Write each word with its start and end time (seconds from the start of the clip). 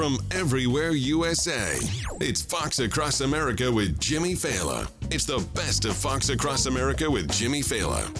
From 0.00 0.16
everywhere 0.30 0.92
USA, 0.92 1.76
it's 2.22 2.40
Fox 2.40 2.78
Across 2.78 3.20
America 3.20 3.70
with 3.70 4.00
Jimmy 4.00 4.32
Failla. 4.32 4.90
It's 5.10 5.26
the 5.26 5.46
best 5.52 5.84
of 5.84 5.94
Fox 5.94 6.30
Across 6.30 6.64
America 6.64 7.10
with 7.10 7.30
Jimmy 7.30 7.60
Failla. 7.60 8.10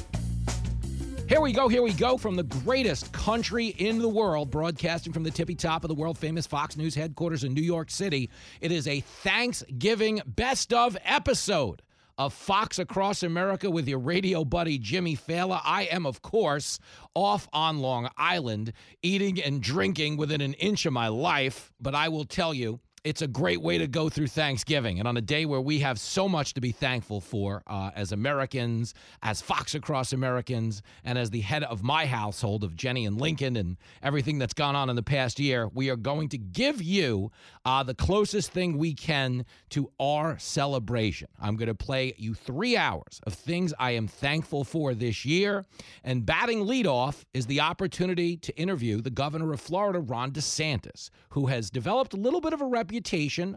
Here 1.26 1.40
we 1.40 1.54
go, 1.54 1.68
here 1.68 1.80
we 1.80 1.94
go 1.94 2.18
from 2.18 2.36
the 2.36 2.42
greatest 2.42 3.10
country 3.12 3.68
in 3.68 3.98
the 3.98 4.10
world, 4.10 4.50
broadcasting 4.50 5.14
from 5.14 5.22
the 5.22 5.30
tippy 5.30 5.54
top 5.54 5.82
of 5.82 5.88
the 5.88 5.94
world 5.94 6.18
famous 6.18 6.46
Fox 6.46 6.76
News 6.76 6.94
headquarters 6.94 7.44
in 7.44 7.54
New 7.54 7.62
York 7.62 7.90
City. 7.90 8.28
It 8.60 8.72
is 8.72 8.86
a 8.86 9.00
Thanksgiving 9.00 10.20
best 10.26 10.74
of 10.74 10.98
episode 11.02 11.80
of 12.20 12.34
Fox 12.34 12.78
Across 12.78 13.22
America 13.22 13.70
with 13.70 13.88
your 13.88 13.98
radio 13.98 14.44
buddy 14.44 14.76
Jimmy 14.76 15.16
Failla. 15.16 15.58
I 15.64 15.84
am, 15.84 16.04
of 16.04 16.20
course, 16.20 16.78
off 17.14 17.48
on 17.50 17.78
Long 17.78 18.10
Island, 18.18 18.74
eating 19.02 19.40
and 19.40 19.62
drinking 19.62 20.18
within 20.18 20.42
an 20.42 20.52
inch 20.54 20.84
of 20.84 20.92
my 20.92 21.08
life. 21.08 21.72
But 21.80 21.94
I 21.94 22.10
will 22.10 22.26
tell 22.26 22.52
you, 22.52 22.78
it's 23.02 23.22
a 23.22 23.26
great 23.26 23.62
way 23.62 23.78
to 23.78 23.86
go 23.86 24.08
through 24.08 24.26
Thanksgiving. 24.26 24.98
And 24.98 25.08
on 25.08 25.16
a 25.16 25.22
day 25.22 25.46
where 25.46 25.60
we 25.60 25.78
have 25.78 25.98
so 25.98 26.28
much 26.28 26.52
to 26.54 26.60
be 26.60 26.70
thankful 26.70 27.20
for 27.20 27.62
uh, 27.66 27.90
as 27.94 28.12
Americans, 28.12 28.94
as 29.22 29.40
Fox 29.40 29.74
Across 29.74 30.12
Americans, 30.12 30.82
and 31.04 31.16
as 31.16 31.30
the 31.30 31.40
head 31.40 31.62
of 31.64 31.82
my 31.82 32.04
household 32.04 32.62
of 32.62 32.76
Jenny 32.76 33.06
and 33.06 33.18
Lincoln 33.18 33.56
and 33.56 33.78
everything 34.02 34.38
that's 34.38 34.52
gone 34.52 34.76
on 34.76 34.90
in 34.90 34.96
the 34.96 35.02
past 35.02 35.40
year, 35.40 35.68
we 35.68 35.88
are 35.88 35.96
going 35.96 36.28
to 36.30 36.38
give 36.38 36.82
you 36.82 37.30
uh, 37.64 37.82
the 37.82 37.94
closest 37.94 38.52
thing 38.52 38.76
we 38.76 38.92
can 38.92 39.46
to 39.70 39.90
our 39.98 40.38
celebration. 40.38 41.28
I'm 41.40 41.56
going 41.56 41.68
to 41.68 41.74
play 41.74 42.14
you 42.18 42.34
three 42.34 42.76
hours 42.76 43.20
of 43.26 43.32
things 43.32 43.72
I 43.78 43.92
am 43.92 44.08
thankful 44.08 44.64
for 44.64 44.94
this 44.94 45.24
year. 45.24 45.64
And 46.04 46.26
batting 46.26 46.66
leadoff 46.66 47.24
is 47.32 47.46
the 47.46 47.60
opportunity 47.60 48.36
to 48.36 48.56
interview 48.58 49.00
the 49.00 49.10
governor 49.10 49.52
of 49.52 49.60
Florida, 49.60 50.00
Ron 50.00 50.32
DeSantis, 50.32 51.08
who 51.30 51.46
has 51.46 51.70
developed 51.70 52.12
a 52.12 52.18
little 52.18 52.40
bit 52.42 52.52
of 52.52 52.60
a 52.60 52.66
reputation 52.66 52.89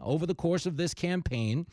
over 0.02 0.26
the 0.26 0.36
course 0.36 0.66
of 0.66 0.78
this 0.78 0.94
campaign 0.94 1.66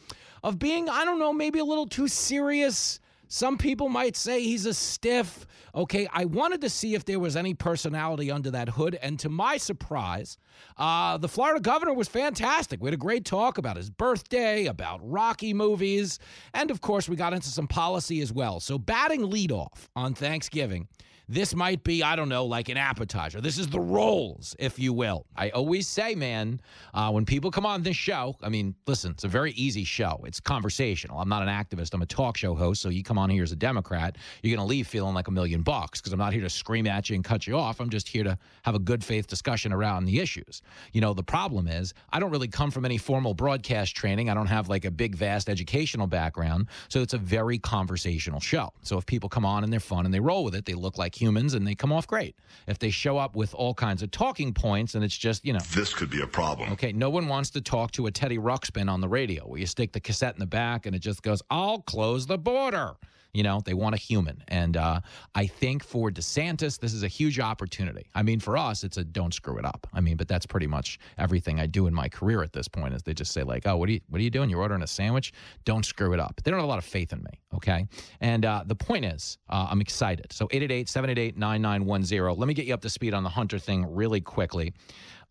of 0.43 0.59
being, 0.59 0.89
I 0.89 1.05
don't 1.05 1.19
know, 1.19 1.33
maybe 1.33 1.59
a 1.59 1.65
little 1.65 1.87
too 1.87 2.09
serious. 2.09 3.01
Some 3.29 3.59
people 3.59 3.89
might 3.89 4.17
say 4.17 4.43
he's 4.43 4.67
a 4.67 4.75
stiff. 4.75 5.47
Okay, 5.75 6.09
I 6.13 6.25
wanted 6.25 6.63
to 6.63 6.69
see 6.69 6.95
if 6.95 7.05
there 7.05 7.21
was 7.21 7.37
any 7.37 7.55
personality 7.55 8.31
under 8.31 8.51
that 8.51 8.71
hood. 8.71 8.99
And 9.01 9.21
to 9.21 9.29
my 9.29 9.57
surprise, 9.57 10.37
uh, 10.77 11.17
the 11.19 11.29
Florida 11.29 11.61
governor 11.61 11.95
was 11.95 12.09
fantastic. 12.09 12.83
We 12.83 12.89
had 12.89 12.95
a 12.95 12.97
great 12.97 13.25
talk 13.25 13.57
about 13.57 13.77
his 13.77 13.89
birthday, 13.89 14.67
about 14.67 15.01
Rocky 15.03 15.55
movies, 15.55 16.19
and 16.55 16.73
of 16.73 16.81
course, 16.81 17.09
we 17.09 17.15
got 17.15 17.33
into 17.33 17.49
some 17.49 17.69
policy 17.69 18.21
as 18.21 18.33
well. 18.33 18.59
So, 18.59 18.79
batting 18.79 19.23
leadoff 19.23 19.89
on 19.95 20.15
Thanksgiving 20.15 20.89
this 21.31 21.55
might 21.55 21.85
be, 21.85 22.03
I 22.03 22.17
don't 22.17 22.29
know, 22.29 22.45
like 22.45 22.69
an 22.71 22.77
appetizer. 22.77 23.41
This 23.41 23.57
is 23.57 23.69
the 23.69 23.79
rolls, 23.79 24.57
if 24.59 24.81
you 24.81 24.93
will. 24.93 25.27
I 25.37 25.51
always 25.51 25.87
say, 25.87 26.17
man, 26.17 26.61
uh, 26.93 27.13
when 27.13 27.25
people 27.25 27.53
come 27.53 27.65
on 27.65 27.85
this 27.85 27.95
show, 27.95 28.35
I 28.43 28.49
mean, 28.49 28.75
listen, 28.89 29.13
it's 29.13 29.23
a 29.23 29.29
very 29.29 29.53
easy 29.53 29.85
show. 29.85 30.21
It's 30.27 30.41
conversational. 30.41 31.21
I'm 31.21 31.29
not 31.29 31.47
an 31.47 31.49
activist. 31.49 31.95
I'm 31.95 32.03
a 32.03 32.07
talk 32.07 32.37
show 32.37 32.57
host. 32.57 32.83
So 32.83 32.89
you 32.89 33.05
come 33.05 33.17
on 33.17 33.31
here 33.31 33.45
as 33.45 33.53
a 33.53 33.57
Democrat, 33.57 34.19
you're 34.43 34.57
going 34.57 34.67
to 34.67 34.69
leave 34.69 34.89
feeling 34.89 35.15
like 35.15 35.29
a 35.29 35.31
million 35.31 35.63
bucks 35.63 36.01
because 36.01 36.13
I'm 36.13 36.19
not 36.19 36.33
here 36.33 36.43
to 36.43 36.51
scream 36.51 36.89
at 36.89 37.09
you 37.09 37.15
and 37.15 37.23
cut 37.23 37.47
you 37.47 37.57
off. 37.57 37.81
I'm 37.81 37.91
just 37.91 38.09
here 38.09 38.25
to 38.25 38.37
have 38.65 38.75
a 38.75 38.81
good 38.81 39.05
faith 39.05 39.29
discussion 39.29 39.73
around 39.73 40.07
the 40.07 40.19
issues. 40.19 40.63
You 40.93 41.01
know, 41.01 41.15
the 41.15 41.23
problem 41.23 41.69
is 41.69 41.95
I 42.13 42.19
don't 42.19 42.33
really 42.33 42.49
come 42.49 42.73
from 42.73 42.85
any 42.85 42.99
formal 42.99 43.35
broadcast 43.35 43.95
training. 43.95 44.31
I 44.31 44.35
don't 44.35 44.49
have 44.49 44.69
like 44.69 44.85
a 44.85 44.91
big, 44.91 45.15
vast 45.15 45.49
educational 45.49 46.09
background. 46.09 46.67
So 46.89 47.03
it's 47.03 47.15
a 47.15 47.19
very 47.19 47.61
conversational 47.61 48.41
show. 48.41 48.73
So 48.83 48.99
if 48.99 49.07
people 49.07 49.29
come 49.29 49.45
on 49.45 49.63
and 49.63 49.73
they're 49.73 49.79
fun 49.79 50.07
and 50.07 50.13
they 50.13 50.19
roll 50.19 50.43
with 50.43 50.57
it, 50.57 50.65
they 50.65 50.75
look 50.75 50.99
like 50.99 51.20
humans 51.21 51.55
and 51.55 51.67
they 51.67 51.75
come 51.75 51.93
off 51.93 52.07
great. 52.07 52.37
If 52.67 52.79
they 52.79 52.91
show 52.91 53.19
up 53.19 53.37
with 53.37 53.55
all 53.55 53.75
kinds 53.75 54.03
of 54.03 54.11
talking 54.11 54.53
points 54.55 54.95
and 54.95 55.05
it's 55.05 55.17
just, 55.17 55.45
you 55.45 55.53
know, 55.53 55.61
This 55.75 55.93
could 55.93 56.11
be 56.11 56.21
a 56.23 56.27
problem. 56.27 56.73
okay, 56.73 56.93
no 56.93 57.11
one 57.11 57.29
wants 57.29 57.51
to 57.51 57.61
talk 57.61 57.91
to 57.93 58.07
a 58.07 58.11
Teddy 58.11 58.39
Ruxpin 58.39 58.89
on 58.91 59.01
the 59.01 59.09
radio 59.09 59.45
where 59.47 59.61
you 59.61 59.67
stick 59.67 59.93
the 59.93 60.01
cassette 60.01 60.35
in 60.35 60.41
the 60.41 60.47
back 60.47 60.87
and 60.87 60.95
it 60.97 61.01
just 61.01 61.23
goes, 61.23 61.43
I'll 61.51 61.81
close 61.81 62.27
the 62.27 62.39
border. 62.39 62.95
You 63.33 63.43
know, 63.43 63.61
they 63.65 63.75
want 63.75 63.95
a 63.95 63.99
human. 63.99 64.43
And 64.49 64.77
uh, 64.77 65.01
I 65.35 65.47
think 65.47 65.85
for 65.85 66.11
DeSantis, 66.11 66.79
this 66.79 66.93
is 66.93 67.03
a 67.03 67.09
huge 67.09 67.39
opportunity. 67.39 68.07
I 68.15 68.23
mean, 68.23 68.41
for 68.41 68.57
us, 68.57 68.83
it's 68.85 68.97
a 68.97 69.05
don't 69.05 69.33
screw 69.33 69.59
it 69.59 69.65
up. 69.65 69.87
I 69.93 70.01
mean, 70.01 70.17
but 70.17 70.29
that's 70.29 70.47
pretty 70.47 70.67
much 70.67 70.99
everything 71.19 71.61
I 71.61 71.67
do 71.67 71.87
in 71.87 71.95
my 71.95 72.09
career 72.09 72.43
at 72.43 72.53
this 72.53 72.69
point 72.69 72.95
is 72.95 73.03
they 73.03 73.15
just 73.15 73.33
say, 73.33 73.43
like, 73.43 73.67
oh, 73.67 73.77
what 73.77 73.89
are 73.89 73.93
you 73.93 74.01
what 74.09 74.21
are 74.21 74.25
you 74.25 74.31
doing? 74.31 74.51
You're 74.51 74.61
ordering 74.61 74.83
a 74.83 74.87
sandwich? 74.87 75.33
Don't 75.65 75.85
screw 75.85 76.13
it 76.13 76.21
up. 76.21 76.41
They 76.43 76.51
don't 76.51 76.59
have 76.59 76.65
a 76.65 76.71
lot 76.71 76.79
of 76.79 76.85
faith 76.85 77.13
in 77.13 77.23
me. 77.23 77.41
Okay. 77.55 77.87
And 78.21 78.45
uh, 78.45 78.65
the 78.67 78.75
point 78.75 79.05
is, 79.05 79.39
uh, 79.49 79.69
I'm 79.71 79.81
excited. 79.81 80.33
So 80.33 80.47
888 80.51 80.89
788 80.89 81.37
9910. 81.37 82.39
Let 82.39 82.49
me 82.49 82.55
get 82.55 82.67
you 82.67 82.75
up 82.75 82.81
to 82.83 82.91
speed 82.91 83.15
on 83.15 83.23
the 83.23 83.29
Hunter 83.29 83.59
thing 83.59 83.87
really 83.95 84.21
quickly. 84.21 84.73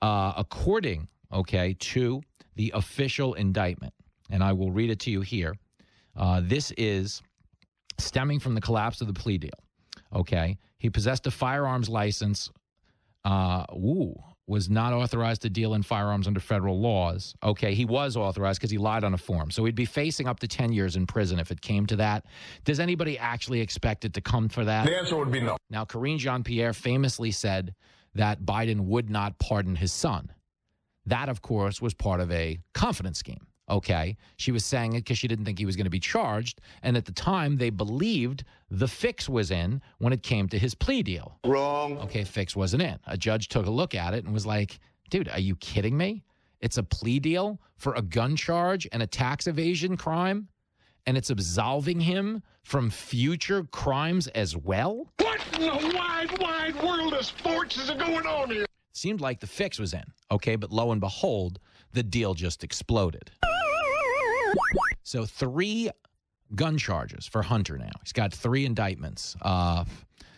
Uh, 0.02 0.34
according, 0.38 1.08
okay, 1.34 1.76
to 1.80 2.22
the 2.56 2.72
official 2.76 3.34
indictment, 3.34 3.94
and 4.30 4.44
I 4.44 4.54
will 4.54 4.72
read 4.72 4.90
it 4.90 5.00
to 5.02 5.12
you 5.12 5.22
here. 5.22 5.56
Uh, 6.16 6.42
this 6.44 6.72
is 6.78 7.22
stemming 8.00 8.40
from 8.40 8.56
the 8.56 8.62
collapse 8.62 9.02
of 9.02 9.08
the 9.08 9.14
plea 9.14 9.38
deal. 9.38 9.52
Okay. 10.14 10.58
He 10.78 10.90
possessed 10.90 11.28
a 11.28 11.32
firearms 11.32 11.90
license, 11.90 12.50
uh, 13.26 13.66
ooh, 13.74 14.16
was 14.48 14.70
not 14.70 14.94
authorized 14.94 15.44
to 15.44 15.50
deal 15.50 15.76
in 15.76 15.84
firearms 15.84 16.26
under 16.26 16.40
federal 16.40 16.80
laws. 16.80 17.36
Okay. 17.44 17.76
He 17.76 17.86
was 17.86 18.18
authorized 18.18 18.60
because 18.60 18.72
he 18.72 18.78
lied 18.78 19.04
on 19.04 19.14
a 19.14 19.18
form. 19.18 19.52
So 19.52 19.64
he'd 19.66 19.76
be 19.76 19.86
facing 19.86 20.28
up 20.28 20.40
to 20.40 20.48
10 20.48 20.72
years 20.74 20.96
in 20.96 21.06
prison 21.06 21.40
if 21.40 21.52
it 21.52 21.62
came 21.62 21.86
to 21.88 21.98
that. 21.98 22.26
Does 22.66 22.80
anybody 22.80 23.18
actually 23.20 23.62
expect 23.62 24.06
it 24.06 24.14
to 24.14 24.22
come 24.22 24.50
for 24.50 24.66
that? 24.66 24.86
The 24.86 24.98
answer 24.98 25.16
would 25.18 25.32
be 25.32 25.42
no. 25.42 25.58
Now, 25.70 25.86
Karine 25.86 26.18
Jean 26.18 26.44
Pierre 26.44 26.74
famously 26.74 27.32
said 27.32 27.76
that 28.16 28.42
Biden 28.42 28.82
would 28.82 29.10
not 29.10 29.38
pardon 29.38 29.76
his 29.76 29.92
son. 29.92 30.32
That, 31.06 31.30
of 31.30 31.42
course, 31.42 31.82
was 31.82 31.94
part 31.94 32.20
of 32.20 32.32
a 32.32 32.60
confidence 32.74 33.20
scheme. 33.20 33.48
Okay. 33.70 34.18
She 34.38 34.52
was 34.52 34.66
saying 34.66 34.94
it 34.94 35.02
because 35.02 35.18
she 35.18 35.28
didn't 35.28 35.46
think 35.46 35.60
he 35.60 35.66
was 35.66 35.76
going 35.76 35.86
to 35.86 35.90
be 35.90 36.00
charged. 36.00 36.62
And 36.84 36.98
at 36.98 37.06
the 37.06 37.12
time, 37.12 37.58
they 37.58 37.70
believed 37.70 38.44
the 38.70 38.88
fix 38.88 39.30
was 39.30 39.52
in 39.52 39.82
when 40.00 40.14
it 40.14 40.24
came 40.24 40.48
to 40.50 40.58
his 40.58 40.76
plea 40.76 41.04
deal. 41.04 41.38
Wrong. 41.46 41.98
Okay, 42.00 42.24
fix 42.24 42.56
wasn't 42.56 42.84
in. 42.84 43.00
A 43.08 43.18
judge 43.18 43.48
took 43.48 43.66
a 43.66 43.72
look 43.72 43.96
at 43.96 44.14
it 44.14 44.26
and 44.26 44.34
was 44.34 44.46
like, 44.46 44.80
dude, 45.10 45.30
are 45.30 45.40
you 45.40 45.56
kidding 45.58 45.98
me? 45.98 46.24
It's 46.62 46.78
a 46.78 46.84
plea 46.84 47.20
deal 47.20 47.60
for 47.78 47.94
a 47.96 48.02
gun 48.02 48.36
charge 48.36 48.88
and 48.92 49.02
a 49.02 49.08
tax 49.08 49.48
evasion 49.48 49.96
crime, 49.96 50.50
and 51.06 51.18
it's 51.18 51.30
absolving 51.30 52.02
him 52.02 52.44
from 52.64 52.90
future 52.90 53.64
crimes 53.64 54.28
as 54.28 54.56
well? 54.56 55.12
What 55.20 55.42
in 55.54 55.62
the 55.62 55.96
wide, 55.96 56.40
wide 56.40 56.76
world 56.84 57.14
of 57.14 57.26
sports 57.26 57.78
is 57.78 57.90
going 57.92 58.26
on 58.28 58.52
here? 58.52 58.66
Seemed 58.92 59.22
like 59.22 59.40
the 59.40 59.48
fix 59.48 59.80
was 59.80 59.94
in. 59.94 60.04
Okay, 60.32 60.56
but 60.56 60.72
lo 60.72 60.92
and 60.92 61.00
behold, 61.00 61.60
the 61.94 62.04
deal 62.04 62.34
just 62.34 62.64
exploded. 62.64 63.32
So, 65.04 65.26
three 65.26 65.90
gun 66.56 66.78
charges 66.78 67.26
for 67.28 67.42
Hunter 67.42 67.78
now. 67.78 67.90
He's 68.04 68.14
got 68.14 68.34
three 68.34 68.66
indictments. 68.66 69.36
Uh, 69.42 69.86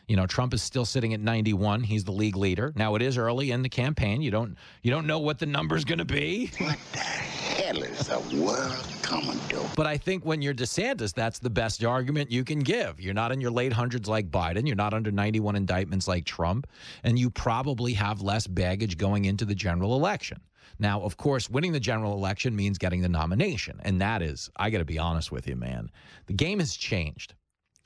you 0.08 0.18
know, 0.18 0.26
Trump 0.28 0.54
is 0.54 0.62
still 0.62 0.84
sitting 0.84 1.14
at 1.14 1.22
91. 1.22 1.84
He's 1.84 2.04
the 2.04 2.12
league 2.12 2.36
leader. 2.36 2.74
Now 2.76 2.96
it 2.96 3.02
is 3.02 3.18
early 3.18 3.52
in 3.52 3.62
the 3.62 3.70
campaign. 3.70 4.22
You 4.22 4.30
don't 4.30 4.58
you 4.82 4.92
don't 4.92 5.08
know 5.08 5.20
what 5.20 5.40
the 5.40 5.46
number's 5.46 5.86
going 5.86 6.00
to 6.00 6.06
be. 6.06 6.52
What 6.58 6.78
the 6.92 7.00
hell 7.00 7.82
is 7.82 8.08
the 8.08 8.20
world 8.44 8.86
coming 9.02 9.40
to? 9.50 9.66
But 9.76 9.88
I 9.88 9.96
think 9.98 10.26
when 10.26 10.42
you're 10.42 10.54
DeSantis, 10.54 11.14
that's 11.14 11.40
the 11.40 11.50
best 11.50 11.84
argument 11.86 12.30
you 12.30 12.44
can 12.44 12.60
give. 12.60 13.00
You're 13.00 13.14
not 13.14 13.32
in 13.32 13.40
your 13.40 13.52
late 13.52 13.72
hundreds 13.72 14.10
like 14.10 14.30
Biden. 14.30 14.68
You're 14.68 14.76
not 14.76 14.94
under 14.94 15.12
91 15.12 15.56
indictments 15.56 16.10
like 16.10 16.26
Trump. 16.26 16.68
And 17.04 17.18
you 17.18 17.30
probably 17.30 17.94
have 17.94 18.22
less 18.22 18.48
baggage 18.48 18.98
going 18.98 19.26
into 19.26 19.46
the 19.46 19.56
general 19.56 19.96
election. 19.96 20.42
Now, 20.80 21.02
of 21.02 21.18
course, 21.18 21.50
winning 21.50 21.72
the 21.72 21.80
general 21.80 22.14
election 22.14 22.56
means 22.56 22.78
getting 22.78 23.02
the 23.02 23.10
nomination. 23.10 23.80
And 23.84 24.02
that 24.02 24.22
is, 24.22 24.50
I 24.56 24.70
got 24.70 24.80
to 24.80 24.86
be 24.86 25.00
honest 25.00 25.32
with 25.32 25.48
you, 25.48 25.56
man, 25.56 25.92
the 26.28 26.34
game 26.34 26.60
has 26.60 26.76
changed. 26.76 27.36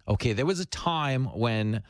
Okay, 0.08 0.34
there 0.34 0.46
was 0.46 0.60
a 0.60 0.66
time 0.66 1.26
when 1.26 1.82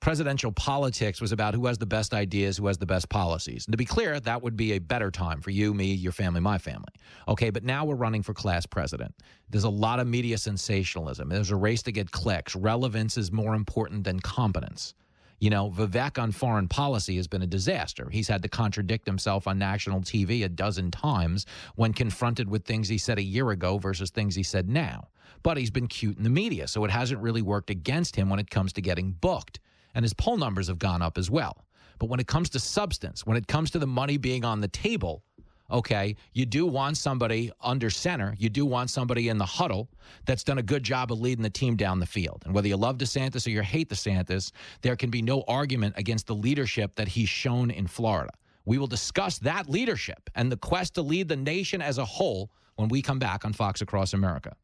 presidential 0.00 0.52
politics 0.52 1.20
was 1.20 1.32
about 1.32 1.54
who 1.54 1.66
has 1.66 1.78
the 1.78 1.86
best 1.86 2.14
ideas, 2.14 2.56
who 2.56 2.66
has 2.68 2.78
the 2.78 2.86
best 2.86 3.08
policies. 3.08 3.66
And 3.66 3.72
to 3.72 3.76
be 3.76 3.84
clear, 3.84 4.20
that 4.20 4.42
would 4.42 4.56
be 4.56 4.72
a 4.72 4.78
better 4.78 5.10
time 5.10 5.40
for 5.40 5.50
you, 5.50 5.74
me, 5.74 5.92
your 5.92 6.12
family, 6.12 6.40
my 6.40 6.58
family. 6.58 6.92
Okay, 7.26 7.50
but 7.50 7.64
now 7.64 7.84
we're 7.84 7.96
running 7.96 8.22
for 8.22 8.32
class 8.32 8.64
president. 8.64 9.14
There's 9.50 9.64
a 9.64 9.68
lot 9.68 9.98
of 9.98 10.06
media 10.06 10.38
sensationalism. 10.38 11.28
There's 11.28 11.50
a 11.50 11.56
race 11.56 11.82
to 11.82 11.92
get 11.92 12.12
clicks. 12.12 12.54
Relevance 12.54 13.18
is 13.18 13.32
more 13.32 13.54
important 13.54 14.04
than 14.04 14.20
competence. 14.20 14.94
You 15.40 15.50
know, 15.50 15.70
Vivek 15.70 16.20
on 16.20 16.32
foreign 16.32 16.66
policy 16.66 17.16
has 17.16 17.28
been 17.28 17.42
a 17.42 17.46
disaster. 17.46 18.08
He's 18.10 18.26
had 18.26 18.42
to 18.42 18.48
contradict 18.48 19.06
himself 19.06 19.46
on 19.46 19.58
national 19.58 20.00
TV 20.00 20.44
a 20.44 20.48
dozen 20.48 20.90
times 20.90 21.46
when 21.76 21.92
confronted 21.92 22.48
with 22.48 22.64
things 22.64 22.88
he 22.88 22.98
said 22.98 23.18
a 23.18 23.22
year 23.22 23.50
ago 23.50 23.78
versus 23.78 24.10
things 24.10 24.34
he 24.34 24.42
said 24.42 24.68
now. 24.68 25.08
But 25.44 25.56
he's 25.56 25.70
been 25.70 25.86
cute 25.86 26.16
in 26.16 26.24
the 26.24 26.30
media, 26.30 26.66
so 26.66 26.84
it 26.84 26.90
hasn't 26.90 27.20
really 27.20 27.42
worked 27.42 27.70
against 27.70 28.16
him 28.16 28.28
when 28.28 28.40
it 28.40 28.50
comes 28.50 28.72
to 28.72 28.80
getting 28.80 29.12
booked. 29.12 29.60
And 29.94 30.04
his 30.04 30.14
poll 30.14 30.36
numbers 30.36 30.66
have 30.66 30.78
gone 30.80 31.02
up 31.02 31.16
as 31.16 31.30
well. 31.30 31.64
But 32.00 32.08
when 32.08 32.20
it 32.20 32.26
comes 32.26 32.50
to 32.50 32.60
substance, 32.60 33.24
when 33.24 33.36
it 33.36 33.46
comes 33.46 33.70
to 33.72 33.78
the 33.78 33.86
money 33.86 34.16
being 34.16 34.44
on 34.44 34.60
the 34.60 34.68
table, 34.68 35.22
okay, 35.70 36.16
you 36.32 36.46
do 36.46 36.66
want 36.66 36.96
somebody 36.96 37.50
under 37.60 37.90
center. 37.90 38.34
You 38.38 38.48
do 38.48 38.64
want 38.64 38.90
somebody 38.90 39.28
in 39.28 39.38
the 39.38 39.44
huddle 39.44 39.88
that's 40.24 40.44
done 40.44 40.58
a 40.58 40.62
good 40.62 40.82
job 40.82 41.12
of 41.12 41.20
leading 41.20 41.42
the 41.42 41.50
team 41.50 41.76
down 41.76 42.00
the 42.00 42.06
field. 42.06 42.42
And 42.46 42.54
whether 42.54 42.68
you 42.68 42.76
love 42.76 42.98
DeSantis 42.98 43.46
or 43.46 43.50
you 43.50 43.62
hate 43.62 43.88
DeSantis, 43.88 44.52
there 44.82 44.96
can 44.96 45.10
be 45.10 45.22
no 45.22 45.44
argument 45.46 45.94
against 45.96 46.26
the 46.26 46.34
leadership 46.34 46.94
that 46.96 47.08
he's 47.08 47.28
shown 47.28 47.70
in 47.70 47.86
Florida. 47.86 48.32
We 48.64 48.78
will 48.78 48.86
discuss 48.86 49.38
that 49.38 49.68
leadership 49.68 50.30
and 50.34 50.52
the 50.52 50.56
quest 50.56 50.94
to 50.94 51.02
lead 51.02 51.28
the 51.28 51.36
nation 51.36 51.80
as 51.80 51.98
a 51.98 52.04
whole 52.04 52.50
when 52.76 52.88
we 52.88 53.02
come 53.02 53.18
back 53.18 53.44
on 53.44 53.52
Fox 53.52 53.80
Across 53.80 54.14
America. 54.14 54.54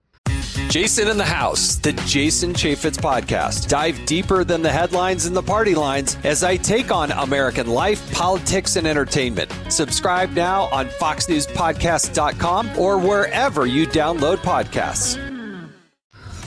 Jason 0.68 1.08
in 1.08 1.16
the 1.16 1.24
House, 1.24 1.76
the 1.76 1.92
Jason 1.92 2.52
Chaffetz 2.52 2.96
podcast. 2.96 3.68
Dive 3.68 4.04
deeper 4.06 4.44
than 4.44 4.62
the 4.62 4.70
headlines 4.70 5.26
and 5.26 5.36
the 5.36 5.42
party 5.42 5.74
lines 5.74 6.16
as 6.24 6.44
I 6.44 6.56
take 6.56 6.90
on 6.90 7.10
American 7.12 7.66
life, 7.66 8.12
politics, 8.12 8.76
and 8.76 8.86
entertainment. 8.86 9.52
Subscribe 9.68 10.30
now 10.30 10.64
on 10.64 10.86
FoxNewsPodcast.com 10.86 12.78
or 12.78 12.98
wherever 12.98 13.66
you 13.66 13.86
download 13.86 14.36
podcasts. 14.38 15.18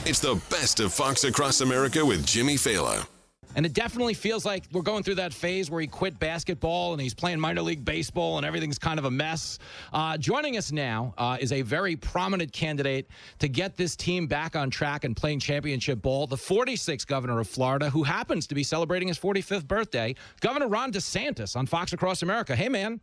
It's 0.06 0.20
the 0.20 0.40
best 0.48 0.80
of 0.80 0.92
Fox 0.92 1.24
Across 1.24 1.60
America 1.60 2.04
with 2.04 2.24
Jimmy 2.24 2.54
Failla. 2.54 3.06
And 3.56 3.66
it 3.66 3.72
definitely 3.72 4.14
feels 4.14 4.44
like 4.44 4.64
we're 4.72 4.82
going 4.82 5.02
through 5.02 5.16
that 5.16 5.32
phase 5.32 5.70
where 5.70 5.80
he 5.80 5.86
quit 5.86 6.18
basketball 6.18 6.92
and 6.92 7.02
he's 7.02 7.14
playing 7.14 7.40
minor 7.40 7.62
league 7.62 7.84
baseball 7.84 8.36
and 8.36 8.46
everything's 8.46 8.78
kind 8.78 8.98
of 8.98 9.04
a 9.04 9.10
mess. 9.10 9.58
Uh, 9.92 10.16
joining 10.16 10.56
us 10.56 10.70
now 10.70 11.14
uh, 11.18 11.38
is 11.40 11.52
a 11.52 11.62
very 11.62 11.96
prominent 11.96 12.52
candidate 12.52 13.08
to 13.38 13.48
get 13.48 13.76
this 13.76 13.96
team 13.96 14.26
back 14.26 14.54
on 14.54 14.70
track 14.70 15.04
and 15.04 15.16
playing 15.16 15.40
championship 15.40 16.02
ball, 16.02 16.26
the 16.26 16.36
46th 16.36 17.06
governor 17.06 17.40
of 17.40 17.48
Florida, 17.48 17.90
who 17.90 18.02
happens 18.02 18.46
to 18.46 18.54
be 18.54 18.62
celebrating 18.62 19.08
his 19.08 19.18
45th 19.18 19.66
birthday, 19.66 20.14
Governor 20.40 20.68
Ron 20.68 20.92
DeSantis 20.92 21.56
on 21.56 21.66
Fox 21.66 21.92
Across 21.92 22.22
America. 22.22 22.54
Hey, 22.54 22.68
man. 22.68 23.00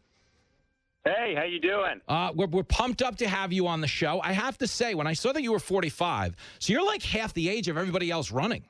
Hey, 1.06 1.36
how 1.38 1.44
you 1.44 1.60
doing? 1.60 2.02
Uh, 2.08 2.32
we're, 2.34 2.48
we're 2.48 2.64
pumped 2.64 3.04
up 3.04 3.16
to 3.18 3.28
have 3.28 3.54
you 3.54 3.68
on 3.68 3.80
the 3.80 3.88
show. 3.88 4.20
I 4.24 4.32
have 4.32 4.58
to 4.58 4.68
say, 4.68 4.96
when 4.96 5.06
I 5.06 5.14
saw 5.14 5.34
that 5.34 5.44
you 5.44 5.52
were 5.52 5.60
45, 5.60 6.36
so 6.58 6.74
you're 6.74 6.86
like 6.86 7.04
half 7.04 7.34
the 7.34 7.48
age 7.48 7.68
of 7.68 7.78
everybody 7.78 8.10
else 8.10 8.32
running. 8.32 8.64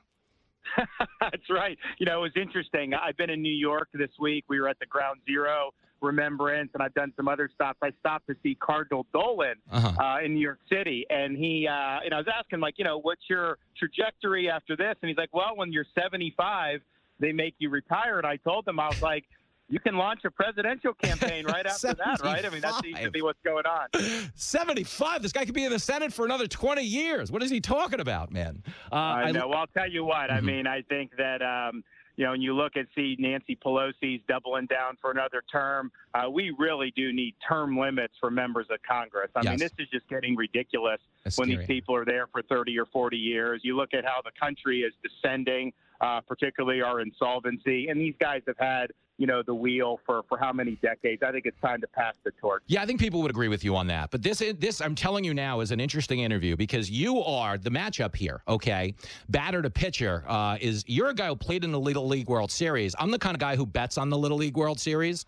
That's 1.20 1.48
right. 1.50 1.78
You 1.98 2.06
know, 2.06 2.18
it 2.24 2.32
was 2.34 2.42
interesting. 2.42 2.94
I've 2.94 3.16
been 3.16 3.30
in 3.30 3.42
New 3.42 3.54
York 3.54 3.88
this 3.94 4.10
week. 4.20 4.44
We 4.48 4.60
were 4.60 4.68
at 4.68 4.78
the 4.78 4.86
Ground 4.86 5.20
Zero 5.26 5.72
Remembrance, 6.00 6.70
and 6.74 6.82
I've 6.82 6.94
done 6.94 7.12
some 7.16 7.26
other 7.28 7.48
stops. 7.54 7.78
I 7.82 7.90
stopped 8.00 8.26
to 8.28 8.36
see 8.42 8.54
Cardinal 8.60 9.06
Dolan 9.12 9.54
Uh-huh. 9.70 10.02
uh, 10.02 10.18
in 10.24 10.34
New 10.34 10.40
York 10.40 10.60
City, 10.70 11.06
and 11.10 11.36
he, 11.36 11.66
uh, 11.66 12.00
and 12.04 12.12
I 12.12 12.18
was 12.18 12.26
asking, 12.32 12.60
like, 12.60 12.74
you 12.78 12.84
know, 12.84 12.98
what's 12.98 13.22
your 13.28 13.58
trajectory 13.78 14.50
after 14.50 14.76
this? 14.76 14.94
And 15.02 15.08
he's 15.08 15.16
like, 15.18 15.30
well, 15.32 15.56
when 15.56 15.72
you're 15.72 15.86
75, 15.98 16.80
they 17.18 17.32
make 17.32 17.54
you 17.58 17.70
retire. 17.70 18.18
And 18.18 18.26
I 18.26 18.36
told 18.36 18.68
him, 18.68 18.78
I 18.78 18.88
was 18.88 19.00
like, 19.00 19.24
you 19.68 19.80
can 19.80 19.96
launch 19.96 20.20
a 20.24 20.30
presidential 20.30 20.94
campaign 20.94 21.44
right 21.48 21.66
after 21.66 21.94
that, 21.94 22.20
right? 22.22 22.44
I 22.44 22.50
mean, 22.50 22.60
that 22.60 22.82
seems 22.82 22.98
to 23.00 23.10
be 23.10 23.22
what's 23.22 23.38
going 23.44 23.64
on. 23.66 23.88
75. 24.34 25.22
This 25.22 25.32
guy 25.32 25.44
could 25.44 25.54
be 25.54 25.64
in 25.64 25.72
the 25.72 25.78
Senate 25.78 26.12
for 26.12 26.24
another 26.24 26.46
20 26.46 26.82
years. 26.82 27.32
What 27.32 27.42
is 27.42 27.50
he 27.50 27.60
talking 27.60 28.00
about, 28.00 28.30
man? 28.32 28.62
Uh, 28.92 28.96
I 28.96 29.32
know. 29.32 29.48
Well, 29.48 29.58
I'll 29.58 29.66
tell 29.68 29.90
you 29.90 30.04
what. 30.04 30.30
I 30.30 30.40
Mhm. 30.40 30.44
mean, 30.44 30.66
I 30.66 30.82
think 30.82 31.16
that 31.16 31.42
um, 31.42 31.82
you 32.16 32.24
know, 32.24 32.30
when 32.30 32.40
you 32.40 32.54
look 32.54 32.76
and 32.76 32.86
see 32.94 33.14
Nancy 33.18 33.56
Pelosi's 33.56 34.22
doubling 34.26 34.64
down 34.66 34.96
for 35.02 35.10
another 35.10 35.42
term, 35.52 35.92
uh, 36.14 36.30
we 36.30 36.50
really 36.58 36.90
do 36.96 37.12
need 37.12 37.34
term 37.46 37.76
limits 37.78 38.14
for 38.18 38.30
members 38.30 38.66
of 38.70 38.78
Congress. 38.88 39.30
I 39.36 39.42
mean, 39.42 39.58
this 39.58 39.72
is 39.78 39.86
just 39.90 40.08
getting 40.08 40.34
ridiculous 40.34 40.98
That's 41.24 41.36
when 41.36 41.48
scary. 41.48 41.58
these 41.58 41.66
people 41.66 41.94
are 41.94 42.06
there 42.06 42.26
for 42.28 42.40
30 42.40 42.78
or 42.78 42.86
40 42.86 43.18
years. 43.18 43.60
You 43.64 43.76
look 43.76 43.92
at 43.92 44.04
how 44.06 44.22
the 44.24 44.30
country 44.40 44.80
is 44.80 44.94
descending, 45.02 45.74
uh, 46.00 46.22
particularly 46.22 46.80
our 46.80 47.00
insolvency, 47.02 47.88
and 47.88 48.00
these 48.00 48.14
guys 48.18 48.40
have 48.46 48.56
had 48.58 48.92
you 49.18 49.26
know 49.26 49.42
the 49.42 49.54
wheel 49.54 50.00
for 50.04 50.22
for 50.28 50.38
how 50.38 50.52
many 50.52 50.76
decades? 50.82 51.22
I 51.22 51.32
think 51.32 51.46
it's 51.46 51.60
time 51.60 51.80
to 51.80 51.86
pass 51.86 52.14
the 52.24 52.30
torch. 52.32 52.62
Yeah, 52.66 52.82
I 52.82 52.86
think 52.86 53.00
people 53.00 53.22
would 53.22 53.30
agree 53.30 53.48
with 53.48 53.64
you 53.64 53.74
on 53.76 53.86
that. 53.88 54.10
But 54.10 54.22
this, 54.22 54.42
this, 54.58 54.80
I'm 54.80 54.94
telling 54.94 55.24
you 55.24 55.34
now, 55.34 55.60
is 55.60 55.70
an 55.70 55.80
interesting 55.80 56.20
interview 56.20 56.56
because 56.56 56.90
you 56.90 57.22
are 57.22 57.58
the 57.58 57.70
matchup 57.70 58.14
here. 58.14 58.42
Okay, 58.48 58.94
batter 59.28 59.62
to 59.62 59.70
pitcher 59.70 60.24
uh, 60.26 60.58
is 60.60 60.84
you're 60.86 61.08
a 61.08 61.14
guy 61.14 61.28
who 61.28 61.36
played 61.36 61.64
in 61.64 61.72
the 61.72 61.80
Little 61.80 62.06
League 62.06 62.28
World 62.28 62.50
Series. 62.50 62.94
I'm 62.98 63.10
the 63.10 63.18
kind 63.18 63.34
of 63.34 63.40
guy 63.40 63.56
who 63.56 63.66
bets 63.66 63.98
on 63.98 64.10
the 64.10 64.18
Little 64.18 64.38
League 64.38 64.56
World 64.56 64.78
Series. 64.80 65.24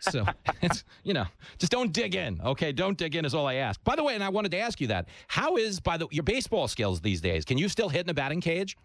so 0.00 0.26
it's 0.62 0.84
you 1.04 1.14
know 1.14 1.24
just 1.58 1.70
don't 1.70 1.92
dig 1.92 2.16
in 2.16 2.40
okay 2.44 2.72
don't 2.72 2.98
dig 2.98 3.14
in 3.14 3.24
is 3.24 3.32
all 3.32 3.46
i 3.46 3.54
ask 3.54 3.82
by 3.84 3.94
the 3.94 4.02
way 4.02 4.14
and 4.14 4.24
i 4.24 4.28
wanted 4.28 4.50
to 4.50 4.58
ask 4.58 4.80
you 4.80 4.88
that 4.88 5.06
how 5.28 5.56
is 5.56 5.78
by 5.78 5.96
the 5.96 6.06
your 6.10 6.24
baseball 6.24 6.66
skills 6.66 7.00
these 7.00 7.20
days 7.20 7.44
can 7.44 7.56
you 7.56 7.68
still 7.68 7.88
hit 7.88 8.04
in 8.04 8.10
a 8.10 8.14
batting 8.14 8.40
cage 8.40 8.76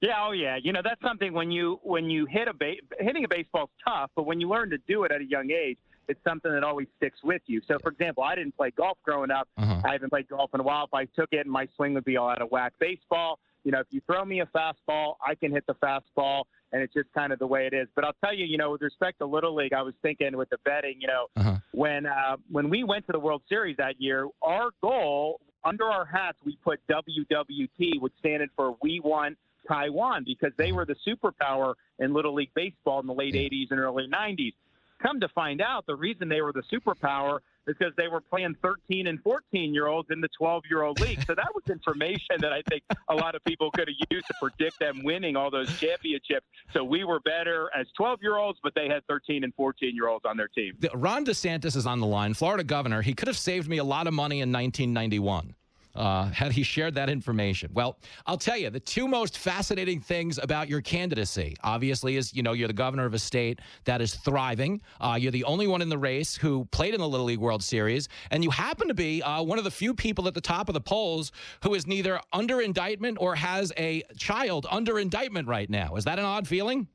Yeah, 0.00 0.12
oh 0.26 0.32
yeah. 0.32 0.56
You 0.62 0.72
know 0.72 0.80
that's 0.82 1.00
something 1.02 1.32
when 1.32 1.50
you 1.50 1.80
when 1.82 2.04
you 2.08 2.26
hit 2.26 2.46
a 2.48 2.54
ba- 2.54 2.76
hitting 3.00 3.24
a 3.24 3.28
baseball's 3.28 3.70
tough, 3.84 4.10
but 4.14 4.24
when 4.26 4.40
you 4.40 4.48
learn 4.48 4.70
to 4.70 4.78
do 4.86 5.04
it 5.04 5.10
at 5.12 5.20
a 5.20 5.24
young 5.24 5.50
age, 5.50 5.78
it's 6.08 6.20
something 6.22 6.52
that 6.52 6.62
always 6.64 6.86
sticks 6.96 7.18
with 7.24 7.42
you. 7.46 7.60
So, 7.66 7.78
for 7.82 7.90
example, 7.90 8.22
I 8.22 8.34
didn't 8.36 8.56
play 8.56 8.70
golf 8.70 8.96
growing 9.04 9.30
up. 9.30 9.48
Uh-huh. 9.58 9.82
I 9.84 9.92
haven't 9.92 10.10
played 10.10 10.28
golf 10.28 10.50
in 10.54 10.60
a 10.60 10.62
while. 10.62 10.84
If 10.84 10.94
I 10.94 11.04
took 11.06 11.28
it, 11.32 11.46
my 11.46 11.66
swing 11.76 11.94
would 11.94 12.04
be 12.04 12.16
all 12.16 12.28
out 12.30 12.40
of 12.40 12.50
whack. 12.50 12.72
Baseball, 12.78 13.38
you 13.64 13.72
know, 13.72 13.80
if 13.80 13.86
you 13.90 14.00
throw 14.06 14.24
me 14.24 14.40
a 14.40 14.46
fastball, 14.46 15.14
I 15.26 15.34
can 15.34 15.50
hit 15.50 15.64
the 15.66 15.74
fastball, 15.74 16.44
and 16.72 16.80
it's 16.80 16.94
just 16.94 17.12
kind 17.12 17.32
of 17.32 17.40
the 17.40 17.46
way 17.46 17.66
it 17.66 17.74
is. 17.74 17.88
But 17.96 18.04
I'll 18.04 18.16
tell 18.24 18.32
you, 18.34 18.46
you 18.46 18.56
know, 18.56 18.70
with 18.70 18.82
respect 18.82 19.18
to 19.18 19.26
little 19.26 19.54
league, 19.54 19.72
I 19.72 19.82
was 19.82 19.94
thinking 20.00 20.36
with 20.36 20.48
the 20.50 20.58
betting, 20.64 20.96
you 21.00 21.08
know, 21.08 21.26
Uh-huh. 21.36 21.56
when 21.72 22.06
uh, 22.06 22.36
when 22.50 22.70
we 22.70 22.84
went 22.84 23.04
to 23.06 23.12
the 23.12 23.18
World 23.20 23.42
Series 23.48 23.76
that 23.78 24.00
year, 24.00 24.28
our 24.42 24.70
goal 24.80 25.40
under 25.64 25.84
our 25.84 26.04
hats 26.06 26.38
we 26.46 26.56
put 26.64 26.80
WWT, 26.88 28.00
which 28.00 28.12
standed 28.20 28.48
for 28.56 28.76
We 28.80 29.00
Want 29.00 29.36
Taiwan, 29.68 30.24
because 30.24 30.52
they 30.56 30.72
were 30.72 30.84
the 30.84 30.96
superpower 31.06 31.74
in 31.98 32.12
Little 32.12 32.34
League 32.34 32.52
baseball 32.54 33.00
in 33.00 33.06
the 33.06 33.14
late 33.14 33.34
'80s 33.34 33.70
and 33.70 33.78
early 33.78 34.08
'90s. 34.08 34.54
Come 35.00 35.20
to 35.20 35.28
find 35.28 35.60
out, 35.60 35.86
the 35.86 35.94
reason 35.94 36.28
they 36.28 36.40
were 36.40 36.52
the 36.52 36.64
superpower 36.72 37.38
is 37.68 37.76
because 37.78 37.94
they 37.96 38.08
were 38.08 38.20
playing 38.20 38.56
13 38.62 39.06
and 39.06 39.22
14 39.22 39.72
year 39.72 39.86
olds 39.86 40.08
in 40.10 40.20
the 40.20 40.28
12 40.36 40.64
year 40.68 40.82
old 40.82 41.00
league. 41.00 41.22
So 41.26 41.34
that 41.34 41.48
was 41.54 41.62
information 41.70 42.36
that 42.40 42.52
I 42.52 42.62
think 42.68 42.82
a 43.08 43.14
lot 43.14 43.34
of 43.34 43.44
people 43.44 43.70
could 43.70 43.88
have 43.88 43.96
used 44.10 44.26
to 44.26 44.34
predict 44.40 44.78
them 44.80 45.02
winning 45.04 45.36
all 45.36 45.50
those 45.50 45.68
championships. 45.78 46.46
So 46.72 46.82
we 46.82 47.04
were 47.04 47.20
better 47.20 47.70
as 47.78 47.86
12 47.96 48.20
year 48.22 48.36
olds, 48.36 48.58
but 48.62 48.74
they 48.74 48.88
had 48.88 49.06
13 49.06 49.44
and 49.44 49.54
14 49.54 49.94
year 49.94 50.08
olds 50.08 50.24
on 50.24 50.36
their 50.36 50.48
team. 50.48 50.76
Ron 50.94 51.24
DeSantis 51.24 51.76
is 51.76 51.86
on 51.86 52.00
the 52.00 52.06
line, 52.06 52.34
Florida 52.34 52.64
governor. 52.64 53.02
He 53.02 53.14
could 53.14 53.28
have 53.28 53.38
saved 53.38 53.68
me 53.68 53.78
a 53.78 53.84
lot 53.84 54.06
of 54.06 54.14
money 54.14 54.40
in 54.40 54.50
1991 54.50 55.54
uh, 55.98 56.26
had 56.32 56.52
he 56.52 56.62
shared 56.62 56.94
that 56.94 57.10
information. 57.10 57.70
Well, 57.74 57.98
I'll 58.26 58.38
tell 58.38 58.56
you, 58.56 58.70
the 58.70 58.80
two 58.80 59.08
most 59.08 59.36
fascinating 59.36 60.00
things 60.00 60.38
about 60.38 60.68
your 60.68 60.80
candidacy, 60.80 61.56
obviously, 61.62 62.16
is 62.16 62.34
you 62.34 62.42
know 62.42 62.52
you're 62.52 62.68
the 62.68 62.74
governor 62.74 63.04
of 63.04 63.14
a 63.14 63.18
state 63.18 63.60
that 63.84 64.00
is 64.00 64.14
thriving. 64.14 64.80
Uh, 65.00 65.18
you're 65.20 65.32
the 65.32 65.44
only 65.44 65.66
one 65.66 65.82
in 65.82 65.88
the 65.88 65.98
race 65.98 66.36
who 66.36 66.64
played 66.66 66.94
in 66.94 67.00
the 67.00 67.08
Little 67.08 67.26
League 67.26 67.38
World 67.38 67.62
Series, 67.62 68.08
and 68.30 68.42
you 68.42 68.50
happen 68.50 68.88
to 68.88 68.94
be 68.94 69.22
uh, 69.22 69.42
one 69.42 69.58
of 69.58 69.64
the 69.64 69.70
few 69.70 69.92
people 69.92 70.28
at 70.28 70.34
the 70.34 70.40
top 70.40 70.68
of 70.68 70.74
the 70.74 70.80
polls 70.80 71.32
who 71.62 71.74
is 71.74 71.86
neither 71.86 72.20
under 72.32 72.60
indictment 72.60 73.18
or 73.20 73.34
has 73.34 73.72
a 73.76 74.02
child 74.16 74.66
under 74.70 74.98
indictment 74.98 75.48
right 75.48 75.68
now. 75.68 75.96
Is 75.96 76.04
that 76.04 76.18
an 76.18 76.24
odd 76.24 76.46
feeling? 76.46 76.86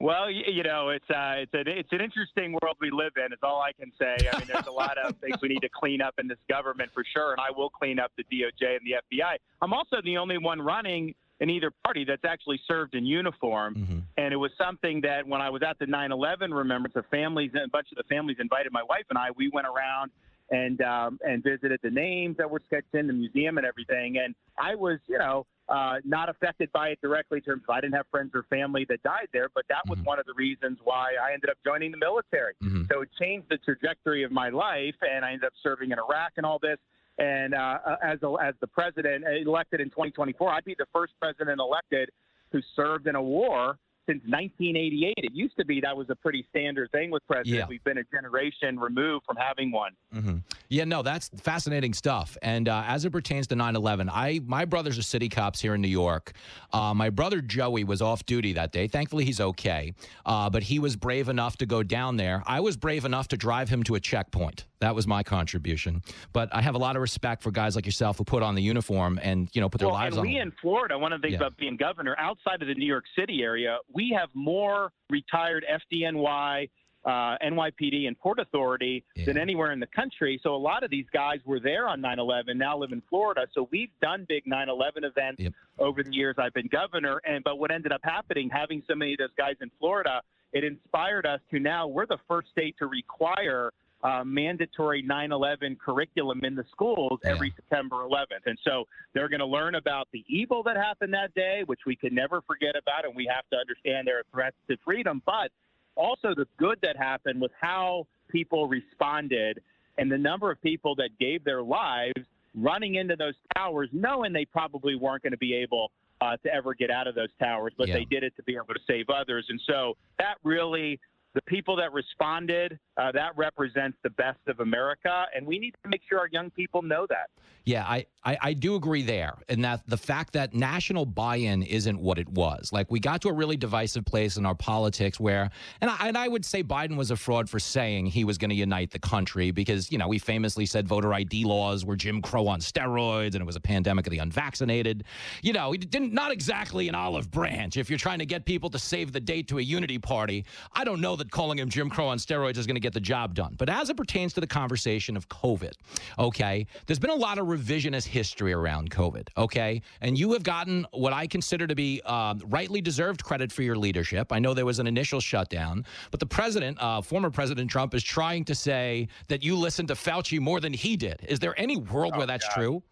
Well, 0.00 0.28
you 0.30 0.62
know, 0.64 0.88
it's 0.88 1.08
uh, 1.08 1.34
it's 1.38 1.54
an 1.54 1.64
it's 1.68 1.92
an 1.92 2.00
interesting 2.00 2.52
world 2.60 2.76
we 2.80 2.90
live 2.90 3.12
in. 3.16 3.32
Is 3.32 3.38
all 3.42 3.62
I 3.62 3.72
can 3.72 3.92
say. 3.98 4.28
I 4.30 4.38
mean, 4.38 4.48
there's 4.52 4.66
a 4.66 4.72
lot 4.72 4.98
of 4.98 5.16
things 5.18 5.36
we 5.40 5.48
need 5.48 5.62
to 5.62 5.68
clean 5.68 6.02
up 6.02 6.14
in 6.18 6.26
this 6.26 6.38
government 6.48 6.90
for 6.92 7.04
sure, 7.14 7.32
and 7.32 7.40
I 7.40 7.56
will 7.56 7.70
clean 7.70 7.98
up 8.00 8.10
the 8.16 8.24
DOJ 8.24 8.76
and 8.76 8.80
the 8.84 9.16
FBI. 9.16 9.36
I'm 9.62 9.72
also 9.72 9.96
the 10.04 10.18
only 10.18 10.36
one 10.36 10.60
running 10.60 11.14
in 11.40 11.48
either 11.48 11.70
party 11.84 12.04
that's 12.04 12.24
actually 12.24 12.60
served 12.66 12.94
in 12.94 13.06
uniform, 13.06 13.74
and 14.18 14.34
it 14.34 14.36
was 14.36 14.50
something 14.58 15.00
that 15.02 15.26
when 15.26 15.40
I 15.40 15.48
was 15.48 15.62
at 15.62 15.78
the 15.78 15.86
9/11 15.86 16.52
remembrance, 16.52 16.94
the 16.94 17.04
families, 17.04 17.52
a 17.54 17.68
bunch 17.68 17.88
of 17.92 17.96
the 17.96 18.04
families 18.04 18.38
invited 18.40 18.72
my 18.72 18.82
wife 18.82 19.04
and 19.10 19.18
I. 19.18 19.28
We 19.36 19.48
went 19.48 19.68
around 19.68 20.10
and 20.50 20.80
um, 20.82 21.20
and 21.24 21.42
visited 21.42 21.78
the 21.84 21.90
names 21.90 22.36
that 22.38 22.50
were 22.50 22.60
sketched 22.66 22.94
in 22.94 23.06
the 23.06 23.12
museum 23.12 23.58
and 23.58 23.66
everything, 23.66 24.18
and 24.18 24.34
I 24.58 24.74
was, 24.74 24.98
you 25.06 25.18
know 25.18 25.46
uh, 25.68 25.96
not 26.04 26.28
affected 26.28 26.70
by 26.72 26.88
it 26.88 26.98
directly 27.00 27.38
in 27.38 27.44
terms 27.44 27.62
of 27.68 27.74
I 27.74 27.80
didn't 27.80 27.94
have 27.94 28.06
friends 28.10 28.32
or 28.34 28.44
family 28.50 28.84
that 28.88 29.02
died 29.02 29.28
there, 29.32 29.48
but 29.54 29.64
that 29.68 29.82
was 29.88 29.98
one 30.04 30.18
of 30.18 30.26
the 30.26 30.34
reasons 30.34 30.78
why 30.84 31.12
I 31.22 31.32
ended 31.32 31.50
up 31.50 31.56
joining 31.64 31.90
the 31.90 31.96
military. 31.98 32.54
So 32.92 33.00
it 33.02 33.08
changed 33.18 33.46
the 33.48 33.58
trajectory 33.58 34.24
of 34.24 34.32
my 34.32 34.50
life, 34.50 34.94
and 35.00 35.24
I 35.24 35.32
ended 35.32 35.44
up 35.44 35.52
serving 35.62 35.90
in 35.90 35.98
Iraq 35.98 36.32
and 36.36 36.44
all 36.44 36.58
this. 36.58 36.78
And 37.18 37.54
uh, 37.54 37.78
as 38.02 38.22
a, 38.22 38.34
as 38.42 38.54
the 38.60 38.66
president 38.66 39.24
elected 39.24 39.80
in 39.80 39.88
2024, 39.88 40.50
I'd 40.50 40.64
be 40.64 40.74
the 40.76 40.86
first 40.92 41.12
president 41.20 41.60
elected 41.60 42.10
who 42.50 42.60
served 42.76 43.06
in 43.06 43.14
a 43.14 43.22
war 43.22 43.78
since 44.06 44.22
1988. 44.26 45.14
It 45.18 45.32
used 45.32 45.56
to 45.58 45.64
be 45.64 45.80
that 45.80 45.96
was 45.96 46.08
a 46.10 46.14
pretty 46.14 46.46
standard 46.50 46.90
thing 46.92 47.10
with 47.10 47.26
presidents. 47.26 47.50
Yeah. 47.50 47.66
We've 47.68 47.82
been 47.84 47.98
a 47.98 48.04
generation 48.04 48.78
removed 48.78 49.24
from 49.26 49.36
having 49.36 49.72
one. 49.72 49.92
Mm-hmm. 50.14 50.36
Yeah, 50.68 50.84
no, 50.84 51.02
that's 51.02 51.28
fascinating 51.40 51.94
stuff. 51.94 52.36
And 52.42 52.68
uh, 52.68 52.84
as 52.86 53.04
it 53.04 53.10
pertains 53.10 53.46
to 53.48 53.54
9/11, 53.54 54.08
I 54.12 54.40
my 54.46 54.64
brothers 54.64 54.98
are 54.98 55.02
city 55.02 55.28
cops 55.28 55.60
here 55.60 55.74
in 55.74 55.80
New 55.80 55.88
York. 55.88 56.32
Uh, 56.72 56.94
my 56.94 57.10
brother 57.10 57.40
Joey 57.40 57.84
was 57.84 58.02
off 58.02 58.24
duty 58.26 58.52
that 58.54 58.72
day. 58.72 58.88
Thankfully, 58.88 59.24
he's 59.24 59.40
okay. 59.40 59.92
Uh, 60.26 60.50
but 60.50 60.62
he 60.64 60.78
was 60.78 60.96
brave 60.96 61.28
enough 61.28 61.56
to 61.58 61.66
go 61.66 61.82
down 61.82 62.16
there. 62.16 62.42
I 62.46 62.60
was 62.60 62.76
brave 62.76 63.04
enough 63.04 63.28
to 63.28 63.36
drive 63.36 63.68
him 63.68 63.82
to 63.84 63.94
a 63.94 64.00
checkpoint. 64.00 64.64
That 64.80 64.94
was 64.94 65.06
my 65.06 65.22
contribution. 65.22 66.02
But 66.32 66.54
I 66.54 66.60
have 66.60 66.74
a 66.74 66.78
lot 66.78 66.96
of 66.96 67.02
respect 67.02 67.42
for 67.42 67.50
guys 67.50 67.74
like 67.74 67.86
yourself 67.86 68.18
who 68.18 68.24
put 68.24 68.42
on 68.42 68.54
the 68.54 68.62
uniform 68.62 69.18
and 69.22 69.48
you 69.52 69.60
know 69.60 69.68
put 69.68 69.78
their 69.78 69.88
well, 69.88 69.96
lives 69.96 70.16
and 70.16 70.26
on. 70.26 70.32
we 70.32 70.38
in 70.38 70.52
Florida, 70.60 70.98
one 70.98 71.12
of 71.12 71.20
the 71.22 71.28
things 71.28 71.40
Yeah. 71.40 71.46
about 71.46 71.56
being 71.56 71.76
governor, 71.76 72.14
outside 72.18 72.60
of 72.62 72.68
the 72.68 72.74
New 72.74 72.86
York 72.86 73.04
City 73.18 73.42
area, 73.42 73.78
we 73.94 74.14
have 74.18 74.28
more 74.34 74.92
retired 75.08 75.64
FDNY, 75.92 76.68
uh, 77.04 77.36
NYPD, 77.44 78.08
and 78.08 78.18
Port 78.18 78.38
Authority 78.38 79.04
than 79.26 79.38
anywhere 79.38 79.72
in 79.72 79.80
the 79.80 79.86
country. 79.86 80.40
So 80.42 80.54
a 80.54 80.56
lot 80.56 80.82
of 80.82 80.90
these 80.90 81.06
guys 81.12 81.38
were 81.44 81.60
there 81.60 81.86
on 81.88 82.00
9/11, 82.00 82.56
now 82.56 82.76
live 82.76 82.92
in 82.92 83.02
Florida. 83.08 83.46
So 83.52 83.68
we've 83.70 83.90
done 84.00 84.26
big 84.28 84.44
9/11 84.46 85.04
events 85.04 85.40
over 85.78 86.02
the 86.02 86.12
years 86.12 86.36
I've 86.38 86.54
been 86.54 86.68
governor. 86.68 87.20
And 87.24 87.44
but 87.44 87.58
what 87.58 87.70
ended 87.70 87.92
up 87.92 88.00
happening, 88.04 88.50
having 88.50 88.82
so 88.88 88.94
many 88.94 89.12
of 89.12 89.18
those 89.18 89.34
guys 89.36 89.56
in 89.60 89.70
Florida, 89.78 90.22
it 90.52 90.64
inspired 90.64 91.26
us 91.26 91.40
to 91.50 91.58
now 91.58 91.86
we're 91.86 92.06
the 92.06 92.18
first 92.28 92.48
state 92.50 92.76
to 92.78 92.86
require 92.86 93.72
uh, 94.04 94.22
mandatory 94.22 95.02
9/11 95.02 95.78
curriculum 95.78 96.44
in 96.44 96.54
the 96.54 96.64
schools 96.70 97.18
every 97.24 97.50
September 97.56 97.96
11th, 98.04 98.44
and 98.46 98.58
so 98.62 98.84
they're 99.14 99.30
going 99.30 99.40
to 99.40 99.46
learn 99.46 99.74
about 99.76 100.06
the 100.12 100.22
evil 100.28 100.62
that 100.62 100.76
happened 100.76 101.12
that 101.14 101.34
day, 101.34 101.62
which 101.66 101.80
we 101.86 101.96
can 101.96 102.14
never 102.14 102.42
forget 102.42 102.76
about, 102.76 103.04
and 103.06 103.16
we 103.16 103.26
have 103.26 103.44
to 103.50 103.56
understand 103.56 104.06
there 104.06 104.18
are 104.18 104.24
threats 104.30 104.56
to 104.68 104.76
freedom, 104.84 105.22
but 105.24 105.50
also 105.96 106.34
the 106.34 106.46
good 106.58 106.78
that 106.82 106.96
happened 106.96 107.40
with 107.40 107.52
how 107.58 108.06
people 108.28 108.68
responded 108.68 109.60
and 109.96 110.10
the 110.12 110.18
number 110.18 110.50
of 110.50 110.60
people 110.60 110.94
that 110.96 111.10
gave 111.18 111.42
their 111.44 111.62
lives 111.62 112.26
running 112.54 112.96
into 112.96 113.16
those 113.16 113.34
towers, 113.56 113.88
knowing 113.92 114.32
they 114.32 114.44
probably 114.44 114.96
weren't 114.96 115.22
going 115.22 115.32
to 115.32 115.38
be 115.38 115.54
able 115.54 115.90
uh, 116.20 116.36
to 116.38 116.52
ever 116.52 116.74
get 116.74 116.90
out 116.90 117.06
of 117.06 117.14
those 117.14 117.28
towers, 117.38 117.72
but 117.76 117.88
Yeah. 117.88 117.94
they 117.94 118.04
did 118.04 118.22
it 118.22 118.34
to 118.36 118.42
be 118.44 118.54
able 118.54 118.74
to 118.74 118.80
save 118.86 119.10
others. 119.10 119.46
And 119.48 119.60
so 119.66 119.96
that 120.18 120.36
really, 120.42 120.98
the 121.34 121.42
people 121.42 121.76
that 121.76 121.92
responded, 121.92 122.78
uh, 122.96 123.10
that 123.12 123.36
represents 123.36 123.98
the 124.02 124.10
best 124.10 124.38
of 124.46 124.60
America. 124.60 125.26
And 125.34 125.46
we 125.46 125.58
need 125.58 125.74
to 125.82 125.88
make 125.88 126.00
sure 126.08 126.18
our 126.20 126.28
young 126.28 126.50
people 126.50 126.80
know 126.82 127.06
that. 127.10 127.30
Yeah, 127.66 127.84
I, 127.84 128.04
I, 128.24 128.38
I 128.40 128.52
do 128.52 128.74
agree 128.74 129.02
there. 129.02 129.34
And 129.48 129.64
that 129.64 129.82
the 129.86 129.96
fact 129.96 130.34
that 130.34 130.52
national 130.52 131.06
buy 131.06 131.36
in 131.36 131.62
isn't 131.62 131.98
what 131.98 132.18
it 132.18 132.28
was. 132.28 132.70
Like, 132.72 132.90
we 132.90 133.00
got 133.00 133.22
to 133.22 133.28
a 133.28 133.32
really 133.32 133.56
divisive 133.56 134.04
place 134.04 134.36
in 134.36 134.44
our 134.44 134.54
politics 134.54 135.18
where, 135.18 135.50
and 135.80 135.90
I, 135.90 136.08
and 136.08 136.18
I 136.18 136.28
would 136.28 136.44
say 136.44 136.62
Biden 136.62 136.96
was 136.96 137.10
a 137.10 137.16
fraud 137.16 137.48
for 137.48 137.58
saying 137.58 138.06
he 138.06 138.24
was 138.24 138.36
going 138.36 138.50
to 138.50 138.54
unite 138.54 138.90
the 138.90 138.98
country 138.98 139.50
because, 139.50 139.90
you 139.90 139.96
know, 139.96 140.08
we 140.08 140.18
famously 140.18 140.66
said 140.66 140.86
voter 140.86 141.14
ID 141.14 141.44
laws 141.44 141.86
were 141.86 141.96
Jim 141.96 142.20
Crow 142.20 142.46
on 142.48 142.60
steroids 142.60 143.34
and 143.34 143.36
it 143.36 143.46
was 143.46 143.56
a 143.56 143.60
pandemic 143.60 144.06
of 144.06 144.10
the 144.10 144.18
unvaccinated. 144.18 145.04
You 145.42 145.54
know, 145.54 145.72
he 145.72 145.78
didn't, 145.78 146.12
not 146.12 146.32
exactly 146.32 146.88
an 146.88 146.94
olive 146.94 147.30
branch. 147.30 147.78
If 147.78 147.88
you're 147.88 147.98
trying 147.98 148.18
to 148.18 148.26
get 148.26 148.44
people 148.44 148.68
to 148.70 148.78
save 148.78 149.12
the 149.12 149.20
date 149.20 149.48
to 149.48 149.58
a 149.58 149.62
unity 149.62 149.98
party, 149.98 150.44
I 150.74 150.84
don't 150.84 151.00
know 151.00 151.16
that 151.16 151.23
calling 151.30 151.58
him 151.58 151.68
Jim 151.68 151.90
Crow 151.90 152.08
on 152.08 152.18
steroids 152.18 152.56
is 152.56 152.66
going 152.66 152.76
to 152.76 152.80
get 152.80 152.92
the 152.92 153.00
job 153.00 153.34
done. 153.34 153.54
But 153.58 153.68
as 153.68 153.90
it 153.90 153.96
pertains 153.96 154.32
to 154.34 154.40
the 154.40 154.46
conversation 154.46 155.16
of 155.16 155.28
COVID, 155.28 155.72
okay, 156.18 156.66
there's 156.86 156.98
been 156.98 157.10
a 157.10 157.14
lot 157.14 157.38
of 157.38 157.46
revisionist 157.46 158.06
history 158.06 158.52
around 158.52 158.90
COVID, 158.90 159.28
okay? 159.36 159.82
And 160.00 160.18
you 160.18 160.32
have 160.32 160.42
gotten 160.42 160.86
what 160.92 161.12
I 161.12 161.26
consider 161.26 161.66
to 161.66 161.74
be 161.74 162.00
um, 162.02 162.40
rightly 162.46 162.80
deserved 162.80 163.24
credit 163.24 163.52
for 163.52 163.62
your 163.62 163.76
leadership. 163.76 164.32
I 164.32 164.38
know 164.38 164.54
there 164.54 164.66
was 164.66 164.78
an 164.78 164.86
initial 164.86 165.20
shutdown, 165.20 165.84
but 166.10 166.20
the 166.20 166.26
president, 166.26 166.78
uh, 166.80 167.00
former 167.02 167.30
President 167.30 167.70
Trump, 167.70 167.94
is 167.94 168.02
trying 168.02 168.44
to 168.44 168.54
say 168.54 169.08
that 169.28 169.42
you 169.42 169.56
listened 169.56 169.88
to 169.88 169.94
Fauci 169.94 170.40
more 170.40 170.60
than 170.60 170.72
he 170.72 170.96
did. 170.96 171.20
Is 171.28 171.38
there 171.38 171.58
any 171.58 171.76
world 171.76 172.16
where 172.16 172.26
that's 172.26 172.46
God. 172.48 172.54
true? 172.54 172.82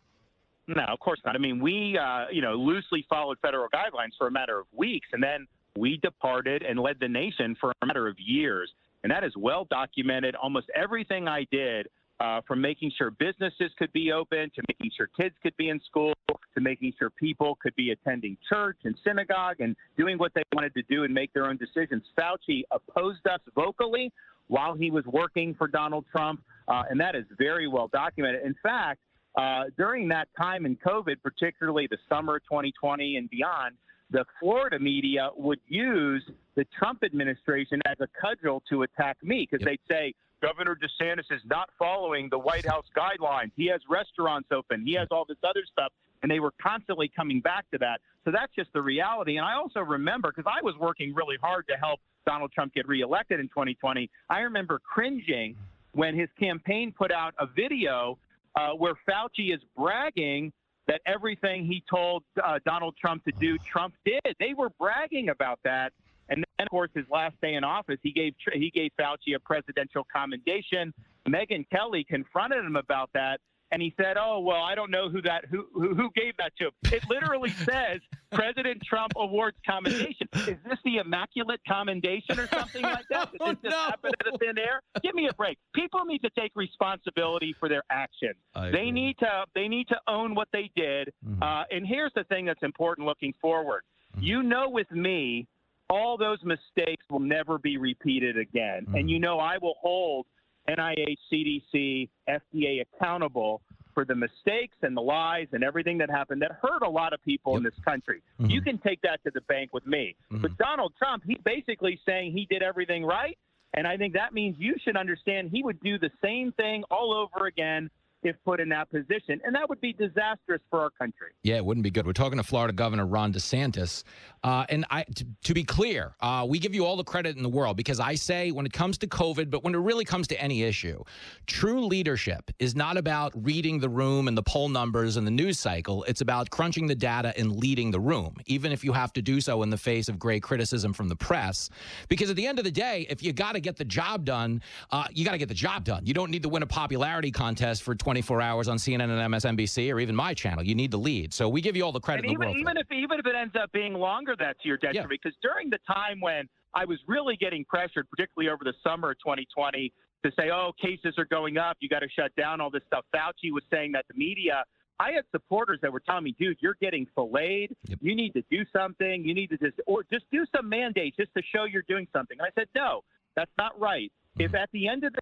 No, 0.68 0.82
of 0.84 1.00
course 1.00 1.20
not. 1.24 1.34
I 1.34 1.38
mean, 1.38 1.60
we, 1.60 1.98
uh, 1.98 2.26
you 2.30 2.40
know, 2.40 2.54
loosely 2.54 3.04
followed 3.08 3.38
federal 3.42 3.68
guidelines 3.68 4.12
for 4.16 4.28
a 4.28 4.30
matter 4.30 4.58
of 4.60 4.66
weeks, 4.72 5.08
and 5.12 5.22
then 5.22 5.46
we 5.78 5.98
departed 5.98 6.62
and 6.62 6.78
led 6.78 6.96
the 7.00 7.08
nation 7.08 7.56
for 7.60 7.72
a 7.82 7.86
matter 7.86 8.08
of 8.08 8.16
years. 8.18 8.70
And 9.02 9.10
that 9.10 9.24
is 9.24 9.32
well 9.36 9.66
documented. 9.70 10.34
Almost 10.36 10.66
everything 10.76 11.26
I 11.26 11.46
did, 11.50 11.88
uh, 12.20 12.40
from 12.46 12.60
making 12.60 12.92
sure 12.96 13.10
businesses 13.10 13.72
could 13.78 13.92
be 13.92 14.12
open 14.12 14.50
to 14.54 14.62
making 14.68 14.92
sure 14.96 15.08
kids 15.18 15.34
could 15.42 15.56
be 15.56 15.70
in 15.70 15.80
school 15.80 16.12
to 16.28 16.60
making 16.60 16.92
sure 16.98 17.10
people 17.10 17.58
could 17.60 17.74
be 17.74 17.90
attending 17.90 18.36
church 18.48 18.76
and 18.84 18.94
synagogue 19.04 19.56
and 19.60 19.74
doing 19.96 20.18
what 20.18 20.32
they 20.34 20.42
wanted 20.54 20.72
to 20.74 20.82
do 20.82 21.04
and 21.04 21.12
make 21.12 21.32
their 21.32 21.46
own 21.46 21.56
decisions. 21.56 22.02
Fauci 22.16 22.62
opposed 22.70 23.26
us 23.26 23.40
vocally 23.54 24.12
while 24.48 24.74
he 24.74 24.90
was 24.90 25.04
working 25.06 25.54
for 25.54 25.66
Donald 25.66 26.04
Trump, 26.12 26.42
uh, 26.68 26.82
and 26.90 27.00
that 27.00 27.16
is 27.16 27.24
very 27.38 27.66
well 27.66 27.88
documented. 27.92 28.44
In 28.44 28.54
fact, 28.62 29.00
uh, 29.36 29.64
during 29.76 30.08
that 30.08 30.28
time 30.38 30.66
in 30.66 30.76
COVID, 30.76 31.16
particularly 31.22 31.88
the 31.90 31.98
summer 32.08 32.36
of 32.36 32.42
2020 32.44 33.16
and 33.16 33.30
beyond, 33.30 33.74
the 34.12 34.24
Florida 34.38 34.78
media 34.78 35.30
would 35.36 35.60
use 35.66 36.22
the 36.54 36.64
Trump 36.78 37.02
administration 37.02 37.80
as 37.86 37.96
a 38.00 38.08
cudgel 38.20 38.62
to 38.68 38.82
attack 38.82 39.16
me 39.22 39.48
because 39.50 39.64
they'd 39.64 39.80
say, 39.90 40.14
Governor 40.42 40.76
DeSantis 40.76 41.30
is 41.30 41.40
not 41.46 41.70
following 41.78 42.28
the 42.28 42.38
White 42.38 42.66
House 42.66 42.84
guidelines. 42.96 43.52
He 43.56 43.68
has 43.68 43.80
restaurants 43.88 44.48
open. 44.52 44.84
He 44.84 44.92
has 44.94 45.08
all 45.10 45.24
this 45.26 45.38
other 45.42 45.62
stuff. 45.70 45.92
And 46.22 46.30
they 46.30 46.40
were 46.40 46.52
constantly 46.62 47.10
coming 47.14 47.40
back 47.40 47.64
to 47.72 47.78
that. 47.78 48.00
So 48.24 48.30
that's 48.30 48.52
just 48.54 48.72
the 48.72 48.82
reality. 48.82 49.36
And 49.36 49.46
I 49.46 49.54
also 49.54 49.80
remember, 49.80 50.32
because 50.34 50.50
I 50.52 50.62
was 50.62 50.74
working 50.78 51.14
really 51.14 51.36
hard 51.40 51.66
to 51.68 51.76
help 51.76 52.00
Donald 52.26 52.52
Trump 52.52 52.74
get 52.74 52.86
reelected 52.86 53.40
in 53.40 53.48
2020, 53.48 54.10
I 54.28 54.40
remember 54.40 54.80
cringing 54.80 55.56
when 55.92 56.16
his 56.16 56.28
campaign 56.38 56.92
put 56.96 57.12
out 57.12 57.34
a 57.38 57.46
video 57.46 58.18
uh, 58.56 58.70
where 58.70 58.94
Fauci 59.08 59.54
is 59.54 59.60
bragging 59.76 60.52
that 60.88 61.00
everything 61.06 61.64
he 61.64 61.82
told 61.88 62.24
uh, 62.42 62.58
Donald 62.64 62.96
Trump 63.00 63.24
to 63.24 63.32
do, 63.40 63.58
Trump 63.58 63.94
did. 64.04 64.20
They 64.40 64.54
were 64.54 64.70
bragging 64.80 65.28
about 65.28 65.58
that. 65.64 65.92
And 66.28 66.38
then, 66.58 66.66
of 66.66 66.70
course, 66.70 66.90
his 66.94 67.04
last 67.10 67.34
day 67.42 67.54
in 67.54 67.64
office, 67.64 67.98
he 68.02 68.12
gave 68.12 68.34
he 68.52 68.70
gave 68.70 68.90
Fauci 68.98 69.34
a 69.36 69.40
presidential 69.40 70.06
commendation. 70.14 70.92
Megyn 71.28 71.64
Kelly 71.70 72.04
confronted 72.04 72.64
him 72.64 72.76
about 72.76 73.10
that, 73.14 73.40
and 73.72 73.80
he 73.80 73.92
said, 73.96 74.16
"Oh 74.18 74.38
well, 74.40 74.62
I 74.62 74.74
don't 74.74 74.90
know 74.90 75.08
who 75.08 75.20
that 75.22 75.46
who 75.50 75.66
who, 75.74 75.94
who 75.94 76.10
gave 76.14 76.36
that 76.36 76.52
to 76.58 76.66
him." 76.66 76.72
It 76.92 77.08
literally 77.08 77.50
says 77.64 78.00
President 78.30 78.82
Trump 78.84 79.12
awards 79.16 79.56
commendation. 79.66 80.28
Is 80.34 80.58
this 80.64 80.78
the 80.84 80.98
immaculate 80.98 81.60
commendation 81.66 82.38
or 82.38 82.46
something 82.48 82.82
like 82.82 83.06
that? 83.10 83.30
Oh, 83.40 83.48
did 83.48 83.62
this 83.62 83.70
just 83.70 83.76
happen 83.76 84.10
out 84.20 84.34
of 84.34 84.40
thin 84.40 84.58
air? 84.58 84.82
Give 85.02 85.14
me 85.14 85.26
a 85.28 85.32
break. 85.34 85.58
People 85.74 86.04
need 86.04 86.20
to 86.20 86.30
take 86.38 86.52
responsibility 86.54 87.54
for 87.58 87.68
their 87.68 87.82
actions. 87.90 88.34
They 88.54 88.90
need 88.90 89.18
to 89.18 89.44
they 89.54 89.68
need 89.68 89.88
to 89.88 89.96
own 90.06 90.34
what 90.34 90.48
they 90.52 90.70
did. 90.76 91.12
Mm-hmm. 91.26 91.42
Uh, 91.42 91.64
and 91.70 91.86
here's 91.86 92.12
the 92.14 92.24
thing 92.24 92.44
that's 92.44 92.62
important 92.62 93.06
looking 93.06 93.32
forward. 93.40 93.82
Mm-hmm. 94.16 94.24
You 94.24 94.42
know, 94.42 94.68
with 94.68 94.90
me, 94.90 95.46
all 95.88 96.16
those 96.16 96.38
mistakes 96.44 97.04
will 97.10 97.20
never 97.20 97.58
be 97.58 97.78
repeated 97.78 98.36
again. 98.36 98.84
And 98.86 98.94
mm-hmm. 98.94 99.08
you 99.08 99.18
know, 99.18 99.38
I 99.38 99.58
will 99.58 99.76
hold 99.80 100.26
NIH, 100.68 101.16
CDC, 101.32 102.08
FDA 102.28 102.82
accountable 102.82 103.62
for 103.94 104.04
the 104.04 104.14
mistakes 104.14 104.76
and 104.82 104.96
the 104.96 105.00
lies 105.00 105.48
and 105.52 105.62
everything 105.62 105.98
that 105.98 106.10
happened 106.10 106.40
that 106.42 106.52
hurt 106.62 106.82
a 106.82 106.88
lot 106.88 107.12
of 107.12 107.22
people 107.22 107.56
in 107.56 107.62
this 107.62 107.74
country. 107.84 108.22
Mm-hmm. 108.40 108.50
You 108.50 108.62
can 108.62 108.78
take 108.78 109.00
that 109.02 109.22
to 109.24 109.30
the 109.34 109.42
bank 109.42 109.70
with 109.72 109.86
me. 109.86 110.16
Mm-hmm. 110.32 110.42
But 110.42 110.56
Donald 110.56 110.94
Trump, 110.98 111.24
he's 111.26 111.38
basically 111.44 112.00
saying 112.06 112.32
he 112.32 112.46
did 112.48 112.62
everything 112.62 113.04
right. 113.04 113.36
And 113.74 113.86
I 113.86 113.96
think 113.96 114.14
that 114.14 114.34
means 114.34 114.56
you 114.58 114.74
should 114.82 114.96
understand 114.96 115.50
he 115.50 115.62
would 115.62 115.80
do 115.80 115.98
the 115.98 116.10
same 116.22 116.52
thing 116.52 116.84
all 116.90 117.12
over 117.14 117.46
again 117.46 117.90
if 118.22 118.36
put 118.44 118.60
in 118.60 118.68
that 118.70 118.90
position. 118.90 119.40
And 119.44 119.54
that 119.54 119.68
would 119.68 119.80
be 119.80 119.92
disastrous 119.92 120.60
for 120.70 120.80
our 120.80 120.90
country. 120.90 121.28
Yeah, 121.42 121.56
it 121.56 121.64
wouldn't 121.64 121.84
be 121.84 121.90
good. 121.90 122.06
We're 122.06 122.12
talking 122.12 122.38
to 122.38 122.44
Florida 122.44 122.72
Governor 122.72 123.06
Ron 123.06 123.32
DeSantis, 123.32 124.04
uh, 124.44 124.64
and 124.68 124.84
I, 124.90 125.04
t- 125.04 125.26
to 125.44 125.54
be 125.54 125.64
clear, 125.64 126.14
uh, 126.20 126.46
we 126.48 126.58
give 126.58 126.74
you 126.74 126.84
all 126.84 126.96
the 126.96 127.04
credit 127.04 127.36
in 127.36 127.42
the 127.42 127.48
world 127.48 127.76
because 127.76 128.00
I 128.00 128.14
say 128.14 128.50
when 128.50 128.66
it 128.66 128.72
comes 128.72 128.98
to 128.98 129.06
COVID, 129.06 129.50
but 129.50 129.62
when 129.62 129.74
it 129.74 129.78
really 129.78 130.04
comes 130.04 130.28
to 130.28 130.40
any 130.40 130.62
issue, 130.62 131.02
true 131.46 131.86
leadership 131.86 132.50
is 132.58 132.74
not 132.74 132.96
about 132.96 133.32
reading 133.34 133.78
the 133.78 133.88
room 133.88 134.28
and 134.28 134.36
the 134.36 134.42
poll 134.42 134.68
numbers 134.68 135.16
and 135.16 135.26
the 135.26 135.30
news 135.30 135.58
cycle. 135.58 136.04
It's 136.04 136.20
about 136.20 136.50
crunching 136.50 136.86
the 136.86 136.94
data 136.94 137.32
and 137.36 137.56
leading 137.56 137.90
the 137.90 138.00
room, 138.00 138.36
even 138.46 138.72
if 138.72 138.84
you 138.84 138.92
have 138.92 139.12
to 139.14 139.22
do 139.22 139.40
so 139.40 139.62
in 139.62 139.70
the 139.70 139.76
face 139.76 140.08
of 140.08 140.18
great 140.18 140.42
criticism 140.42 140.92
from 140.92 141.08
the 141.08 141.16
press. 141.16 141.70
Because 142.08 142.30
at 142.30 142.36
the 142.36 142.46
end 142.46 142.58
of 142.58 142.64
the 142.64 142.70
day, 142.70 143.06
if 143.08 143.22
you 143.22 143.32
got 143.32 143.52
to 143.52 143.60
get 143.60 143.76
the 143.76 143.84
job 143.84 144.24
done, 144.24 144.62
uh, 144.90 145.06
you 145.12 145.24
got 145.24 145.32
to 145.32 145.38
get 145.38 145.48
the 145.48 145.54
job 145.54 145.84
done. 145.84 146.04
You 146.04 146.14
don't 146.14 146.30
need 146.30 146.42
to 146.42 146.48
win 146.48 146.62
a 146.62 146.66
popularity 146.66 147.30
contest 147.30 147.82
for 147.82 147.94
24 148.12 148.42
hours 148.42 148.68
on 148.68 148.76
CNN 148.76 149.04
and 149.04 149.32
MSNBC 149.32 149.92
or 149.92 149.98
even 149.98 150.14
my 150.14 150.34
channel. 150.34 150.62
You 150.62 150.74
need 150.74 150.90
the 150.90 150.98
lead. 150.98 151.32
So 151.32 151.48
we 151.48 151.62
give 151.62 151.74
you 151.74 151.82
all 151.82 151.92
the 151.92 152.00
credit 152.00 152.26
And 152.26 152.32
even, 152.32 152.50
even 152.50 152.76
if 152.76 152.86
even 152.92 153.18
if 153.18 153.26
it 153.26 153.34
ends 153.34 153.54
up 153.58 153.72
being 153.72 153.94
longer, 153.94 154.36
that's 154.38 154.58
your 154.64 154.76
detriment. 154.76 155.18
Because 155.22 155.36
during 155.40 155.70
the 155.70 155.78
time 155.86 156.20
when 156.20 156.46
I 156.74 156.84
was 156.84 156.98
really 157.06 157.36
getting 157.36 157.64
pressured, 157.64 158.06
particularly 158.10 158.52
over 158.52 158.64
the 158.64 158.74
summer 158.86 159.12
of 159.12 159.18
2020, 159.20 159.90
to 160.24 160.32
say, 160.38 160.50
"Oh, 160.50 160.72
cases 160.78 161.14
are 161.16 161.24
going 161.24 161.56
up, 161.56 161.78
you 161.80 161.88
got 161.88 162.00
to 162.00 162.08
shut 162.10 162.36
down 162.36 162.60
all 162.60 162.70
this 162.70 162.82
stuff," 162.86 163.06
Fauci 163.14 163.50
was 163.50 163.64
saying 163.72 163.92
that 163.92 164.04
the 164.08 164.18
media. 164.18 164.62
I 165.00 165.12
had 165.12 165.24
supporters 165.32 165.78
that 165.80 165.90
were 165.90 166.00
telling 166.00 166.22
me, 166.22 166.36
dude, 166.38 166.58
you're 166.60 166.76
getting 166.80 167.06
filleted. 167.14 167.74
Yep. 167.88 167.98
You 168.02 168.14
need 168.14 168.34
to 168.34 168.44
do 168.50 168.64
something. 168.76 169.24
You 169.24 169.34
need 169.34 169.48
to 169.48 169.56
just, 169.56 169.80
or 169.86 170.04
just 170.12 170.26
do 170.30 170.44
some 170.54 170.68
mandates 170.68 171.16
just 171.16 171.34
to 171.34 171.42
show 171.42 171.64
you're 171.64 171.82
doing 171.88 172.06
something. 172.12 172.36
And 172.38 172.46
I 172.46 172.50
said, 172.60 172.68
no, 172.76 173.00
that's 173.34 173.50
not 173.58 173.80
right. 173.80 174.12
If 174.38 174.52
Mm-hmm. 174.52 174.56
at 174.56 174.70
the 174.72 174.86
end 174.86 175.02
of 175.02 175.14
the 175.14 175.18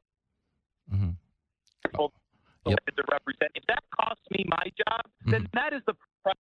Yep. 2.67 2.79
to 2.97 3.03
represent, 3.11 3.51
if 3.55 3.65
that 3.69 3.83
costs 3.99 4.23
me 4.31 4.45
my 4.49 4.65
job, 4.87 5.01
then 5.27 5.43
Mm-hmm. 5.43 5.47
that 5.55 5.73
is 5.73 5.81
the 5.87 5.95
price. 6.23 6.37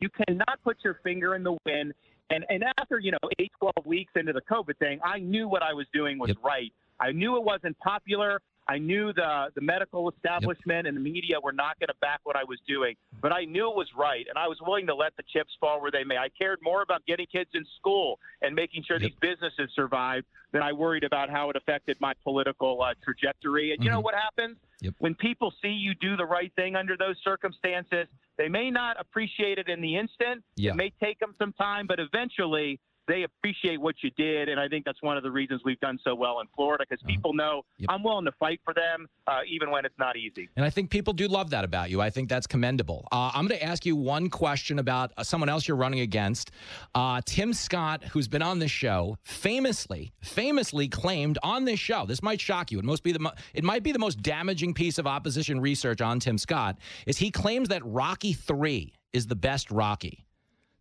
You 0.00 0.08
cannot 0.10 0.62
put 0.62 0.76
your 0.84 1.00
finger 1.02 1.34
in 1.34 1.42
the 1.42 1.56
wind. 1.66 1.92
And, 2.30 2.44
and 2.48 2.64
after, 2.78 2.98
you 2.98 3.12
know, 3.12 3.18
eight, 3.38 3.50
12 3.58 3.72
weeks 3.86 4.12
into 4.16 4.32
the 4.32 4.40
COVID 4.42 4.76
thing, 4.78 4.98
I 5.04 5.18
knew 5.18 5.48
what 5.48 5.62
I 5.62 5.72
was 5.72 5.86
doing 5.92 6.18
was 6.18 6.28
Yep. 6.28 6.38
right. 6.44 6.72
I 7.00 7.12
knew 7.12 7.36
it 7.36 7.42
wasn't 7.42 7.78
popular. 7.78 8.40
I 8.68 8.78
knew 8.78 9.12
the, 9.12 9.46
the 9.54 9.60
medical 9.60 10.10
establishment 10.10 10.86
and 10.88 10.96
the 10.96 11.00
media 11.00 11.36
were 11.42 11.52
not 11.52 11.78
going 11.78 11.88
to 11.88 11.94
back 12.00 12.20
what 12.24 12.34
I 12.36 12.42
was 12.44 12.58
doing, 12.66 12.96
but 13.22 13.32
I 13.32 13.44
knew 13.44 13.70
it 13.70 13.76
was 13.76 13.88
right, 13.96 14.26
and 14.28 14.36
I 14.36 14.48
was 14.48 14.58
willing 14.60 14.86
to 14.88 14.94
let 14.94 15.16
the 15.16 15.22
chips 15.32 15.52
fall 15.60 15.80
where 15.80 15.90
they 15.92 16.02
may. 16.04 16.16
I 16.16 16.28
cared 16.36 16.58
more 16.62 16.82
about 16.82 17.04
getting 17.06 17.26
kids 17.26 17.50
in 17.54 17.64
school 17.78 18.18
and 18.42 18.54
making 18.54 18.82
sure 18.82 18.96
Yep. 19.00 19.10
these 19.10 19.18
businesses 19.20 19.70
survived 19.74 20.26
than 20.52 20.62
I 20.62 20.72
worried 20.72 21.04
about 21.04 21.30
how 21.30 21.50
it 21.50 21.56
affected 21.56 21.96
my 22.00 22.12
political 22.24 22.82
uh, 22.82 22.94
trajectory. 23.04 23.72
And 23.72 23.84
you 23.84 23.90
know 23.90 24.00
Mhm. 24.00 24.04
what 24.04 24.14
happens? 24.14 24.56
Yep. 24.80 24.94
When 24.98 25.14
people 25.14 25.52
see 25.62 25.68
you 25.68 25.94
do 25.94 26.16
the 26.16 26.24
right 26.24 26.52
thing 26.54 26.76
under 26.76 26.96
those 26.96 27.16
circumstances, 27.22 28.08
they 28.36 28.48
may 28.48 28.70
not 28.70 28.98
appreciate 28.98 29.58
it 29.58 29.68
in 29.68 29.80
the 29.80 29.96
instant. 29.96 30.42
Yeah. 30.56 30.72
It 30.72 30.76
may 30.76 30.90
take 31.00 31.18
them 31.18 31.34
some 31.38 31.52
time, 31.52 31.86
but 31.86 32.00
eventually 32.00 32.80
they 33.08 33.22
appreciate 33.22 33.80
what 33.80 33.94
you 34.02 34.10
did. 34.16 34.48
And 34.48 34.58
I 34.58 34.68
think 34.68 34.84
that's 34.84 35.02
one 35.02 35.16
of 35.16 35.22
the 35.22 35.30
reasons 35.30 35.60
we've 35.64 35.80
done 35.80 35.98
so 36.04 36.14
well 36.14 36.40
in 36.40 36.46
Florida 36.54 36.84
because 36.88 37.02
people 37.06 37.32
know 37.34 37.58
Uh-huh. 37.60 37.62
Yep. 37.78 37.90
I'm 37.90 38.02
willing 38.02 38.24
to 38.24 38.32
fight 38.32 38.60
for 38.64 38.74
them, 38.74 39.06
uh, 39.26 39.40
even 39.48 39.70
when 39.70 39.84
it's 39.84 39.98
not 39.98 40.16
easy. 40.16 40.48
And 40.56 40.64
I 40.64 40.70
think 40.70 40.90
people 40.90 41.12
do 41.12 41.28
love 41.28 41.50
that 41.50 41.64
about 41.64 41.90
you. 41.90 42.00
I 42.00 42.10
think 42.10 42.28
that's 42.28 42.46
commendable. 42.46 43.06
Uh, 43.12 43.30
I'm 43.34 43.46
going 43.46 43.58
to 43.60 43.64
ask 43.64 43.86
you 43.86 43.94
one 43.96 44.28
question 44.30 44.78
about 44.78 45.12
uh, 45.16 45.22
someone 45.22 45.48
else 45.48 45.68
you're 45.68 45.76
running 45.76 46.00
against. 46.00 46.50
Uh, 46.94 47.20
Tim 47.24 47.52
Scott, 47.52 48.02
who's 48.04 48.28
been 48.28 48.42
on 48.42 48.58
this 48.58 48.70
show, 48.70 49.16
famously, 49.22 50.12
famously 50.20 50.88
claimed 50.88 51.38
on 51.42 51.64
this 51.64 51.78
show. 51.78 52.04
This 52.06 52.22
might 52.22 52.40
shock 52.40 52.70
you. 52.72 52.78
It 52.78 52.84
must 52.84 53.02
be 53.02 53.12
the 53.12 53.20
mo- 53.20 53.32
it 53.54 53.64
might 53.64 53.82
be 53.82 53.92
the 53.92 53.98
most 53.98 54.20
damaging 54.22 54.74
piece 54.74 54.98
of 54.98 55.06
opposition 55.06 55.60
research 55.60 56.00
on 56.00 56.18
Tim 56.20 56.36
Scott. 56.38 56.76
Is 57.06 57.16
he 57.18 57.30
claims 57.30 57.68
that 57.68 57.82
Rocky 57.84 58.32
Three 58.32 58.92
is 59.12 59.26
the 59.28 59.36
best 59.36 59.70
Rocky. 59.70 60.25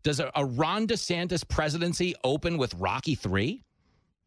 Does 0.06 0.20
a, 0.20 0.32
a 0.36 0.46
Ron 0.46 0.86
DeSantis 0.86 1.46
presidency 1.48 2.14
open 2.24 2.60
with 2.60 2.76
Rocky 2.76 3.16
Three? 3.16 3.64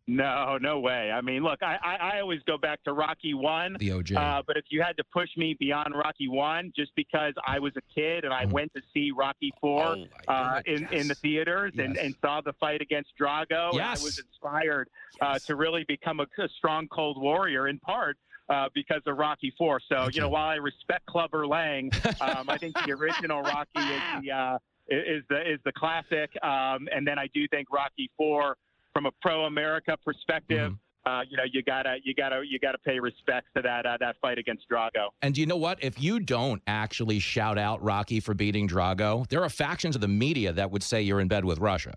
No, 0.09 0.59
no 0.61 0.81
way. 0.81 1.13
I 1.13 1.21
mean, 1.21 1.45
look, 1.45 1.63
I, 1.63 1.77
I, 1.85 1.97
I 2.17 2.21
always 2.21 2.41
go 2.47 2.59
back 2.59 2.83
to 2.85 2.93
Rocky 2.95 3.33
One. 3.33 3.77
The 3.79 3.91
OJ. 3.91 4.17
Uh, 4.17 4.43
but 4.45 4.57
if 4.57 4.65
you 4.71 4.83
had 4.83 4.97
to 4.97 5.05
push 5.13 5.29
me 5.37 5.55
beyond 5.61 5.95
Rocky 5.95 6.27
One, 6.27 6.73
just 6.75 6.91
because 6.97 7.35
I 7.47 7.61
was 7.61 7.75
a 7.77 7.83
kid 7.95 8.25
and 8.25 8.35
I 8.35 8.47
went 8.47 8.75
to 8.75 8.81
see 8.93 9.13
Rocky 9.13 9.53
Four 9.61 9.79
Mm. 9.85 10.09
Oh, 10.27 10.33
uh, 10.33 10.63
in, 10.67 10.89
in 10.91 11.07
the 11.07 11.15
theaters 11.15 11.75
and, 11.79 11.95
Yes. 11.95 12.05
and 12.07 12.15
saw 12.21 12.41
the 12.41 12.55
fight 12.55 12.81
against 12.81 13.11
Drago, 13.21 13.69
and 13.69 13.75
Yes. 13.75 14.01
I 14.01 14.03
was 14.03 14.19
inspired 14.19 14.89
uh, 15.21 15.39
to 15.47 15.55
really 15.55 15.85
become 15.87 16.19
a, 16.19 16.27
a 16.43 16.49
strong 16.57 16.89
cold 16.89 17.21
warrior 17.23 17.69
in 17.69 17.79
part. 17.79 18.17
Uh, 18.51 18.67
because 18.75 19.03
of 19.07 19.19
Rocky 19.19 19.53
Four, 19.59 19.79
so 19.91 20.05
Thank 20.05 20.15
you 20.15 20.23
know 20.23 20.31
while 20.31 20.49
I 20.49 20.55
respect 20.55 21.05
Clubber 21.05 21.47
Lang, 21.47 21.91
um, 22.23 22.49
I 22.49 22.57
think 22.57 22.75
the 22.83 22.93
original 22.93 23.43
Rocky 23.43 23.69
is 23.77 24.01
the 24.23 24.31
uh, 24.33 24.59
is 24.89 25.23
the 25.29 25.41
is 25.41 25.61
the 25.65 25.73
classic, 25.73 26.31
um, 26.43 26.89
and 26.95 27.07
then 27.07 27.19
I 27.19 27.29
do 27.35 27.47
think 27.49 27.69
Rocky 27.73 28.11
Four, 28.17 28.57
from 28.93 29.07
a 29.07 29.11
pro-America 29.23 29.97
perspective, 30.05 30.73
Mm-hmm. 30.73 31.11
uh, 31.11 31.23
you 31.23 31.37
know, 31.37 31.45
you 31.51 31.63
gotta 31.63 31.97
you 32.03 32.15
gotta 32.15 32.43
you 32.47 32.59
gotta 32.59 32.79
pay 32.79 32.99
respects 32.99 33.49
to 33.57 33.63
that 33.63 33.87
uh, 33.87 33.97
that 34.01 34.17
fight 34.21 34.39
against 34.39 34.69
Drago. 34.71 35.09
And 35.23 35.35
do 35.35 35.41
you 35.41 35.47
know 35.47 35.57
what? 35.57 35.83
If 35.83 36.03
you 36.03 36.21
don't 36.21 36.61
actually 36.67 37.19
shout 37.19 37.59
out 37.59 37.83
Rocky 37.83 38.21
for 38.21 38.35
beating 38.35 38.69
Drago, 38.69 39.27
there 39.29 39.43
are 39.43 39.49
factions 39.49 39.95
of 39.95 40.01
the 40.01 40.09
media 40.09 40.53
that 40.53 40.71
would 40.71 40.83
say 40.83 41.03
you're 41.03 41.21
in 41.21 41.29
bed 41.29 41.45
with 41.45 41.59
Russia. 41.59 41.97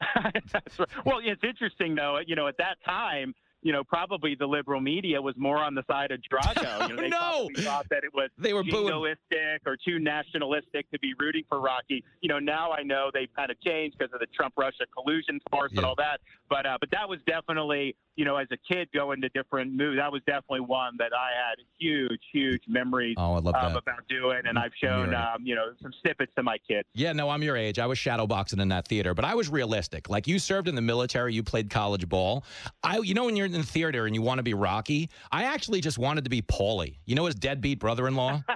That's 0.52 0.78
right. 0.78 0.88
Well, 1.04 1.20
it's 1.22 1.42
interesting 1.44 1.94
though. 1.94 2.18
You 2.26 2.36
know, 2.36 2.46
at 2.46 2.56
that 2.58 2.76
time, 2.84 3.34
you 3.62 3.72
know, 3.72 3.84
probably 3.84 4.34
the 4.34 4.46
liberal 4.46 4.80
media 4.80 5.20
was 5.20 5.34
more 5.36 5.58
on 5.58 5.74
the 5.74 5.82
side 5.90 6.10
of 6.10 6.20
Drago. 6.20 6.88
You 6.88 6.96
know, 6.96 7.02
they 7.02 7.08
No. 7.08 7.48
thought 7.64 7.86
that 7.90 8.04
it 8.04 8.12
was 8.14 8.30
They 8.38 8.52
were 8.54 8.62
jingoistic 8.64 9.60
or 9.66 9.76
too 9.76 9.98
nationalistic 9.98 10.90
to 10.92 10.98
be 10.98 11.12
rooting 11.18 11.44
for 11.48 11.60
Rocky. 11.60 12.02
You 12.20 12.28
know, 12.28 12.38
now 12.38 12.72
I 12.72 12.82
know 12.82 13.10
they've 13.12 13.32
kind 13.36 13.50
of 13.50 13.60
changed 13.60 13.98
because 13.98 14.12
of 14.14 14.20
the 14.20 14.26
Trump-Russia 14.34 14.84
collusion 14.96 15.40
force 15.50 15.72
and 15.76 15.84
all 15.84 15.94
that. 15.96 16.20
But 16.48 16.66
uh, 16.66 16.78
but 16.80 16.90
that 16.92 17.08
was 17.08 17.18
definitely, 17.26 17.96
you 18.20 18.26
know, 18.26 18.36
as 18.36 18.48
a 18.50 18.58
kid 18.70 18.86
going 18.92 19.18
to 19.22 19.30
different 19.30 19.72
movies, 19.72 19.98
that 19.98 20.12
was 20.12 20.20
definitely 20.26 20.60
one 20.60 20.94
that 20.98 21.12
I 21.18 21.30
had 21.34 21.56
huge, 21.78 22.20
huge 22.30 22.60
memories 22.68 23.14
Oh, 23.16 23.32
I 23.32 23.38
love 23.38 23.54
um, 23.54 23.76
about 23.76 24.06
doing, 24.10 24.42
and 24.44 24.58
I've 24.58 24.74
shown, 24.78 25.14
um, 25.14 25.38
you 25.42 25.54
know, 25.54 25.72
some 25.80 25.90
snippets 26.02 26.30
to 26.36 26.42
my 26.42 26.58
kids. 26.68 26.86
Yeah, 26.92 27.14
no, 27.14 27.30
I'm 27.30 27.42
your 27.42 27.56
age. 27.56 27.78
I 27.78 27.86
was 27.86 27.96
shadowboxing 27.96 28.60
in 28.60 28.68
that 28.68 28.86
theater, 28.86 29.14
but 29.14 29.24
I 29.24 29.34
was 29.34 29.48
realistic. 29.48 30.10
Like 30.10 30.28
you 30.28 30.38
served 30.38 30.68
in 30.68 30.74
the 30.74 30.82
military, 30.82 31.32
you 31.32 31.42
played 31.42 31.70
college 31.70 32.10
ball. 32.10 32.44
I, 32.82 32.98
you 32.98 33.14
know, 33.14 33.24
when 33.24 33.36
you're 33.36 33.46
in 33.46 33.52
the 33.52 33.62
theater 33.62 34.04
and 34.04 34.14
you 34.14 34.20
want 34.20 34.36
to 34.36 34.42
be 34.42 34.52
Rocky, 34.52 35.08
I 35.32 35.44
actually 35.44 35.80
just 35.80 35.96
wanted 35.96 36.24
to 36.24 36.30
be 36.30 36.42
Paulie. 36.42 36.98
You 37.06 37.14
know 37.14 37.24
his 37.24 37.36
deadbeat 37.36 37.78
brother-in-law. 37.78 38.42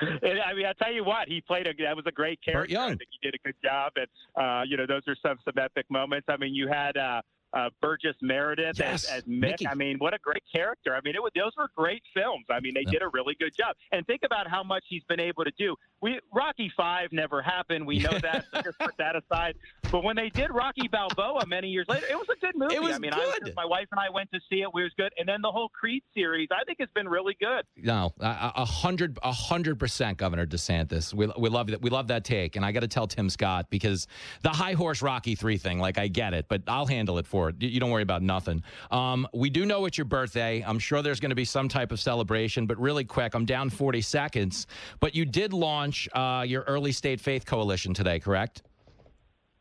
And, 0.00 0.38
I 0.40 0.54
mean, 0.54 0.64
I 0.64 0.72
tell 0.80 0.92
you 0.92 1.02
what, 1.02 1.26
he 1.26 1.40
played 1.40 1.66
a 1.66 1.72
that 1.82 1.96
was 1.96 2.04
a 2.06 2.12
great 2.12 2.38
character. 2.40 2.72
Young. 2.72 2.92
I 2.92 2.94
think 2.94 3.08
he 3.10 3.18
did 3.20 3.34
a 3.34 3.38
good 3.44 3.56
job, 3.64 3.92
and 3.96 4.06
uh, 4.36 4.62
you 4.64 4.76
know, 4.76 4.86
those 4.86 5.02
are 5.08 5.16
some 5.20 5.38
some 5.44 5.54
epic 5.60 5.86
moments. 5.90 6.26
I 6.28 6.36
mean, 6.36 6.54
you 6.54 6.68
had 6.68 6.96
uh, 6.96 7.20
uh, 7.54 7.70
Burgess 7.80 8.14
Meredith 8.20 8.78
Yes, 8.78 9.04
as, 9.04 9.10
as 9.10 9.22
Mick. 9.24 9.40
Mickey. 9.40 9.66
I 9.68 9.74
mean, 9.74 9.96
what 9.98 10.12
a 10.14 10.18
great 10.18 10.42
character. 10.54 10.94
I 10.94 11.00
mean, 11.04 11.14
it 11.14 11.22
was, 11.22 11.32
those 11.34 11.52
were 11.56 11.68
great 11.76 12.02
films. 12.14 12.44
I 12.50 12.60
mean, 12.60 12.74
they 12.74 12.82
Yeah. 12.82 12.90
did 12.92 13.02
a 13.02 13.08
really 13.08 13.34
good 13.38 13.56
job. 13.56 13.74
And 13.92 14.06
think 14.06 14.20
about 14.24 14.48
how 14.48 14.62
much 14.62 14.84
he's 14.88 15.04
been 15.04 15.20
able 15.20 15.44
to 15.44 15.52
do. 15.58 15.74
We 16.02 16.20
Rocky 16.32 16.70
Five 16.76 17.10
never 17.12 17.40
happened. 17.42 17.86
We 17.86 17.98
know 18.00 18.18
that. 18.18 18.44
So 18.54 18.62
just 18.62 18.78
put 18.78 18.96
that 18.98 19.16
aside. 19.16 19.54
But 19.90 20.04
when 20.04 20.16
they 20.16 20.28
did 20.28 20.50
Rocky 20.50 20.86
Balboa 20.86 21.46
many 21.46 21.68
years 21.68 21.86
later, 21.88 22.06
it 22.10 22.16
was 22.16 22.26
a 22.30 22.38
good 22.38 22.54
movie. 22.56 22.74
It 22.74 22.82
was 22.82 22.96
I 22.96 22.98
mean, 22.98 23.12
I, 23.12 23.38
good. 23.42 23.54
my 23.56 23.64
wife 23.64 23.86
and 23.90 23.98
I 23.98 24.10
went 24.10 24.30
to 24.32 24.40
see 24.50 24.60
it. 24.60 24.64
It 24.64 24.74
was 24.74 24.92
good. 24.98 25.12
And 25.16 25.26
then 25.26 25.40
the 25.40 25.50
whole 25.50 25.70
Creed 25.70 26.02
series, 26.14 26.48
I 26.52 26.62
think, 26.64 26.78
has 26.80 26.90
been 26.94 27.08
really 27.08 27.36
good. 27.40 27.64
No, 27.76 28.12
a 28.20 28.66
hundred, 28.66 29.18
a 29.22 29.32
hundred 29.32 29.78
percent, 29.78 30.18
Governor 30.18 30.46
DeSantis. 30.46 31.14
We, 31.14 31.30
we 31.38 31.48
love 31.48 31.68
that. 31.68 31.80
We 31.80 31.88
love 31.88 32.08
that 32.08 32.24
take, 32.24 32.56
and 32.56 32.64
I 32.64 32.72
got 32.72 32.80
to 32.80 32.88
tell 32.88 33.06
Tim 33.06 33.30
Scott 33.30 33.70
because 33.70 34.06
the 34.42 34.50
high 34.50 34.74
horse 34.74 35.00
Rocky 35.00 35.34
three 35.34 35.56
thing, 35.56 35.78
like 35.78 35.96
I 35.96 36.08
get 36.08 36.34
it, 36.34 36.46
but 36.48 36.62
I'll 36.68 36.86
handle 36.86 37.16
it 37.18 37.26
for 37.26 37.48
it. 37.48 37.56
You 37.60 37.68
you 37.68 37.80
don't 37.80 37.90
worry 37.90 38.02
about 38.02 38.22
nothing. 38.22 38.62
Um, 38.90 39.26
we 39.32 39.50
do 39.50 39.64
know 39.64 39.86
it's 39.86 39.96
your 39.96 40.04
birthday. 40.04 40.64
I'm 40.66 40.78
sure 40.78 41.00
there's 41.00 41.20
going 41.20 41.30
to 41.30 41.36
be 41.36 41.44
some 41.44 41.68
type 41.68 41.92
of 41.92 42.00
celebration, 42.00 42.66
but 42.66 42.76
really 42.78 43.04
quick, 43.04 43.34
I'm 43.34 43.44
down 43.44 43.70
40 43.70 44.00
seconds. 44.02 44.66
But 45.00 45.14
you 45.14 45.24
did 45.24 45.52
launch 45.52 46.08
uh, 46.12 46.44
your 46.46 46.62
early 46.62 46.92
state 46.92 47.20
faith 47.20 47.46
coalition 47.46 47.94
today, 47.94 48.18
correct? 48.18 48.62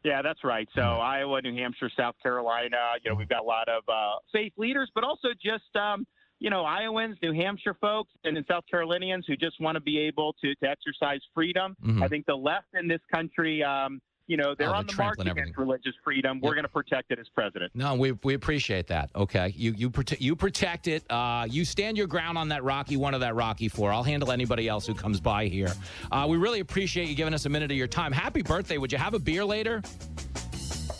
Yeah, 0.03 0.21
that's 0.21 0.43
right. 0.43 0.67
So 0.75 0.81
Mm-hmm. 0.81 1.01
Iowa, 1.01 1.41
New 1.41 1.55
Hampshire, 1.55 1.89
South 1.97 2.15
Carolina, 2.21 2.77
you 3.03 3.11
know, 3.11 3.15
we've 3.15 3.29
got 3.29 3.41
a 3.41 3.45
lot 3.45 3.67
of 3.67 3.83
uh, 3.87 4.19
faith 4.31 4.53
leaders, 4.57 4.89
but 4.95 5.03
also 5.03 5.29
just 5.43 5.75
um, 5.75 6.05
you 6.39 6.49
know, 6.51 6.63
Iowans, 6.63 7.17
New 7.23 7.33
Hampshire 7.33 7.75
folks, 7.81 8.11
and 8.23 8.37
then 8.37 8.45
South 8.47 8.63
Carolinians 8.69 9.25
who 9.27 9.35
just 9.35 9.59
want 9.59 9.75
to 9.75 9.79
be 9.81 9.97
able 9.97 10.33
to 10.41 10.53
to 10.55 10.69
exercise 10.69 11.19
freedom. 11.33 11.75
Mhm. 11.83 12.03
I 12.03 12.07
think 12.07 12.25
the 12.27 12.35
left 12.35 12.67
in 12.79 12.87
this 12.87 13.01
country, 13.11 13.63
um, 13.63 13.99
you 14.27 14.37
know, 14.37 14.53
they're 14.55 14.69
Oh, 14.69 14.73
on 14.73 14.85
the 14.85 14.93
march 14.95 15.15
against 15.19 15.29
everything. 15.39 15.53
religious 15.57 15.93
freedom. 16.03 16.39
We're 16.41 16.53
going 16.53 16.63
to 16.65 16.69
protect 16.69 17.11
it 17.11 17.19
as 17.19 17.27
president. 17.33 17.71
No, 17.73 17.95
we 17.95 18.11
we 18.23 18.33
appreciate 18.33 18.87
that. 18.87 19.09
Okay, 19.15 19.53
you 19.55 19.71
you 19.77 19.89
protect 19.89 20.21
you 20.21 20.35
protect 20.35 20.87
it. 20.87 21.03
Uh, 21.09 21.45
you 21.49 21.63
stand 21.65 21.97
your 21.97 22.07
ground 22.07 22.37
on 22.37 22.49
that 22.49 22.63
Rocky 22.63 22.97
one 22.97 23.13
of 23.13 23.21
that 23.21 23.35
Rocky 23.35 23.69
four. 23.69 23.91
I'll 23.91 24.03
handle 24.03 24.31
anybody 24.31 24.67
else 24.67 24.85
who 24.85 24.93
comes 24.93 25.19
by 25.19 25.45
here. 25.47 25.71
Uh, 26.11 26.25
we 26.29 26.37
really 26.37 26.59
appreciate 26.59 27.07
you 27.07 27.15
giving 27.15 27.33
us 27.33 27.45
a 27.45 27.49
minute 27.49 27.71
of 27.71 27.77
your 27.77 27.87
time. 27.87 28.11
Happy 28.11 28.41
birthday! 28.41 28.77
Would 28.77 28.91
you 28.91 28.97
have 28.97 29.13
a 29.13 29.19
beer 29.19 29.45
later? 29.45 29.81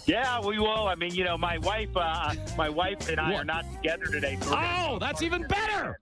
Yeah, 0.07 0.39
we 0.39 0.57
will. 0.57 0.87
I 0.87 0.95
mean, 0.95 1.13
you 1.13 1.25
know, 1.25 1.37
my 1.37 1.57
wife, 1.57 1.89
uh, 1.93 2.33
my 2.57 2.69
wife 2.69 3.09
and 3.09 3.19
I 3.19 3.31
What? 3.33 3.41
are 3.41 3.43
not 3.43 3.65
together 3.75 4.05
today. 4.05 4.37
So 4.41 4.55
Oh, 4.57 4.97
that's 5.01 5.21
even 5.21 5.45
better. 5.47 5.99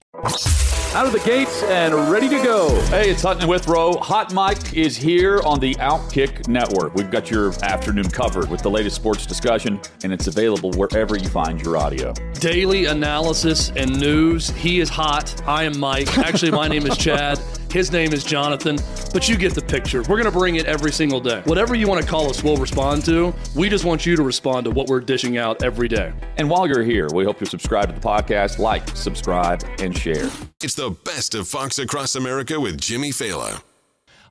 Out 0.94 1.08
of 1.08 1.12
the 1.12 1.22
gates 1.26 1.63
and 1.63 1.94
ready 2.12 2.30
to 2.30 2.36
go. 2.44 2.70
Hey, 2.86 3.10
it's 3.10 3.24
Hutton 3.24 3.48
Withrow. 3.50 3.98
Hot 3.98 4.32
Mike 4.32 4.76
is 4.76 4.96
here 4.96 5.41
on 5.44 5.60
the 5.60 5.74
Outkick 5.76 6.48
Network. 6.48 6.94
We've 6.94 7.10
got 7.10 7.32
your 7.32 7.52
afternoon 7.63 8.08
covered 8.12 8.48
with 8.52 8.62
the 8.62 8.70
latest 8.70 8.96
sports 8.96 9.26
discussion, 9.26 9.80
and 10.04 10.13
it's 10.13 10.28
available 10.28 10.72
wherever 10.74 11.18
you 11.18 11.28
find 11.28 11.60
your 11.60 11.76
audio. 11.76 12.13
Daily 12.36 12.86
analysis 12.86 13.72
and 13.76 14.00
news. 14.00 14.52
He 14.52 14.80
is 14.82 14.88
hot. 14.88 15.41
I 15.48 15.63
am 15.63 15.80
Mike. 15.80 16.15
Actually, 16.20 16.52
my 16.52 16.68
name 16.68 16.86
is 16.86 16.96
Chad. 17.00 17.39
His 17.76 17.92
name 17.92 18.14
is 18.14 18.24
Jonathan, 18.24 18.78
but 19.12 19.28
you 19.28 19.36
get 19.36 19.54
the 19.54 19.62
picture. 19.62 20.00
We're 20.04 20.16
going 20.16 20.24
to 20.24 20.32
bring 20.32 20.56
it 20.56 20.66
every 20.66 20.94
single 20.94 21.20
day. 21.20 21.42
Whatever 21.44 21.76
you 21.76 21.90
want 21.90 22.02
to 22.02 22.08
call 22.08 22.30
us, 22.30 22.42
we'll 22.42 22.56
respond 22.56 23.04
to. 23.04 23.36
We 23.54 23.68
just 23.68 23.84
want 23.84 24.06
you 24.06 24.16
to 24.16 24.24
respond 24.24 24.64
to 24.64 24.72
what 24.72 24.88
we're 24.88 25.02
dishing 25.02 25.38
out 25.38 25.62
every 25.62 25.90
day. 25.90 26.14
And 26.38 26.50
while 26.50 26.68
you're 26.68 26.84
here, 26.84 27.10
we 27.14 27.26
hope 27.26 27.42
you 27.42 27.46
subscribe 27.46 27.90
to 27.90 27.94
the 27.94 28.00
podcast, 28.00 28.60
like, 28.60 28.88
subscribe, 28.96 29.62
and 29.80 29.94
share. 29.94 30.30
It's 30.64 30.76
the 30.76 30.92
best 31.04 31.36
of 31.36 31.50
Fox 31.50 31.78
Across 31.78 32.16
America 32.16 32.62
with 32.62 32.80
Jimmy 32.80 33.12
Failla. 33.12 33.62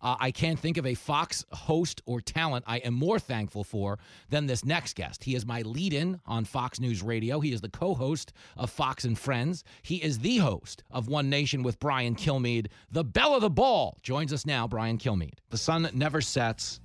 Uh, 0.04 0.16
I 0.20 0.30
can't 0.30 0.58
think 0.58 0.76
of 0.76 0.86
a 0.86 0.94
Fox 0.94 1.44
host 1.50 2.02
or 2.04 2.20
talent 2.20 2.64
I 2.68 2.78
am 2.78 2.94
more 2.94 3.18
thankful 3.18 3.64
for 3.64 3.98
than 4.28 4.46
this 4.46 4.64
next 4.64 4.94
guest. 4.94 5.24
He 5.24 5.34
is 5.34 5.46
my 5.46 5.62
lead 5.62 5.94
in 5.94 6.20
on 6.26 6.44
Fox 6.44 6.78
News 6.78 7.02
Radio. 7.02 7.40
He 7.40 7.52
is 7.52 7.62
the 7.62 7.70
co 7.70 7.94
host 7.94 8.32
of 8.56 8.70
Fox 8.70 9.04
and 9.04 9.18
Friends. 9.18 9.64
He 9.82 9.96
is 9.96 10.18
the 10.18 10.36
host 10.36 10.84
of 10.90 11.08
One 11.08 11.30
Nation 11.30 11.62
with 11.62 11.80
Brian 11.80 12.14
Kilmeade. 12.14 12.66
The 12.92 13.02
bell 13.02 13.34
of 13.34 13.40
the 13.40 13.50
ball 13.50 13.98
joins 14.02 14.32
us 14.32 14.44
now, 14.44 14.68
Brian 14.68 14.98
Kilmeade. 14.98 15.38
The 15.48 15.56
sun 15.56 15.88
never 15.94 16.20
sets 16.20 16.80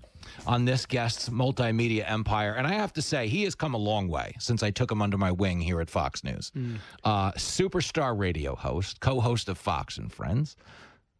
on 0.46 0.66
this 0.66 0.86
guest's 0.86 1.30
multimedia 1.30 2.10
empire. 2.10 2.54
And 2.54 2.68
I 2.68 2.74
have 2.74 2.94
to 2.94 3.02
say, 3.02 3.28
he 3.28 3.44
has 3.44 3.56
come 3.56 3.74
a 3.74 3.78
long 3.78 4.08
way 4.08 4.34
since 4.40 4.64
I 4.64 4.72
took 4.72 4.92
him 4.92 5.02
under 5.02 5.18
my 5.18 5.32
wing 5.32 5.60
here 5.60 5.82
at 5.82 5.90
Fox 5.90 6.24
News. 6.24 6.52
Mm. 6.56 6.78
Uh, 7.04 7.32
superstar 7.34 8.18
radio 8.18 8.56
host, 8.56 9.00
co 9.00 9.20
host 9.20 9.50
of 9.50 9.58
Fox 9.58 9.98
and 9.98 10.12
Friends, 10.12 10.56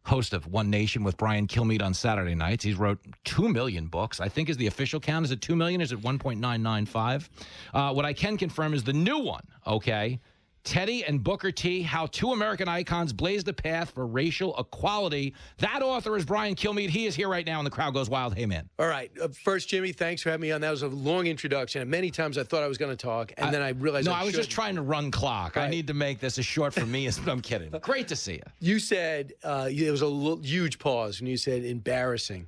host 0.04 0.32
of 0.32 0.46
One 0.46 0.70
Nation 0.70 1.04
with 1.04 1.16
Brian 1.16 1.46
Kilmeade 1.46 1.82
on 1.82 1.94
Saturday 1.94 2.34
nights. 2.34 2.64
He's 2.64 2.76
wrote 2.76 2.98
2 3.24 3.48
million 3.48 3.86
books. 3.86 4.20
I 4.20 4.28
think 4.28 4.48
is 4.48 4.56
the 4.56 4.66
official 4.66 5.00
count. 5.00 5.24
Is 5.24 5.30
it 5.30 5.40
2 5.40 5.54
million? 5.54 5.80
Is 5.80 5.92
it 5.92 6.00
1.995? 6.00 7.28
Uh, 7.72 7.92
what 7.92 8.04
I 8.04 8.12
can 8.12 8.36
confirm 8.36 8.74
is 8.74 8.84
the 8.84 8.92
new 8.92 9.18
one, 9.18 9.42
okay? 9.66 10.20
Teddy 10.64 11.04
and 11.04 11.22
Booker 11.24 11.50
T, 11.50 11.80
How 11.82 12.06
Two 12.06 12.32
American 12.32 12.68
Icons 12.68 13.12
Blazed 13.12 13.48
a 13.48 13.52
Path 13.52 13.90
for 13.92 14.06
Racial 14.06 14.54
Equality. 14.58 15.34
That 15.58 15.82
author 15.82 16.16
is 16.16 16.24
Brian 16.24 16.54
Kilmeade. 16.54 16.90
He 16.90 17.06
is 17.06 17.14
here 17.14 17.28
right 17.28 17.46
now, 17.46 17.58
and 17.58 17.66
the 17.66 17.70
crowd 17.70 17.94
goes 17.94 18.10
wild. 18.10 18.36
Hey, 18.36 18.44
man. 18.46 18.68
All 18.78 18.86
right. 18.86 19.10
Uh, 19.20 19.28
first, 19.28 19.68
Jimmy, 19.68 19.92
thanks 19.92 20.22
for 20.22 20.30
having 20.30 20.42
me 20.42 20.52
on. 20.52 20.60
That 20.60 20.70
was 20.70 20.82
a 20.82 20.88
long 20.88 21.26
introduction. 21.26 21.80
And 21.80 21.90
many 21.90 22.10
times 22.10 22.36
I 22.36 22.42
thought 22.44 22.62
I 22.62 22.66
was 22.68 22.76
going 22.78 22.94
to 22.94 22.96
talk, 23.02 23.32
and 23.38 23.52
then 23.54 23.62
I 23.62 23.70
realized 23.70 24.06
No, 24.06 24.12
I, 24.12 24.20
I 24.20 24.24
was 24.24 24.32
shouldn't. 24.32 24.48
just 24.48 24.50
trying 24.54 24.74
to 24.76 24.82
run 24.82 25.10
clock. 25.10 25.56
Right. 25.56 25.64
I 25.64 25.70
need 25.70 25.86
to 25.86 25.94
make 25.94 26.20
this 26.20 26.38
as 26.38 26.44
short 26.44 26.74
for 26.74 26.84
me 26.86 27.06
as 27.06 27.18
I'm 27.26 27.40
kidding. 27.40 27.70
Great 27.80 28.08
to 28.08 28.16
see 28.16 28.34
you. 28.34 28.42
You 28.60 28.78
said 28.78 29.32
uh, 29.42 29.70
there 29.72 29.90
was 29.92 30.02
a 30.02 30.06
l- 30.06 30.36
huge 30.42 30.78
pause 30.78 31.20
when 31.20 31.28
you 31.30 31.36
said 31.38 31.64
embarrassing. 31.64 32.46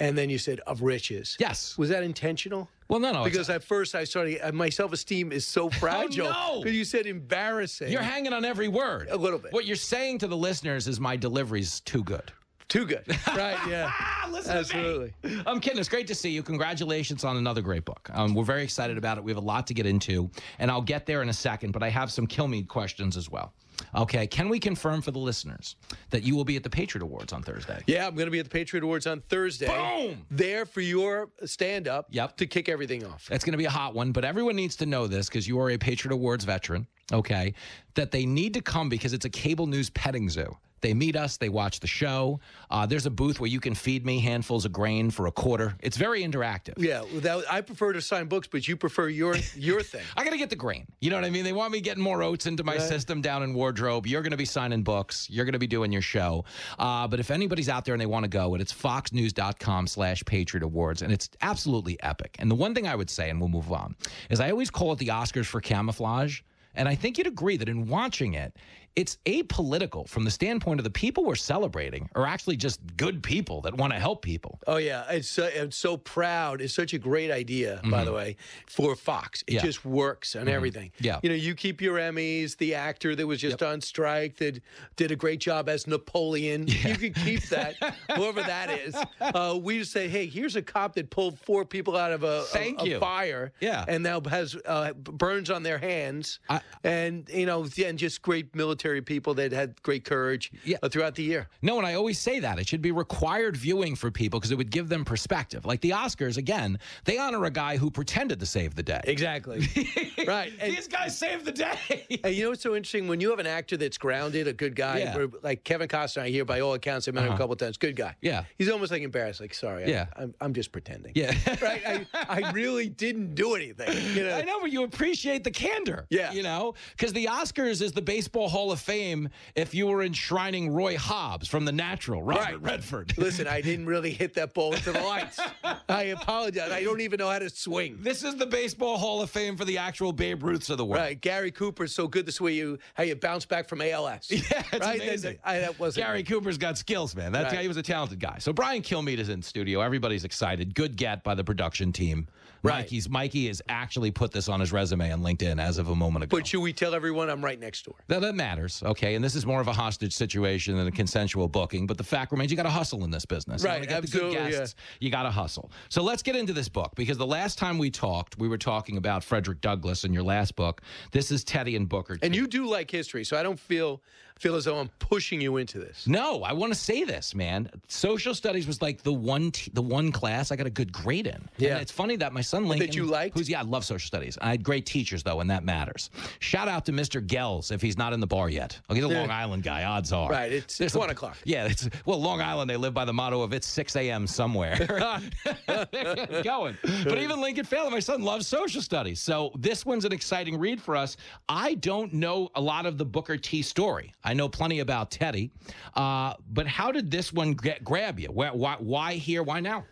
And 0.00 0.16
then 0.16 0.28
you 0.28 0.38
said 0.38 0.60
of 0.66 0.82
riches. 0.82 1.36
Yes. 1.40 1.76
Was 1.78 1.88
that 1.88 2.02
intentional? 2.02 2.68
Well, 2.88 3.00
no, 3.00 3.12
no. 3.12 3.24
Because 3.24 3.50
at 3.50 3.64
first 3.64 3.94
I 3.94 4.04
started, 4.04 4.40
uh, 4.40 4.52
my 4.52 4.68
self 4.68 4.92
esteem 4.92 5.32
is 5.32 5.46
so 5.46 5.70
fragile. 5.70 6.26
oh, 6.34 6.54
no. 6.56 6.60
Because 6.62 6.76
you 6.76 6.84
said 6.84 7.06
embarrassing. 7.06 7.90
You're 7.90 8.02
hanging 8.02 8.32
on 8.32 8.44
every 8.44 8.68
word. 8.68 9.08
A 9.10 9.16
little 9.16 9.38
bit. 9.38 9.52
What 9.52 9.64
you're 9.64 9.76
saying 9.76 10.18
to 10.18 10.26
the 10.26 10.36
listeners 10.36 10.86
is 10.86 11.00
my 11.00 11.16
delivery's 11.16 11.80
too 11.80 12.04
good. 12.04 12.32
Too 12.68 12.84
good. 12.84 13.04
Right, 13.36 13.58
yeah. 13.68 13.92
Listen 14.30 14.64
to 14.64 14.76
me. 14.76 15.12
Absolutely. 15.22 15.42
I'm 15.46 15.60
kidding. 15.60 15.78
It's 15.78 15.88
great 15.88 16.06
to 16.06 16.14
see 16.14 16.30
you. 16.30 16.42
Congratulations 16.42 17.22
on 17.22 17.36
another 17.36 17.60
great 17.60 17.84
book. 17.84 18.08
Um, 18.12 18.34
we're 18.34 18.44
very 18.44 18.62
excited 18.62 18.96
about 18.96 19.18
it. 19.18 19.24
We 19.24 19.30
have 19.30 19.36
a 19.42 19.44
lot 19.44 19.66
to 19.66 19.74
get 19.74 19.84
into, 19.84 20.30
and 20.58 20.70
I'll 20.70 20.82
get 20.82 21.06
there 21.06 21.22
in 21.22 21.28
a 21.28 21.34
second, 21.34 21.72
but 21.72 21.82
I 21.82 21.90
have 21.90 22.10
some 22.10 22.26
Kilmeade 22.26 22.68
questions 22.68 23.16
as 23.16 23.30
well. 23.30 23.52
Okay, 23.94 24.26
can 24.26 24.48
we 24.48 24.58
confirm 24.58 25.02
for 25.02 25.10
the 25.10 25.18
listeners 25.18 25.76
that 26.10 26.22
you 26.22 26.34
will 26.36 26.44
be 26.44 26.56
at 26.56 26.62
the 26.62 26.70
Patriot 26.70 27.02
Awards 27.02 27.32
on 27.32 27.42
Thursday? 27.42 27.82
Yeah, 27.86 28.06
I'm 28.06 28.14
going 28.14 28.26
to 28.26 28.30
be 28.30 28.38
at 28.38 28.44
the 28.46 28.50
Patriot 28.50 28.82
Awards 28.84 29.06
on 29.06 29.20
Thursday. 29.28 29.66
Boom! 29.68 30.24
There 30.30 30.66
for 30.66 30.80
your 30.80 31.30
stand 31.44 31.88
up 31.88 32.06
Yep. 32.10 32.36
to 32.38 32.46
kick 32.46 32.68
everything 32.68 33.04
off. 33.04 33.28
It's 33.30 33.44
going 33.44 33.52
to 33.52 33.58
be 33.58 33.64
a 33.66 33.70
hot 33.70 33.94
one, 33.94 34.12
but 34.12 34.24
everyone 34.24 34.56
needs 34.56 34.76
to 34.76 34.86
know 34.86 35.06
this 35.06 35.28
because 35.28 35.46
you 35.48 35.60
are 35.60 35.70
a 35.70 35.78
Patriot 35.78 36.14
Awards 36.14 36.44
veteran, 36.44 36.86
okay? 37.12 37.54
That 37.94 38.10
they 38.10 38.26
need 38.26 38.54
to 38.54 38.60
come 38.62 38.88
because 38.88 39.12
it's 39.12 39.24
a 39.24 39.30
cable 39.30 39.66
news 39.66 39.90
petting 39.90 40.28
zoo. 40.28 40.56
They 40.86 40.94
meet 40.94 41.16
us, 41.16 41.36
they 41.36 41.48
watch 41.48 41.80
the 41.80 41.88
show. 41.88 42.38
Uh, 42.70 42.86
there's 42.86 43.06
a 43.06 43.10
booth 43.10 43.40
where 43.40 43.50
you 43.50 43.58
can 43.58 43.74
feed 43.74 44.06
me 44.06 44.20
handfuls 44.20 44.64
of 44.64 44.70
grain 44.70 45.10
for 45.10 45.26
a 45.26 45.32
quarter. 45.32 45.74
It's 45.80 45.96
very 45.96 46.22
interactive. 46.22 46.74
Yeah, 46.76 47.02
without, 47.12 47.42
I 47.50 47.60
prefer 47.60 47.92
to 47.92 48.00
sign 48.00 48.26
books, 48.26 48.46
but 48.46 48.68
you 48.68 48.76
prefer 48.76 49.08
your 49.08 49.34
your 49.56 49.82
thing. 49.82 50.04
I 50.16 50.22
got 50.22 50.30
to 50.30 50.38
get 50.38 50.48
the 50.48 50.54
grain. 50.54 50.86
You 51.00 51.10
know 51.10 51.16
what 51.16 51.24
I 51.24 51.30
mean? 51.30 51.42
They 51.42 51.52
want 51.52 51.72
me 51.72 51.80
getting 51.80 52.04
more 52.04 52.22
oats 52.22 52.46
into 52.46 52.62
my 52.62 52.74
Right. 52.76 52.80
system 52.82 53.20
down 53.20 53.42
in 53.42 53.52
wardrobe. 53.52 54.06
You're 54.06 54.22
going 54.22 54.30
to 54.30 54.36
be 54.36 54.44
signing 54.44 54.84
books. 54.84 55.28
You're 55.28 55.44
going 55.44 55.54
to 55.54 55.58
be 55.58 55.66
doing 55.66 55.90
your 55.90 56.02
show. 56.02 56.44
Uh, 56.78 57.08
but 57.08 57.18
if 57.18 57.32
anybody's 57.32 57.68
out 57.68 57.84
there 57.84 57.94
and 57.94 58.00
they 58.00 58.06
want 58.06 58.22
to 58.22 58.28
go, 58.28 58.54
it's 58.54 58.72
foxnews.com 58.72 59.88
slash 59.88 60.24
Patriot 60.24 60.62
Awards. 60.62 61.02
And 61.02 61.12
it's 61.12 61.28
absolutely 61.42 62.00
epic. 62.04 62.36
And 62.38 62.48
the 62.48 62.54
one 62.54 62.76
thing 62.76 62.86
I 62.86 62.94
would 62.94 63.10
say, 63.10 63.28
and 63.28 63.40
we'll 63.40 63.48
move 63.48 63.72
on, 63.72 63.96
is 64.30 64.38
I 64.38 64.52
always 64.52 64.70
call 64.70 64.92
it 64.92 65.00
the 65.00 65.08
Oscars 65.08 65.46
for 65.46 65.60
camouflage. 65.60 66.42
And 66.76 66.88
I 66.88 66.94
think 66.94 67.16
you'd 67.18 67.26
agree 67.26 67.56
that 67.56 67.68
in 67.70 67.86
watching 67.88 68.34
it, 68.34 68.54
it's 68.96 69.18
apolitical 69.26 70.08
from 70.08 70.24
the 70.24 70.30
standpoint 70.30 70.80
of 70.80 70.84
the 70.84 70.90
people 70.90 71.24
we're 71.24 71.34
celebrating 71.34 72.08
are 72.14 72.26
actually 72.26 72.56
just 72.56 72.80
good 72.96 73.22
people 73.22 73.60
that 73.60 73.76
want 73.76 73.92
to 73.92 73.98
help 73.98 74.22
people. 74.22 74.58
Oh 74.66 74.78
yeah, 74.78 75.04
it's 75.10 75.28
so, 75.28 75.48
I'm 75.58 75.70
so 75.70 75.96
proud. 75.98 76.60
It's 76.60 76.74
such 76.74 76.94
a 76.94 76.98
great 76.98 77.30
idea, 77.30 77.80
by 77.90 78.04
the 78.04 78.12
way, 78.12 78.36
for 78.66 78.96
Fox. 78.96 79.42
It 79.42 79.46
Mm-hmm. 79.46 79.56
Yeah. 79.56 79.62
just 79.62 79.84
works 79.84 80.36
on 80.36 80.48
everything. 80.48 80.90
Yeah. 80.98 81.18
you 81.22 81.28
know, 81.30 81.34
you 81.34 81.54
keep 81.54 81.80
your 81.80 81.96
Emmys. 81.98 82.56
The 82.56 82.74
actor 82.74 83.14
that 83.16 83.26
was 83.26 83.40
just 83.40 83.62
on 83.62 83.80
strike 83.80 84.36
that 84.38 84.60
did 84.96 85.10
a 85.10 85.16
great 85.16 85.40
job 85.40 85.68
as 85.68 85.86
Napoleon. 85.86 86.66
You 86.86 86.96
can 86.96 87.12
keep 87.14 87.42
that, 87.48 87.74
whoever 88.14 88.42
that 88.42 88.70
is. 88.70 88.94
Uh, 89.20 89.58
we 89.60 89.78
just 89.80 89.92
say, 89.92 90.08
hey, 90.08 90.26
here's 90.26 90.56
a 90.56 90.62
cop 90.62 90.94
that 90.94 91.10
pulled 91.10 91.38
four 91.40 91.64
people 91.64 91.96
out 91.96 92.12
of 92.12 92.22
a, 92.22 92.40
a- 92.40 92.42
Thank 92.44 92.80
a 92.82 92.88
you. 92.88 92.98
fire. 93.00 93.52
Yeah. 93.60 93.84
and 93.88 94.02
now 94.02 94.20
has 94.28 94.56
uh, 94.64 94.92
burns 94.94 95.50
on 95.50 95.62
their 95.62 95.78
hands. 95.78 96.38
and 96.84 97.28
you 97.32 97.44
know, 97.46 97.66
and 97.84 97.98
just 97.98 98.22
great 98.22 98.54
military 98.54 98.85
people 99.02 99.34
that 99.34 99.52
had 99.52 99.80
great 99.82 100.04
courage 100.04 100.50
uh, 100.82 100.88
throughout 100.88 101.14
the 101.14 101.22
year. 101.22 101.48
No, 101.62 101.78
and 101.78 101.86
I 101.86 101.94
always 101.94 102.18
say 102.18 102.40
that. 102.40 102.58
It 102.58 102.68
should 102.68 102.82
be 102.82 102.92
required 102.92 103.56
viewing 103.56 103.96
for 103.96 104.10
people 104.10 104.38
because 104.38 104.50
it 104.50 104.56
would 104.58 104.70
give 104.70 104.88
them 104.88 105.04
perspective. 105.04 105.64
Like 105.66 105.80
the 105.80 105.90
Oscars, 105.90 106.36
again, 106.36 106.78
they 107.04 107.18
honor 107.18 107.44
a 107.44 107.50
guy 107.50 107.76
who 107.76 107.90
pretended 107.90 108.40
to 108.40 108.46
save 108.46 108.74
the 108.74 108.82
day. 108.82 109.00
Exactly. 109.04 109.66
right. 110.26 110.52
And, 110.60 110.76
These 110.76 110.88
guys 110.88 111.16
saved 111.18 111.44
the 111.44 111.52
day. 111.52 112.20
and 112.24 112.34
you 112.34 112.44
know 112.44 112.50
what's 112.50 112.62
so 112.62 112.74
interesting? 112.74 113.08
When 113.08 113.20
you 113.20 113.30
have 113.30 113.38
an 113.38 113.46
actor 113.46 113.76
that's 113.76 113.98
grounded, 113.98 114.48
a 114.48 114.52
good 114.52 114.74
guy, 114.76 114.98
Yeah. 114.98 115.26
like 115.42 115.64
Kevin 115.64 115.88
Costner, 115.88 116.22
I 116.22 116.28
hear 116.28 116.44
by 116.44 116.60
all 116.60 116.74
accounts, 116.74 117.08
I 117.08 117.10
met 117.12 117.20
him 117.22 117.28
Uh-huh. 117.28 117.34
a 117.36 117.38
couple 117.38 117.56
times, 117.56 117.76
good 117.76 117.96
guy. 117.96 118.14
Yeah. 118.20 118.44
He's 118.58 118.68
almost 118.70 118.92
like 118.92 119.02
embarrassed, 119.02 119.40
like, 119.40 119.54
sorry, 119.54 119.84
I- 119.84 119.88
Yeah. 119.88 120.06
I'm, 120.16 120.34
I'm 120.40 120.54
just 120.54 120.72
pretending. 120.72 121.12
Yeah. 121.14 121.32
right? 121.62 121.82
I, 121.86 122.06
I 122.28 122.50
really 122.52 122.88
didn't 122.88 123.34
do 123.34 123.54
anything. 123.54 123.92
You 124.16 124.24
know? 124.28 124.36
I 124.36 124.42
know, 124.42 124.60
but 124.60 124.70
you 124.72 124.82
appreciate 124.84 125.44
the 125.44 125.50
candor. 125.50 126.06
Yeah. 126.10 126.32
You 126.32 126.42
know, 126.42 126.74
because 126.96 127.12
the 127.12 127.26
Oscars 127.26 127.82
is 127.82 127.92
the 127.92 128.02
Baseball 128.02 128.48
Hall 128.48 128.70
of 128.72 128.75
Fame 128.76 129.28
if 129.54 129.74
you 129.74 129.86
were 129.86 130.02
enshrining 130.02 130.72
Roy 130.72 130.96
Hobbs 130.96 131.48
from 131.48 131.64
The 131.64 131.72
Natural, 131.72 132.22
Robert 132.22 132.40
Right. 132.42 132.62
Redford. 132.62 133.12
Listen, 133.18 133.46
I 133.46 133.60
didn't 133.60 133.86
really 133.86 134.10
hit 134.12 134.34
that 134.34 134.54
ball 134.54 134.74
into 134.74 134.92
the 134.92 135.00
lights. 135.00 135.40
I 135.88 136.02
apologize. 136.04 136.70
I 136.70 136.82
don't 136.82 137.00
even 137.00 137.18
know 137.18 137.28
how 137.30 137.38
to 137.38 137.50
swing. 137.50 137.98
This 138.00 138.22
is 138.22 138.36
the 138.36 138.46
Baseball 138.46 138.98
Hall 138.98 139.22
of 139.22 139.30
Fame 139.30 139.56
for 139.56 139.64
the 139.64 139.78
actual 139.78 140.12
Babe 140.12 140.42
Ruths 140.42 140.70
of 140.70 140.78
the 140.78 140.84
world. 140.84 141.00
Right, 141.02 141.20
Gary 141.20 141.50
Cooper's 141.50 141.94
so 141.94 142.06
good 142.08 142.26
this 142.26 142.40
way 142.40 142.52
you 142.52 142.78
how 142.94 143.02
you 143.04 143.14
bounce 143.16 143.44
back 143.46 143.68
from 143.68 143.80
ALS. 143.80 144.30
Yeah, 144.30 144.62
it's 144.72 144.86
right? 144.86 145.00
amazing. 145.00 145.38
I, 145.44 145.58
that 145.60 145.78
wasn't 145.78 146.06
Gary 146.06 146.22
Cooper's 146.22 146.58
got 146.58 146.78
skills, 146.78 147.16
man. 147.16 147.32
That 147.32 147.44
Right. 147.44 147.52
guy. 147.54 147.62
He 147.62 147.68
was 147.68 147.76
a 147.76 147.82
talented 147.82 148.20
guy. 148.20 148.36
So 148.38 148.52
Brian 148.52 148.82
Kilmeade 148.82 149.18
is 149.18 149.28
in 149.28 149.42
studio. 149.42 149.80
Everybody's 149.80 150.24
excited. 150.24 150.74
Good 150.74 150.96
get 150.96 151.24
by 151.24 151.34
the 151.34 151.44
production 151.44 151.92
team. 151.92 152.28
Right. 152.66 152.78
Mikey's 152.78 153.08
Mikey 153.08 153.46
has 153.48 153.62
actually 153.68 154.10
put 154.10 154.32
this 154.32 154.48
on 154.48 154.60
his 154.60 154.72
resume 154.72 155.12
on 155.12 155.22
LinkedIn 155.22 155.60
as 155.60 155.78
of 155.78 155.88
a 155.88 155.94
moment 155.94 156.24
ago. 156.24 156.36
But 156.36 156.46
should 156.46 156.60
we 156.60 156.72
tell 156.72 156.94
everyone 156.94 157.30
I'm 157.30 157.44
right 157.44 157.58
next 157.58 157.84
door? 157.84 157.94
That, 158.08 158.20
that 158.20 158.34
matters, 158.34 158.82
okay? 158.84 159.14
And 159.14 159.24
this 159.24 159.34
is 159.34 159.46
more 159.46 159.60
of 159.60 159.68
a 159.68 159.72
hostage 159.72 160.14
situation 160.14 160.76
than 160.76 160.86
a 160.86 160.92
consensual 160.92 161.48
booking. 161.48 161.86
But 161.86 161.98
the 161.98 162.04
fact 162.04 162.32
remains, 162.32 162.50
you 162.50 162.56
got 162.56 162.64
to 162.64 162.70
hustle 162.70 163.04
in 163.04 163.10
this 163.10 163.24
business. 163.24 163.64
Right, 163.64 163.82
get 163.82 163.92
absolutely, 163.92 164.36
The 164.36 164.42
good 164.42 164.52
yeah. 164.52 164.66
You 165.00 165.10
got 165.10 165.22
to 165.24 165.30
hustle. 165.30 165.70
So 165.88 166.02
let's 166.02 166.22
get 166.22 166.36
into 166.36 166.52
this 166.52 166.68
book 166.68 166.92
because 166.96 167.18
the 167.18 167.26
last 167.26 167.58
time 167.58 167.78
we 167.78 167.90
talked, 167.90 168.38
we 168.38 168.48
were 168.48 168.58
talking 168.58 168.96
about 168.96 169.22
Frederick 169.24 169.60
Douglass 169.60 170.04
in 170.04 170.12
your 170.12 170.22
last 170.22 170.56
book. 170.56 170.82
This 171.12 171.30
is 171.30 171.44
Teddy 171.44 171.76
and 171.76 171.88
Booker. 171.88 172.18
And 172.22 172.34
you 172.34 172.46
do 172.46 172.66
like 172.66 172.90
history, 172.90 173.24
so 173.24 173.36
I 173.36 173.42
don't 173.42 173.60
feel 173.60 174.02
feel 174.38 174.54
as 174.54 174.64
though 174.66 174.78
I'm 174.78 174.90
pushing 174.98 175.40
you 175.40 175.56
into 175.56 175.78
this. 175.78 176.06
No, 176.06 176.42
I 176.42 176.52
want 176.52 176.72
to 176.72 176.78
say 176.78 177.04
this, 177.04 177.34
man. 177.34 177.70
Social 177.88 178.34
studies 178.34 178.66
was 178.66 178.82
like 178.82 179.02
the 179.02 179.12
one 179.12 179.50
t- 179.50 179.70
the 179.74 179.82
one 179.82 180.12
class 180.12 180.50
I 180.52 180.56
got 180.56 180.66
a 180.66 180.70
good 180.70 180.92
grade 180.92 181.26
in. 181.26 181.48
Yeah. 181.58 181.72
and 181.72 181.80
it's 181.82 181.92
funny 181.92 182.16
that 182.16 182.32
my 182.32 182.40
son 182.42 182.66
Lincoln, 182.66 182.92
you 182.92 183.04
like, 183.04 183.32
who's 183.34 183.48
yeah, 183.48 183.60
I 183.60 183.62
love 183.62 183.84
social 183.84 184.06
studies. 184.06 184.36
I 184.40 184.50
had 184.50 184.62
great 184.62 184.84
teachers 184.86 185.22
though, 185.22 185.40
and 185.40 185.48
that 185.50 185.64
matters. 185.64 186.10
Shout 186.40 186.68
out 186.68 186.84
to 186.86 186.92
Mr. 186.92 187.24
Gells 187.26 187.72
if 187.72 187.80
he's 187.80 187.96
not 187.96 188.12
in 188.12 188.20
the 188.20 188.26
bar 188.26 188.48
yet. 188.50 188.78
Oh, 188.90 188.94
he's 188.94 189.04
a 189.04 189.08
Yeah. 189.08 189.20
Long 189.20 189.30
Island 189.30 189.62
guy. 189.62 189.84
Odds 189.84 190.12
are 190.12 190.28
Right, 190.28 190.52
it's 190.52 190.76
There's 190.78 190.94
a- 190.94 190.98
one 190.98 191.10
o'clock. 191.10 191.36
Yeah, 191.44 191.66
it's 191.66 191.88
well, 192.04 192.20
Long 192.20 192.40
Island. 192.40 192.68
They 192.70 192.76
live 192.76 192.92
by 192.94 193.04
the 193.04 193.12
motto 193.12 193.40
of 193.42 193.52
it's 193.52 193.66
six 193.66 193.96
a.m. 193.96 194.26
somewhere. 194.26 194.76
Going, 196.44 196.76
but 197.04 197.18
even 197.18 197.40
Lincoln 197.40 197.64
failed. 197.64 197.90
My 197.92 198.00
son 198.00 198.22
loves 198.22 198.46
social 198.46 198.82
studies, 198.82 199.20
so 199.20 199.50
this 199.58 199.86
one's 199.86 200.04
an 200.04 200.12
exciting 200.12 200.58
read 200.58 200.80
for 200.80 200.96
us. 200.96 201.16
I 201.48 201.74
don't 201.74 202.12
know 202.12 202.50
a 202.54 202.60
lot 202.60 202.86
of 202.86 202.98
the 202.98 203.04
Booker 203.04 203.36
T 203.36 203.62
story. 203.62 204.12
I 204.26 204.34
know 204.34 204.48
plenty 204.48 204.80
about 204.80 205.10
Teddy, 205.10 205.52
uh, 205.94 206.34
but 206.50 206.66
how 206.66 206.90
did 206.92 207.10
this 207.10 207.32
one 207.32 207.52
get, 207.54 207.82
grab 207.84 208.18
you? 208.20 208.28
Why, 208.28 208.50
why, 208.50 208.76
why 208.78 209.14
here? 209.14 209.42
Why 209.42 209.60
now? 209.60 209.84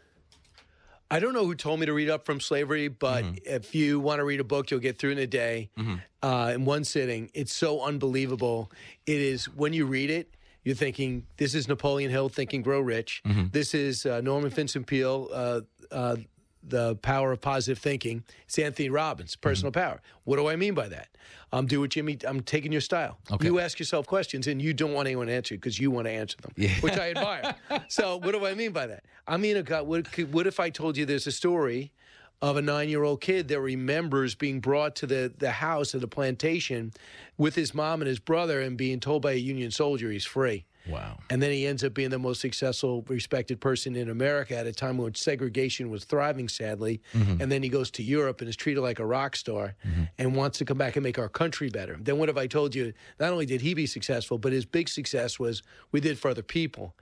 I 1.10 1.20
don't 1.20 1.34
know 1.34 1.44
who 1.44 1.54
told 1.54 1.78
me 1.80 1.86
to 1.86 1.92
read 1.92 2.10
up 2.10 2.24
from 2.26 2.40
slavery, 2.40 2.88
but 2.88 3.24
Mm-hmm. 3.24 3.34
if 3.44 3.74
you 3.74 4.00
want 4.00 4.18
to 4.18 4.24
read 4.24 4.40
a 4.40 4.44
book, 4.44 4.70
you'll 4.70 4.80
get 4.80 4.98
through 4.98 5.12
in 5.12 5.18
a 5.18 5.26
day, 5.26 5.70
uh, 6.22 6.52
in 6.54 6.64
one 6.64 6.82
sitting. 6.84 7.30
It's 7.34 7.52
so 7.52 7.82
unbelievable. 7.82 8.72
It 9.06 9.20
is 9.20 9.44
when 9.48 9.72
you 9.72 9.86
read 9.86 10.10
it. 10.10 10.34
You're 10.64 10.74
thinking 10.74 11.26
this 11.36 11.54
is 11.54 11.68
Napoleon 11.68 12.10
Hill 12.10 12.30
thinking 12.30 12.62
grow 12.62 12.80
rich. 12.80 13.22
Mm-hmm. 13.26 13.48
This 13.52 13.74
is 13.74 14.06
uh, 14.06 14.22
Norman 14.22 14.50
Vincent 14.50 14.86
Peale, 14.86 15.28
uh, 15.32 15.60
uh, 15.92 16.16
the 16.66 16.96
power 16.96 17.33
of 17.33 17.40
positive 17.40 17.79
thinking. 17.79 18.24
It's 18.46 18.59
Anthony 18.59 18.88
Robbins, 18.90 19.37
personal 19.37 19.70
Mm-hmm. 19.72 19.81
power. 19.81 20.00
What 20.24 20.37
do 20.37 20.48
I 20.48 20.57
mean 20.57 20.74
by 20.74 20.88
that? 20.88 21.09
I'm 21.53 21.66
doing 21.66 21.88
Jimmy. 21.88 22.18
I'm 22.27 22.40
taking 22.40 22.72
your 22.72 22.81
style. 22.81 23.18
Okay. 23.31 23.46
You 23.46 23.61
ask 23.61 23.79
yourself 23.79 24.07
questions, 24.07 24.46
and 24.48 24.61
you 24.61 24.72
don't 24.74 24.92
want 24.92 25.07
anyone 25.07 25.29
to 25.29 25.33
answer 25.33 25.55
because 25.55 25.79
you 25.79 25.90
want 25.90 26.07
to 26.07 26.11
answer 26.11 26.37
them, 26.42 26.53
which 26.81 26.94
I 26.98 27.11
admire. 27.11 27.55
so, 27.88 28.16
what 28.16 28.33
do 28.33 28.44
I 28.44 28.55
mean 28.55 28.72
by 28.72 28.87
that? 28.88 29.05
I 29.29 29.37
mean, 29.37 29.57
a 29.57 29.85
what, 29.85 30.07
what 30.31 30.46
if 30.46 30.59
I 30.59 30.70
told 30.70 30.96
you 30.96 31.07
there's 31.07 31.27
a 31.29 31.33
story 31.33 31.92
of 32.42 32.57
a 32.57 32.62
nine-year-old 32.62 33.20
kid 33.20 33.46
that 33.48 33.61
remembers 33.61 34.35
being 34.35 34.59
brought 34.61 34.96
to 34.96 35.07
the 35.07 35.33
the 35.38 35.53
house 35.53 35.94
of 35.94 36.00
the 36.00 36.09
plantation 36.09 36.92
with 37.38 37.55
his 37.55 37.72
mom 37.72 38.00
and 38.03 38.09
his 38.09 38.18
brother, 38.18 38.61
and 38.61 38.77
being 38.77 38.98
told 38.98 39.22
by 39.22 39.33
a 39.33 39.37
Union 39.37 39.70
soldier 39.70 40.11
he's 40.11 40.24
free. 40.27 40.64
Wow. 40.88 41.18
And 41.30 41.42
then 41.42 41.50
he 41.50 41.66
ends 41.66 41.82
up 41.82 41.94
being 41.94 42.10
the 42.10 42.18
most 42.18 42.40
successful, 42.40 43.04
respected 43.08 43.60
person 43.60 43.96
in 43.96 44.10
America 44.10 44.56
at 44.56 44.66
a 44.66 44.72
time 44.72 44.98
when 44.98 45.14
segregation 45.14 45.90
was 45.90 46.04
thriving, 46.04 46.48
sadly. 46.48 47.00
Mm-hmm. 47.14 47.40
And 47.40 47.50
then 47.50 47.62
he 47.62 47.68
goes 47.68 47.90
to 47.92 48.02
Europe 48.02 48.40
and 48.40 48.48
is 48.48 48.56
treated 48.56 48.80
like 48.80 48.98
a 48.98 49.06
rock 49.06 49.36
star 49.36 49.74
and 50.18 50.34
wants 50.36 50.58
to 50.58 50.64
come 50.64 50.78
back 50.78 50.96
and 50.96 51.02
make 51.02 51.18
our 51.18 51.28
country 51.28 51.70
better. 51.70 51.96
Then 52.00 52.18
what 52.18 52.28
if 52.28 52.36
I 52.36 52.46
told 52.46 52.74
you 52.74 52.92
not 53.18 53.32
only 53.32 53.46
did 53.46 53.60
he 53.60 53.74
be 53.74 53.86
successful, 53.86 54.38
but 54.38 54.52
his 54.52 54.64
big 54.64 54.88
success 54.88 55.38
was 55.38 55.62
we 55.92 56.00
did 56.00 56.18
for 56.18 56.30
other 56.30 56.42
people. 56.42 56.94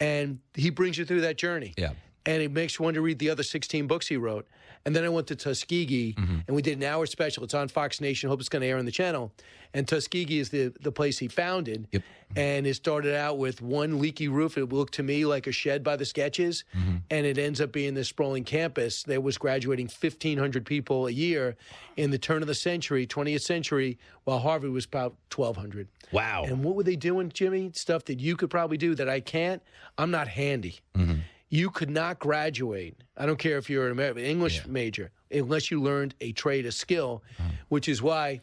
And 0.00 0.40
he 0.54 0.70
brings 0.70 0.98
you 0.98 1.04
through 1.04 1.22
that 1.22 1.36
journey. 1.36 1.74
Yeah. 1.76 1.92
And 2.24 2.42
it 2.42 2.50
makes 2.50 2.78
you 2.78 2.84
want 2.84 2.94
to 2.94 3.02
read 3.02 3.18
the 3.18 3.30
other 3.30 3.42
16 3.42 3.86
books 3.86 4.08
he 4.08 4.16
wrote. 4.16 4.48
And 4.86 4.96
then 4.96 5.04
I 5.04 5.08
went 5.10 5.26
to 5.26 5.36
Tuskegee 5.36 6.14
Mm-hmm. 6.14 6.38
and 6.46 6.54
we 6.56 6.62
did 6.62 6.78
an 6.78 6.84
hour 6.84 7.04
special. 7.06 7.42
It's 7.44 7.52
on 7.54 7.68
Fox 7.68 8.00
Nation. 8.00 8.30
Hope 8.30 8.40
it's 8.40 8.48
going 8.48 8.62
to 8.62 8.68
air 8.68 8.78
on 8.78 8.84
the 8.86 8.92
channel. 8.92 9.32
And 9.74 9.86
Tuskegee 9.86 10.38
is 10.38 10.48
the, 10.50 10.72
the 10.80 10.92
place 10.92 11.18
he 11.18 11.28
founded. 11.28 11.88
Yep. 11.92 12.02
And 12.36 12.66
it 12.66 12.74
started 12.74 13.14
out 13.14 13.36
with 13.38 13.60
one 13.60 13.98
leaky 13.98 14.28
roof. 14.28 14.56
It 14.56 14.66
looked 14.66 14.94
to 14.94 15.02
me 15.02 15.26
like 15.26 15.46
a 15.46 15.52
shed 15.52 15.82
by 15.84 15.96
the 15.96 16.04
sketches. 16.04 16.64
Mm-hmm. 16.74 16.96
And 17.10 17.26
it 17.26 17.36
ends 17.36 17.60
up 17.60 17.72
being 17.72 17.94
this 17.94 18.08
sprawling 18.08 18.44
campus 18.44 19.02
that 19.04 19.22
was 19.22 19.36
graduating 19.36 19.86
1,500 19.86 20.64
people 20.64 21.08
a 21.08 21.10
year 21.10 21.56
in 21.96 22.10
the 22.10 22.18
turn 22.18 22.40
of 22.42 22.48
the 22.48 22.54
century, 22.54 23.06
20th 23.06 23.42
century, 23.42 23.98
while 24.24 24.38
Harvard 24.38 24.70
was 24.70 24.84
about 24.86 25.16
1,200. 25.34 25.88
Wow. 26.12 26.44
And 26.46 26.62
what 26.64 26.76
were 26.76 26.84
they 26.84 26.96
doing, 26.96 27.30
Jimmy? 27.34 27.72
Stuff 27.74 28.04
that 28.04 28.20
you 28.20 28.36
could 28.36 28.50
probably 28.50 28.76
do 28.76 28.94
that 28.94 29.08
I 29.08 29.20
can't. 29.20 29.60
I'm 29.98 30.10
not 30.12 30.28
handy. 30.28 30.78
Mm-hmm. 30.94 31.20
You 31.48 31.70
could 31.70 31.90
not 31.90 32.18
graduate. 32.18 32.96
I 33.16 33.26
don't 33.26 33.38
care 33.38 33.56
if 33.58 33.70
you're 33.70 33.86
an 33.86 33.92
American 33.92 34.24
English 34.24 34.66
major 34.66 35.10
unless 35.30 35.70
you 35.70 35.80
learned 35.80 36.14
a 36.20 36.32
trade, 36.32 36.66
a 36.66 36.72
skill, 36.72 37.22
Uh-huh. 37.38 37.48
which 37.68 37.88
is 37.88 38.02
why 38.02 38.40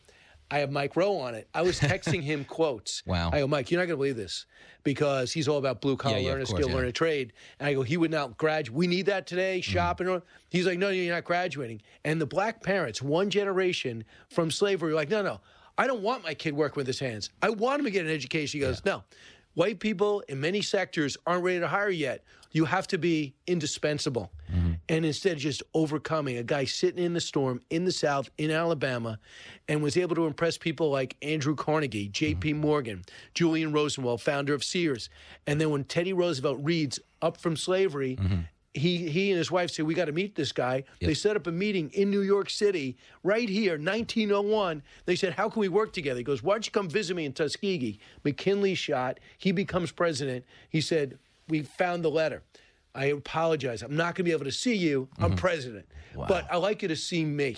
I 0.52 0.60
have 0.60 0.72
Mike 0.72 0.96
Rowe 0.96 1.18
on 1.18 1.34
it. 1.36 1.48
I 1.54 1.64
was 1.64 1.80
texting 1.80 2.22
him 2.22 2.46
quotes. 2.50 3.04
Wow. 3.06 3.30
I 3.34 3.40
go, 3.40 3.48
Mike, 3.48 3.72
you're 3.72 3.80
not 3.82 3.86
going 3.88 3.96
to 3.96 3.98
believe 3.98 4.16
this 4.16 4.46
because 4.84 5.32
he's 5.32 5.48
all 5.48 5.58
about 5.58 5.82
blue 5.82 5.98
collar, 5.98 6.16
Yeah, 6.18 6.22
yeah, 6.24 6.30
learn 6.32 6.42
a 6.42 6.46
course, 6.46 6.60
skill, 6.62 6.70
yeah. 6.70 6.76
learn 6.76 6.86
a 6.88 6.92
trade. 6.92 7.34
And 7.60 7.68
I 7.68 7.74
go, 7.74 7.82
he 7.82 7.98
would 7.98 8.12
not 8.12 8.38
graduate. 8.38 8.76
We 8.76 8.88
need 8.88 9.06
that 9.08 9.26
today, 9.28 9.60
Mm-hmm. 9.60 9.72
shopping. 9.72 10.08
or 10.08 10.22
He's 10.50 10.66
like, 10.68 10.78
no, 10.80 10.90
you're 10.90 11.14
not 11.14 11.24
graduating. 11.24 11.82
And 12.06 12.22
the 12.22 12.26
black 12.28 12.62
parents, 12.64 13.02
one 13.02 13.30
generation 13.30 14.04
from 14.30 14.52
slavery, 14.52 14.92
were 14.92 14.96
like, 14.96 15.10
no, 15.10 15.22
no, 15.24 15.40
I 15.78 15.88
don't 15.88 16.02
want 16.04 16.24
my 16.24 16.36
kid 16.36 16.54
working 16.54 16.76
with 16.82 16.88
his 16.88 17.00
hands. 17.00 17.32
I 17.42 17.50
want 17.50 17.80
him 17.80 17.86
to 17.86 17.92
get 17.92 18.06
an 18.06 18.12
education. 18.12 18.60
He 18.60 18.66
goes, 18.66 18.84
no. 18.86 19.04
White 19.56 19.80
people 19.80 20.24
in 20.28 20.40
many 20.40 20.62
sectors 20.62 21.18
aren't 21.26 21.44
ready 21.44 21.60
to 21.60 21.68
hire 21.68 21.90
yet. 21.90 22.24
You 22.52 22.66
have 22.66 22.88
to 22.88 22.98
be 22.98 23.34
indispensable. 23.48 24.32
Mm-hmm. 24.52 24.74
And 24.90 25.06
instead, 25.06 25.40
just 25.40 25.64
overcoming 25.74 26.38
a 26.38 26.44
guy 26.44 26.66
sitting 26.66 27.04
in 27.04 27.14
the 27.14 27.22
storm 27.22 27.62
in 27.70 27.86
the 27.86 27.92
South, 27.92 28.30
in 28.38 28.52
Alabama, 28.52 29.20
and 29.68 29.82
was 29.82 29.98
able 29.98 30.16
to 30.16 30.28
impress 30.28 30.58
people 30.58 30.92
like 30.92 31.16
Andrew 31.22 31.56
Carnegie, 31.56 32.10
J.P. 32.10 32.52
Mm-hmm. 32.52 32.62
Morgan, 32.62 33.04
Julius 33.34 33.72
Rosenwald, 33.72 34.22
founder 34.22 34.54
of 34.54 34.64
Sears. 34.64 35.10
And 35.48 35.60
then 35.60 35.72
when 35.72 35.84
Teddy 35.84 36.14
Roosevelt 36.14 36.60
reads 36.62 37.00
Up 37.22 37.38
from 37.38 37.58
Slavery, 37.58 38.18
mm-hmm. 38.18 38.42
He, 38.74 39.10
he 39.10 39.30
and 39.30 39.38
his 39.38 39.52
wife 39.52 39.72
said, 39.72 39.86
We 39.86 39.94
got 39.94 40.06
to 40.06 40.12
meet 40.12 40.36
this 40.36 40.52
guy. 40.52 40.84
They 41.00 41.14
set 41.14 41.36
up 41.36 41.48
a 41.48 41.52
meeting 41.52 41.92
in 41.94 42.10
New 42.10 42.22
York 42.22 42.50
City, 42.50 42.98
right 43.24 43.48
here, 43.48 43.74
1901. 43.74 44.82
They 45.06 45.16
said, 45.16 45.34
How 45.34 45.50
can 45.50 45.60
we 45.60 45.70
work 45.70 45.94
together? 45.94 46.18
He 46.18 46.24
goes, 46.24 46.42
Why 46.42 46.56
don't 46.56 46.66
you 46.66 46.72
come 46.72 46.90
visit 46.90 47.16
me 47.16 47.26
in 47.26 47.34
Tuskegee? 47.34 48.00
McKinley 48.24 48.74
shot. 48.74 49.20
He 49.38 49.52
becomes 49.52 49.92
president. 49.92 50.46
He 50.70 50.82
said, 50.82 51.20
We 51.50 51.62
found 51.62 52.04
the 52.04 52.12
letter. 52.12 52.42
I 52.96 53.06
apologize. 53.06 53.82
I'm 53.82 53.96
not 53.96 54.16
going 54.16 54.16
to 54.16 54.24
be 54.24 54.32
able 54.32 54.46
to 54.46 54.52
see 54.52 54.76
you. 54.76 55.08
I'm 55.18 55.32
mm-hmm. 55.32 55.36
president. 55.36 55.88
But 56.16 56.52
I'd 56.52 56.58
like 56.58 56.82
you 56.82 56.88
to 56.90 56.96
see 56.96 57.26
me. 57.26 57.58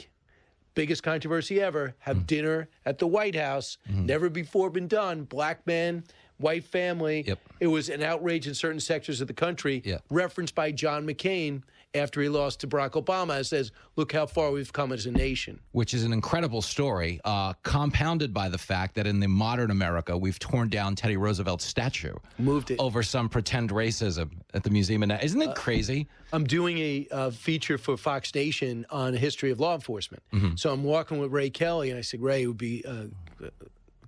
Biggest 0.76 1.04
controversy 1.04 1.62
ever. 1.62 1.96
Have 2.00 2.18
mm. 2.18 2.28
dinner 2.28 2.70
at 2.86 3.00
the 3.00 3.08
White 3.08 3.36
House. 3.36 3.78
Mm-hmm. 3.90 4.06
Never 4.06 4.30
before 4.30 4.70
been 4.70 4.88
done. 4.88 5.24
Black 5.24 5.66
man, 5.66 6.04
white 6.38 6.64
family. 6.64 7.24
Yep. 7.26 7.40
It 7.60 7.68
was 7.68 7.90
an 7.90 8.04
outrage 8.04 8.48
in 8.48 8.54
certain 8.54 8.80
sectors 8.80 9.22
of 9.22 9.28
the 9.28 9.34
country. 9.34 9.82
Yeah. 9.86 10.00
Referenced 10.10 10.56
by 10.56 10.72
John 10.72 11.06
McCain 11.08 11.64
after 11.94 12.22
he 12.22 12.28
lost 12.28 12.60
to 12.60 12.68
Barack 12.68 13.02
Obama. 13.02 13.40
It 13.40 13.46
says, 13.46 13.72
look 13.96 14.12
how 14.12 14.26
far 14.26 14.52
we've 14.52 14.74
come 14.74 14.92
as 14.92 15.06
a 15.06 15.12
nation. 15.12 15.62
which 15.72 15.94
is 15.94 16.04
an 16.04 16.12
incredible 16.12 16.62
story, 16.62 17.22
uh, 17.24 17.54
compounded 17.64 18.34
by 18.34 18.50
the 18.50 18.58
fact 18.58 18.96
that 18.96 19.08
in 19.08 19.22
the 19.22 19.30
modern 19.30 19.72
America, 19.72 20.18
we've 20.18 20.38
torn 20.38 20.68
down 20.68 20.94
Teddy 20.96 21.16
Roosevelt's 21.16 21.64
statue, 21.64 22.14
Moved 22.38 22.72
it. 22.72 22.80
over 22.80 23.02
some 23.02 23.30
pretend 23.30 23.70
racism 23.70 24.30
at 24.54 24.64
the 24.64 24.70
museum. 24.70 25.04
And 25.04 25.18
isn't 25.24 25.42
it 25.42 25.56
crazy? 25.56 26.08
I'm 26.34 26.44
doing 26.44 26.78
a 26.80 27.08
uh, 27.12 27.30
feature 27.30 27.78
for 27.78 27.96
Fox 27.96 28.36
Nation 28.36 28.86
on 28.90 29.14
the 29.14 29.18
history 29.20 29.52
of 29.52 29.62
law 29.62 29.74
enforcement. 29.74 30.22
Mm-hmm. 30.34 30.56
So 30.58 30.74
I'm 30.74 30.84
walking 30.84 31.20
with 31.20 31.32
Ray 31.32 31.50
Kelly, 31.50 31.92
and 31.92 31.98
I 31.98 32.02
said, 32.02 32.20
Ray, 32.22 32.46
would 32.46 32.58
be 32.58 32.84
uh, 32.86 33.06
uh, 33.42 33.50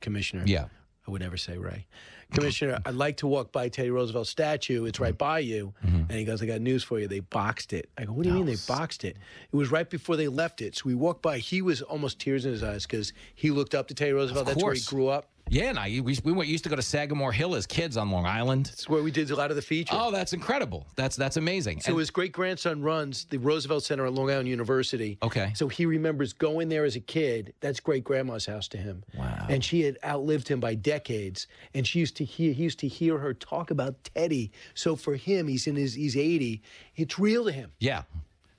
commissioner. 0.02 0.44
Yeah. 0.46 0.66
I 1.08 1.12
would 1.12 1.22
never 1.22 1.38
say 1.38 1.58
Ray. 1.58 1.86
Commissioner, 2.34 2.80
I'd 2.86 2.96
like 2.96 3.18
to 3.18 3.28
walk 3.28 3.52
by 3.52 3.70
Teddy 3.70 3.90
Roosevelt's 3.90 4.30
statue. 4.30 4.86
It's 4.86 5.00
right 5.00 5.18
by 5.18 5.40
you. 5.40 5.74
Mm-hmm. 5.86 5.96
And 6.10 6.12
he 6.12 6.26
goes, 6.26 6.42
I 6.42 6.46
got 6.46 6.62
news 6.62 6.84
for 6.84 7.00
you. 7.00 7.08
They 7.08 7.22
boxed 7.22 7.74
it. 7.74 7.90
I 7.98 8.06
go, 8.06 8.14
What 8.14 8.24
do 8.24 8.30
you 8.30 8.36
mean 8.36 8.46
they 8.46 8.58
boxed 8.68 9.04
it? 9.04 9.18
It 9.52 9.56
was 9.56 9.72
right 9.72 9.90
before 9.90 10.18
they 10.18 10.28
left 10.28 10.62
it. 10.62 10.76
So 10.76 10.84
we 10.86 10.96
walked 10.96 11.22
by. 11.22 11.38
He 11.38 11.62
was 11.62 11.82
almost 11.82 12.20
tears 12.20 12.46
in 12.46 12.52
his 12.52 12.64
eyes 12.64 12.86
because 12.86 13.14
he 13.34 13.52
looked 13.52 13.74
up 13.74 13.88
to 13.88 13.94
Teddy 13.94 14.12
Roosevelt. 14.12 14.46
That's 14.46 14.62
where 14.62 14.74
he 14.74 14.82
grew 14.82 15.08
up. 15.08 15.30
Yeah, 15.50 15.66
and 15.70 15.80
I 15.80 16.02
we, 16.04 16.18
we 16.24 16.32
went, 16.32 16.50
used 16.50 16.64
to 16.66 16.70
go 16.70 16.76
to 16.76 16.82
Sagamore 16.82 17.32
Hill 17.32 17.56
as 17.56 17.66
kids 17.66 17.98
on 17.98 18.12
Long 18.12 18.26
Island. 18.26 18.70
It's 18.74 18.90
where 18.90 19.02
we 19.02 19.12
did 19.12 19.32
a 19.32 19.36
lot 19.36 19.50
of 19.50 19.56
the 19.56 19.62
features. 19.62 19.98
Oh, 20.00 20.12
that's 20.12 20.34
incredible. 20.34 20.88
That's 20.96 21.16
that's 21.16 21.38
amazing. 21.38 21.82
So 21.82 21.92
And- 21.92 22.00
his 22.00 22.10
great 22.10 22.32
grandson 22.32 22.82
runs 22.82 23.26
the 23.26 23.38
Roosevelt 23.38 23.84
Center 23.84 24.06
at 24.06 24.14
Long 24.14 24.30
Island 24.30 24.48
University. 24.50 25.18
Okay. 25.24 25.52
So 25.56 25.68
he 25.68 25.86
remembers 25.86 26.34
going 26.34 26.70
there 26.70 26.86
as 26.86 26.96
a 26.96 27.00
kid. 27.00 27.54
That's 27.60 27.80
great 27.80 28.04
grandma's 28.04 28.46
house 28.46 28.68
to 28.70 28.78
him. 28.78 29.04
Wow. 29.18 29.48
And 29.50 29.64
she 29.64 29.82
had 29.82 29.98
outlived 30.04 30.48
him 30.48 30.60
by 30.60 30.76
decades. 30.76 31.48
And 31.74 31.88
she 31.88 32.00
used 32.00 32.18
to 32.18 32.26
hear 32.26 32.52
he 32.54 32.64
used 32.64 32.80
to 32.80 32.88
hear 32.88 33.18
her 33.18 33.34
talk 33.34 33.72
about 33.72 33.96
Teddy. 34.04 34.52
So 34.74 34.96
for 34.96 35.16
him, 35.16 35.48
he's 35.48 35.68
in 35.68 35.76
his 35.76 35.94
he's 35.94 36.18
80. 36.18 36.62
It's 36.96 37.18
real 37.20 37.46
to 37.46 37.52
him. 37.52 37.72
Yeah. 37.80 38.04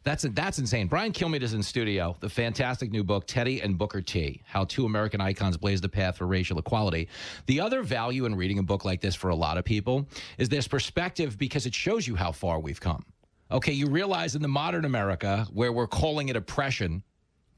That's 0.09 0.23
that's 0.23 0.59
insane. 0.59 0.87
Brian 0.87 1.13
Kilmeade 1.13 1.43
is 1.43 1.53
in 1.53 1.63
studio. 1.63 2.17
The 2.21 2.31
fantastic 2.31 2.91
new 2.91 3.05
book, 3.05 3.27
Teddy 3.27 3.61
and 3.61 3.77
Booker 3.77 4.01
T: 4.01 4.41
How 4.47 4.65
Two 4.65 4.87
American 4.87 5.21
Icons 5.21 5.59
Blazed 5.59 5.85
the 5.85 5.89
Path 5.91 6.17
for 6.17 6.27
Racial 6.27 6.59
Equality. 6.59 7.09
The 7.45 7.61
other 7.61 7.83
value 7.83 8.25
in 8.25 8.35
reading 8.35 8.59
a 8.59 8.63
book 8.63 8.87
like 8.87 9.03
this 9.03 9.15
for 9.15 9.29
a 9.29 9.35
lot 9.35 9.59
of 9.59 9.67
people 9.67 10.09
is 10.39 10.49
this 10.49 10.67
perspective 10.67 11.37
because 11.37 11.67
it 11.67 11.75
shows 11.75 12.07
you 12.07 12.17
how 12.17 12.33
far 12.33 12.59
we've 12.59 12.81
come. 12.81 13.05
Okay, 13.51 13.73
you 13.73 13.87
realize 13.87 14.35
in 14.35 14.41
the 14.41 14.49
modern 14.49 14.87
America 14.87 15.47
where 15.53 15.75
we're 15.75 15.87
calling 15.87 16.31
it 16.31 16.37
oppression, 16.37 17.03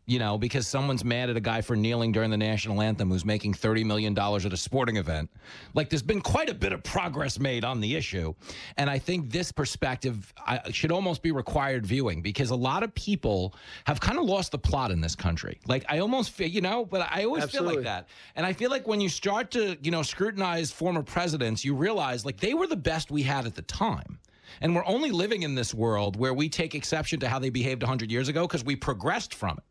you 0.06 0.18
know, 0.18 0.36
because 0.36 0.66
someone's 0.66 1.04
mad 1.04 1.30
at 1.30 1.36
a 1.36 1.40
guy 1.40 1.60
for 1.60 1.76
kneeling 1.76 2.10
during 2.10 2.30
the 2.30 2.36
national 2.36 2.82
anthem 2.82 3.10
who's 3.10 3.24
making 3.24 3.54
$30 3.54 3.84
million 3.84 4.18
at 4.18 4.52
a 4.52 4.56
sporting 4.56 4.96
event. 4.96 5.30
Like, 5.74 5.88
there's 5.88 6.02
been 6.02 6.20
quite 6.20 6.48
a 6.48 6.54
bit 6.54 6.72
of 6.72 6.82
progress 6.82 7.38
made 7.38 7.64
on 7.64 7.80
the 7.80 7.94
issue. 7.94 8.34
And 8.76 8.90
I 8.90 8.98
think 8.98 9.30
this 9.30 9.52
perspective 9.52 10.32
I, 10.44 10.70
should 10.72 10.90
almost 10.90 11.22
be 11.22 11.30
required 11.30 11.86
viewing 11.86 12.22
because 12.22 12.50
a 12.50 12.56
lot 12.56 12.82
of 12.82 12.92
people 12.94 13.54
have 13.84 14.00
kind 14.00 14.18
of 14.18 14.24
lost 14.24 14.50
the 14.52 14.58
plot 14.58 14.90
in 14.90 15.00
this 15.00 15.14
country. 15.14 15.60
Like, 15.66 15.84
I 15.88 16.00
almost 16.00 16.30
feel, 16.30 16.48
you 16.48 16.60
know, 16.60 16.84
but 16.84 17.06
I 17.10 17.24
always 17.24 17.44
feel 17.44 17.62
like 17.62 17.82
that. 17.82 18.08
And 18.34 18.44
I 18.44 18.52
feel 18.52 18.70
like 18.70 18.88
when 18.88 19.00
you 19.00 19.08
start 19.08 19.52
to, 19.52 19.76
you 19.80 19.92
know, 19.92 20.02
scrutinize 20.02 20.72
former 20.72 21.02
presidents, 21.02 21.64
you 21.64 21.74
realize 21.74 22.24
like 22.24 22.40
they 22.40 22.54
were 22.54 22.66
the 22.66 22.76
best 22.76 23.10
we 23.10 23.22
had 23.22 23.46
at 23.46 23.54
the 23.54 23.62
time. 23.62 24.18
And 24.60 24.74
we're 24.74 24.86
only 24.86 25.12
living 25.12 25.42
in 25.42 25.54
this 25.54 25.72
world 25.72 26.16
where 26.16 26.34
we 26.34 26.48
take 26.48 26.74
exception 26.74 27.20
to 27.20 27.28
how 27.28 27.38
they 27.38 27.50
behaved 27.50 27.82
100 27.82 28.10
years 28.10 28.28
ago 28.28 28.46
because 28.46 28.64
we 28.64 28.74
progressed 28.74 29.34
from 29.34 29.58
it. 29.58 29.64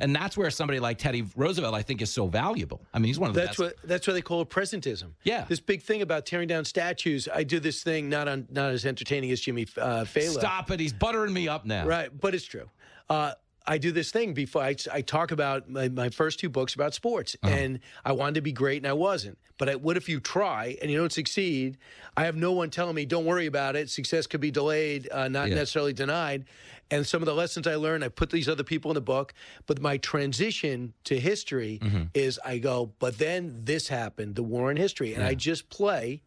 And 0.00 0.14
that's 0.14 0.36
where 0.36 0.48
somebody 0.50 0.78
like 0.78 0.98
Teddy 0.98 1.24
Roosevelt, 1.36 1.74
I 1.74 1.82
think, 1.82 2.00
is 2.02 2.10
so 2.10 2.26
valuable. 2.28 2.80
I 2.94 2.98
mean, 2.98 3.06
he's 3.08 3.18
one 3.18 3.30
of 3.30 3.34
the 3.34 3.40
That's 3.40 3.56
best. 3.56 3.60
what 3.60 3.88
that's 3.88 4.06
what 4.06 4.12
they 4.14 4.22
call 4.22 4.42
it 4.42 4.48
presentism. 4.48 5.12
Yeah. 5.24 5.44
This 5.48 5.60
big 5.60 5.82
thing 5.82 6.02
about 6.02 6.24
tearing 6.24 6.46
down 6.48 6.64
statues. 6.64 7.28
I 7.34 7.42
do 7.42 7.58
this 7.58 7.82
thing 7.82 8.08
not 8.08 8.28
on 8.28 8.46
not 8.50 8.70
as 8.70 8.86
entertaining 8.86 9.30
as 9.32 9.40
Jimmy 9.40 9.66
uh, 9.76 10.04
Failla. 10.04 10.38
Stop 10.38 10.70
it. 10.70 10.78
He's 10.78 10.92
buttering 10.92 11.32
me 11.32 11.48
up 11.48 11.64
now. 11.66 11.84
Right, 11.86 12.10
but 12.18 12.34
it's 12.34 12.44
true. 12.44 12.68
Uh, 13.10 13.32
I 13.66 13.76
do 13.76 13.92
this 13.92 14.10
thing 14.10 14.32
before 14.32 14.62
I, 14.62 14.74
I 14.92 15.02
talk 15.02 15.30
about 15.30 15.68
my, 15.68 15.88
my 15.90 16.08
first 16.08 16.38
two 16.40 16.48
books 16.48 16.74
about 16.74 16.94
sports, 16.94 17.36
Uh-huh. 17.42 17.52
and 17.54 17.80
I 18.04 18.12
wanted 18.12 18.36
to 18.36 18.40
be 18.40 18.52
great 18.52 18.78
and 18.78 18.86
I 18.86 18.94
wasn't. 18.94 19.36
But 19.58 19.68
I, 19.68 19.74
what 19.74 19.96
if 19.98 20.08
you 20.08 20.20
try 20.20 20.78
and 20.80 20.90
you 20.90 20.96
don't 20.96 21.12
succeed? 21.12 21.76
I 22.16 22.24
have 22.24 22.36
no 22.36 22.52
one 22.52 22.70
telling 22.70 22.94
me, 22.94 23.04
"Don't 23.04 23.24
worry 23.26 23.46
about 23.46 23.74
it. 23.76 23.90
Success 23.90 24.26
could 24.28 24.40
be 24.40 24.50
delayed, 24.52 25.08
uh, 25.10 25.26
not 25.28 25.48
Yeah. 25.48 25.56
necessarily 25.56 25.92
denied." 25.92 26.44
And 26.90 27.06
some 27.06 27.20
of 27.22 27.26
the 27.26 27.34
lessons 27.34 27.66
I 27.66 27.74
learned, 27.74 28.02
I 28.02 28.08
put 28.08 28.30
these 28.30 28.48
other 28.48 28.64
people 28.64 28.90
in 28.90 28.94
the 28.94 29.00
book. 29.00 29.34
But 29.66 29.80
my 29.80 29.98
transition 29.98 30.94
to 31.04 31.18
history 31.20 31.78
Mm-hmm. 31.82 32.02
is 32.14 32.38
I 32.44 32.58
go, 32.58 32.92
but 32.98 33.18
then 33.18 33.60
this 33.64 33.88
happened, 33.88 34.34
the 34.36 34.42
war 34.42 34.70
in 34.70 34.76
history, 34.76 35.14
and 35.14 35.22
I 35.22 35.34
just 35.34 35.68
play. 35.68 36.22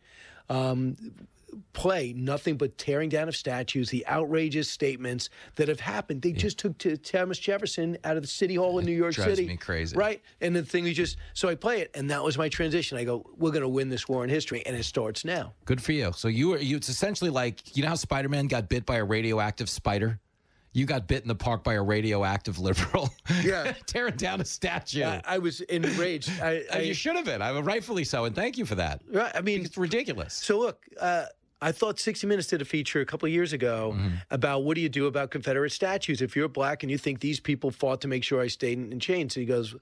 Um, 0.50 0.96
play 1.74 2.14
nothing 2.14 2.56
but 2.56 2.78
tearing 2.78 3.10
down 3.10 3.28
of 3.28 3.36
statues, 3.36 3.90
the 3.90 4.08
outrageous 4.08 4.70
statements 4.70 5.30
that 5.56 5.68
have 5.68 5.82
happened. 5.82 6.22
They 6.22 6.32
just 6.32 6.58
took 6.58 6.78
to 6.80 6.96
Thomas 6.96 7.38
Jefferson 7.40 7.98
out 8.06 8.16
of 8.16 8.24
the 8.24 8.28
city 8.28 8.56
hall 8.56 8.80
in 8.80 8.86
New 8.86 8.94
York 8.94 9.16
drives 9.16 9.32
City. 9.36 9.48
me 9.48 9.58
crazy. 9.58 9.96
Right? 9.96 10.22
And 10.40 10.56
the 10.56 10.64
thing 10.64 10.86
we 10.86 10.94
just 10.94 11.18
so 11.34 11.50
I 11.50 11.56
play 11.56 11.82
it, 11.82 11.92
and 11.94 12.10
that 12.10 12.24
was 12.24 12.38
my 12.38 12.48
transition. 12.48 12.98
I 12.98 13.04
go, 13.04 13.26
we're 13.38 13.52
going 13.52 13.64
to 13.64 13.70
win 13.70 13.90
this 13.90 14.08
war 14.08 14.24
in 14.24 14.30
history, 14.30 14.66
and 14.66 14.76
it 14.78 14.84
starts 14.86 15.26
now. 15.26 15.54
Good 15.66 15.82
for 15.82 15.92
you. 15.92 16.14
So 16.16 16.30
you 16.30 16.50
were 16.50 16.58
you. 16.58 16.78
It's 16.78 16.90
essentially 16.90 17.30
like 17.30 17.76
you 17.76 17.84
know 17.84 17.90
how 17.90 17.96
Spider 17.96 18.30
Man 18.30 18.48
got 18.48 18.70
bit 18.70 18.86
by 18.86 18.96
a 18.98 19.04
radioactive 19.04 19.70
spider. 19.70 20.20
You 20.74 20.86
got 20.86 21.06
bit 21.08 21.22
in 21.22 21.28
the 21.28 21.36
park 21.36 21.64
by 21.64 21.74
a 21.74 21.82
radioactive 21.82 22.60
liberal. 22.60 23.10
Yeah. 23.44 23.74
tearing 23.88 24.16
down 24.18 24.40
a 24.42 24.46
statue. 24.46 25.04
I, 25.04 25.22
I 25.26 25.38
was 25.40 25.62
enraged. 25.62 26.30
I, 26.42 26.64
I, 26.74 26.80
you 26.80 26.94
should 26.94 27.16
have 27.16 27.26
been. 27.26 27.42
I 27.42 27.58
rightfully 27.60 28.04
so, 28.04 28.26
and 28.26 28.36
thank 28.36 28.58
you 28.58 28.66
for 28.66 28.76
that. 28.76 29.02
Right. 29.12 29.32
I 29.34 29.42
mean, 29.42 29.66
it's 29.66 29.78
ridiculous. 29.78 30.34
So 30.34 30.60
look, 30.60 30.86
uh, 31.00 31.26
I 31.62 31.72
thought 31.72 32.00
60 32.00 32.28
Minutes 32.28 32.48
did 32.48 32.62
a 32.62 32.66
feature 32.66 33.02
a 33.02 33.06
couple 33.06 33.28
of 33.28 33.34
years 33.34 33.54
ago 33.54 33.94
Mm-hmm. 33.96 34.16
about 34.32 34.64
what 34.64 34.76
do 34.76 34.82
you 34.82 34.90
do 34.90 35.08
about 35.08 35.32
Confederate 35.32 35.72
statues 35.72 36.22
if 36.22 36.36
you're 36.36 36.48
black 36.48 36.84
and 36.84 36.92
you 36.92 36.98
think 36.98 37.20
these 37.20 37.40
people 37.40 37.72
fought 37.72 38.02
to 38.02 38.08
make 38.08 38.24
sure 38.24 38.42
I 38.42 38.48
stayed 38.48 38.78
in, 38.78 38.92
in 38.92 39.00
chains. 39.00 39.34
So 39.34 39.40
he 39.40 39.46
goes, 39.46 39.76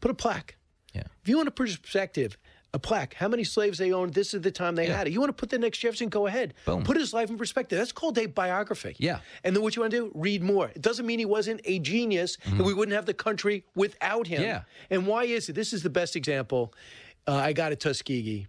put 0.00 0.10
a 0.10 0.14
plaque. 0.14 0.56
Yeah. 0.94 1.02
If 1.22 1.28
you 1.28 1.36
want 1.36 1.48
a 1.48 1.52
perspective, 1.52 2.36
a 2.74 2.78
plaque. 2.78 3.14
How 3.14 3.28
many 3.28 3.44
slaves 3.44 3.78
they 3.78 3.92
owned? 3.92 4.12
This 4.12 4.34
is 4.34 4.42
the 4.42 4.50
time 4.50 4.74
they 4.74 4.86
had 4.86 5.06
it. 5.06 5.12
You 5.12 5.20
want 5.20 5.30
to 5.30 5.40
put 5.40 5.48
the 5.48 5.58
next 5.58 5.78
Jefferson? 5.78 6.08
Go 6.08 6.26
ahead. 6.26 6.54
Boom. 6.66 6.84
Put 6.84 6.96
his 6.96 7.14
life 7.14 7.30
in 7.30 7.38
perspective. 7.38 7.78
That's 7.78 7.92
called 7.92 8.18
a 8.18 8.26
biography. 8.26 8.94
Yeah. 8.98 9.20
And 9.42 9.56
then 9.56 9.62
what 9.62 9.74
you 9.74 9.82
want 9.82 9.92
to 9.92 9.96
do? 9.96 10.12
Read 10.14 10.42
more. 10.42 10.68
It 10.68 10.82
doesn't 10.82 11.06
mean 11.06 11.18
he 11.18 11.24
wasn't 11.24 11.62
a 11.64 11.78
genius, 11.78 12.36
and 12.44 12.60
we 12.60 12.74
wouldn't 12.74 12.94
have 12.94 13.06
the 13.06 13.14
country 13.14 13.64
without 13.74 14.26
him. 14.26 14.42
Mm-hmm. 14.42 14.48
Yeah. 14.48 14.62
And 14.90 15.06
why 15.06 15.24
is 15.24 15.48
it? 15.48 15.54
This 15.54 15.72
is 15.72 15.82
the 15.82 15.90
best 15.90 16.14
example. 16.14 16.74
Uh, 17.26 17.36
I 17.36 17.52
got 17.52 17.72
a 17.72 17.76
Tuskegee. 17.76 18.46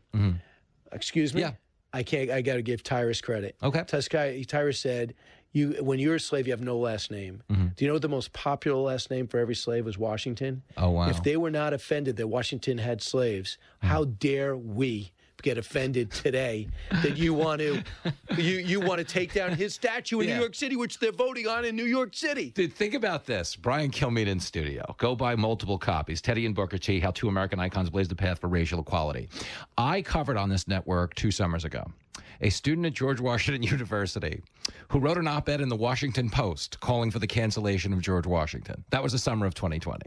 Excuse 0.91 1.33
me. 1.33 1.41
Mm-hmm. 1.41 1.49
Yeah. 1.51 1.55
I 1.91 2.03
can't. 2.03 2.29
I 2.29 2.41
got 2.41 2.55
to 2.55 2.61
give 2.61 2.83
Tyrus 2.83 3.21
credit. 3.21 3.55
Okay. 3.63 3.83
Tuskegee. 3.83 4.45
Tyrus 4.45 4.79
said, 4.79 5.15
"You 5.51 5.77
when 5.81 5.99
you're 5.99 6.15
a 6.15 6.19
slave, 6.19 6.47
you 6.47 6.53
have 6.53 6.61
no 6.61 6.77
last 6.77 7.11
name. 7.11 7.41
Mm-hmm. 7.49 7.67
Do 7.75 7.85
you 7.85 7.87
know 7.87 7.93
what 7.95 8.01
the 8.01 8.09
most 8.09 8.33
popular 8.33 8.79
last 8.81 9.09
name 9.09 9.27
for 9.27 9.39
every 9.39 9.55
slave 9.55 9.85
was? 9.85 9.97
Washington. 9.97 10.63
Oh, 10.77 10.91
wow. 10.91 11.09
If 11.09 11.23
they 11.23 11.37
were 11.37 11.51
not 11.51 11.73
offended 11.73 12.15
that 12.17 12.27
Washington 12.27 12.77
had 12.77 13.01
slaves, 13.01 13.57
how 13.81 14.05
dare 14.05 14.55
we?" 14.55 15.11
Get 15.41 15.57
offended 15.57 16.11
today 16.11 16.67
that 16.91 17.15
you 17.15 17.33
want 17.33 17.61
to 17.61 17.81
you 18.37 18.57
you 18.57 18.81
want 18.81 18.97
to 18.99 19.05
take 19.05 19.33
down 19.33 19.53
his 19.55 19.73
statue 19.73 20.19
in 20.19 20.27
Yeah. 20.27 20.33
New 20.33 20.41
York 20.41 20.53
City, 20.53 20.75
which 20.75 20.99
they're 20.99 21.13
voting 21.13 21.47
on 21.47 21.63
in 21.63 21.77
New 21.77 21.85
York 21.85 22.13
City. 22.13 22.49
Dude, 22.49 22.73
think 22.73 22.93
about 22.93 23.25
this. 23.25 23.55
Brian 23.55 23.89
Kilmeade 23.89 24.27
in 24.27 24.41
studio. 24.41 24.83
Go 24.97 25.15
buy 25.15 25.37
multiple 25.37 25.77
copies. 25.77 26.21
Teddy 26.21 26.45
and 26.45 26.53
Booker 26.53 26.77
T, 26.77 26.99
How 26.99 27.11
Two 27.11 27.29
American 27.29 27.57
Icons 27.57 27.89
Blaze 27.89 28.09
the 28.09 28.17
Path 28.17 28.39
for 28.39 28.49
Racial 28.49 28.81
Equality. 28.81 29.29
I 29.77 30.01
covered 30.01 30.35
on 30.35 30.49
this 30.49 30.67
network 30.67 31.15
two 31.15 31.31
summers 31.31 31.63
ago 31.63 31.89
a 32.41 32.49
student 32.49 32.85
at 32.87 32.93
George 32.93 33.19
Washington 33.19 33.63
University 33.71 34.41
who 34.89 34.99
wrote 34.99 35.17
an 35.17 35.27
op 35.27 35.49
ed 35.49 35.61
in 35.61 35.69
the 35.69 35.75
Washington 35.75 36.29
Post 36.29 36.79
calling 36.79 37.09
for 37.11 37.19
the 37.19 37.27
cancellation 37.27 37.91
of 37.93 38.01
George 38.01 38.25
Washington. 38.27 38.83
That 38.91 39.01
was 39.01 39.11
the 39.11 39.17
summer 39.17 39.45
of 39.45 39.53
2020. 39.55 40.01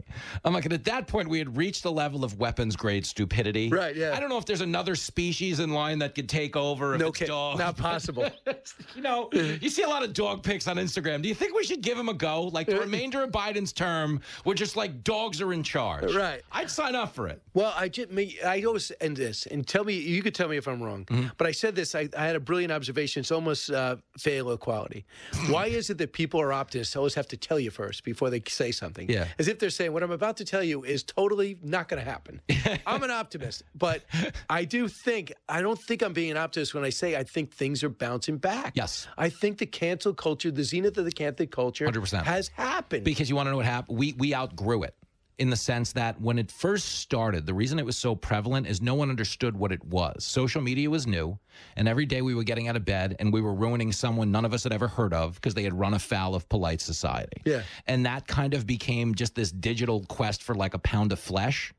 I'm 0.45 0.53
like, 0.53 0.65
and 0.65 0.73
at 0.73 0.85
that 0.85 1.07
point, 1.07 1.27
we 1.27 1.37
had 1.37 1.57
reached 1.57 1.83
the 1.83 1.91
level 1.91 2.23
of 2.23 2.39
weapons 2.39 2.75
grade 2.75 3.05
stupidity. 3.05 3.69
Right, 3.69 3.95
yeah. 3.95 4.13
I 4.15 4.19
don't 4.19 4.29
know 4.29 4.37
if 4.37 4.45
there's 4.45 4.61
another 4.61 4.95
species 4.95 5.59
in 5.59 5.71
line 5.73 5.99
that 5.99 6.15
could 6.15 6.29
take 6.29 6.55
over 6.55 6.95
if 6.95 7.01
No 7.01 7.07
it's 7.07 7.19
ca- 7.19 7.25
dogs. 7.25 7.59
not 7.59 7.77
possible. 7.77 8.29
you 8.95 9.01
know, 9.01 9.29
you 9.33 9.69
see 9.69 9.83
a 9.83 9.87
lot 9.87 10.03
of 10.03 10.13
dog 10.13 10.43
pics 10.43 10.67
on 10.67 10.77
Instagram. 10.77 11.21
Do 11.21 11.29
you 11.29 11.35
think 11.35 11.55
we 11.55 11.63
should 11.63 11.81
give 11.81 11.97
him 11.97 12.09
a 12.09 12.13
go? 12.13 12.43
Like 12.43 12.67
the 12.67 12.79
remainder 12.87 13.23
of 13.23 13.31
Biden's 13.31 13.73
term, 13.73 14.21
we're 14.45 14.53
just 14.53 14.75
like 14.75 15.03
dogs 15.03 15.41
are 15.41 15.51
in 15.53 15.63
charge. 15.63 16.13
Right. 16.15 16.41
I'd 16.51 16.69
sign 16.69 16.95
up 16.95 17.13
for 17.15 17.27
it. 17.27 17.41
Well, 17.53 17.73
I 17.75 17.89
just 17.89 18.11
me 18.11 18.37
I 18.45 18.63
always 18.63 18.91
end 19.01 19.17
this 19.17 19.45
and 19.45 19.67
tell 19.67 19.83
me 19.83 19.93
you 19.93 20.21
could 20.21 20.35
tell 20.35 20.47
me 20.47 20.57
if 20.57 20.67
I'm 20.67 20.81
wrong. 20.81 21.05
Mm-hmm. 21.05 21.27
But 21.37 21.47
I 21.47 21.51
said 21.51 21.75
this. 21.75 21.95
I, 21.95 22.02
I 22.17 22.25
had 22.25 22.35
a 22.35 22.39
brilliant 22.39 22.71
observation. 22.71 23.21
It's 23.21 23.31
almost 23.31 23.69
uh, 23.69 23.97
fail 24.17 24.51
equality. 24.51 25.05
Why 25.47 25.67
is 25.67 25.89
it 25.89 25.97
that 25.97 26.13
people 26.13 26.41
are 26.41 26.53
optimists 26.53 26.95
always 26.95 27.15
have 27.15 27.27
to 27.29 27.37
tell 27.37 27.59
you 27.59 27.71
first 27.71 28.03
before 28.03 28.29
they 28.29 28.41
say 28.47 28.71
something? 28.71 29.09
Yeah. 29.09 29.27
As 29.39 29.47
if 29.47 29.59
they're 29.59 29.69
saying 29.69 29.93
what 29.93 30.03
I'm 30.03 30.11
about 30.11 30.37
to 30.37 30.45
tell 30.45 30.63
you 30.63 30.83
is 30.83 31.03
totally 31.03 31.57
not 31.63 31.87
going 31.87 32.03
to 32.03 32.09
happen. 32.09 32.41
I'm 32.87 33.03
an 33.03 33.11
optimist, 33.11 33.63
but 33.75 34.03
I 34.49 34.65
do 34.65 34.87
think 34.87 35.33
I 35.49 35.61
don't 35.61 35.79
think 35.79 36.01
I'm 36.01 36.13
being 36.13 36.31
an 36.31 36.37
optimist 36.37 36.73
when 36.73 36.83
I 36.83 36.89
say 36.89 37.15
I 37.15 37.23
think 37.23 37.53
things 37.53 37.83
are 37.83 37.89
bouncing 37.89 38.37
back. 38.37 38.73
Yes. 38.75 39.07
I 39.17 39.29
think 39.29 39.57
the 39.57 39.65
cancel 39.65 40.13
culture, 40.13 40.51
the 40.51 40.63
zenith 40.63 40.97
of 40.97 41.05
the 41.05 41.11
cancel 41.11 41.47
culture, 41.47 41.87
100%. 41.87 42.23
has 42.23 42.49
happened. 42.49 43.03
Because 43.03 43.29
you 43.29 43.35
want 43.35 43.47
to 43.47 43.51
know 43.51 43.57
what 43.57 43.65
happened? 43.65 43.97
We 43.97 44.13
we 44.13 44.33
outgrew 44.33 44.83
it 44.83 44.95
in 45.39 45.49
the 45.49 45.55
sense 45.55 45.93
that 45.93 46.19
when 46.21 46.37
it 46.37 46.51
first 46.51 46.99
started, 46.99 47.45
the 47.45 47.53
reason 47.53 47.79
it 47.79 47.85
was 47.85 47.97
so 47.97 48.15
prevalent 48.15 48.67
is 48.67 48.81
no 48.81 48.93
one 48.93 49.09
understood 49.09 49.57
what 49.57 49.71
it 49.71 49.83
was. 49.85 50.23
Social 50.23 50.61
media 50.61 50.89
was 50.89 51.07
new, 51.07 51.37
and 51.75 51.87
every 51.87 52.05
day 52.05 52.21
we 52.21 52.35
were 52.35 52.43
getting 52.43 52.67
out 52.67 52.75
of 52.75 52.85
bed 52.85 53.15
and 53.19 53.33
we 53.33 53.41
were 53.41 53.53
ruining 53.53 53.91
someone 53.91 54.31
none 54.31 54.45
of 54.45 54.53
us 54.53 54.63
had 54.63 54.73
ever 54.73 54.87
heard 54.87 55.13
of 55.13 55.35
because 55.35 55.53
they 55.53 55.63
had 55.63 55.73
run 55.73 55.93
afoul 55.93 56.35
of 56.35 56.47
polite 56.49 56.81
society. 56.81 57.41
Yeah. 57.45 57.63
And 57.87 58.05
that 58.05 58.27
kind 58.27 58.53
of 58.53 58.67
became 58.67 59.15
just 59.15 59.35
this 59.35 59.51
digital 59.51 60.05
quest 60.05 60.43
for 60.43 60.55
like 60.55 60.73
a 60.73 60.79
pound 60.79 61.11
of 61.11 61.19
flesh. 61.19 61.73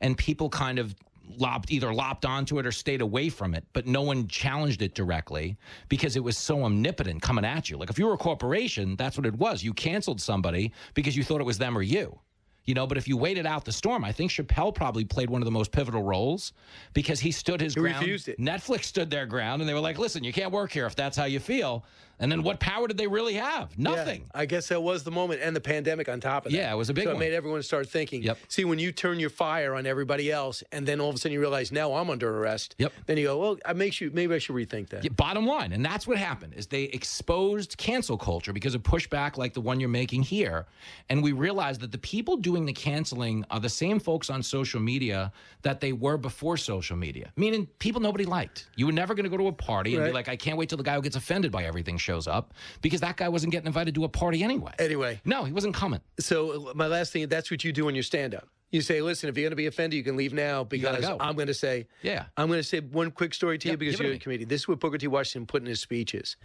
And 0.00 0.16
people 0.16 0.48
kind 0.48 0.78
of 0.78 0.94
lopped 1.38 1.70
either 1.70 1.92
lopped 1.92 2.24
onto 2.24 2.58
it 2.58 2.66
or 2.66 2.72
stayed 2.72 3.00
away 3.00 3.28
from 3.28 3.54
it, 3.54 3.64
but 3.72 3.86
no 3.86 4.02
one 4.02 4.26
challenged 4.28 4.82
it 4.82 4.94
directly 4.94 5.56
because 5.88 6.16
it 6.16 6.24
was 6.24 6.36
so 6.36 6.64
omnipotent 6.64 7.22
coming 7.22 7.44
at 7.44 7.70
you. 7.70 7.76
Like 7.76 7.90
if 7.90 7.98
you 7.98 8.06
were 8.06 8.14
a 8.14 8.18
corporation, 8.18 8.96
that's 8.96 9.16
what 9.16 9.26
it 9.26 9.34
was. 9.34 9.62
You 9.62 9.72
canceled 9.72 10.20
somebody 10.20 10.72
because 10.94 11.16
you 11.16 11.24
thought 11.24 11.40
it 11.40 11.44
was 11.44 11.58
them 11.58 11.76
or 11.76 11.82
you. 11.82 12.18
You 12.66 12.74
know, 12.74 12.86
but 12.86 12.98
if 12.98 13.08
you 13.08 13.16
waited 13.16 13.46
out 13.46 13.64
the 13.64 13.72
storm, 13.72 14.04
I 14.04 14.12
think 14.12 14.30
Chappelle 14.30 14.74
probably 14.74 15.04
played 15.04 15.30
one 15.30 15.40
of 15.40 15.46
the 15.46 15.50
most 15.50 15.72
pivotal 15.72 16.02
roles 16.02 16.52
because 16.92 17.18
he 17.18 17.32
stood 17.32 17.60
his 17.60 17.74
He 17.74 17.80
ground. 17.80 18.00
refused 18.00 18.28
it. 18.28 18.38
Netflix 18.38 18.84
stood 18.84 19.10
their 19.10 19.26
ground 19.26 19.62
and 19.62 19.68
they 19.68 19.74
were 19.74 19.80
like, 19.80 19.98
listen, 19.98 20.22
you 20.22 20.32
can't 20.32 20.52
work 20.52 20.70
here 20.70 20.86
if 20.86 20.94
that's 20.94 21.16
how 21.16 21.24
you 21.24 21.40
feel. 21.40 21.84
And 22.20 22.30
then 22.30 22.42
what 22.42 22.60
power 22.60 22.86
did 22.86 22.98
they 22.98 23.06
really 23.06 23.34
have? 23.34 23.70
Yeah, 23.76 23.90
Nothing. 23.90 24.26
I 24.34 24.46
guess 24.46 24.68
that 24.68 24.82
was 24.82 25.02
the 25.02 25.10
moment, 25.10 25.40
and 25.42 25.56
the 25.56 25.60
pandemic 25.60 26.08
on 26.08 26.20
top 26.20 26.46
of 26.46 26.52
that. 26.52 26.58
Yeah, 26.58 26.72
it 26.72 26.76
was 26.76 26.90
a 26.90 26.94
big 26.94 27.04
so 27.04 27.14
one. 27.14 27.16
it 27.16 27.26
made 27.26 27.34
everyone 27.34 27.62
start 27.62 27.88
thinking. 27.88 28.22
Yep. 28.22 28.38
See, 28.48 28.64
when 28.64 28.78
you 28.78 28.92
turn 28.92 29.18
your 29.18 29.30
fire 29.30 29.74
on 29.74 29.86
everybody 29.86 30.30
else, 30.30 30.62
and 30.70 30.86
then 30.86 31.00
all 31.00 31.08
of 31.08 31.14
a 31.14 31.18
sudden 31.18 31.32
you 31.32 31.40
realize 31.40 31.72
now 31.72 31.94
I'm 31.94 32.10
under 32.10 32.38
arrest. 32.38 32.76
Yep. 32.78 32.92
Then 33.06 33.16
you 33.16 33.26
go, 33.26 33.38
well, 33.38 33.58
I 33.64 33.72
makes 33.72 34.00
you 34.00 34.10
maybe 34.12 34.34
I 34.34 34.38
should 34.38 34.54
rethink 34.54 34.90
that. 34.90 35.02
Yeah, 35.02 35.10
bottom 35.16 35.46
line, 35.46 35.72
and 35.72 35.84
that's 35.84 36.06
what 36.06 36.18
happened 36.18 36.54
is 36.54 36.66
they 36.66 36.84
exposed 36.84 37.78
cancel 37.78 38.18
culture 38.18 38.52
because 38.52 38.74
of 38.74 38.82
pushback 38.82 39.38
like 39.38 39.54
the 39.54 39.60
one 39.60 39.80
you're 39.80 39.88
making 39.88 40.22
here, 40.22 40.66
and 41.08 41.22
we 41.22 41.32
realized 41.32 41.80
that 41.80 41.90
the 41.90 41.98
people 41.98 42.36
doing 42.36 42.66
the 42.66 42.72
canceling 42.72 43.44
are 43.50 43.60
the 43.60 43.68
same 43.68 43.98
folks 43.98 44.28
on 44.28 44.42
social 44.42 44.80
media 44.80 45.32
that 45.62 45.80
they 45.80 45.92
were 45.92 46.18
before 46.18 46.56
social 46.56 46.96
media. 46.96 47.32
Meaning 47.36 47.66
people 47.78 48.00
nobody 48.00 48.24
liked. 48.24 48.68
You 48.76 48.86
were 48.86 48.92
never 48.92 49.14
going 49.14 49.24
to 49.24 49.30
go 49.30 49.36
to 49.36 49.48
a 49.48 49.52
party 49.52 49.96
and 49.96 50.04
be 50.04 50.12
like, 50.12 50.28
I 50.28 50.36
can't 50.36 50.58
wait 50.58 50.68
till 50.68 50.78
the 50.78 50.84
guy 50.84 50.94
who 50.94 51.02
gets 51.02 51.16
offended 51.16 51.50
by 51.50 51.64
everything 51.64 51.96
shows 52.10 52.26
up 52.26 52.52
because 52.82 53.00
that 53.00 53.16
guy 53.16 53.28
wasn't 53.28 53.52
getting 53.52 53.66
invited 53.66 53.94
to 53.94 54.04
a 54.04 54.08
party 54.08 54.42
anyway. 54.42 54.72
Anyway, 54.78 55.20
No, 55.24 55.44
he 55.44 55.52
wasn't 55.52 55.74
coming. 55.74 56.00
so 56.18 56.68
uh, 56.70 56.72
my 56.74 56.86
last 56.86 57.12
thing, 57.12 57.28
that's 57.28 57.50
what 57.50 57.62
you 57.64 57.72
do 57.72 57.88
in 57.88 57.94
your 57.94 58.02
stand-up. 58.02 58.48
You 58.72 58.80
say, 58.82 59.00
listen, 59.02 59.28
if 59.28 59.36
you're 59.36 59.42
going 59.44 59.50
to 59.50 59.56
be 59.56 59.66
offended, 59.66 59.96
you 59.96 60.04
can 60.04 60.16
leave 60.16 60.32
now 60.32 60.62
because 60.62 61.00
go. 61.00 61.16
I'm 61.18 61.34
going 61.34 61.48
to 61.48 61.54
say, 61.54 61.88
Yeah. 62.02 62.26
I'm 62.36 62.46
going 62.46 62.60
to 62.60 62.64
say 62.64 62.78
one 62.80 63.10
quick 63.10 63.34
story 63.34 63.58
to 63.58 63.68
you 63.70 63.76
because 63.76 63.98
you're 63.98 64.10
a 64.10 64.12
me. 64.12 64.18
comedian. 64.18 64.48
This 64.48 64.60
is 64.62 64.68
what 64.68 64.78
Booker 64.78 64.96
T. 64.98 65.08
Washington 65.08 65.44
put 65.46 65.60
in 65.62 65.66
his 65.66 65.80
speeches. 65.80 66.36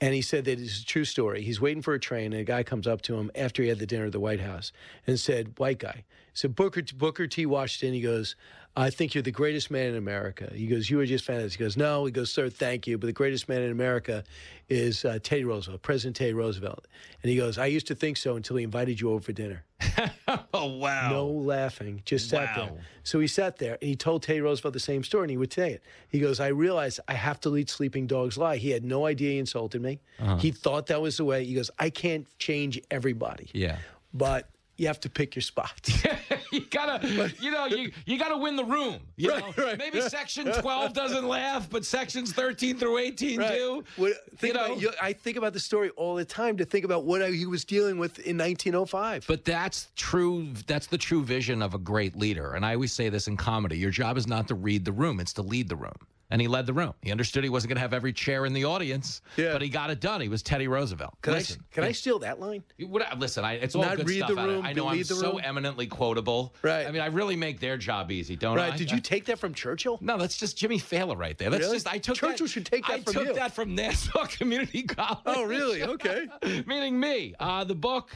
And 0.00 0.12
he 0.12 0.20
said 0.20 0.44
that 0.46 0.58
it's 0.60 0.80
a 0.82 0.84
true 0.84 1.04
story. 1.06 1.42
He's 1.42 1.60
waiting 1.62 1.80
for 1.82 1.94
a 1.94 2.00
train, 2.00 2.32
and 2.34 2.40
a 2.42 2.44
guy 2.44 2.62
comes 2.62 2.86
up 2.86 3.00
to 3.02 3.14
him 3.16 3.30
after 3.34 3.62
he 3.62 3.68
had 3.70 3.78
the 3.78 3.86
dinner 3.86 4.06
at 4.06 4.12
the 4.12 4.20
White 4.20 4.40
House 4.40 4.70
and 5.06 5.18
said, 5.18 5.58
White 5.58 5.78
guy. 5.78 6.04
So 6.34 6.48
Booker, 6.48 6.82
Booker 6.94 7.26
T. 7.26 7.46
Washington, 7.46 7.94
he 7.94 8.00
goes, 8.02 8.36
I 8.74 8.88
think 8.88 9.14
you're 9.14 9.22
the 9.22 9.30
greatest 9.30 9.70
man 9.70 9.88
in 9.88 9.96
America. 9.96 10.50
He 10.54 10.66
goes, 10.66 10.88
You 10.88 10.96
were 10.96 11.04
just 11.04 11.24
fantastic. 11.26 11.58
He 11.58 11.64
goes, 11.64 11.76
No. 11.76 12.06
He 12.06 12.10
goes, 12.12 12.32
Sir, 12.32 12.48
thank 12.48 12.86
you. 12.86 12.96
But 12.96 13.06
the 13.08 13.12
greatest 13.12 13.46
man 13.48 13.60
in 13.62 13.70
America 13.70 14.24
is 14.70 15.04
uh, 15.04 15.18
Teddy 15.22 15.44
Roosevelt, 15.44 15.82
President 15.82 16.16
Teddy 16.16 16.32
Roosevelt. 16.32 16.86
And 17.22 17.28
he 17.30 17.36
goes, 17.36 17.58
I 17.58 17.66
used 17.66 17.86
to 17.88 17.94
think 17.94 18.16
so 18.16 18.34
until 18.36 18.56
he 18.56 18.64
invited 18.64 18.98
you 19.00 19.10
over 19.10 19.20
for 19.20 19.32
dinner. 19.32 19.64
Oh 20.54 20.66
wow. 20.76 21.10
No 21.10 21.26
laughing, 21.26 22.02
just 22.04 22.28
sat 22.30 22.54
there. 22.54 22.70
So 23.04 23.18
he 23.20 23.26
sat 23.26 23.56
there 23.58 23.72
and 23.80 23.88
he 23.88 23.96
told 23.96 24.22
Teddy 24.22 24.40
Roosevelt 24.40 24.72
the 24.74 24.80
same 24.80 25.02
story, 25.02 25.24
and 25.24 25.30
he 25.30 25.36
would 25.36 25.52
say 25.52 25.72
it. 25.72 25.82
He 26.08 26.20
goes, 26.20 26.40
I 26.40 26.48
realized 26.48 27.00
I 27.08 27.14
have 27.14 27.40
to 27.40 27.48
lead 27.50 27.68
sleeping 27.70 28.06
dogs 28.06 28.36
lie. 28.38 28.56
He 28.58 28.70
had 28.70 28.84
no 28.84 29.06
idea 29.06 29.32
he 29.32 29.38
insulted 29.38 29.80
me. 29.82 30.00
Uh-huh. 30.20 30.36
He 30.36 30.50
thought 30.50 30.86
that 30.86 31.00
was 31.02 31.16
the 31.16 31.24
way. 31.24 31.44
He 31.44 31.54
goes, 31.54 31.70
I 31.78 31.90
can't 31.90 32.26
change 32.38 32.80
everybody, 32.90 33.50
Yeah. 33.54 33.78
but 34.14 34.48
you 34.76 34.86
have 34.86 35.00
to 35.00 35.10
pick 35.10 35.34
your 35.34 35.42
spots. 35.42 36.02
you 36.56 36.60
gotta, 36.70 37.32
you 37.40 37.50
know, 37.50 37.66
you 37.66 37.90
you 38.06 38.18
gotta 38.18 38.36
win 38.36 38.56
the 38.56 38.64
room. 38.64 39.00
You 39.16 39.30
Right, 39.30 39.56
know, 39.58 39.64
right. 39.64 39.78
maybe 39.78 40.00
section 40.02 40.46
twelve 40.60 40.92
doesn't 40.92 41.26
laugh, 41.26 41.68
but 41.70 41.84
sections 41.84 42.32
thirteen 42.32 42.78
through 42.78 42.98
eighteen 42.98 43.40
do. 43.40 43.82
What, 43.96 44.12
think 44.36 44.54
You 44.54 44.60
know? 44.60 44.74
about, 44.74 44.94
I 45.02 45.12
think 45.12 45.36
about 45.36 45.52
the 45.54 45.60
story 45.60 45.90
all 45.90 46.14
the 46.14 46.24
time 46.24 46.56
to 46.58 46.64
think 46.64 46.84
about 46.84 47.04
what 47.04 47.22
I, 47.22 47.30
he 47.30 47.46
was 47.46 47.64
dealing 47.64 47.98
with 47.98 48.18
in 48.20 48.36
1905. 48.38 49.24
But 49.26 49.44
that's 49.44 49.88
true. 49.96 50.52
That's 50.66 50.86
the 50.86 50.98
true 50.98 51.22
vision 51.24 51.62
of 51.62 51.74
a 51.74 51.78
great 51.78 52.16
leader. 52.16 52.54
And 52.54 52.64
I 52.66 52.74
always 52.74 52.92
say 52.92 53.08
this 53.08 53.28
in 53.28 53.36
comedy: 53.36 53.78
your 53.78 53.90
job 53.90 54.16
is 54.16 54.26
not 54.26 54.48
to 54.48 54.54
read 54.54 54.84
the 54.84 54.92
room; 54.92 55.20
it's 55.20 55.32
to 55.34 55.42
lead 55.42 55.68
the 55.68 55.76
room. 55.76 55.92
And 56.32 56.40
he 56.40 56.48
led 56.48 56.64
the 56.64 56.72
room. 56.72 56.94
He 57.02 57.12
understood 57.12 57.44
he 57.44 57.50
wasn't 57.50 57.68
going 57.68 57.76
to 57.76 57.82
have 57.82 57.92
every 57.92 58.12
chair 58.14 58.46
in 58.46 58.54
the 58.54 58.64
audience, 58.64 59.20
Yeah. 59.36 59.52
but 59.52 59.60
he 59.60 59.68
got 59.68 59.90
it 59.90 60.00
done. 60.00 60.18
He 60.22 60.28
was 60.28 60.42
Teddy 60.42 60.66
Roosevelt. 60.66 61.12
Can 61.20 61.34
listen, 61.34 61.62
I 61.70 61.74
can 61.74 61.84
I 61.84 61.92
steal 61.92 62.18
that 62.20 62.40
line? 62.40 62.64
what, 62.86 63.18
listen, 63.18 63.44
I, 63.44 63.52
it's 63.54 63.74
all 63.74 63.82
Not 63.82 63.98
good 63.98 64.08
read 64.08 64.16
stuff. 64.24 64.34
the 64.34 64.40
I- 64.40 64.44
room, 64.46 64.64
I, 64.64 64.72
know 64.72 64.88
I'm 64.88 65.04
so 65.04 65.32
room? 65.32 65.40
eminently 65.44 65.86
quotable. 65.86 66.54
Right. 66.62 66.86
I 66.86 66.90
mean, 66.90 67.02
I 67.02 67.06
really 67.08 67.36
make 67.36 67.60
their 67.60 67.76
job 67.76 68.10
easy, 68.10 68.34
don't 68.34 68.58
I? 68.58 68.70
Right? 68.70 68.78
Did 68.78 68.90
you 68.90 68.98
take 68.98 69.26
that 69.26 69.38
from 69.38 69.52
Churchill? 69.52 69.98
No, 70.00 70.16
that's 70.16 70.38
just 70.38 70.56
Jimmy 70.56 70.78
Failla 70.78 71.16
right 71.18 71.36
there. 71.36 71.50
That's 71.50 71.64
Really? 71.64 71.76
just 71.76 71.86
I 71.86 71.98
took 71.98 72.16
Churchill 72.16 72.46
that, 72.46 72.50
should 72.50 72.64
take 72.64 72.86
that 72.86 72.92
I 72.94 73.00
from 73.02 73.12
took 73.12 73.26
you. 73.26 73.34
that 73.34 73.52
from 73.54 73.74
Nassau 73.74 74.24
Community 74.30 74.84
College. 74.84 75.18
Oh, 75.26 75.44
really? 75.44 75.82
Okay. 75.82 76.28
Meaning 76.66 76.98
me. 76.98 77.34
Uh, 77.38 77.64
the 77.64 77.74
book. 77.74 78.10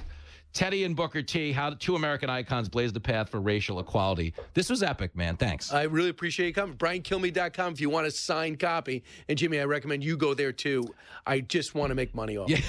Teddy 0.57 0.85
and 0.85 0.97
Booker 0.97 1.21
T, 1.21 1.53
how 1.53 1.69
two 1.69 1.97
American 1.97 2.31
icons 2.31 2.71
blazed 2.71 2.95
the 2.95 3.01
path 3.01 3.29
for 3.29 3.43
racial 3.43 3.79
equality. 3.79 4.33
This 4.55 4.71
was 4.71 4.83
epic, 4.83 5.15
man. 5.15 5.37
Thanks. 5.37 5.71
I 5.71 5.83
really 5.83 6.09
appreciate 6.09 6.47
you 6.47 6.55
coming. 6.55 6.77
BrianKilmeade.com 6.79 7.75
if 7.75 7.81
you 7.83 7.91
want 7.91 8.07
a 8.07 8.11
signed 8.11 8.59
copy. 8.59 9.05
And 9.29 9.37
Jimmy, 9.37 9.61
I 9.61 9.65
recommend 9.65 10.03
you 10.03 10.17
go 10.17 10.33
there 10.33 10.53
too. 10.53 10.95
I 11.27 11.41
just 11.41 11.75
want 11.75 11.91
to 11.91 11.95
make 11.95 12.15
money 12.15 12.39
off. 12.39 12.51
it. 12.51 12.65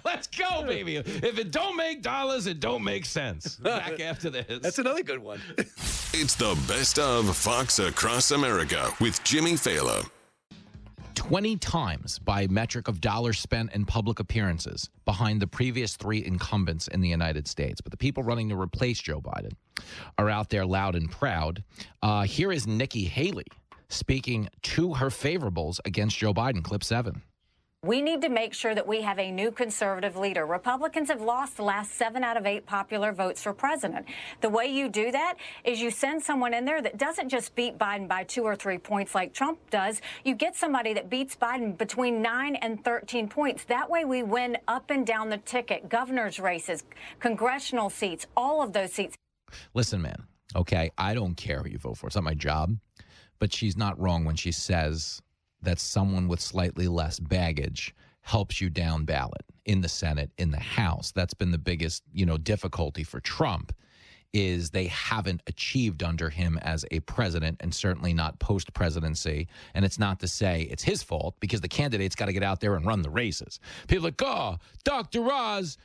Let's 0.04 0.26
go, 0.26 0.64
baby. 0.64 0.96
If 0.96 1.38
it 1.38 1.50
don't 1.50 1.76
make 1.78 2.02
dollars, 2.02 2.46
it 2.46 2.60
don't 2.60 2.84
make 2.84 3.06
sense. 3.06 3.56
Back 3.56 4.00
after 4.00 4.28
this. 4.28 4.60
That's 4.60 4.78
another 4.78 5.02
good 5.02 5.20
one. 5.20 5.40
It's 6.12 6.34
the 6.34 6.62
best 6.68 6.98
of 6.98 7.34
Fox 7.34 7.78
Across 7.78 8.32
America 8.32 8.92
with 9.00 9.24
Jimmy 9.24 9.54
Failla. 9.54 10.06
20 11.30 11.58
times 11.58 12.18
by 12.18 12.48
metric 12.48 12.88
of 12.88 13.00
dollars 13.00 13.38
spent 13.38 13.72
in 13.72 13.84
public 13.84 14.18
appearances 14.18 14.90
behind 15.04 15.40
the 15.40 15.46
previous 15.46 15.94
three 15.94 16.24
incumbents 16.24 16.88
in 16.88 17.00
the 17.00 17.08
United 17.08 17.46
States. 17.46 17.80
But 17.80 17.92
the 17.92 17.96
people 17.96 18.24
running 18.24 18.48
to 18.48 18.60
replace 18.60 18.98
Joe 18.98 19.20
Biden 19.20 19.52
are 20.18 20.28
out 20.28 20.48
there 20.48 20.66
loud 20.66 20.96
and 20.96 21.08
proud. 21.08 21.62
Uh, 22.02 22.22
here 22.22 22.50
is 22.50 22.66
Nikki 22.66 23.04
Haley 23.04 23.46
speaking 23.88 24.48
to 24.62 24.94
her 24.94 25.06
favorables 25.06 25.78
against 25.84 26.18
Joe 26.18 26.34
Biden. 26.34 26.64
Clip 26.64 26.82
seven. 26.82 27.22
We 27.82 28.02
need 28.02 28.20
to 28.20 28.28
make 28.28 28.52
sure 28.52 28.74
that 28.74 28.86
we 28.86 29.00
have 29.00 29.18
a 29.18 29.30
new 29.30 29.50
conservative 29.50 30.14
leader. 30.14 30.44
Republicans 30.44 31.08
have 31.08 31.22
lost 31.22 31.56
the 31.56 31.62
last 31.62 31.92
seven 31.92 32.22
out 32.22 32.36
of 32.36 32.44
eight 32.44 32.66
popular 32.66 33.10
votes 33.10 33.42
for 33.42 33.54
president. 33.54 34.04
The 34.42 34.50
way 34.50 34.66
you 34.66 34.90
do 34.90 35.10
that 35.10 35.36
is 35.64 35.80
you 35.80 35.90
send 35.90 36.22
someone 36.22 36.52
in 36.52 36.66
there 36.66 36.82
that 36.82 36.98
doesn't 36.98 37.30
just 37.30 37.54
beat 37.54 37.78
Biden 37.78 38.06
by 38.06 38.24
two 38.24 38.42
or 38.42 38.54
three 38.54 38.76
points 38.76 39.14
like 39.14 39.32
Trump 39.32 39.58
does. 39.70 40.02
You 40.26 40.34
get 40.34 40.56
somebody 40.56 40.92
that 40.92 41.08
beats 41.08 41.34
Biden 41.34 41.78
between 41.78 42.20
nine 42.20 42.56
and 42.56 42.84
13 42.84 43.28
points. 43.28 43.64
That 43.64 43.88
way 43.88 44.04
we 44.04 44.24
win 44.24 44.58
up 44.68 44.90
and 44.90 45.06
down 45.06 45.30
the 45.30 45.38
ticket, 45.38 45.88
governor's 45.88 46.38
races, 46.38 46.84
congressional 47.18 47.88
seats, 47.88 48.26
all 48.36 48.62
of 48.62 48.74
those 48.74 48.92
seats. 48.92 49.16
Listen, 49.72 50.02
man, 50.02 50.24
okay, 50.54 50.90
I 50.98 51.14
don't 51.14 51.34
care 51.34 51.62
who 51.62 51.70
you 51.70 51.78
vote 51.78 51.96
for. 51.96 52.08
It's 52.08 52.16
not 52.16 52.24
my 52.24 52.34
job. 52.34 52.76
But 53.38 53.54
she's 53.54 53.74
not 53.74 53.98
wrong 53.98 54.26
when 54.26 54.36
she 54.36 54.52
says 54.52 55.22
that 55.62 55.78
someone 55.78 56.28
with 56.28 56.40
slightly 56.40 56.88
less 56.88 57.18
baggage 57.18 57.94
helps 58.22 58.60
you 58.60 58.70
down 58.70 59.04
ballot 59.04 59.44
in 59.64 59.80
the 59.80 59.88
Senate, 59.88 60.30
in 60.38 60.50
the 60.50 60.60
House. 60.60 61.12
That's 61.12 61.34
been 61.34 61.50
the 61.50 61.58
biggest, 61.58 62.02
you 62.12 62.26
know, 62.26 62.38
difficulty 62.38 63.02
for 63.02 63.20
Trump 63.20 63.72
is 64.32 64.70
they 64.70 64.86
haven't 64.86 65.42
achieved 65.46 66.02
under 66.02 66.30
him 66.30 66.58
as 66.62 66.84
a 66.90 67.00
president 67.00 67.56
and 67.60 67.74
certainly 67.74 68.14
not 68.14 68.38
post 68.38 68.72
presidency. 68.72 69.48
And 69.74 69.84
it's 69.84 69.98
not 69.98 70.20
to 70.20 70.28
say 70.28 70.62
it's 70.70 70.84
his 70.84 71.02
fault 71.02 71.34
because 71.40 71.60
the 71.60 71.68
candidate's 71.68 72.14
got 72.14 72.26
to 72.26 72.32
get 72.32 72.42
out 72.44 72.60
there 72.60 72.76
and 72.76 72.86
run 72.86 73.02
the 73.02 73.10
races. 73.10 73.58
People 73.88 74.06
are 74.06 74.08
like, 74.08 74.22
oh, 74.22 74.58
Dr. 74.84 75.26
Oz, 75.32 75.78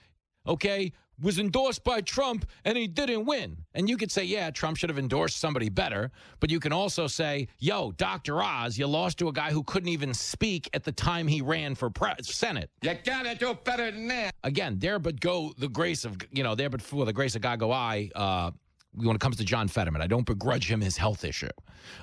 okay, 0.47 0.91
was 1.21 1.39
endorsed 1.39 1.83
by 1.83 2.01
Trump 2.01 2.45
and 2.63 2.77
he 2.77 2.87
didn't 2.87 3.25
win. 3.25 3.57
And 3.73 3.89
you 3.89 3.97
could 3.97 4.11
say, 4.11 4.23
yeah, 4.23 4.51
Trump 4.51 4.77
should 4.77 4.89
have 4.89 4.99
endorsed 4.99 5.37
somebody 5.37 5.69
better. 5.69 6.11
But 6.39 6.49
you 6.49 6.59
can 6.59 6.73
also 6.73 7.07
say, 7.07 7.47
yo, 7.59 7.91
Dr. 7.93 8.41
Oz, 8.41 8.77
you 8.77 8.87
lost 8.87 9.17
to 9.19 9.27
a 9.27 9.33
guy 9.33 9.51
who 9.51 9.63
couldn't 9.63 9.89
even 9.89 10.13
speak 10.13 10.69
at 10.73 10.83
the 10.83 10.91
time 10.91 11.27
he 11.27 11.41
ran 11.41 11.75
for 11.75 11.89
pre- 11.89 12.13
Senate. 12.21 12.69
You 12.81 12.95
gotta 13.03 13.35
do 13.35 13.57
better 13.63 13.91
than 13.91 14.07
that. 14.09 14.35
Again, 14.43 14.77
there 14.79 14.99
but 14.99 15.19
go 15.19 15.53
the 15.57 15.69
grace 15.69 16.05
of, 16.05 16.17
you 16.31 16.43
know, 16.43 16.55
there 16.55 16.69
but 16.69 16.81
for 16.81 17.05
the 17.05 17.13
grace 17.13 17.35
of 17.35 17.41
God 17.41 17.59
go 17.59 17.71
I. 17.71 18.09
Uh, 18.15 18.51
when 18.93 19.15
it 19.15 19.19
comes 19.19 19.35
to 19.37 19.43
John 19.43 19.67
Fetterman, 19.67 20.01
I 20.01 20.07
don't 20.07 20.25
begrudge 20.25 20.69
him 20.71 20.79
his 20.79 20.95
health 20.95 21.25
issue. 21.25 21.49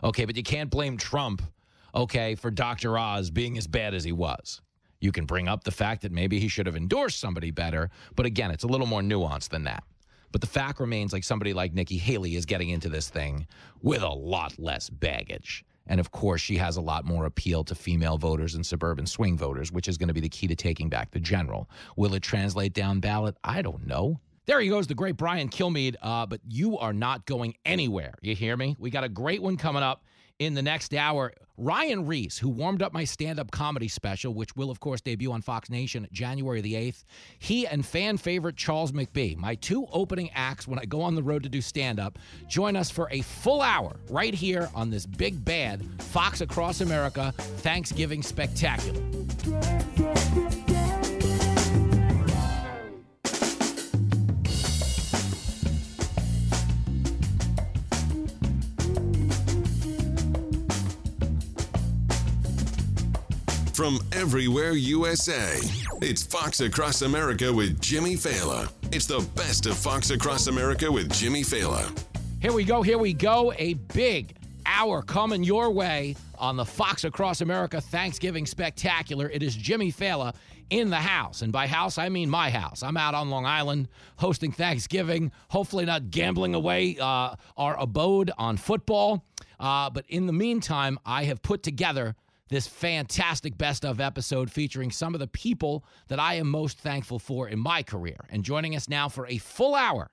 Okay, 0.05 0.25
but 0.27 0.37
you 0.37 0.43
can't 0.43 0.69
blame 0.69 0.99
Trump, 0.99 1.43
okay, 1.95 2.35
for 2.35 2.51
Dr. 2.51 2.99
Oz 2.99 3.31
being 3.31 3.57
as 3.57 3.67
bad 3.67 3.95
as 3.95 4.05
he 4.05 4.13
was. 4.13 4.61
You 5.03 5.11
can 5.11 5.27
bring 5.27 5.49
up 5.49 5.65
the 5.65 5.73
fact 5.73 6.03
that 6.03 6.13
maybe 6.13 6.39
he 6.39 6.47
should 6.47 6.67
have 6.67 6.77
endorsed 6.77 7.19
somebody 7.19 7.51
better, 7.51 7.91
but 8.15 8.25
again, 8.25 8.53
it's 8.53 8.63
a 8.63 8.69
little 8.69 8.87
more 8.87 9.01
nuanced 9.01 9.49
than 9.49 9.65
that. 9.65 9.83
But 10.31 10.41
the 10.41 10.47
fact 10.47 10.79
remains 10.79 11.13
like 11.13 11.25
somebody 11.25 11.53
like 11.53 11.75
Nikki 11.75 11.99
Haley 11.99 12.37
is 12.37 12.47
getting 12.47 12.71
into 12.71 12.89
this 12.89 13.11
thing 13.11 13.49
with 13.83 14.03
a 14.03 14.09
lot 14.09 14.57
less 14.61 14.89
baggage. 14.89 15.65
And 15.89 15.99
of 15.99 16.13
course, 16.13 16.41
she 16.41 16.57
has 16.57 16.77
a 16.77 16.81
lot 16.81 17.05
more 17.05 17.27
appeal 17.27 17.65
to 17.65 17.75
female 17.75 18.17
voters 18.17 18.55
and 18.55 18.65
suburban 18.65 19.05
swing 19.05 19.37
voters, 19.37 19.73
which 19.73 19.89
is 19.89 19.99
going 19.99 20.07
to 20.07 20.15
be 20.15 20.21
the 20.21 20.29
key 20.29 20.47
to 20.47 20.55
taking 20.55 20.89
back 20.89 21.11
the 21.11 21.19
general. 21.19 21.69
Will 21.97 22.15
it 22.15 22.23
translate 22.23 22.73
down 22.73 23.01
ballot? 23.01 23.37
I 23.43 23.61
don't 23.61 23.85
know. 23.85 24.21
There 24.47 24.61
he 24.61 24.69
goes, 24.69 24.87
the 24.87 24.95
great 24.95 25.17
Brian 25.17 25.49
Kilmeade. 25.49 25.97
Uh, 26.01 26.27
but 26.27 26.41
you 26.49 26.79
are 26.79 26.93
not 26.93 27.27
going 27.27 27.57
anywhere. 27.65 28.15
You 28.23 28.37
hear 28.37 28.57
me? 28.57 28.77
We 28.79 28.91
got 28.91 29.03
a 29.03 29.09
great 29.09 29.43
one 29.43 29.57
coming 29.57 29.83
up 29.83 30.05
in 30.45 30.55
the 30.55 30.63
next 30.63 30.95
hour. 30.95 31.33
Ryan 31.59 32.07
Reiss, 32.07 32.39
who 32.39 32.49
warmed 32.49 32.83
up 32.83 32.93
my 32.93 33.05
stand 33.05 33.39
up 33.39 33.51
comedy 33.51 33.87
special, 33.87 34.35
which 34.35 34.57
will, 34.57 34.71
of 34.71 34.81
course, 34.81 35.01
debut 35.01 35.31
on 35.31 35.43
Fox 35.43 35.71
Nation 35.71 36.09
January 36.11 36.61
the 36.61 36.75
8th, 36.75 37.05
he 37.39 37.67
and 37.67 37.85
fan 37.85 38.17
favorite 38.17 38.57
Charles 38.57 38.91
McBee, 38.93 39.37
my 39.37 39.55
two 39.57 39.87
opening 39.93 40.31
acts 40.35 40.67
when 40.67 40.79
I 40.79 40.87
go 40.87 41.03
on 41.03 41.15
the 41.15 41.23
road 41.23 41.43
to 41.43 41.49
do 41.49 41.61
stand 41.61 42.01
up, 42.01 42.19
join 42.49 42.75
us 42.75 42.91
for 42.91 43.09
a 43.11 43.21
full 43.21 43.61
hour 43.61 43.97
right 44.09 44.35
here 44.35 44.71
on 44.75 44.91
this 44.91 45.07
big 45.07 45.45
bad 45.45 45.85
Fox 46.01 46.41
Across 46.41 46.81
America 46.81 47.33
Thanksgiving 47.37 48.23
Spectacular. 48.23 49.01
From 63.75 64.01
everywhere 64.13 64.73
USA, 64.73 65.57
it's 66.03 66.23
Fox 66.23 66.61
Across 66.61 67.03
America 67.03 67.51
with 67.51 67.81
Jimmy 67.81 68.17
Failla. 68.17 68.71
It's 68.93 69.07
the 69.07 69.27
best 69.35 69.65
of 69.65 69.79
Fox 69.79 70.11
Across 70.11 70.49
America 70.49 70.93
with 70.93 71.11
Jimmy 71.15 71.43
Failla. 71.43 71.91
Here 72.43 72.53
we 72.53 72.65
go, 72.65 72.83
here 72.83 72.99
we 72.99 73.15
go. 73.15 73.51
A 73.57 73.73
big 73.95 74.37
hour 74.67 75.01
coming 75.01 75.43
your 75.43 75.71
way 75.71 76.17
on 76.39 76.59
the 76.59 76.67
Fox 76.67 77.05
Across 77.05 77.41
America 77.41 77.81
Thanksgiving 77.81 78.45
Spectacular. 78.45 79.31
It 79.31 79.43
is 79.43 79.57
Jimmy 79.57 79.91
Failla 79.91 80.35
in 80.69 80.91
the 80.91 80.97
house. 80.97 81.41
And 81.41 81.51
by 81.51 81.67
house, 81.67 81.97
I 81.97 82.11
mean 82.11 82.29
my 82.29 82.51
house. 82.51 82.83
I'm 82.83 82.99
out 82.99 83.15
on 83.15 83.31
Long 83.31 83.47
Island 83.47 83.89
hosting 84.17 84.53
Thanksgiving, 84.53 85.33
hopefully 85.49 85.87
not 85.87 86.11
gambling 86.11 86.55
away 86.55 86.99
uh, 87.01 87.37
our 87.57 87.81
abode 87.81 88.33
on 88.37 88.59
football. 88.59 89.25
Uh, 89.59 89.89
but 89.89 90.05
in 90.09 90.27
the 90.27 90.33
meantime, 90.35 90.99
I 91.07 91.25
have 91.25 91.41
put 91.41 91.63
together 91.63 92.17
this 92.53 92.69
fantastic 92.69 93.57
best 93.57 93.83
of 93.83 93.99
episode 93.99 94.51
featuring 94.51 94.91
some 94.91 95.15
of 95.15 95.21
the 95.21 95.27
people 95.27 95.85
that 96.09 96.21
I 96.21 96.35
am 96.35 96.51
most 96.51 96.79
thankful 96.79 97.19
for 97.19 97.49
in 97.49 97.59
my 97.59 97.83
career. 97.83 98.27
And 98.29 98.45
joining 98.45 98.77
us 98.77 98.91
now 98.91 99.09
for 99.09 99.27
a 99.27 99.39
full 99.39 99.75
hour 99.75 100.11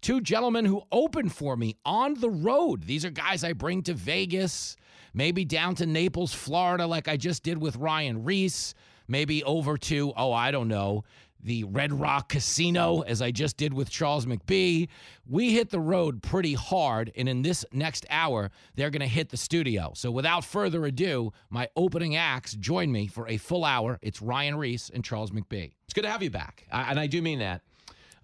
two 0.00 0.20
gentlemen 0.20 0.64
who 0.64 0.82
opened 0.90 1.32
for 1.32 1.56
me 1.56 1.76
on 1.84 2.14
the 2.14 2.30
road. 2.30 2.84
These 2.84 3.04
are 3.04 3.10
guys 3.10 3.44
I 3.44 3.52
bring 3.52 3.82
to 3.82 3.94
Vegas, 3.94 4.76
maybe 5.12 5.44
down 5.44 5.74
to 5.76 5.86
Naples, 5.86 6.32
Florida, 6.32 6.86
like 6.86 7.08
I 7.08 7.16
just 7.16 7.42
did 7.42 7.58
with 7.60 7.76
Ryan 7.76 8.24
Reiss, 8.24 8.72
maybe 9.08 9.44
over 9.44 9.76
to, 9.76 10.12
oh, 10.16 10.32
I 10.32 10.52
don't 10.52 10.68
know, 10.68 11.04
the 11.46 11.62
Red 11.64 11.92
Rock 11.92 12.28
Casino, 12.28 13.02
as 13.02 13.22
I 13.22 13.30
just 13.30 13.56
did 13.56 13.72
with 13.72 13.88
Charles 13.88 14.26
McBee. 14.26 14.88
We 15.28 15.52
hit 15.52 15.70
the 15.70 15.78
road 15.78 16.20
pretty 16.20 16.54
hard, 16.54 17.12
and 17.16 17.28
in 17.28 17.42
this 17.42 17.64
next 17.72 18.04
hour, 18.10 18.50
they're 18.74 18.90
going 18.90 19.00
to 19.00 19.06
hit 19.06 19.28
the 19.28 19.36
studio. 19.36 19.92
So 19.94 20.10
without 20.10 20.44
further 20.44 20.84
ado, 20.86 21.32
my 21.48 21.68
opening 21.76 22.16
acts 22.16 22.54
join 22.54 22.90
me 22.90 23.06
for 23.06 23.28
a 23.28 23.36
full 23.36 23.64
hour. 23.64 23.98
It's 24.02 24.20
Ryan 24.20 24.56
Reiss 24.56 24.90
and 24.92 25.04
Charles 25.04 25.30
McBee. 25.30 25.72
It's 25.84 25.94
good 25.94 26.02
to 26.02 26.10
have 26.10 26.22
you 26.22 26.30
back, 26.30 26.66
I, 26.70 26.90
and 26.90 26.98
I 26.98 27.06
do 27.06 27.22
mean 27.22 27.38
that. 27.38 27.62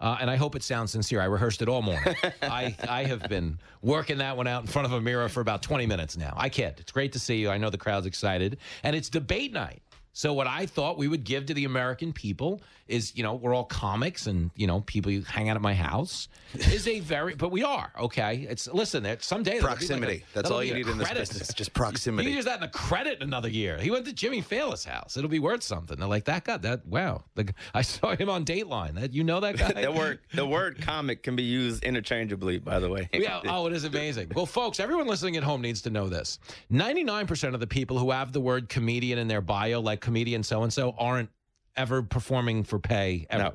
Uh, 0.01 0.17
and 0.19 0.29
I 0.29 0.35
hope 0.35 0.57
it 0.57 0.63
sounds 0.63 0.91
sincere. 0.91 1.21
I 1.21 1.25
rehearsed 1.25 1.61
it 1.61 1.69
all 1.69 1.81
morning. 1.81 2.13
I, 2.41 2.75
I 2.89 3.05
have 3.05 3.29
been 3.29 3.57
working 3.81 4.17
that 4.17 4.35
one 4.35 4.47
out 4.47 4.61
in 4.61 4.67
front 4.67 4.85
of 4.85 4.91
a 4.91 4.99
mirror 4.99 5.29
for 5.29 5.39
about 5.39 5.63
20 5.63 5.85
minutes 5.85 6.17
now. 6.17 6.33
I 6.35 6.49
kid. 6.49 6.75
It's 6.79 6.91
great 6.91 7.13
to 7.13 7.19
see 7.19 7.37
you. 7.37 7.49
I 7.49 7.57
know 7.57 7.69
the 7.69 7.77
crowd's 7.77 8.05
excited. 8.05 8.57
And 8.83 8.97
it's 8.97 9.07
debate 9.07 9.53
night. 9.53 9.81
So 10.13 10.31
what 10.31 10.45
I 10.45 10.67
thought 10.67 10.97
we 10.97 11.07
would 11.07 11.23
give 11.23 11.47
to 11.47 11.55
the 11.55 11.65
American 11.65 12.13
people 12.13 12.61
is, 12.93 13.15
you 13.15 13.23
know, 13.23 13.33
we're 13.33 13.53
all 13.53 13.65
comics 13.65 14.27
and 14.27 14.51
you 14.55 14.67
know 14.67 14.81
people 14.81 15.11
you 15.11 15.21
hang 15.23 15.49
out 15.49 15.55
at 15.55 15.61
my 15.61 15.73
house 15.73 16.27
is 16.53 16.87
a 16.87 16.99
very, 16.99 17.35
but 17.35 17.51
we 17.51 17.63
are 17.63 17.91
okay. 17.99 18.45
It's 18.49 18.67
listen, 18.67 19.05
it, 19.05 19.23
someday 19.23 19.59
that'll 19.59 19.67
like 19.69 19.75
a- 19.75 19.77
Proximity. 19.77 20.25
That's 20.33 20.51
all 20.51 20.63
you 20.63 20.73
need 20.75 20.87
in 20.87 20.97
this 20.97 21.11
business. 21.11 21.53
Just 21.53 21.69
You 21.73 21.73
proximity. 21.73 22.29
can 22.29 22.35
use 22.35 22.45
that 22.45 22.57
in 22.57 22.63
a 22.63 22.69
credit 22.69 23.21
another 23.21 23.49
year. 23.49 23.77
He 23.79 23.91
went 23.91 24.05
to 24.05 24.13
Jimmy 24.13 24.41
Failla's 24.41 24.85
house. 24.85 25.17
It'll 25.17 25.29
be 25.29 25.39
worth 25.39 25.63
something. 25.63 25.97
They're 25.97 26.07
like 26.07 26.25
that 26.25 26.43
guy. 26.43 26.57
That 26.57 26.85
wow. 26.85 27.23
The, 27.35 27.53
I 27.73 27.81
saw 27.81 28.15
him 28.15 28.29
on 28.29 28.45
Dateline. 28.45 28.95
That 28.95 29.13
you 29.13 29.23
know 29.23 29.39
that 29.39 29.57
guy. 29.57 29.81
the 29.81 29.91
word 29.91 30.19
the 30.33 30.45
word 30.45 30.81
comic 30.81 31.23
can 31.23 31.35
be 31.35 31.43
used 31.43 31.83
interchangeably. 31.83 32.59
By 32.59 32.79
the 32.79 32.89
way. 32.89 33.09
yeah. 33.13 33.41
Oh, 33.47 33.67
it 33.67 33.73
is 33.73 33.83
amazing. 33.83 34.31
Well, 34.35 34.45
folks, 34.45 34.79
everyone 34.79 35.07
listening 35.07 35.37
at 35.37 35.43
home 35.43 35.61
needs 35.61 35.81
to 35.81 35.89
know 35.89 36.07
this. 36.07 36.39
99% 36.71 37.53
of 37.53 37.59
the 37.59 37.67
people 37.67 37.97
who 37.97 38.11
have 38.11 38.31
the 38.31 38.41
word 38.41 38.69
comedian 38.69 39.17
in 39.19 39.27
their 39.27 39.41
bio, 39.41 39.79
like 39.79 40.01
comedian 40.01 40.43
so 40.43 40.63
and 40.63 40.71
so, 40.71 40.93
aren't 40.97 41.29
ever 41.75 42.03
performing 42.03 42.63
for 42.63 42.79
pay 42.79 43.25
ever. 43.29 43.53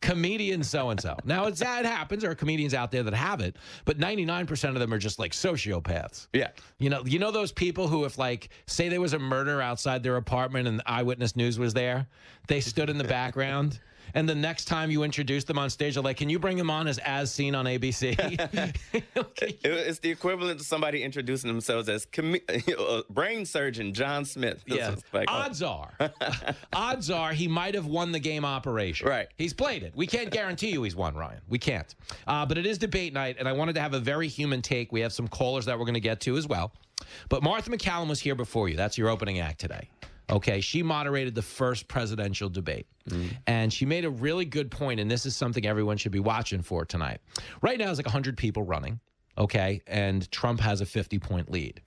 Comedian 0.00 0.64
so 0.64 0.90
and 0.90 1.00
so. 1.00 1.16
Now, 1.24 1.46
it's, 1.46 1.60
it 1.60 1.66
happens. 1.66 2.22
There 2.22 2.30
are 2.30 2.34
comedians 2.34 2.74
out 2.74 2.90
there 2.90 3.04
that 3.04 3.14
have 3.14 3.40
it, 3.40 3.56
but 3.84 3.98
99% 3.98 4.68
of 4.70 4.80
them 4.80 4.92
are 4.92 4.98
just 4.98 5.20
like 5.20 5.30
sociopaths. 5.30 6.26
Yeah. 6.32 6.48
You 6.78 6.90
know, 6.90 7.04
you 7.06 7.20
know 7.20 7.30
those 7.30 7.52
people 7.52 7.86
who, 7.86 8.04
if 8.04 8.18
like, 8.18 8.48
say 8.66 8.88
there 8.88 9.00
was 9.00 9.12
a 9.12 9.18
murder 9.18 9.62
outside 9.62 10.02
their 10.02 10.16
apartment 10.16 10.66
and 10.66 10.82
Eyewitness 10.86 11.36
News 11.36 11.58
was 11.58 11.72
there, 11.72 12.08
they 12.48 12.60
stood 12.60 12.90
in 12.90 12.98
the 12.98 13.04
background. 13.04 13.78
And 14.14 14.28
the 14.28 14.34
next 14.34 14.66
time 14.66 14.90
you 14.90 15.02
introduce 15.02 15.44
them 15.44 15.58
on 15.58 15.70
stage, 15.70 15.94
they're 15.94 16.02
like, 16.02 16.16
"Can 16.18 16.28
you 16.28 16.38
bring 16.38 16.58
him 16.58 16.70
on 16.70 16.86
as 16.86 16.98
as 16.98 17.32
seen 17.32 17.54
on 17.54 17.64
ABC?" 17.66 18.18
It- 19.42 19.58
it's 19.64 19.98
the 19.98 20.10
equivalent 20.10 20.58
to 20.60 20.64
somebody 20.64 21.02
introducing 21.02 21.48
themselves 21.48 21.88
as 21.88 22.04
com- 22.06 22.36
uh, 22.78 23.02
brain 23.10 23.44
surgeon 23.44 23.92
John 23.94 24.24
Smith. 24.24 24.62
This 24.66 24.78
Yeah. 24.78 24.92
is 24.92 25.02
like- 25.12 25.30
odds 25.30 25.62
are, 25.62 25.90
odds 26.72 27.10
are 27.10 27.32
he 27.32 27.48
might 27.48 27.74
have 27.74 27.86
won 27.86 28.12
the 28.12 28.18
game 28.20 28.44
operation. 28.44 29.08
Right. 29.08 29.28
He's 29.38 29.52
played 29.52 29.82
it. 29.82 29.92
We 29.96 30.06
can't 30.06 30.30
guarantee 30.30 30.70
you 30.70 30.82
he's 30.82 30.96
won, 30.96 31.14
Ryan. 31.14 31.40
We 31.48 31.58
can't. 31.58 31.94
Uh, 32.26 32.46
but 32.46 32.58
it 32.58 32.66
is 32.66 32.78
debate 32.78 33.12
night, 33.12 33.36
and 33.38 33.48
I 33.48 33.52
wanted 33.52 33.74
to 33.74 33.80
have 33.80 33.94
a 33.94 34.00
very 34.00 34.28
human 34.28 34.62
take. 34.62 34.92
We 34.92 35.00
have 35.00 35.12
some 35.12 35.28
callers 35.28 35.64
that 35.66 35.78
we're 35.78 35.84
going 35.84 35.94
to 35.94 36.00
get 36.00 36.20
to 36.22 36.36
as 36.36 36.46
well. 36.46 36.72
But 37.28 37.42
Martha 37.42 37.70
MacCallum 37.70 38.08
was 38.08 38.20
here 38.20 38.34
before 38.34 38.68
you. 38.68 38.76
That's 38.76 38.96
your 38.96 39.08
opening 39.08 39.40
act 39.40 39.60
today. 39.60 39.88
Okay, 40.32 40.62
she 40.62 40.82
moderated 40.82 41.34
the 41.34 41.42
first 41.42 41.86
presidential 41.88 42.48
debate. 42.48 42.86
Mm. 43.08 43.36
And 43.46 43.72
she 43.72 43.84
made 43.84 44.06
a 44.06 44.10
really 44.10 44.46
good 44.46 44.70
point, 44.70 44.98
and 44.98 45.10
this 45.10 45.26
is 45.26 45.36
something 45.36 45.66
everyone 45.66 45.98
should 45.98 46.12
be 46.12 46.20
watching 46.20 46.62
for 46.62 46.86
tonight. 46.86 47.20
Right 47.60 47.78
now, 47.78 47.90
it's 47.90 47.98
like 47.98 48.06
100 48.06 48.36
people 48.38 48.62
running, 48.62 48.98
okay, 49.36 49.82
and 49.86 50.28
Trump 50.30 50.58
has 50.60 50.80
a 50.80 50.86
50 50.86 51.18
point 51.18 51.50
lead. 51.50 51.82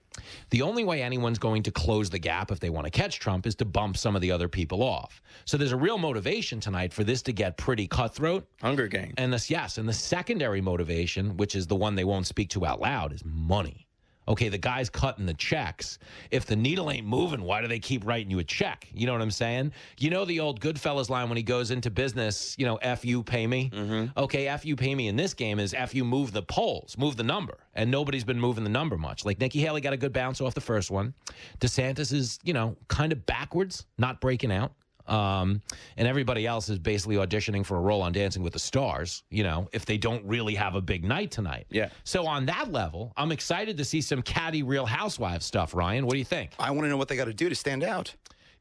The 0.51 0.61
only 0.61 0.85
way 0.85 1.01
anyone's 1.01 1.39
going 1.39 1.63
to 1.63 1.71
close 1.71 2.09
the 2.09 2.19
gap 2.19 2.51
if 2.51 2.59
they 2.59 2.69
want 2.69 2.85
to 2.85 2.91
catch 2.91 3.19
Trump 3.19 3.45
is 3.45 3.55
to 3.55 3.65
bump 3.65 3.97
some 3.97 4.15
of 4.15 4.21
the 4.21 4.31
other 4.31 4.47
people 4.47 4.81
off. 4.81 5.21
So 5.45 5.57
there's 5.57 5.73
a 5.73 5.77
real 5.77 5.97
motivation 5.97 6.59
tonight 6.59 6.93
for 6.93 7.03
this 7.03 7.21
to 7.23 7.33
get 7.33 7.57
pretty 7.57 7.87
cutthroat. 7.87 8.47
Hunger 8.61 8.87
Games. 8.87 9.15
And 9.17 9.33
this, 9.33 9.49
yes, 9.49 9.77
and 9.77 9.89
the 9.89 9.93
secondary 9.93 10.61
motivation, 10.61 11.35
which 11.35 11.55
is 11.55 11.67
the 11.67 11.75
one 11.75 11.95
they 11.95 12.05
won't 12.05 12.27
speak 12.27 12.49
to 12.51 12.65
out 12.65 12.79
loud, 12.79 13.11
is 13.11 13.23
money. 13.25 13.84
Okay, 14.27 14.49
the 14.49 14.57
guy's 14.57 14.89
cutting 14.89 15.25
the 15.25 15.33
checks. 15.33 15.99
If 16.31 16.45
the 16.45 16.55
needle 16.55 16.89
ain't 16.89 17.05
moving, 17.05 17.41
why 17.41 17.61
do 17.61 17.67
they 17.67 17.79
keep 17.79 18.05
writing 18.05 18.31
you 18.31 18.39
a 18.39 18.43
check? 18.43 18.87
You 18.93 19.05
know 19.05 19.13
what 19.13 19.21
I'm 19.21 19.31
saying? 19.31 19.71
You 19.99 20.09
know 20.09 20.25
the 20.25 20.39
old 20.39 20.59
Goodfellas 20.59 21.09
line 21.09 21.29
when 21.29 21.37
he 21.37 21.43
goes 21.43 21.71
into 21.71 21.91
business, 21.91 22.55
you 22.57 22.65
know, 22.65 22.77
F 22.77 23.05
you 23.05 23.23
pay 23.23 23.45
me? 23.45 23.69
Mm-hmm. 23.73 24.17
Okay, 24.17 24.47
F 24.47 24.65
you 24.65 24.75
pay 24.75 24.95
me 24.95 25.07
in 25.07 25.15
this 25.15 25.33
game 25.33 25.59
is 25.59 25.73
F 25.73 25.93
you 25.93 26.03
move 26.03 26.31
the 26.31 26.43
polls, 26.43 26.97
move 26.97 27.17
the 27.17 27.23
number. 27.23 27.57
And 27.75 27.91
nobody's 27.91 28.23
been 28.23 28.39
moving 28.39 28.63
the 28.63 28.69
number 28.69 28.97
much. 28.97 29.25
Like 29.25 29.39
Nikki 29.39 29.59
Haley 29.59 29.81
got 29.81 29.93
a 29.93 29.97
good 29.97 30.13
bounce 30.13 30.41
off 30.41 30.53
the 30.53 30.61
first 30.61 30.89
one. 30.89 31.13
DeSantis 31.59 32.13
is, 32.13 32.39
you 32.43 32.53
know, 32.53 32.75
kind 32.87 33.11
of 33.11 33.25
backwards, 33.25 33.85
not 33.97 34.21
breaking 34.21 34.51
out. 34.51 34.73
Um, 35.07 35.61
and 35.97 36.07
everybody 36.07 36.47
else 36.47 36.67
is 36.69 36.79
basically 36.79 37.17
auditioning 37.17 37.65
for 37.65 37.77
a 37.77 37.79
role 37.79 38.01
on 38.01 38.11
Dancing 38.11 38.41
with 38.41 38.53
the 38.53 38.59
Stars, 38.59 39.23
you 39.29 39.43
know, 39.43 39.67
if 39.71 39.85
they 39.85 39.97
don't 39.97 40.25
really 40.25 40.55
have 40.55 40.75
a 40.75 40.81
big 40.81 41.03
night 41.03 41.31
tonight. 41.31 41.67
Yeah. 41.69 41.89
So 42.03 42.25
on 42.25 42.45
that 42.47 42.71
level, 42.71 43.13
I'm 43.15 43.31
excited 43.31 43.77
to 43.77 43.85
see 43.85 44.01
some 44.01 44.21
catty 44.21 44.63
Real 44.63 44.85
Housewives 44.85 45.45
stuff, 45.45 45.75
Ryan. 45.75 46.05
What 46.05 46.13
do 46.13 46.19
you 46.19 46.25
think? 46.25 46.51
I 46.57 46.71
want 46.71 46.85
to 46.85 46.89
know 46.89 46.97
what 46.97 47.07
they 47.07 47.15
got 47.15 47.25
to 47.25 47.33
do 47.33 47.49
to 47.49 47.55
stand 47.55 47.83
out. 47.83 48.13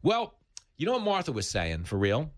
Well, 0.03 0.35
you 0.77 0.87
know 0.87 0.93
what 0.93 1.03
Martha 1.03 1.33
was 1.33 1.49
saying 1.49 1.85
for 1.85 1.97
real 1.97 2.31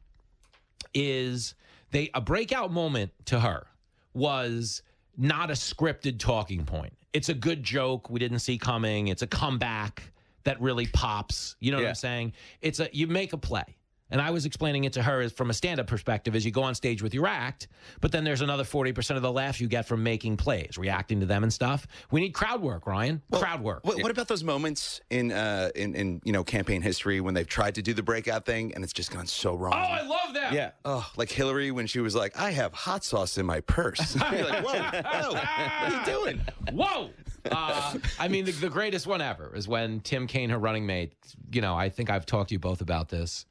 is 0.94 1.54
they 1.90 2.10
a 2.14 2.20
breakout 2.20 2.72
moment 2.72 3.12
to 3.26 3.40
her 3.40 3.66
was 4.14 4.82
not 5.16 5.50
a 5.50 5.54
scripted 5.54 6.18
talking 6.18 6.64
point. 6.64 6.92
It's 7.12 7.28
a 7.28 7.34
good 7.34 7.62
joke 7.62 8.10
we 8.10 8.20
didn't 8.20 8.40
see 8.40 8.58
coming. 8.58 9.08
It's 9.08 9.22
a 9.22 9.26
comeback 9.26 10.10
that 10.44 10.60
really 10.60 10.86
pops. 10.86 11.56
You 11.60 11.72
know 11.72 11.78
what 11.78 11.88
I'm 11.88 11.94
saying? 11.94 12.32
It's 12.60 12.80
a 12.80 12.88
you 12.92 13.06
make 13.06 13.32
a 13.32 13.38
play. 13.38 13.75
And 14.10 14.20
I 14.20 14.30
was 14.30 14.46
explaining 14.46 14.84
it 14.84 14.92
to 14.94 15.02
her 15.02 15.20
as 15.20 15.32
from 15.32 15.50
a 15.50 15.54
stand-up 15.54 15.86
perspective 15.86 16.36
as 16.36 16.44
you 16.44 16.50
go 16.52 16.62
on 16.62 16.74
stage 16.74 17.02
with 17.02 17.12
your 17.12 17.26
act, 17.26 17.68
but 18.00 18.12
then 18.12 18.22
there's 18.24 18.40
another 18.40 18.62
40% 18.62 19.16
of 19.16 19.22
the 19.22 19.32
laughs 19.32 19.60
you 19.60 19.66
get 19.66 19.86
from 19.86 20.02
making 20.02 20.36
plays, 20.36 20.78
reacting 20.78 21.20
to 21.20 21.26
them 21.26 21.42
and 21.42 21.52
stuff. 21.52 21.86
We 22.10 22.20
need 22.20 22.32
crowd 22.32 22.62
work, 22.62 22.86
Ryan. 22.86 23.20
crowd 23.32 23.62
work. 23.62 23.84
What, 23.84 24.00
what 24.02 24.10
about 24.10 24.28
those 24.28 24.44
moments 24.44 25.00
in, 25.10 25.32
uh, 25.32 25.70
in 25.74 25.94
in 25.94 26.20
you 26.24 26.32
know 26.32 26.44
campaign 26.44 26.82
history 26.82 27.20
when 27.20 27.34
they've 27.34 27.46
tried 27.46 27.74
to 27.76 27.82
do 27.82 27.94
the 27.94 28.02
breakout 28.02 28.44
thing 28.46 28.74
and 28.74 28.84
it's 28.84 28.92
just 28.92 29.10
gone 29.10 29.26
so 29.26 29.54
wrong? 29.54 29.74
Oh, 29.74 29.76
I 29.76 30.02
love 30.02 30.34
that. 30.34 30.52
Yeah. 30.52 30.70
Oh, 30.84 31.08
like 31.16 31.30
Hillary 31.30 31.70
when 31.70 31.86
she 31.86 32.00
was 32.00 32.14
like, 32.14 32.38
"I 32.38 32.50
have 32.50 32.72
hot 32.72 33.04
sauce 33.04 33.38
in 33.38 33.46
my 33.46 33.60
purse." 33.60 34.16
You're 34.32 34.44
like, 34.44 34.64
"Whoa, 34.64 34.72
whoa, 34.72 35.32
what 35.32 35.44
are 35.48 35.90
you 35.90 36.04
doing?" 36.04 36.40
Whoa! 36.72 37.10
Uh, 37.50 37.94
I 38.18 38.28
mean, 38.28 38.44
the, 38.44 38.52
the 38.52 38.68
greatest 38.68 39.06
one 39.06 39.20
ever 39.20 39.54
is 39.54 39.68
when 39.68 40.00
Tim 40.00 40.26
Kaine, 40.26 40.50
her 40.50 40.58
running 40.58 40.84
mate, 40.84 41.12
you 41.52 41.60
know, 41.60 41.74
I 41.76 41.88
think 41.88 42.10
I've 42.10 42.26
talked 42.26 42.48
to 42.48 42.54
you 42.54 42.58
both 42.58 42.80
about 42.80 43.08
this. 43.08 43.46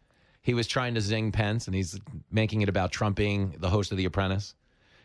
He 0.46 0.54
was 0.54 0.68
trying 0.68 0.94
to 0.94 1.02
zing 1.02 1.32
Pence, 1.32 1.66
and 1.66 1.76
he's 1.76 2.00
making 2.32 2.62
it 2.62 2.70
about 2.70 2.92
Trump 2.92 3.18
being 3.18 3.56
the 3.58 3.70
host 3.70 3.92
of 3.92 3.98
The 3.98 4.06
Apprentice. 4.06 4.54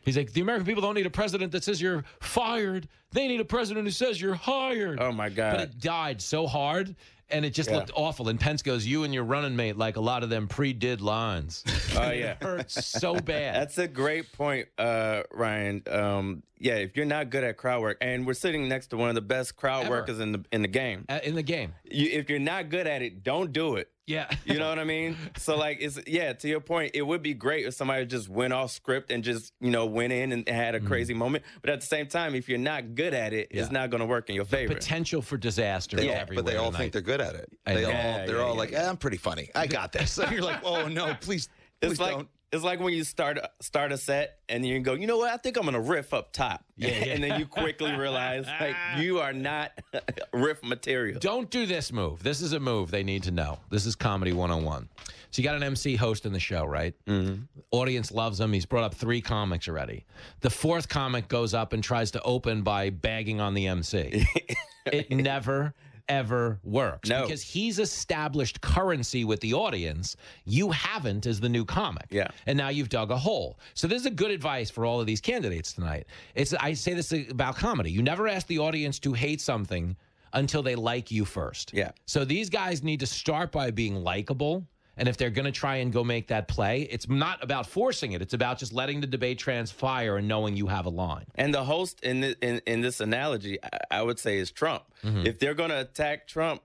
He's 0.03 0.15
like, 0.17 0.33
the 0.35 0.43
American 0.43 0.67
people 0.67 0.83
don't 0.83 0.95
need 0.95 1.07
a 1.07 1.11
president 1.11 1.51
that 1.53 1.65
says 1.65 1.81
you're 1.81 2.05
fired. 2.21 2.89
They 3.13 3.27
need 3.27 3.41
a 3.41 3.45
president 3.47 3.87
who 3.87 3.91
says 3.91 4.21
you're 4.21 4.35
hired. 4.35 5.01
Oh 5.01 5.13
my 5.13 5.31
God. 5.31 5.53
But 5.53 5.61
it 5.63 5.79
died 5.81 6.21
so 6.21 6.47
hard, 6.47 6.95
and 7.31 7.45
it 7.47 7.55
just 7.55 7.71
Yeah. 7.71 7.77
looked 7.77 7.91
awful. 7.95 8.29
And 8.29 8.39
Pence 8.39 8.61
goes, 8.63 8.87
"You 8.87 9.05
and 9.05 9.15
your 9.15 9.25
running 9.25 9.57
mate, 9.57 9.77
like 9.79 9.97
a 9.97 10.01
lot 10.01 10.23
of 10.23 10.29
them 10.29 10.47
pre-did 10.47 11.01
lines." 11.01 11.65
Oh 11.97 12.11
yeah. 12.13 12.33
it 12.33 12.43
hurts 12.43 12.87
so 12.87 13.15
bad. 13.15 13.55
That's 13.57 13.77
a 13.79 13.89
great 13.89 14.31
point, 14.33 14.69
uh, 14.79 15.23
Ryan. 15.33 15.83
Um, 15.91 16.43
yeah, 16.59 16.75
if 16.77 16.97
you're 16.97 17.05
not 17.07 17.31
good 17.31 17.43
at 17.45 17.57
crowd 17.57 17.81
work, 17.83 17.97
and 18.03 18.27
we're 18.27 18.35
sitting 18.35 18.69
next 18.69 18.89
to 18.89 18.97
one 18.97 19.09
of 19.09 19.15
the 19.17 19.21
best 19.23 19.57
crowd 19.57 19.87
Ever. 19.87 19.97
workers 19.97 20.21
in 20.21 20.33
the 20.33 20.45
in 20.53 20.63
the 20.63 20.69
game, 20.69 21.05
Uh, 21.09 21.19
in 21.25 21.35
the 21.35 21.43
game. 21.43 21.73
you, 21.85 22.09
if 22.13 22.29
you're 22.31 22.39
not 22.39 22.69
good 22.69 22.87
at 22.87 23.03
it, 23.03 23.23
don't 23.25 23.53
do 23.53 23.75
it. 23.77 23.91
Yeah. 24.11 24.29
You 24.45 24.59
know 24.59 24.69
what 24.69 24.79
I 24.81 24.85
mean? 24.85 25.17
So 25.37 25.57
like 25.57 25.79
it's 25.81 25.99
yeah, 26.07 26.33
to 26.33 26.49
your 26.49 26.61
point, 26.61 26.93
it 26.95 27.03
would 27.03 27.23
be 27.23 27.35
great 27.35 27.67
if 27.67 27.75
somebody 27.75 28.05
just 28.07 28.29
went 28.29 28.53
off 28.53 28.73
script 28.73 29.11
and 29.13 29.23
just, 29.23 29.53
you 29.61 29.71
know, 29.71 29.87
went 29.87 30.13
in 30.13 30.33
and 30.33 30.49
had 30.49 30.75
a 30.75 30.81
crazy 30.81 31.15
moment. 31.15 31.45
But 31.63 31.71
at 31.71 31.81
the 31.81 31.87
same 31.87 32.07
time, 32.07 32.35
if 32.35 32.49
you're 32.49 32.59
not 32.59 32.95
good 32.97 33.15
at 33.15 33.33
it, 33.33 33.49
it's 33.51 33.69
Mm. 33.69 33.73
Not 33.73 33.91
gonna 33.91 34.07
work 34.07 34.29
in 34.29 34.35
your 34.35 34.45
favor. 34.45 34.75
Potential 34.75 35.23
for 35.23 35.37
disaster. 35.37 35.97
They 35.97 36.09
all- 36.09 36.17
everywhere 36.17 36.43
but 36.45 36.51
they 36.51 36.57
all 36.57 36.67
tonight. 36.73 36.79
think 36.79 36.93
they're 36.95 37.03
good 37.03 37.21
at 37.21 37.35
it. 37.37 37.49
They 37.65 37.75
know. 37.83 37.85
all 37.87 37.93
Yeah, 37.93 38.27
they're 38.27 38.37
yeah, 38.37 38.43
all 38.43 38.53
yeah, 38.55 38.59
like, 38.59 38.71
yeah. 38.73 38.83
eh, 38.87 38.89
"I'm 38.89 38.97
pretty 38.97 39.17
funny. 39.19 39.49
I 39.55 39.67
got 39.69 39.93
this." 39.93 40.11
So 40.21 40.29
you're 40.29 40.43
like, 40.43 40.61
"Oh 40.65 40.89
no, 40.89 41.15
please, 41.21 41.49
please 41.81 41.93
It's 41.93 42.01
like 42.01 42.11
don't." 42.17 42.29
It's 42.53 42.65
like 42.65 42.81
when 42.81 42.93
you 42.93 43.05
start 43.05 43.39
start 43.61 43.93
a 43.93 43.97
set 43.97 44.39
and 44.49 44.67
you 44.67 44.79
go, 44.81 44.95
you 44.95 45.07
know 45.07 45.19
what? 45.19 45.31
I 45.31 45.37
think 45.37 45.57
I'm 45.57 45.65
gonna 45.65 45.81
riff 45.81 46.13
up 46.13 46.33
top, 46.33 46.65
Yeah, 46.77 46.89
yeah. 46.89 47.13
and 47.15 47.23
then 47.23 47.39
you 47.39 47.47
quickly 47.47 47.93
realize 47.95 48.47
like 48.61 48.77
you 48.99 49.21
are 49.21 49.33
not 49.33 49.73
riff 50.33 50.63
material. 50.63 51.21
Don't 51.21 51.49
do 51.51 51.67
this 51.67 51.93
move. 51.93 52.23
This 52.23 52.41
is 52.41 52.53
a 52.53 52.61
move 52.61 52.91
they 52.91 53.05
need 53.05 53.23
to 53.25 53.31
know. 53.31 53.59
This 53.71 53.87
is 53.87 53.95
Comedy 53.95 54.33
101. 54.33 54.89
So 55.31 55.41
you 55.41 55.45
got 55.47 55.55
an 55.55 55.63
MC 55.63 55.95
hosting 55.95 56.33
the 56.33 56.41
show, 56.41 56.65
right? 56.65 56.93
Mm-hmm. 57.07 57.43
Audience 57.71 58.11
loves 58.11 58.41
him. 58.41 58.53
He's 58.53 58.67
brought 58.67 58.83
up 58.83 58.95
three 58.95 59.21
comics 59.21 59.69
already. 59.69 60.05
The 60.41 60.51
fourth 60.51 60.89
comic 60.89 61.29
goes 61.29 61.55
up 61.55 61.73
and 61.73 61.85
tries 61.85 62.11
to 62.13 62.23
open 62.23 62.63
by 62.63 62.91
bagging 62.91 63.41
on 63.41 63.55
the 63.55 63.69
MC. 63.69 64.27
it 64.87 65.09
never 65.13 65.73
ever 66.11 66.59
works 66.65 67.09
No. 67.09 67.23
because 67.23 67.41
he's 67.43 67.79
established 67.79 68.61
currency 68.61 69.25
with 69.25 69.41
the 69.41 69.55
audience. 69.55 70.17
You 70.45 70.71
haven't 70.73 71.25
as 71.27 71.41
the 71.41 71.49
new 71.49 71.65
comic. 71.65 72.07
Yeah. 72.11 72.29
And 72.47 72.59
now 72.59 72.69
you've 72.69 72.89
dug 72.89 73.11
a 73.11 73.17
hole. 73.17 73.59
So 73.75 73.87
this 73.87 74.01
is 74.01 74.07
a 74.07 74.11
good 74.11 74.31
advice 74.31 74.69
for 74.71 74.85
all 74.85 75.01
of 75.01 75.07
these 75.07 75.21
candidates 75.21 75.73
tonight. 75.73 76.07
It's 76.35 76.53
I 76.55 76.73
say 76.75 76.95
this 76.95 77.13
about 77.13 77.57
comedy. 77.57 77.91
You 77.91 78.03
never 78.03 78.29
ask 78.29 78.47
the 78.49 78.59
audience 78.59 78.99
to 79.01 79.13
hate 79.13 79.41
something 79.41 79.97
until 80.33 80.63
they 80.63 80.75
like 80.75 81.11
you 81.11 81.25
first. 81.25 81.73
Yeah. 81.73 81.93
So 82.07 82.25
these 82.25 82.51
guys 82.51 82.83
need 82.83 83.01
to 83.01 83.07
start 83.07 83.51
by 83.53 83.71
being 83.71 83.97
likable. 83.97 84.67
And 85.01 85.09
if 85.09 85.17
they're 85.17 85.31
going 85.31 85.47
to 85.47 85.51
try 85.53 85.77
and 85.77 85.91
go 85.93 86.05
make 86.05 86.29
that 86.29 86.47
play, 86.47 86.83
it's 86.83 87.09
not 87.09 87.43
about 87.43 87.67
forcing 87.67 88.13
it. 88.13 88.21
It's 88.21 88.35
about 88.35 88.59
just 88.59 88.73
letting 88.73 89.01
the 89.01 89.07
debate 89.07 89.39
transpire 89.39 90.19
and 90.19 90.29
knowing 90.29 90.57
you 90.59 90.67
have 90.67 90.85
a 90.85 90.91
line. 90.91 91.25
And 91.37 91.55
the 91.55 91.65
host 91.65 92.01
in 92.03 92.21
this, 92.21 92.35
in, 92.43 92.61
in 92.67 92.83
this 92.83 93.01
analogy, 93.01 93.59
I, 93.65 93.79
I 93.99 94.03
would 94.03 94.19
say 94.19 94.37
is 94.39 94.51
Trump. 94.51 94.83
Mm-hmm. 95.03 95.25
If 95.27 95.39
they're 95.39 95.55
going 95.55 95.71
to 95.71 95.81
attack 95.81 96.29
Trump, 96.29 96.61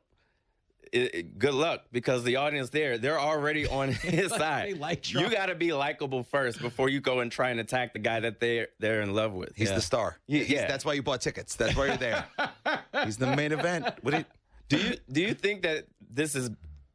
it, 0.92 1.16
it- 1.16 1.40
good 1.40 1.54
luck 1.54 1.86
because 1.94 2.26
the 2.26 2.36
audience 2.36 2.72
there, 2.72 2.98
they're 2.98 3.20
already 3.20 3.68
on 3.68 3.92
his 3.94 4.32
side. 4.32 4.80
Like 4.80 5.10
You 5.14 5.30
got 5.30 5.46
to 5.46 5.56
be 5.56 5.72
likable 5.72 6.24
first 6.24 6.62
before 6.62 6.90
you 6.90 7.00
go 7.00 7.22
and 7.22 7.32
try 7.32 7.52
and 7.52 7.60
attack 7.62 7.94
the 7.94 8.00
guy 8.00 8.20
that 8.20 8.42
they're 8.42 8.68
they're 8.80 9.02
in 9.02 9.14
love 9.14 9.32
with. 9.32 9.56
He's 9.56 9.70
Yeah. 9.70 9.76
the 9.76 9.82
star. 9.82 10.18
Yeah, 10.28 10.40
He's- 10.40 10.50
yeah. 10.52 10.68
that's 10.68 10.84
why 10.84 10.92
you 10.94 11.04
bought 11.04 11.22
tickets. 11.22 11.56
That's 11.56 11.76
why 11.76 11.86
you're 11.88 11.96
there. 11.98 12.26
He's 13.06 13.16
the 13.18 13.34
main 13.34 13.54
event. 13.54 13.86
What 14.02 14.12
do 14.12 14.18
you, 14.18 14.26
Do 14.68 14.78
you 14.78 14.98
do 15.10 15.22
you 15.22 15.34
think 15.34 15.62
that 15.64 15.86
this 16.10 16.36
is 16.36 16.50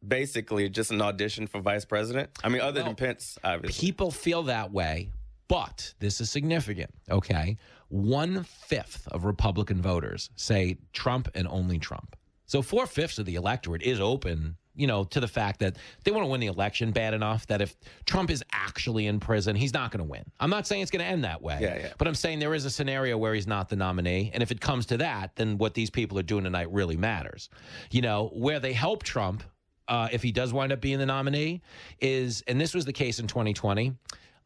basically 0.06 0.68
just 0.68 0.90
an 0.90 1.02
audition 1.02 1.46
for 1.46 1.60
vice 1.60 1.84
president? 1.84 2.30
I 2.42 2.48
mean, 2.48 2.60
other 2.60 2.80
Well, 2.80 2.90
than 2.90 2.96
Pence, 2.96 3.38
obviously. 3.44 3.86
People 3.86 4.10
feel 4.10 4.44
that 4.44 4.72
way, 4.72 5.10
but 5.48 5.94
this 5.98 6.20
is 6.20 6.30
significant. 6.30 6.90
Okay. 7.10 7.56
One 7.88 8.44
fifth 8.44 9.08
of 9.08 9.24
Republican 9.24 9.82
voters 9.82 10.30
say 10.36 10.78
Trump 10.92 11.28
and 11.34 11.48
only 11.48 11.78
Trump. 11.78 12.16
So 12.46 12.62
four 12.62 12.86
fifths 12.86 13.18
of 13.18 13.26
the 13.26 13.34
electorate 13.36 13.82
is 13.82 14.00
open, 14.00 14.56
you 14.74 14.86
know, 14.86 15.04
to 15.04 15.20
the 15.20 15.28
fact 15.28 15.60
that 15.60 15.76
they 16.04 16.10
want 16.10 16.24
to 16.24 16.28
win 16.28 16.40
the 16.40 16.46
election 16.46 16.90
bad 16.90 17.14
enough 17.14 17.46
that 17.48 17.60
if 17.60 17.76
Trump 18.06 18.30
is 18.30 18.42
actually 18.52 19.06
in 19.06 19.20
prison, 19.20 19.54
he's 19.54 19.72
not 19.74 19.90
going 19.90 20.04
to 20.04 20.08
win. 20.08 20.24
I'm 20.40 20.50
not 20.50 20.66
saying 20.66 20.82
it's 20.82 20.90
going 20.90 21.04
to 21.04 21.10
end 21.10 21.24
that 21.24 21.42
way. 21.42 21.58
Yeah, 21.60 21.78
yeah. 21.78 21.92
But 21.98 22.08
I'm 22.08 22.14
saying 22.14 22.38
there 22.38 22.54
is 22.54 22.64
a 22.64 22.70
scenario 22.70 23.18
where 23.18 23.34
he's 23.34 23.46
not 23.46 23.68
the 23.68 23.76
nominee. 23.76 24.30
And 24.34 24.42
if 24.42 24.50
it 24.50 24.60
comes 24.60 24.86
to 24.86 24.96
that, 24.98 25.36
then 25.36 25.58
what 25.58 25.74
these 25.74 25.90
people 25.90 26.18
are 26.18 26.24
doing 26.24 26.44
tonight 26.44 26.72
really 26.72 26.96
matters. 26.96 27.50
You 27.90 28.02
know, 28.02 28.30
where 28.32 28.58
they 28.58 28.72
help 28.72 29.02
Trump, 29.02 29.44
uh, 29.90 30.08
if 30.10 30.22
he 30.22 30.32
does 30.32 30.52
wind 30.52 30.72
up 30.72 30.80
being 30.80 30.98
the 30.98 31.04
nominee, 31.06 31.60
is, 32.00 32.42
and 32.48 32.58
this 32.58 32.72
was 32.74 32.84
the 32.86 32.92
case 32.92 33.18
in 33.18 33.26
2020, 33.26 33.92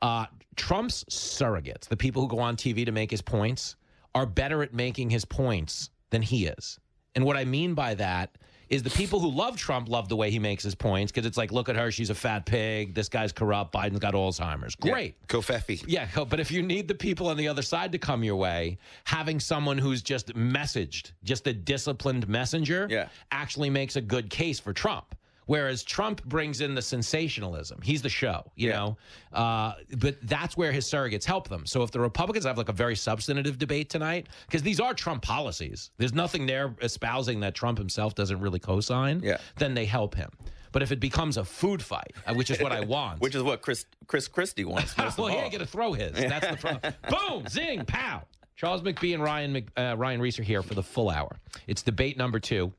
uh, 0.03 0.27
Trump's 0.57 1.05
surrogates, 1.05 1.87
the 1.89 1.97
people 1.97 2.23
who 2.23 2.29
go 2.29 2.39
on 2.41 2.57
TV 2.57 2.85
to 2.87 2.93
make 2.93 3.11
his 3.11 3.23
points, 3.23 3.77
are 4.15 4.27
better 4.27 4.63
at 4.63 4.73
making 4.75 5.11
his 5.11 5.25
points 5.25 5.91
than 6.11 6.23
he 6.23 6.47
is. 6.47 6.79
And 7.15 7.25
what 7.25 7.37
I 7.37 7.45
mean 7.45 7.75
by 7.75 7.95
that 7.95 8.37
is 8.71 8.83
the 8.83 8.91
people 8.91 9.21
who 9.21 9.31
love 9.31 9.57
Trump 9.57 9.89
love 9.89 10.09
the 10.09 10.17
way 10.17 10.31
he 10.31 10.39
makes 10.39 10.63
his 10.65 10.75
points 10.75 11.13
because 11.13 11.27
it's 11.27 11.37
like, 11.37 11.53
look 11.53 11.69
at 11.69 11.77
her, 11.77 11.91
she's 11.91 12.09
a 12.11 12.15
fat 12.15 12.47
pig. 12.47 12.95
This 12.95 13.09
guy's 13.09 13.31
corrupt. 13.33 13.73
Biden's 13.75 13.99
got 13.99 14.15
Alzheimer's. 14.15 14.75
Great. 14.75 15.17
Yeah, 15.21 15.27
Covfefe. 15.27 15.85
Yeah, 15.87 16.09
but 16.25 16.41
if 16.41 16.51
you 16.51 16.63
need 16.63 16.89
the 16.89 16.95
people 16.95 17.29
on 17.29 17.37
the 17.37 17.47
other 17.47 17.63
side 17.63 17.93
to 17.93 17.99
come 17.99 18.25
your 18.25 18.37
way, 18.37 18.79
having 19.05 19.39
someone 19.39 19.77
who's 19.79 20.01
just 20.03 20.29
messaged, 20.35 21.13
just 21.25 21.47
a 21.47 21.53
disciplined 21.53 22.27
messenger, 22.27 22.89
Yeah. 22.91 23.09
actually 23.31 23.69
makes 23.71 23.97
a 23.97 24.01
good 24.01 24.31
case 24.31 24.59
for 24.59 24.73
Trump. 24.73 25.15
Whereas 25.47 25.83
Trump 25.83 26.25
brings 26.25 26.61
in 26.61 26.75
the 26.75 26.83
sensationalism. 26.83 27.81
He's 27.83 28.03
the 28.03 28.09
show, 28.09 28.51
you 28.57 28.71
know? 28.71 28.97
Uh, 29.33 29.75
but 29.99 30.17
that's 30.23 30.57
where 30.57 30.73
his 30.73 30.87
surrogates 30.87 31.25
help 31.25 31.49
them. 31.49 31.67
So 31.67 31.83
if 31.83 31.91
the 31.91 32.01
Republicans 32.01 32.47
have 32.47 32.57
like 32.59 32.69
a 32.69 32.73
very 32.73 32.97
substantive 32.97 33.59
debate 33.59 33.91
tonight, 33.91 34.29
because 34.47 34.63
these 34.63 34.81
are 34.81 34.95
Trump 34.95 35.23
policies, 35.23 35.91
there's 35.99 36.15
nothing 36.15 36.47
there 36.47 36.75
espousing 36.83 37.41
that 37.41 37.55
Trump 37.55 37.79
himself 37.79 38.15
doesn't 38.15 38.41
really 38.41 38.59
co 38.59 38.81
sign, 38.81 39.21
Yeah. 39.23 39.39
then 39.57 39.75
they 39.75 39.85
help 39.85 40.15
him. 40.15 40.31
But 40.73 40.83
if 40.83 40.91
it 40.91 40.99
becomes 40.99 41.37
a 41.37 41.45
food 41.45 41.81
fight, 41.83 42.13
uh, 42.27 42.35
which 42.35 42.51
is 42.51 42.61
what 42.61 42.73
I 42.73 42.81
want, 42.85 43.21
Which 43.21 43.35
is 43.37 43.43
what 43.45 43.63
Chris 43.63 43.87
Chris 44.09 44.27
Christie 44.27 44.65
wants. 44.65 44.95
Well, 45.19 45.29
he 45.29 45.37
ain't 45.37 45.53
gonna 45.53 45.67
throw 45.67 45.93
his. 45.93 46.13
That's 46.13 46.49
the 46.49 46.57
problem. 46.57 46.95
Boom, 47.11 47.47
zing, 47.49 47.85
pow. 47.85 48.23
Charles 48.57 48.83
McBee 48.83 49.15
and 49.15 49.23
Ryan 49.23 49.53
Mc, 49.53 49.69
uh, 49.77 49.95
Ryan 49.97 50.21
Reiss 50.21 50.39
are 50.39 50.45
here 50.45 50.63
for 50.63 50.75
the 50.75 50.83
full 50.83 51.11
hour. 51.11 51.37
It's 51.67 51.83
debate 51.83 52.17
number 52.17 52.39
two. 52.39 52.73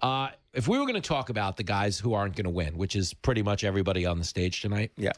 Uh, 0.00 0.28
if 0.52 0.68
we 0.68 0.78
were 0.78 0.84
going 0.84 1.00
to 1.00 1.08
talk 1.08 1.30
about 1.30 1.56
the 1.56 1.62
guys 1.62 1.98
who 1.98 2.12
aren't 2.12 2.36
going 2.36 2.44
to 2.44 2.50
win, 2.50 2.76
which 2.76 2.96
is 2.96 3.14
pretty 3.14 3.42
much 3.42 3.64
everybody 3.64 4.04
on 4.04 4.18
the 4.18 4.24
stage 4.24 4.60
tonight, 4.60 4.92
yeah. 4.96 5.12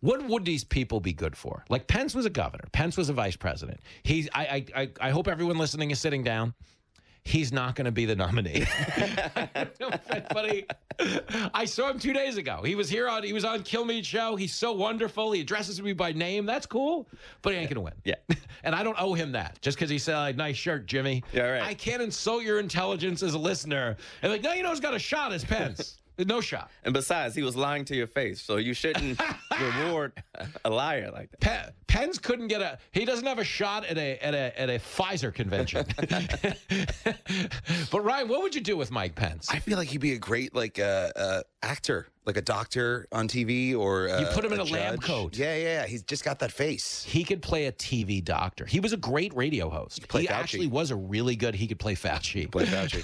what 0.00 0.26
would 0.26 0.44
these 0.44 0.64
people 0.64 1.00
be 1.00 1.12
good 1.12 1.36
for? 1.36 1.64
Like 1.68 1.86
Pence 1.86 2.14
was 2.14 2.24
a 2.24 2.30
governor. 2.30 2.64
Pence 2.72 2.96
was 2.96 3.10
a 3.10 3.12
vice 3.12 3.36
president. 3.36 3.80
He's. 4.02 4.28
I. 4.34 4.46
I. 4.46 4.80
I, 4.82 4.90
I 5.00 5.10
hope 5.10 5.28
everyone 5.28 5.58
listening 5.58 5.90
is 5.90 5.98
sitting 5.98 6.22
down. 6.22 6.54
He's 7.24 7.52
not 7.52 7.74
going 7.74 7.86
to 7.86 7.90
be 7.90 8.04
the 8.04 8.14
nominee. 8.14 8.66
but 9.78 10.50
he, 10.50 10.66
I 11.54 11.64
saw 11.64 11.90
him 11.90 11.98
two 11.98 12.12
days 12.12 12.36
ago. 12.36 12.62
He 12.62 12.74
was 12.74 12.90
here 12.90 13.08
on. 13.08 13.22
He 13.22 13.32
was 13.32 13.46
on 13.46 13.60
Kilmeade 13.60 14.04
show. 14.04 14.36
He's 14.36 14.54
so 14.54 14.72
wonderful. 14.72 15.32
He 15.32 15.40
addresses 15.40 15.80
me 15.80 15.94
by 15.94 16.12
name. 16.12 16.44
That's 16.44 16.66
cool. 16.66 17.08
But 17.40 17.54
he 17.54 17.58
ain't 17.58 17.70
going 17.70 17.76
to 17.76 17.80
win. 17.80 17.94
Yeah. 18.04 18.14
And 18.66 18.74
I 18.74 18.82
don't 18.82 18.96
owe 18.98 19.12
him 19.12 19.32
that 19.32 19.60
just 19.60 19.76
because 19.76 19.90
he 19.90 19.98
said, 19.98 20.16
like, 20.16 20.36
"Nice 20.36 20.56
shirt, 20.56 20.86
Jimmy." 20.86 21.22
Yeah, 21.34 21.50
right. 21.50 21.62
I 21.62 21.74
can't 21.74 22.00
insult 22.00 22.44
your 22.44 22.58
intelligence 22.58 23.22
as 23.22 23.34
a 23.34 23.38
listener. 23.38 23.98
And 24.22 24.32
like, 24.32 24.42
no, 24.42 24.54
you 24.54 24.62
know, 24.62 24.70
who's 24.70 24.80
got 24.80 24.94
a 24.94 24.98
shot 24.98 25.34
as 25.34 25.44
Pence. 25.44 25.98
No 26.18 26.40
shot. 26.40 26.70
And 26.84 26.94
besides, 26.94 27.34
he 27.34 27.42
was 27.42 27.56
lying 27.56 27.84
to 27.86 27.96
your 27.96 28.06
face, 28.06 28.40
so 28.40 28.56
you 28.56 28.74
shouldn't 28.74 29.20
reward 29.60 30.12
a 30.64 30.70
liar 30.70 31.10
like 31.12 31.30
that. 31.30 31.40
Pe- 31.40 31.70
Pence 31.86 32.18
couldn't 32.18 32.48
get 32.48 32.60
a. 32.60 32.78
He 32.92 33.04
doesn't 33.04 33.26
have 33.26 33.38
a 33.38 33.44
shot 33.44 33.84
at 33.84 33.96
a 33.98 34.18
at 34.18 34.34
a 34.34 34.60
at 34.60 34.68
a 34.68 34.78
Pfizer 34.78 35.32
convention. 35.32 35.86
but 37.90 38.00
Ryan, 38.00 38.28
what 38.28 38.42
would 38.42 38.54
you 38.54 38.60
do 38.60 38.76
with 38.76 38.90
Mike 38.90 39.14
Pence? 39.14 39.48
I 39.50 39.60
feel 39.60 39.78
like 39.78 39.88
he'd 39.88 40.00
be 40.00 40.12
a 40.12 40.18
great 40.18 40.54
like 40.54 40.78
uh, 40.80 41.10
uh, 41.14 41.42
actor, 41.62 42.08
like 42.26 42.36
a 42.36 42.42
doctor 42.42 43.06
on 43.12 43.28
TV, 43.28 43.76
or 43.76 44.08
uh, 44.08 44.20
You 44.20 44.26
put 44.26 44.44
him 44.44 44.52
in 44.52 44.60
a 44.60 44.64
lab 44.64 45.02
coat. 45.02 45.36
Yeah, 45.36 45.54
yeah, 45.56 45.86
he's 45.86 46.02
just 46.02 46.24
got 46.24 46.40
that 46.40 46.50
face. 46.50 47.04
He 47.04 47.22
could 47.22 47.42
play 47.42 47.66
a 47.66 47.72
TV 47.72 48.24
doctor. 48.24 48.66
He 48.66 48.80
was 48.80 48.92
a 48.92 48.96
great 48.96 49.34
radio 49.34 49.70
host. 49.70 50.08
play 50.08 50.22
he 50.22 50.28
actually 50.28 50.66
was 50.66 50.90
a 50.90 50.96
really 50.96 51.36
good. 51.36 51.54
He 51.54 51.66
could 51.68 51.78
play 51.78 51.94
Fauci. 51.94 52.50
Play 52.50 52.66
Fauci. 52.66 53.02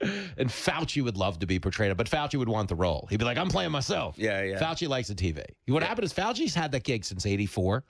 And 0.00 0.48
Fauci 0.48 1.02
would 1.02 1.16
love 1.16 1.38
to 1.38 1.46
be 1.46 1.58
portrayed, 1.58 1.96
but 1.96 2.08
Fauci 2.08 2.38
would 2.38 2.48
want 2.48 2.68
the 2.68 2.74
role. 2.74 3.06
He'd 3.10 3.18
be 3.18 3.24
like, 3.24 3.38
"I'm 3.38 3.48
playing 3.48 3.70
myself." 3.72 4.18
Yeah, 4.18 4.42
yeah. 4.42 4.58
Fauci 4.58 4.88
likes 4.88 5.08
the 5.08 5.14
TV. 5.14 5.44
What 5.68 5.82
happened 5.82 6.04
is 6.04 6.12
Fauci's 6.12 6.54
had 6.54 6.72
that 6.72 6.84
gig 6.84 7.04
since 7.04 7.24
'84, 7.26 7.84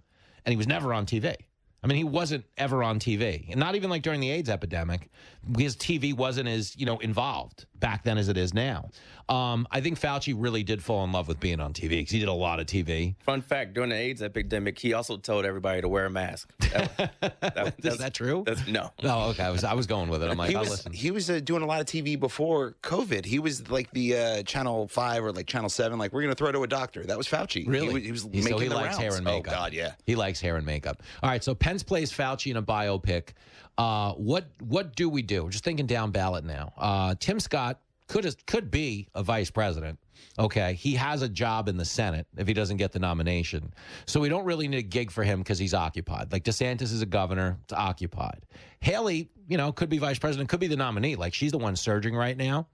and 0.45 0.53
he 0.53 0.57
was 0.57 0.67
never 0.67 0.93
on 0.93 1.07
TV. 1.07 1.35
I 1.83 1.87
mean, 1.89 1.99
he 1.99 2.05
wasn't 2.05 2.45
ever 2.57 2.83
on 2.83 2.99
TV, 2.99 3.49
and 3.51 3.61
not 3.61 3.75
even 3.77 3.91
like 3.91 4.03
during 4.03 4.21
the 4.21 4.31
AIDS 4.31 4.49
epidemic, 4.49 5.09
because 5.53 5.77
TV 5.77 6.15
wasn't 6.15 6.49
as 6.49 6.77
you 6.77 6.87
know 6.87 6.99
involved 6.99 7.67
back 7.77 8.03
then 8.05 8.19
as 8.19 8.29
it 8.29 8.37
is 8.37 8.55
now. 8.55 8.89
Um, 9.29 9.67
I 9.71 9.81
think 9.81 10.01
Fauci 10.01 10.35
really 10.37 10.63
did 10.63 10.83
fall 10.83 11.05
in 11.05 11.13
love 11.13 11.29
with 11.29 11.39
being 11.41 11.61
on 11.61 11.73
TV 11.75 11.91
because 11.91 12.11
he 12.13 12.19
did 12.21 12.29
a 12.29 12.33
lot 12.33 12.59
of 12.61 12.67
TV. 12.67 13.15
Fun 13.21 13.43
fact: 13.43 13.75
during 13.75 13.91
the 13.91 13.97
AIDS 13.97 14.23
epidemic, 14.23 14.79
he 14.79 14.95
also 14.95 15.17
told 15.17 15.45
everybody 15.45 15.81
to 15.81 15.89
wear 15.89 16.07
a 16.07 16.11
mask. 16.11 16.51
That, 16.77 17.13
that- 17.21 17.67
Is 17.69 17.75
that's- 17.83 17.99
that 17.99 18.15
true? 18.15 18.43
That's, 18.47 18.67
no. 18.67 18.91
Oh, 19.03 19.31
okay. 19.31 19.43
I 19.45 19.51
was 19.51 19.65
I 19.65 19.75
was 19.75 19.87
going 19.87 20.09
with 20.11 20.23
it. 20.23 20.31
I'm 20.31 20.37
like, 20.37 20.51
he 20.51 20.55
I'll 20.57 20.63
was 20.63 20.71
listen. 20.71 20.93
he 20.93 21.11
was 21.11 21.29
uh, 21.31 21.41
doing 21.41 21.63
a 21.63 21.67
lot 21.67 21.81
of 21.81 21.87
TV 21.87 22.19
before 22.19 22.75
COVID. 22.83 23.25
He 23.25 23.39
was 23.39 23.69
like 23.71 23.91
the 23.93 24.17
uh, 24.17 24.43
Channel 24.43 24.89
Five 24.89 25.25
or 25.25 25.33
like 25.33 25.47
Channel 25.47 25.69
Seven. 25.71 25.99
Like 25.99 26.13
we're 26.13 26.23
gonna 26.23 26.35
throw 26.35 26.49
it 26.49 26.53
to 26.53 26.63
a 26.63 26.67
doctor. 26.69 27.05
That 27.05 27.17
was 27.19 27.27
Fauci. 27.29 27.67
Really? 27.69 28.03
He 28.03 28.13
was, 28.13 28.23
he 28.25 28.29
was 28.31 28.35
He- 28.35 28.43
so 28.43 28.51
making 28.51 28.63
he 28.63 28.69
the 28.69 28.75
likes 28.75 28.87
rounds. 28.89 28.99
hair 28.99 29.15
and 29.17 29.25
makeup. 29.25 29.53
Oh 29.53 29.57
God, 29.57 29.73
yeah. 29.73 29.93
He 30.05 30.15
likes 30.17 30.41
hair 30.41 30.57
and 30.57 30.65
makeup. 30.67 31.03
All 31.23 31.31
right, 31.31 31.43
so 31.43 31.55
Pence 31.67 31.83
plays 31.83 32.13
Fauci 32.13 32.53
in 32.53 32.59
a 32.59 32.63
biopic. 32.63 33.31
Uh, 33.77 34.13
what 34.13 34.47
what 34.61 34.95
do 34.95 35.09
we 35.09 35.21
do? 35.21 35.49
Just 35.51 35.65
thinking 35.65 35.85
down 35.85 36.13
ballot 36.13 36.45
now. 36.45 36.73
Uh, 36.79 37.17
Tim 37.19 37.41
Scott 37.41 37.81
could 38.07 38.47
could 38.47 38.71
be 38.71 39.09
a 39.17 39.25
vice 39.25 39.51
president. 39.51 39.99
Okay, 40.39 40.75
he 40.75 40.95
has 40.95 41.23
a 41.23 41.29
job 41.29 41.69
in 41.69 41.77
the 41.77 41.85
Senate 41.85 42.29
if 42.37 42.47
he 42.47 42.55
doesn't 42.55 42.77
get 42.77 42.93
the 42.93 43.01
nomination. 43.01 43.75
So 44.07 44.21
we 44.21 44.29
don't 44.29 44.45
really 44.45 44.69
need 44.69 44.79
a 44.79 44.83
gig 44.83 45.11
for 45.11 45.25
him 45.25 45.41
because 45.41 45.59
he's 45.59 45.75
occupied. 45.75 46.31
Like 46.31 46.45
DeSantis 46.45 46.83
is 46.83 47.03
a 47.03 47.07
governor, 47.07 47.59
it's 47.65 47.73
occupied. 47.73 48.47
Haley, 48.79 49.29
you 49.49 49.57
know, 49.57 49.73
could 49.73 49.89
be 49.89 49.99
vice 49.99 50.21
president, 50.21 50.49
could 50.49 50.61
be 50.61 50.69
the 50.69 50.77
nominee. 50.77 51.17
Like 51.17 51.35
she's 51.35 51.51
the 51.51 51.59
one 51.59 51.75
surging 51.75 52.15
right 52.15 52.37
now. 52.37 52.69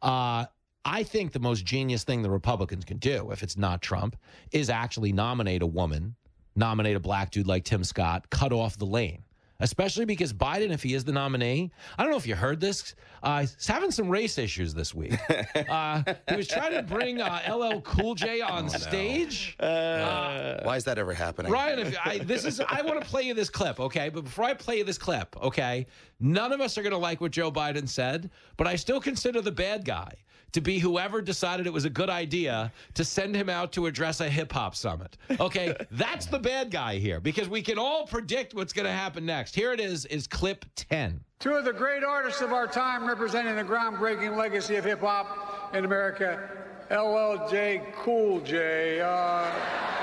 Uh, 0.00 0.44
I 0.84 1.02
think 1.02 1.32
the 1.32 1.40
most 1.40 1.64
genius 1.64 2.04
thing 2.04 2.22
the 2.22 2.30
Republicans 2.30 2.84
can 2.84 2.98
do, 2.98 3.32
if 3.32 3.42
it's 3.42 3.56
not 3.56 3.82
Trump, 3.82 4.16
is 4.52 4.70
actually 4.70 5.12
nominate 5.12 5.62
a 5.62 5.66
woman, 5.66 6.14
nominate 6.56 6.96
a 6.96 7.00
black 7.00 7.30
dude 7.30 7.46
like 7.46 7.64
Tim 7.64 7.84
Scott, 7.84 8.28
cut 8.30 8.52
off 8.52 8.76
the 8.76 8.86
lane. 8.86 9.22
Especially 9.58 10.04
because 10.04 10.34
Biden, 10.34 10.70
if 10.70 10.82
he 10.82 10.92
is 10.92 11.04
the 11.04 11.12
nominee, 11.12 11.70
I 11.96 12.02
don't 12.02 12.10
know 12.10 12.18
if 12.18 12.26
you 12.26 12.34
heard 12.34 12.60
this, 12.60 12.94
uh, 13.22 13.40
he's 13.40 13.66
having 13.66 13.90
some 13.90 14.08
race 14.08 14.36
issues 14.36 14.74
this 14.74 14.94
week. 14.94 15.14
Uh, 15.68 16.02
he 16.28 16.36
was 16.36 16.46
trying 16.46 16.72
to 16.72 16.82
bring 16.82 17.20
uh, 17.20 17.40
LL 17.48 17.80
Cool 17.80 18.14
J 18.14 18.40
on 18.40 18.68
stage. 18.68 19.56
Uh, 19.58 20.60
Why 20.62 20.76
is 20.76 20.84
that 20.84 20.98
ever 20.98 21.12
happening? 21.12 21.50
Ryan, 21.50 21.78
if 21.80 21.96
I, 22.04 22.18
this 22.18 22.44
is 22.44 22.60
I 22.60 22.82
want 22.82 23.00
to 23.00 23.06
play 23.06 23.22
you 23.22 23.34
this 23.34 23.48
clip, 23.48 23.80
okay? 23.80 24.10
But 24.10 24.24
before 24.24 24.44
I 24.44 24.54
play 24.54 24.78
you 24.78 24.84
this 24.84 24.98
clip, 24.98 25.34
okay, 25.42 25.86
none 26.20 26.52
of 26.52 26.60
us 26.60 26.76
are 26.78 26.82
going 26.82 26.92
to 26.92 26.98
like 26.98 27.20
what 27.20 27.32
Joe 27.32 27.50
Biden 27.50 27.88
said, 27.88 28.30
but 28.56 28.66
I 28.66 28.76
still 28.76 29.00
consider 29.00 29.40
the 29.40 29.50
bad 29.50 29.84
guy 29.84 30.10
to 30.56 30.62
be 30.62 30.78
whoever 30.78 31.20
decided 31.20 31.66
it 31.66 31.72
was 31.72 31.84
a 31.84 31.90
good 31.90 32.08
idea 32.08 32.72
to 32.94 33.04
send 33.04 33.36
him 33.36 33.50
out 33.50 33.72
to 33.72 33.84
address 33.84 34.22
a 34.22 34.28
hip 34.28 34.50
hop 34.50 34.74
summit. 34.74 35.18
Okay, 35.38 35.76
that's 35.90 36.24
the 36.24 36.38
bad 36.38 36.70
guy 36.70 36.96
here 36.96 37.20
because 37.20 37.46
we 37.46 37.60
can 37.60 37.78
all 37.78 38.06
predict 38.06 38.54
what's 38.54 38.72
going 38.72 38.86
to 38.86 38.92
happen 38.92 39.26
next. 39.26 39.54
Here 39.54 39.74
it 39.74 39.80
is 39.80 40.06
is 40.06 40.26
clip 40.26 40.64
10. 40.74 41.20
Two 41.40 41.52
of 41.52 41.66
the 41.66 41.74
great 41.74 42.02
artists 42.02 42.40
of 42.40 42.54
our 42.54 42.66
time 42.66 43.06
representing 43.06 43.54
the 43.54 43.64
groundbreaking 43.64 44.34
legacy 44.34 44.76
of 44.76 44.84
hip 44.86 45.00
hop 45.00 45.74
in 45.74 45.84
America, 45.84 46.48
LLJ 46.90 47.92
Cool 47.96 48.40
J. 48.40 49.02
Uh, 49.02 49.52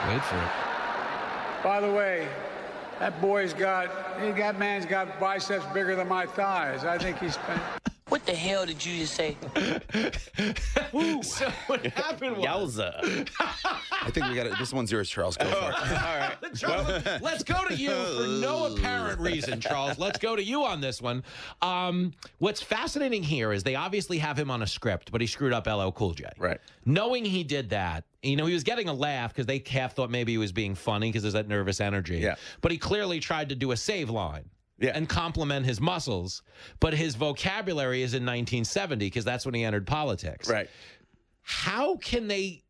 Wait 0.07 0.23
for 0.23 0.37
it. 0.37 1.63
by 1.63 1.79
the 1.79 1.91
way, 1.91 2.27
that 2.99 3.19
boy's 3.19 3.55
got, 3.55 3.89
he 4.21 4.29
got 4.29 4.59
man's 4.59 4.85
got 4.85 5.19
biceps 5.19 5.65
bigger 5.73 5.95
than 5.95 6.07
my 6.07 6.27
thighs. 6.27 6.85
I 6.85 6.99
think 6.99 7.17
he's 7.17 7.33
spent. 7.33 7.59
What 8.09 8.25
the 8.25 8.33
hell 8.33 8.65
did 8.65 8.85
you 8.85 8.99
just 8.99 9.15
say? 9.15 9.37
so 11.23 11.49
what 11.67 11.85
happened 11.85 12.37
was 12.37 12.45
Yowza. 12.45 13.29
I 13.91 14.11
think 14.11 14.27
we 14.27 14.35
got 14.35 14.45
it. 14.45 14.53
This 14.59 14.73
one's 14.73 14.91
yours, 14.91 15.09
Charles. 15.09 15.37
Go 15.37 15.45
for 15.45 15.69
it. 15.69 15.75
All 16.03 16.17
right. 16.17 16.35
Charles, 16.55 17.03
let's 17.21 17.43
go 17.43 17.65
to 17.67 17.73
you 17.73 17.89
for 17.89 18.27
no 18.27 18.73
apparent 18.73 19.19
reason, 19.19 19.59
Charles. 19.61 19.97
Let's 19.97 20.19
go 20.19 20.35
to 20.35 20.43
you 20.43 20.63
on 20.63 20.81
this 20.81 21.01
one. 21.01 21.23
Um, 21.61 22.13
what's 22.39 22.61
fascinating 22.61 23.23
here 23.23 23.53
is 23.53 23.63
they 23.63 23.75
obviously 23.75 24.17
have 24.17 24.37
him 24.37 24.51
on 24.51 24.61
a 24.61 24.67
script, 24.67 25.11
but 25.11 25.21
he 25.21 25.27
screwed 25.27 25.53
up 25.53 25.65
LL 25.65 25.91
Cool 25.91 26.13
J. 26.13 26.25
Right. 26.37 26.59
Knowing 26.85 27.23
he 27.23 27.43
did 27.43 27.69
that, 27.69 28.03
you 28.21 28.35
know, 28.35 28.45
he 28.45 28.53
was 28.53 28.63
getting 28.63 28.89
a 28.89 28.93
laugh 28.93 29.31
because 29.33 29.45
they 29.45 29.63
half 29.67 29.95
thought 29.95 30.11
maybe 30.11 30.33
he 30.33 30.37
was 30.37 30.51
being 30.51 30.75
funny 30.75 31.09
because 31.09 31.23
there's 31.23 31.33
that 31.33 31.47
nervous 31.47 31.79
energy. 31.79 32.17
Yeah. 32.17 32.35
But 32.61 32.71
he 32.71 32.77
clearly 32.77 33.19
tried 33.19 33.49
to 33.49 33.55
do 33.55 33.71
a 33.71 33.77
save 33.77 34.09
line. 34.09 34.49
And 34.83 35.07
compliment 35.07 35.65
his 35.65 35.79
muscles, 35.79 36.43
but 36.79 36.93
his 36.93 37.15
vocabulary 37.15 38.01
is 38.01 38.13
in 38.13 38.23
1970 38.23 39.05
because 39.05 39.23
that's 39.25 39.45
when 39.45 39.55
he 39.55 39.63
entered 39.63 39.87
politics. 39.87 40.49
Right. 40.49 40.69
How 41.41 41.95
can 41.97 42.27
they? 42.27 42.63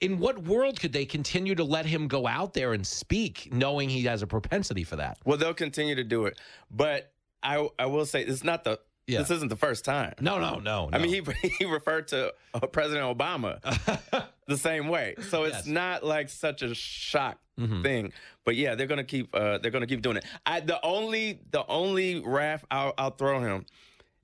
In 0.00 0.20
what 0.20 0.38
world 0.44 0.78
could 0.78 0.92
they 0.92 1.04
continue 1.04 1.56
to 1.56 1.64
let 1.64 1.84
him 1.84 2.06
go 2.06 2.26
out 2.28 2.54
there 2.54 2.72
and 2.72 2.86
speak, 2.86 3.48
knowing 3.52 3.88
he 3.88 4.02
has 4.04 4.22
a 4.22 4.28
propensity 4.28 4.84
for 4.84 4.94
that? 4.96 5.18
Well, 5.24 5.36
they'll 5.38 5.54
continue 5.54 5.96
to 5.96 6.04
do 6.04 6.26
it, 6.26 6.38
but 6.70 7.12
I 7.42 7.68
I 7.78 7.86
will 7.86 8.06
say 8.06 8.22
it's 8.22 8.44
not 8.44 8.62
the. 8.64 8.78
Yeah. 9.08 9.20
This 9.20 9.30
isn't 9.30 9.48
the 9.48 9.56
first 9.56 9.86
time. 9.86 10.12
No, 10.20 10.38
no, 10.38 10.58
no. 10.58 10.90
I 10.92 10.98
mean, 10.98 11.08
he 11.12 11.48
he 11.58 11.64
referred 11.64 12.08
to 12.08 12.32
uh, 12.54 12.60
President 12.66 13.06
Obama 13.18 13.58
the 14.46 14.56
same 14.58 14.86
way, 14.88 15.14
so 15.30 15.44
it's 15.44 15.56
Yes. 15.56 15.66
not 15.66 16.04
like 16.04 16.28
such 16.28 16.62
a 16.62 16.74
shock 16.74 17.38
Mhm. 17.58 17.82
thing. 17.82 18.12
But 18.44 18.56
yeah, 18.56 18.74
they're 18.74 18.86
gonna 18.86 19.04
keep 19.04 19.34
uh, 19.34 19.58
they're 19.58 19.70
gonna 19.70 19.86
keep 19.86 20.02
doing 20.02 20.16
it. 20.18 20.24
I 20.46 20.60
the 20.60 20.78
only 20.84 21.40
the 21.50 21.66
only 21.66 22.20
raf 22.24 22.64
I'll, 22.70 22.94
I'll 22.96 23.10
throw 23.10 23.40
him 23.40 23.66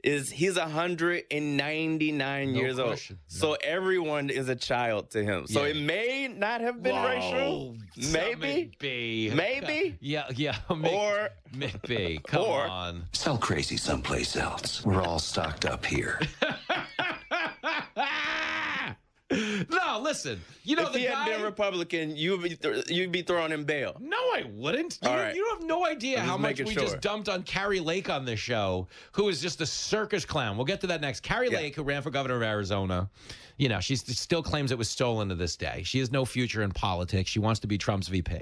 is 0.03 0.31
he's 0.31 0.59
199 0.59 2.53
No 2.53 2.59
years 2.61 2.77
question. 2.79 3.17
old, 3.17 3.21
so 3.27 3.55
everyone 3.65 4.29
is 4.29 4.51
a 4.51 4.55
child 4.55 5.11
to 5.13 5.25
him. 5.25 5.47
So 5.47 5.65
Yeah. 5.65 5.71
it 5.71 5.77
may 5.77 6.29
not 6.29 6.61
have 6.61 6.83
been 6.83 6.95
Whoa, 6.95 7.09
racial, 7.09 7.77
maybe, 8.13 8.71
Maybe. 8.83 9.31
maybe, 9.35 9.97
Yeah, 10.03 10.25
yeah. 10.37 10.57
or 10.69 11.31
maybe. 11.55 12.21
Come 12.27 12.43
or- 12.43 12.67
on. 12.69 13.05
Sell 13.13 13.39
crazy 13.39 13.79
someplace 13.79 14.37
else. 14.37 14.85
We're 14.85 15.01
all 15.03 15.19
stocked 15.19 15.65
up 15.65 15.87
here. 15.87 16.21
No, 19.71 20.01
listen. 20.03 20.41
You 20.63 20.77
know 20.77 20.87
if 20.87 20.93
the 20.93 21.01
he 21.01 21.07
guy. 21.07 21.25
had 21.25 21.37
been 21.37 21.43
Republican, 21.43 22.17
you'd 22.17 22.43
be 22.43 22.57
th- 22.57 22.89
you'd 22.91 23.13
be 23.13 23.23
thrown 23.23 23.53
in 23.53 23.65
bail. 23.65 23.97
No, 24.01 24.17
I 24.17 24.45
wouldn't. 24.55 24.99
You, 25.03 25.09
right. 25.11 25.35
you 25.35 25.47
have 25.51 25.63
no 25.63 25.85
idea 25.85 26.21
how 26.21 26.37
much 26.37 26.61
we 26.61 26.73
sure. 26.73 26.83
just 26.83 27.01
dumped 27.01 27.29
on 27.29 27.43
Kari 27.43 27.81
Lake 27.81 28.09
on 28.11 28.25
this 28.25 28.41
show, 28.41 28.87
who 29.13 29.29
is 29.29 29.41
just 29.41 29.61
a 29.61 29.67
circus 29.67 30.25
clown. 30.25 30.57
We'll 30.57 30.67
get 30.67 30.81
to 30.83 30.87
that 30.89 31.01
next. 31.01 31.21
Kari 31.21 31.51
Yeah. 31.51 31.59
Lake, 31.59 31.77
who 31.77 31.83
ran 31.83 32.03
for 32.03 32.11
governor 32.11 32.37
of 32.37 32.43
Arizona, 32.43 33.09
you 33.57 33.69
know, 33.69 33.81
she 33.81 33.97
still 33.97 34.43
claims 34.43 34.73
it 34.73 34.79
was 34.79 34.91
stolen 34.91 35.29
to 35.29 35.35
this 35.35 35.57
day. 35.57 35.83
She 35.85 35.99
has 35.99 36.11
no 36.11 36.25
future 36.25 36.63
in 36.63 36.71
politics. 36.71 37.31
She 37.31 37.39
wants 37.39 37.61
to 37.61 37.67
be 37.67 37.79
Trump's 37.79 38.09
VP. 38.09 38.41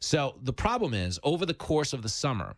So 0.00 0.36
the 0.42 0.52
problem 0.52 0.94
is, 0.94 1.18
over 1.22 1.46
the 1.46 1.54
course 1.54 1.92
of 1.92 2.02
the 2.02 2.08
summer, 2.08 2.54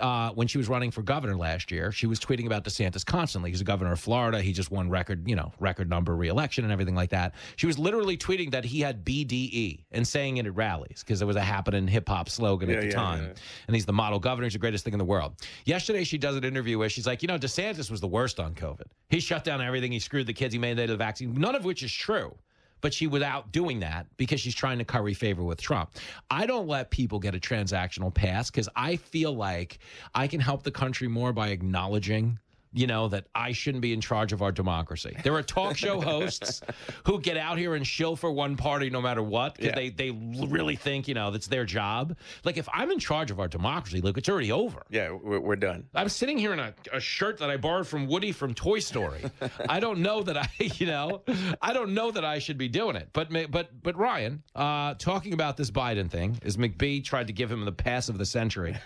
uh, 0.00 0.30
when 0.32 0.46
she 0.48 0.58
was 0.58 0.68
running 0.68 0.90
for 0.90 1.02
governor 1.02 1.36
last 1.36 1.70
year, 1.70 1.92
she 1.92 2.06
was 2.06 2.18
tweeting 2.20 2.46
about 2.46 2.64
DeSantis 2.64 3.04
constantly. 3.04 3.50
He's 3.50 3.60
a 3.60 3.64
governor 3.64 3.92
of 3.92 4.00
Florida. 4.00 4.40
He 4.40 4.52
just 4.52 4.70
won 4.70 4.88
record, 4.90 5.28
you 5.28 5.36
know, 5.36 5.52
record 5.60 5.88
number 5.90 6.14
reelection 6.16 6.64
and 6.64 6.72
everything 6.72 6.94
like 6.94 7.10
that. 7.10 7.34
She 7.56 7.66
was 7.66 7.78
literally 7.78 8.16
tweeting 8.16 8.50
that 8.52 8.64
he 8.64 8.80
had 8.80 9.04
BDE 9.04 9.84
and 9.92 10.06
saying 10.06 10.36
it 10.38 10.46
at 10.46 10.54
rallies 10.54 11.02
because 11.04 11.22
it 11.22 11.24
was 11.26 11.36
a 11.36 11.40
happening 11.42 11.86
hip 11.88 12.08
hop 12.08 12.28
slogan 12.28 12.68
Yeah, 12.68 12.76
at 12.76 12.80
the 12.82 12.86
yeah, 12.88 12.92
time. 12.94 13.22
yeah. 13.24 13.32
And 13.66 13.74
he's 13.76 13.86
the 13.86 13.92
model 13.92 14.18
governor. 14.18 14.46
He's 14.46 14.52
the 14.54 14.58
greatest 14.58 14.84
thing 14.84 14.92
in 14.94 14.98
the 14.98 15.04
world. 15.04 15.34
Yesterday, 15.64 16.04
she 16.04 16.18
does 16.18 16.36
an 16.36 16.44
interview 16.44 16.78
where 16.78 16.88
she's 16.88 17.06
like, 17.06 17.22
you 17.22 17.28
know, 17.28 17.38
DeSantis 17.38 17.90
was 17.90 18.00
the 18.00 18.08
worst 18.08 18.40
on 18.40 18.54
COVID. 18.54 18.86
He 19.10 19.20
shut 19.20 19.44
down 19.44 19.60
everything. 19.60 19.92
He 19.92 19.98
screwed 19.98 20.26
the 20.26 20.32
kids. 20.34 20.52
He 20.54 20.60
mandated 20.60 20.88
the 20.88 20.96
vaccine, 20.96 21.34
none 21.34 21.54
of 21.54 21.64
which 21.64 21.82
is 21.82 21.92
true. 21.92 22.34
But 22.80 22.94
she 22.94 23.06
was 23.06 23.22
out 23.22 23.52
doing 23.52 23.80
that 23.80 24.06
because 24.16 24.40
she's 24.40 24.54
trying 24.54 24.78
to 24.78 24.84
curry 24.84 25.14
favor 25.14 25.42
with 25.42 25.60
Trump. 25.60 25.90
I 26.30 26.46
don't 26.46 26.68
let 26.68 26.90
people 26.90 27.18
get 27.18 27.34
a 27.34 27.38
transactional 27.38 28.12
pass 28.12 28.50
because 28.50 28.68
I 28.76 28.96
feel 28.96 29.34
like 29.34 29.78
I 30.14 30.26
can 30.26 30.40
help 30.40 30.62
the 30.62 30.70
country 30.70 31.08
more 31.08 31.32
by 31.32 31.48
acknowledging 31.48 32.38
you 32.72 32.86
know, 32.86 33.08
that 33.08 33.26
I 33.34 33.52
shouldn't 33.52 33.82
be 33.82 33.92
in 33.92 34.00
charge 34.00 34.32
of 34.32 34.42
our 34.42 34.52
democracy. 34.52 35.16
There 35.22 35.34
are 35.34 35.42
talk 35.42 35.76
show 35.76 36.00
hosts 36.02 36.60
who 37.04 37.20
get 37.20 37.36
out 37.36 37.58
here 37.58 37.74
and 37.74 37.86
shill 37.86 38.14
for 38.16 38.30
one 38.30 38.56
party 38.56 38.90
no 38.90 39.00
matter 39.00 39.22
what 39.22 39.54
because 39.54 39.68
Yeah. 39.70 39.74
they, 39.74 39.88
they 39.90 40.10
really 40.10 40.76
think, 40.76 41.08
you 41.08 41.14
know, 41.14 41.30
that's 41.30 41.46
their 41.46 41.64
job. 41.64 42.16
Like, 42.44 42.56
if 42.56 42.68
I'm 42.72 42.90
in 42.90 42.98
charge 42.98 43.30
of 43.30 43.40
our 43.40 43.48
democracy, 43.48 44.00
look, 44.00 44.18
it's 44.18 44.28
already 44.28 44.52
over. 44.52 44.82
Yeah, 44.90 45.10
we're, 45.12 45.40
we're 45.40 45.56
done. 45.56 45.84
I'm 45.94 46.08
sitting 46.08 46.38
here 46.38 46.52
in 46.52 46.58
a, 46.60 46.74
a 46.92 47.00
shirt 47.00 47.38
that 47.38 47.50
I 47.50 47.56
borrowed 47.56 47.86
from 47.86 48.06
Woody 48.06 48.32
from 48.32 48.54
Toy 48.54 48.78
Story. 48.80 49.22
I 49.68 49.80
don't 49.80 50.00
know 50.00 50.22
that 50.22 50.36
I, 50.36 50.48
you 50.58 50.86
know, 50.86 51.22
I 51.62 51.72
don't 51.72 51.94
know 51.94 52.10
that 52.10 52.24
I 52.24 52.38
should 52.38 52.58
be 52.58 52.68
doing 52.68 52.96
it. 52.96 53.08
But 53.12 53.28
but 53.50 53.70
but 53.82 53.96
Ryan, 53.96 54.42
uh, 54.54 54.94
talking 54.94 55.32
about 55.32 55.56
this 55.56 55.70
Biden 55.70 56.10
thing, 56.10 56.38
as 56.44 56.56
McBee 56.56 57.02
tried 57.04 57.26
to 57.28 57.32
give 57.32 57.50
him 57.50 57.64
the 57.64 57.72
pass 57.72 58.08
of 58.08 58.18
the 58.18 58.26
century. 58.26 58.76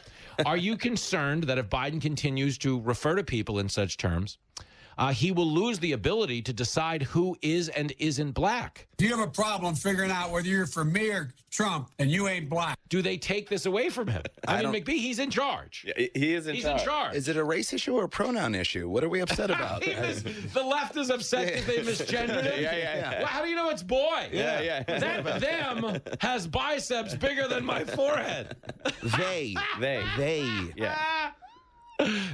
Are 0.47 0.57
you 0.57 0.77
concerned 0.77 1.45
that 1.45 1.59
if 1.59 1.69
Biden 1.69 2.01
continues 2.01 2.59
to 2.59 2.81
refer 2.81 3.15
to 3.17 3.25
people 3.25 3.59
in 3.59 3.69
such 3.69 3.97
terms, 3.97 4.39
uh, 4.99 5.13
he 5.13 5.33
will 5.33 5.47
lose 5.51 5.79
the 5.79 5.93
ability 5.93 6.43
to 6.43 6.53
decide 6.53 7.03
who 7.03 7.37
is 7.43 7.69
and 7.71 7.93
isn't 7.99 8.33
black? 8.33 8.87
Do 8.99 9.07
you 9.07 9.17
have 9.17 9.27
a 9.27 9.31
problem 9.31 9.75
figuring 9.75 10.11
out 10.11 10.31
whether 10.31 10.47
you're 10.47 10.67
for 10.67 10.85
me 10.85 11.09
or 11.11 11.33
Trump 11.51 11.91
and 11.99 12.11
you 12.11 12.29
ain't 12.29 12.49
black? 12.49 12.79
Do 12.89 13.03
they 13.03 13.17
take 13.17 13.49
this 13.49 13.67
away 13.67 13.89
from 13.89 14.07
him? 14.07 14.23
I, 14.47 14.53
I 14.53 14.63
mean, 14.63 14.73
don't- 14.73 14.85
McBee, 14.85 14.99
he's 15.01 15.19
in 15.19 15.31
charge. 15.31 15.85
Yeah, 15.87 16.07
he 16.15 16.35
is 16.35 16.47
in 16.47 16.55
He's 16.55 16.65
charge. 16.65 16.81
in 16.81 16.87
charge. 16.87 17.15
Is 17.17 17.29
it 17.29 17.37
a 17.37 17.43
race 17.45 17.73
issue 17.73 17.95
or 17.97 18.05
a 18.05 18.09
pronoun 18.09 18.55
issue? 18.55 18.89
What 18.89 19.03
are 19.03 19.09
we 19.09 19.21
upset 19.21 19.51
about? 19.57 19.83
He 19.83 19.95
mis- 19.95 20.23
the 20.53 20.63
left 20.63 20.97
is 20.97 21.11
upset 21.11 21.53
that 21.55 21.67
they 21.67 21.79
misgendered 21.91 22.43
him. 22.45 22.63
Yeah, 22.63 22.77
yeah, 22.77 22.97
yeah. 22.97 23.19
Well, 23.19 23.27
how 23.27 23.43
do 23.43 23.49
you 23.49 23.57
know 23.57 23.71
it's 23.71 23.83
boy? 23.83 24.29
Yeah, 24.33 24.61
yeah. 24.61 24.83
That 24.85 25.41
them 25.41 26.01
has 26.21 26.47
biceps 26.47 27.15
bigger 27.15 27.49
than 27.49 27.65
my 27.65 27.85
forehead. 27.85 28.55
they, 29.17 29.57
They. 29.81 30.05
they. 30.17 30.49
Yeah. 30.77 31.31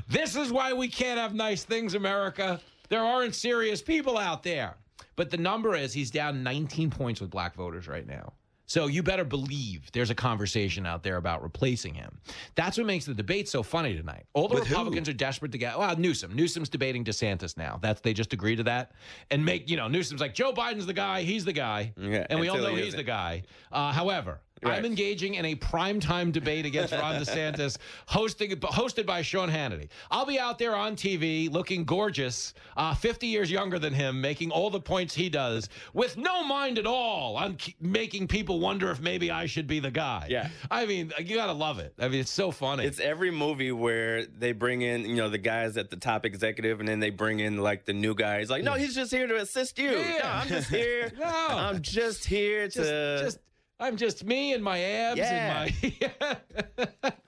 This 0.09 0.37
is 0.37 0.53
why 0.53 0.73
we 0.73 0.89
can't 0.89 1.19
have 1.19 1.35
nice 1.35 1.64
things, 1.64 1.95
America. 1.95 2.61
There 2.89 3.05
aren't 3.05 3.35
serious 3.35 3.83
people 3.83 4.16
out 4.16 4.43
there. 4.43 4.77
But 5.16 5.31
the 5.31 5.37
number 5.37 5.75
is 5.75 5.93
he's 5.93 6.11
down 6.11 6.43
19 6.43 6.91
points 6.91 7.21
with 7.21 7.31
black 7.31 7.55
voters 7.55 7.89
right 7.89 8.07
now. 8.07 8.33
So 8.66 8.87
you 8.87 9.03
better 9.03 9.25
believe 9.25 9.91
there's 9.93 10.11
a 10.11 10.14
conversation 10.14 10.85
out 10.85 11.03
there 11.03 11.16
about 11.16 11.43
replacing 11.43 11.95
him. 11.95 12.21
That's 12.55 12.77
what 12.77 12.87
makes 12.87 13.07
the 13.07 13.14
debate 13.14 13.49
so 13.49 13.62
funny 13.62 13.97
tonight. 13.97 14.27
All 14.35 14.47
the 14.47 14.57
With 14.57 14.66
who? 14.66 14.75
Republicans 14.75 15.09
are 15.09 15.14
desperate 15.14 15.53
to 15.53 15.59
get 15.59 15.79
well, 15.79 15.97
Newsom. 15.97 16.37
Newsom's 16.37 16.69
debating 16.69 17.03
DeSantis 17.03 17.57
now. 17.57 17.79
That's 17.81 18.03
they 18.03 18.12
just 18.12 18.35
agree 18.35 18.57
to 18.57 18.62
that 18.64 18.93
and 19.31 19.43
make 19.43 19.71
you 19.71 19.79
know 19.79 19.89
Newsom's 19.89 20.21
like 20.21 20.35
Joe 20.35 20.53
Biden's 20.53 20.85
the 20.85 20.93
guy, 20.93 21.23
he's 21.23 21.47
the 21.47 21.53
guy, 21.55 21.95
Yeah, 21.97 22.27
and 22.29 22.39
we 22.39 22.51
all 22.51 22.59
know 22.59 22.75
he's 22.75 22.95
the 22.95 23.03
guy. 23.03 23.45
Uh, 23.73 23.91
however, 23.91 24.39
Right. 24.63 24.79
I'm 24.79 24.85
engaging 24.85 25.35
in 25.35 25.45
a 25.45 25.55
primetime 25.55 26.33
debate 26.33 26.67
against 26.67 26.93
Ron 26.93 27.15
DeSantis, 27.21 27.79
hosting 28.07 28.51
hosted 28.51 29.07
by 29.07 29.23
Sean 29.23 29.49
Hannity. 29.51 29.89
I'll 30.11 30.27
be 30.27 30.39
out 30.39 30.59
there 30.59 30.75
on 30.75 30.97
TV 30.97 31.51
looking 31.51 31.85
gorgeous, 31.85 32.55
uh, 32.77 32.95
50 32.95 33.27
years 33.27 33.51
younger 33.51 33.79
than 33.79 33.93
him, 33.93 34.21
making 34.21 34.51
all 34.51 34.71
the 34.71 34.81
points 34.81 35.15
he 35.15 35.29
does, 35.29 35.69
with 35.93 36.17
no 36.17 36.43
mind 36.45 36.79
at 36.79 36.87
all 36.87 37.37
on 37.37 37.57
k- 37.57 37.75
making 37.81 38.29
people 38.29 38.61
wonder 38.61 38.91
if 38.91 39.01
maybe 39.01 39.31
I 39.31 39.47
should 39.47 39.67
be 39.67 39.81
the 39.81 39.91
guy. 39.91 40.27
Yeah. 40.29 40.49
I 40.71 40.87
mean, 40.87 41.13
you 41.19 41.37
gotta 41.37 41.53
love 41.53 41.79
it. 41.79 41.95
I 41.99 42.09
mean, 42.09 42.21
it's 42.21 42.31
so 42.31 42.51
funny. 42.51 42.85
It's 42.85 43.01
every 43.01 43.31
movie 43.31 43.73
where 43.73 44.27
they 44.27 44.53
bring 44.53 44.83
in, 44.83 45.05
you 45.05 45.17
know, 45.17 45.29
the 45.29 45.39
guys 45.39 45.77
at 45.77 45.91
the 45.91 45.97
top 45.97 46.25
executive, 46.27 46.81
and 46.81 46.89
then 46.89 47.01
they 47.01 47.11
bring 47.11 47.41
in 47.41 47.59
like 47.59 47.85
the 47.85 47.93
new 47.93 48.15
guy. 48.15 48.41
He's 48.41 48.51
like, 48.51 48.65
no, 48.65 48.75
he's 48.75 48.95
just 48.95 49.13
here 49.13 49.27
to 49.27 49.37
assist 49.37 49.79
you. 49.79 49.91
Yeah. 49.91 50.19
No, 50.23 50.29
I'm 50.29 50.49
just 50.49 50.71
here. 50.71 51.13
No. 51.19 51.27
I'm 51.27 51.83
just 51.83 52.25
here 52.25 52.67
just, 52.67 52.77
to. 52.89 53.21
just, 53.23 53.39
I'm 53.81 53.97
just 53.97 54.24
me 54.24 54.55
and 54.55 54.62
my 54.64 54.81
abs 54.81 55.18
Yeah. 55.18 55.68
and 55.68 56.37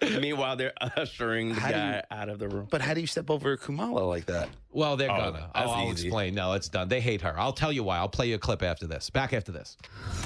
my. 0.02 0.18
Meanwhile, 0.20 0.56
they're 0.56 0.72
ushering 0.96 1.50
the 1.54 1.60
How 1.60 1.70
guy 1.70 1.94
you- 2.10 2.16
out 2.16 2.28
of 2.28 2.38
the 2.40 2.48
room. 2.48 2.66
But 2.70 2.80
how 2.80 2.92
do 2.94 3.00
you 3.00 3.06
step 3.06 3.30
over 3.30 3.56
Kamala 3.56 4.00
like 4.00 4.26
that? 4.26 4.48
Well, 4.72 4.96
they're 4.96 5.10
Oh, 5.12 5.16
gonna. 5.16 5.50
Oh, 5.54 5.60
I'll 5.70 5.92
easy. 5.92 6.08
explain. 6.08 6.34
No, 6.34 6.54
it's 6.54 6.68
done. 6.68 6.88
They 6.88 7.00
hate 7.00 7.20
her. 7.22 7.38
I'll 7.38 7.52
tell 7.52 7.70
you 7.72 7.84
why. 7.84 7.98
I'll 7.98 8.08
play 8.08 8.28
you 8.30 8.34
a 8.34 8.38
clip 8.38 8.62
after 8.64 8.86
this. 8.88 9.10
Back 9.10 9.32
after 9.32 9.52
this. 9.52 9.76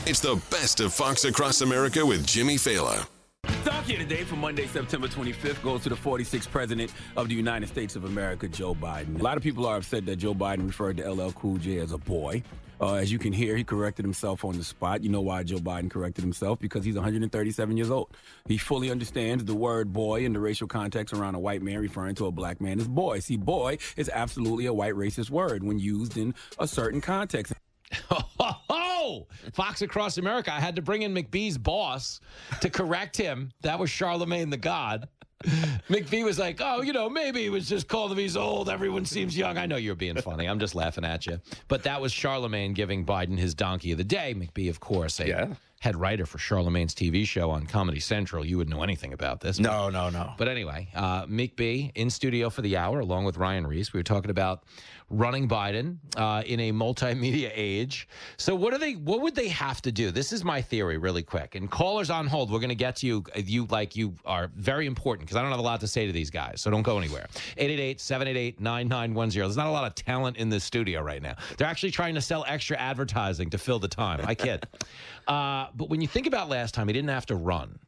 It's 0.07 0.20
the 0.20 0.37
best 0.51 0.81
of 0.81 0.95
Fox 0.95 1.25
Across 1.25 1.61
America 1.61 2.05
with 2.07 2.27
Jimmy 2.27 2.57
Failla. 2.57 3.07
Talk 3.64 3.85
here 3.85 3.99
today 3.99 4.25
for 4.25 4.37
Monday, 4.37 4.66
September 4.66 5.07
25th 5.09 5.62
goes 5.62 5.83
to 5.83 5.91
the 5.91 5.95
46th 5.95 6.51
President 6.51 6.91
of 7.16 7.29
the 7.29 7.35
United 7.35 7.68
States 7.68 7.97
of 7.97 8.05
America, 8.05 8.49
Joe 8.49 8.75
Biden. 8.75 9.20
A 9.20 9.22
lot 9.22 9.37
of 9.37 9.43
people 9.43 9.66
are 9.66 9.77
upset 9.77 10.07
that 10.07 10.16
Joe 10.16 10.35
Biden 10.35 10.66
referred 10.66 10.97
to 10.99 11.11
LL 11.11 11.33
Cool 11.33 11.59
J 11.59 11.79
as 11.81 11.93
a 11.93 11.99
boy. 11.99 12.43
Uh, 12.81 12.95
as 12.95 13.12
you 13.12 13.18
can 13.18 13.33
hear, 13.33 13.57
he 13.57 13.64
corrected 13.64 14.05
himself 14.05 14.45
on 14.45 14.57
the 14.57 14.64
spot. 14.64 15.03
You 15.03 15.11
know 15.11 15.20
why 15.20 15.43
Joe 15.43 15.59
Biden 15.59 15.91
corrected 15.91 16.25
himself? 16.25 16.59
Because 16.59 16.85
he's 16.85 16.95
137 16.95 17.77
years 17.77 17.91
old. 17.91 18.14
He 18.47 18.59
fully 18.59 18.91
understands 18.91 19.45
the 19.45 19.55
word 19.55 19.93
boy 19.93 20.25
in 20.25 20.33
the 20.33 20.41
racial 20.41 20.66
context 20.66 21.14
around 21.14 21.35
a 21.35 21.41
white 21.41 21.62
man 21.62 21.79
referring 21.79 22.14
to 22.16 22.27
a 22.27 22.33
black 22.33 22.61
man 22.61 22.81
as 22.81 22.89
boy. 22.89 23.20
See, 23.20 23.37
boy 23.37 23.79
is 23.97 24.11
absolutely 24.12 24.66
a 24.66 24.72
white 24.75 24.95
racist 24.95 25.31
word 25.31 25.62
when 25.62 25.79
used 25.79 26.16
in 26.16 26.35
a 26.59 26.66
certain 26.66 27.01
context. 27.01 27.53
Oh, 29.07 29.27
Fox 29.53 29.83
Across 29.83 30.16
America. 30.16 30.51
I 30.51 30.61
had 30.61 30.77
to 30.77 30.83
bring 30.83 31.03
in 31.03 31.12
McBee's 31.14 31.59
boss 31.59 32.20
to 32.62 32.70
correct 32.70 33.18
him. 33.18 33.53
That 33.61 33.79
was 33.79 33.91
Charlemagne 33.91 34.49
the 34.49 34.57
God. 34.57 35.09
McBee 35.89 36.25
was 36.25 36.39
like, 36.39 36.61
oh, 36.63 36.83
you 36.83 36.93
know, 36.93 37.09
maybe 37.09 37.43
he 37.43 37.51
was 37.51 37.69
just 37.69 37.89
called 37.89 38.17
he's 38.17 38.37
old. 38.37 38.69
Everyone 38.69 39.05
seems 39.05 39.37
young. 39.37 39.59
I 39.59 39.67
know 39.67 39.77
you're 39.77 39.95
being 39.95 40.17
funny. 40.17 40.47
I'm 40.47 40.59
just 40.59 40.75
laughing 40.75 41.05
at 41.05 41.27
you. 41.27 41.41
But 41.69 41.83
that 41.85 42.01
was 42.01 42.13
Charlemagne 42.13 42.73
giving 42.75 43.05
Biden 43.05 43.39
his 43.39 43.55
donkey 43.55 43.93
of 43.93 43.99
the 43.99 44.05
day. 44.05 44.35
McBee, 44.35 44.71
of 44.71 44.81
course, 44.81 45.21
a 45.21 45.27
Yeah. 45.29 45.55
head 45.81 45.97
writer 45.97 46.25
for 46.25 46.39
Charlemagne's 46.39 46.95
TV 46.95 47.27
show 47.27 47.51
on 47.51 47.67
Comedy 47.67 48.01
Central. 48.01 48.45
You 48.45 48.57
wouldn't 48.59 48.75
know 48.75 48.83
anything 48.83 49.13
about 49.13 49.41
this. 49.41 49.59
No, 49.59 49.91
no, 49.91 50.09
no. 50.11 50.33
But 50.39 50.49
anyway, 50.49 50.89
uh, 50.95 51.27
Meek 51.29 51.61
in 51.95 52.09
studio 52.11 52.49
for 52.51 52.63
the 52.63 52.77
hour, 52.77 53.01
along 53.01 53.25
with 53.25 53.37
Ryan 53.37 53.67
Reiss. 53.67 53.93
We 53.93 53.99
were 53.99 54.05
talking 54.05 54.31
about 54.31 54.65
running 55.11 55.49
Biden 55.49 55.99
uh, 56.17 56.43
in 56.47 56.61
a 56.61 56.73
multimedia 56.73 57.51
age. 57.55 58.09
So, 58.37 58.55
what 58.55 58.73
do 58.73 58.79
they? 58.79 58.93
What 58.95 59.21
would 59.21 59.35
they 59.35 59.49
have 59.49 59.83
to 59.83 59.93
do? 59.93 60.11
This 60.11 60.33
is 60.33 60.45
my 60.45 60.61
theory, 60.61 60.99
really 60.99 61.23
quick. 61.23 61.55
And 61.55 61.71
callers 61.71 62.11
on 62.11 62.27
hold. 62.27 62.51
We're 62.51 62.59
going 62.59 62.69
to 62.71 62.75
get 62.75 62.97
to 62.97 63.07
you. 63.07 63.25
You 63.37 63.67
like 63.67 63.97
you 63.97 64.15
are 64.25 64.51
very 64.57 64.87
important 64.87 65.27
because 65.27 65.37
I 65.37 65.43
don't 65.43 65.51
have 65.51 65.61
a 65.61 65.63
lot 65.63 65.81
to 65.81 65.89
say 65.89 66.07
to 66.07 66.13
these 66.13 66.31
guys, 66.31 66.61
so 66.61 66.71
don't 66.71 66.83
go 66.83 66.99
anywhere. 66.99 67.27
888 67.57 68.01
788 68.01 68.61
9910. 68.61 69.41
There's 69.43 69.57
not 69.57 69.67
a 69.67 69.71
lot 69.71 69.87
of 69.87 69.95
talent 69.95 70.37
in 70.37 70.49
this 70.49 70.65
studio 70.65 71.03
right 71.03 71.23
now. 71.23 71.37
They're 71.57 71.69
actually 71.69 71.93
trying 71.93 72.15
to 72.15 72.21
sell 72.21 72.45
extra 72.49 72.77
advertising 72.77 73.51
to 73.51 73.59
fill 73.59 73.79
the 73.79 73.89
time. 73.89 74.21
I 74.25 74.35
kid. 74.35 74.67
uh, 75.29 75.67
but 75.75 75.89
when 75.89 76.01
you 76.01 76.09
think 76.09 76.27
about 76.27 76.49
last 76.49 76.75
time, 76.75 76.89
he 76.89 76.93
didn't 76.93 77.11
have 77.11 77.27
to 77.27 77.37
run 77.37 77.79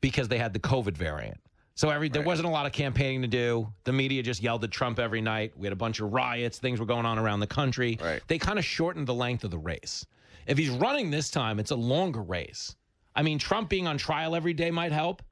because 0.00 0.28
they 0.28 0.38
had 0.38 0.52
the 0.52 0.60
COVID 0.60 0.96
variant. 0.96 1.40
So 1.78 1.90
every 1.90 2.08
there 2.08 2.22
wasn't 2.22 2.48
a 2.48 2.50
lot 2.50 2.66
of 2.66 2.72
campaigning 2.72 3.22
to 3.22 3.28
do. 3.28 3.72
The 3.84 3.92
media 3.92 4.20
just 4.20 4.42
yelled 4.42 4.64
at 4.64 4.72
Trump 4.72 4.98
every 4.98 5.20
night. 5.20 5.52
We 5.56 5.64
had 5.64 5.72
a 5.72 5.76
bunch 5.76 6.00
of 6.00 6.12
riots. 6.12 6.58
Things 6.58 6.80
were 6.80 6.86
going 6.86 7.06
on 7.06 7.20
around 7.20 7.38
the 7.38 7.46
country. 7.46 7.96
Right. 8.02 8.20
They 8.26 8.36
kind 8.36 8.58
of 8.58 8.64
shortened 8.64 9.06
the 9.06 9.14
length 9.14 9.44
of 9.44 9.52
the 9.52 9.60
race. 9.60 10.04
If 10.48 10.58
he's 10.58 10.70
running 10.70 11.12
this 11.12 11.30
time, 11.30 11.60
it's 11.60 11.70
a 11.70 11.76
longer 11.76 12.20
race. 12.20 12.74
I 13.14 13.22
mean, 13.22 13.38
Trump 13.38 13.68
being 13.68 13.86
on 13.86 13.96
trial 13.96 14.34
every 14.34 14.54
day 14.54 14.72
might 14.72 14.90
help. 14.90 15.22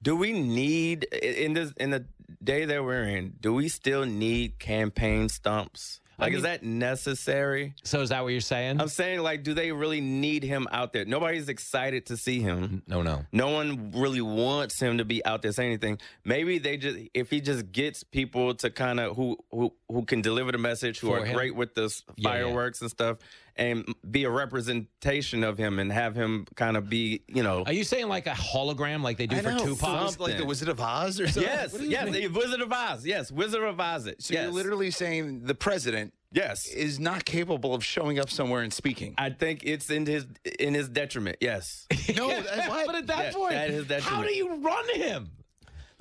Do 0.00 0.14
we 0.14 0.30
need 0.30 1.02
in 1.12 1.54
this 1.54 1.72
in 1.76 1.90
the 1.90 2.04
day 2.40 2.66
that 2.66 2.84
we're 2.84 3.08
in? 3.08 3.34
Do 3.40 3.54
we 3.54 3.68
still 3.68 4.06
need 4.06 4.60
campaign 4.60 5.28
stumps? 5.28 6.00
Like, 6.18 6.30
mean- 6.30 6.36
is 6.38 6.42
that 6.44 6.62
necessary? 6.62 7.74
So 7.84 8.00
is 8.00 8.08
that 8.08 8.22
what 8.22 8.28
you're 8.32 8.40
saying? 8.40 8.80
I'm 8.80 8.88
saying, 8.88 9.20
like, 9.20 9.42
do 9.42 9.52
they 9.54 9.70
really 9.72 10.00
need 10.00 10.42
him 10.42 10.66
out 10.70 10.92
there? 10.92 11.04
Nobody's 11.04 11.48
excited 11.48 12.06
to 12.06 12.16
see 12.16 12.40
him. 12.40 12.82
No, 12.86 13.02
no. 13.02 13.26
No 13.32 13.50
one 13.50 13.92
really 13.94 14.20
wants 14.22 14.80
him 14.80 14.98
to 14.98 15.04
be 15.04 15.24
out 15.24 15.42
there 15.42 15.52
saying 15.52 15.68
anything. 15.70 15.98
Maybe 16.24 16.58
they 16.58 16.76
just, 16.78 16.98
if 17.14 17.30
he 17.30 17.40
just 17.40 17.70
gets 17.70 18.02
people 18.02 18.54
to 18.56 18.70
kind 18.70 18.98
of 19.00 19.14
who 19.16 19.36
who 19.50 19.72
who 19.88 20.04
can 20.04 20.22
deliver 20.22 20.52
the 20.52 20.58
message, 20.58 21.00
who 21.00 21.08
For 21.08 21.20
are 21.20 21.24
him? 21.24 21.34
great 21.36 21.54
with 21.54 21.74
the 21.74 21.84
s- 21.84 22.02
Yeah, 22.08 22.14
yeah. 22.16 22.28
fireworks 22.30 22.80
and 22.80 22.90
stuff, 22.90 23.18
and 23.56 23.86
be 24.10 24.24
a 24.24 24.30
representation 24.30 25.42
of 25.44 25.58
him 25.58 25.78
and 25.78 25.90
have 25.92 26.14
him 26.14 26.46
kind 26.56 26.76
of 26.76 26.88
be, 26.88 27.22
you 27.28 27.42
know. 27.42 27.64
Are 27.64 27.72
you 27.72 27.84
saying 27.84 28.08
like 28.08 28.26
a 28.26 28.30
hologram, 28.30 29.02
like 29.02 29.16
they 29.16 29.26
do 29.26 29.36
for 29.36 29.52
Tupac? 29.58 29.78
something. 29.78 30.18
Like 30.26 30.38
the 30.38 30.44
Wizard 30.44 30.68
of 30.68 30.80
Oz 30.80 31.20
or 31.20 31.26
something? 31.26 31.42
Yes, 31.50 31.72
What 31.72 31.78
do 31.80 31.84
you 31.86 31.90
yes, 31.92 32.04
mean? 32.04 32.12
the 32.14 32.28
Wizard 32.28 32.60
of 32.60 32.72
Oz. 32.72 33.06
Yes, 33.06 33.32
Wizard 33.32 33.62
of 33.62 33.80
Oz. 33.80 34.06
It. 34.06 34.22
So 34.22 34.34
yes. 34.34 34.44
you're 34.44 34.52
literally 34.52 34.90
saying 34.90 35.44
the 35.44 35.54
president 35.54 36.12
yes 36.32 36.66
is 36.68 36.98
not 37.00 37.24
capable 37.24 37.74
of 37.74 37.82
showing 37.84 38.18
up 38.18 38.28
somewhere 38.28 38.62
and 38.62 38.72
speaking. 38.72 39.14
I 39.16 39.30
think 39.30 39.60
it's 39.64 39.90
in 39.90 40.04
his 40.06 40.26
in 40.58 40.74
his 40.74 40.88
detriment. 40.88 41.36
Yes. 41.40 41.86
No, 42.16 42.28
what? 42.68 42.86
But 42.86 42.94
at 42.96 43.06
that 43.06 43.24
Yeah, 43.26 43.32
point, 43.32 43.52
that 43.52 43.70
is 43.70 43.86
detriment. 43.86 44.02
how 44.16 44.22
do 44.22 44.34
you 44.34 44.56
run 44.56 44.94
him? 44.94 45.30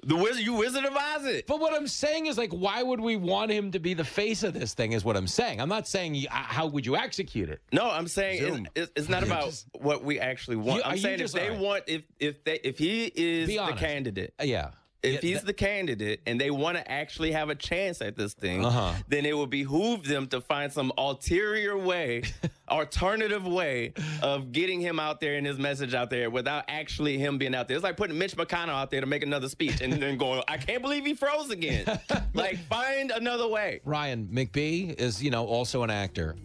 The 0.05 0.15
wizard, 0.15 0.43
you 0.43 0.53
Wizard 0.53 0.85
of 0.85 0.95
Oz 0.95 1.25
it. 1.25 1.47
But 1.47 1.59
what 1.59 1.73
I'm 1.73 1.87
saying 1.87 2.27
is, 2.27 2.37
like, 2.37 2.51
why 2.51 2.83
would 2.83 3.01
we 3.01 3.15
want 3.15 3.51
him 3.51 3.71
to 3.71 3.79
be 3.79 3.95
the 3.95 4.03
face 4.03 4.43
of 4.43 4.53
this 4.53 4.73
thing? 4.75 4.91
Is 4.91 5.03
what 5.03 5.17
I'm 5.17 5.27
saying. 5.27 5.59
I'm 5.59 5.69
not 5.69 5.87
saying 5.87 6.13
you- 6.13 6.27
uh, 6.29 6.35
how 6.35 6.67
would 6.67 6.85
you 6.85 6.95
execute 6.95 7.49
it. 7.49 7.61
No, 7.71 7.89
I'm 7.89 8.07
saying 8.07 8.67
it's, 8.75 8.91
it's, 8.95 9.09
not 9.09 9.23
about 9.23 9.63
what 9.73 10.03
we 10.03 10.19
actually 10.19 10.57
want. 10.57 10.77
You- 10.77 10.91
I'm 10.91 10.97
saying 10.99 11.19
if 11.21 11.31
they 11.31 11.49
right. 11.49 11.59
want, 11.59 11.83
if 11.87 12.03
if 12.19 12.43
they 12.43 12.59
if 12.63 12.77
he 12.77 13.05
is 13.15 13.47
the 13.47 13.73
candidate, 13.77 14.33
Uh, 14.39 14.43
yeah. 14.43 14.71
If 15.05 15.21
he's 15.21 15.41
the 15.43 15.53
candidate 15.53 16.21
and 16.25 16.39
they 16.41 16.51
want 16.51 16.77
to 16.77 16.91
actually 16.91 17.31
have 17.31 17.49
a 17.49 17.55
chance 17.55 18.01
at 18.01 18.15
this 18.15 18.33
thing, 18.33 18.65
Uh-huh. 18.65 18.93
then 19.07 19.25
it 19.25 19.37
would 19.37 19.49
behoove 19.49 20.03
them 20.05 20.27
to 20.27 20.41
find 20.41 20.71
some 20.71 20.91
ulterior 20.97 21.77
way, 21.77 22.23
alternative 22.69 23.45
way 23.45 23.93
of 24.21 24.51
getting 24.51 24.81
him 24.81 24.99
out 24.99 25.19
there 25.19 25.35
and 25.35 25.45
his 25.45 25.57
message 25.57 25.93
out 25.93 26.09
there 26.09 26.29
without 26.29 26.65
actually 26.67 27.17
him 27.17 27.37
being 27.37 27.53
out 27.55 27.67
there. 27.67 27.77
It's 27.77 27.83
like 27.83 27.97
putting 27.97 28.17
Mitch 28.17 28.35
McConnell 28.35 28.69
out 28.69 28.91
there 28.91 29.01
to 29.01 29.07
make 29.07 29.23
another 29.23 29.49
speech 29.49 29.81
and 29.81 29.93
then 29.93 30.17
going, 30.17 30.41
I 30.47 30.57
can't 30.57 30.81
believe 30.81 31.05
he 31.05 31.13
froze 31.13 31.49
again. 31.51 31.85
like, 32.33 32.57
find 32.67 33.11
another 33.11 33.47
way. 33.47 33.81
Ryan 33.85 34.27
McBee 34.31 34.99
is, 34.99 35.23
you 35.23 35.29
know, 35.31 35.45
also 35.45 35.83
an 35.83 35.89
actor, 35.89 36.35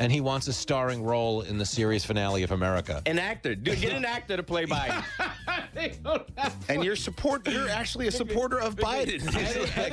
and 0.00 0.10
he 0.10 0.20
wants 0.22 0.48
a 0.48 0.52
starring 0.52 1.04
role 1.04 1.42
in 1.42 1.58
the 1.58 1.64
series 1.64 2.04
finale 2.04 2.42
of 2.42 2.52
America. 2.52 3.02
An 3.04 3.18
actor. 3.18 3.54
Dude, 3.54 3.80
get 3.80 3.92
an 3.92 4.06
actor 4.06 4.36
to 4.36 4.42
play 4.42 4.64
Biden. 4.64 5.04
and 6.68 6.82
you're 6.82 6.96
support. 6.96 7.46
You're 7.46 7.68
actually 7.68 8.08
a 8.08 8.10
supporter 8.10 8.58
of 8.58 8.76
Biden. 8.76 9.20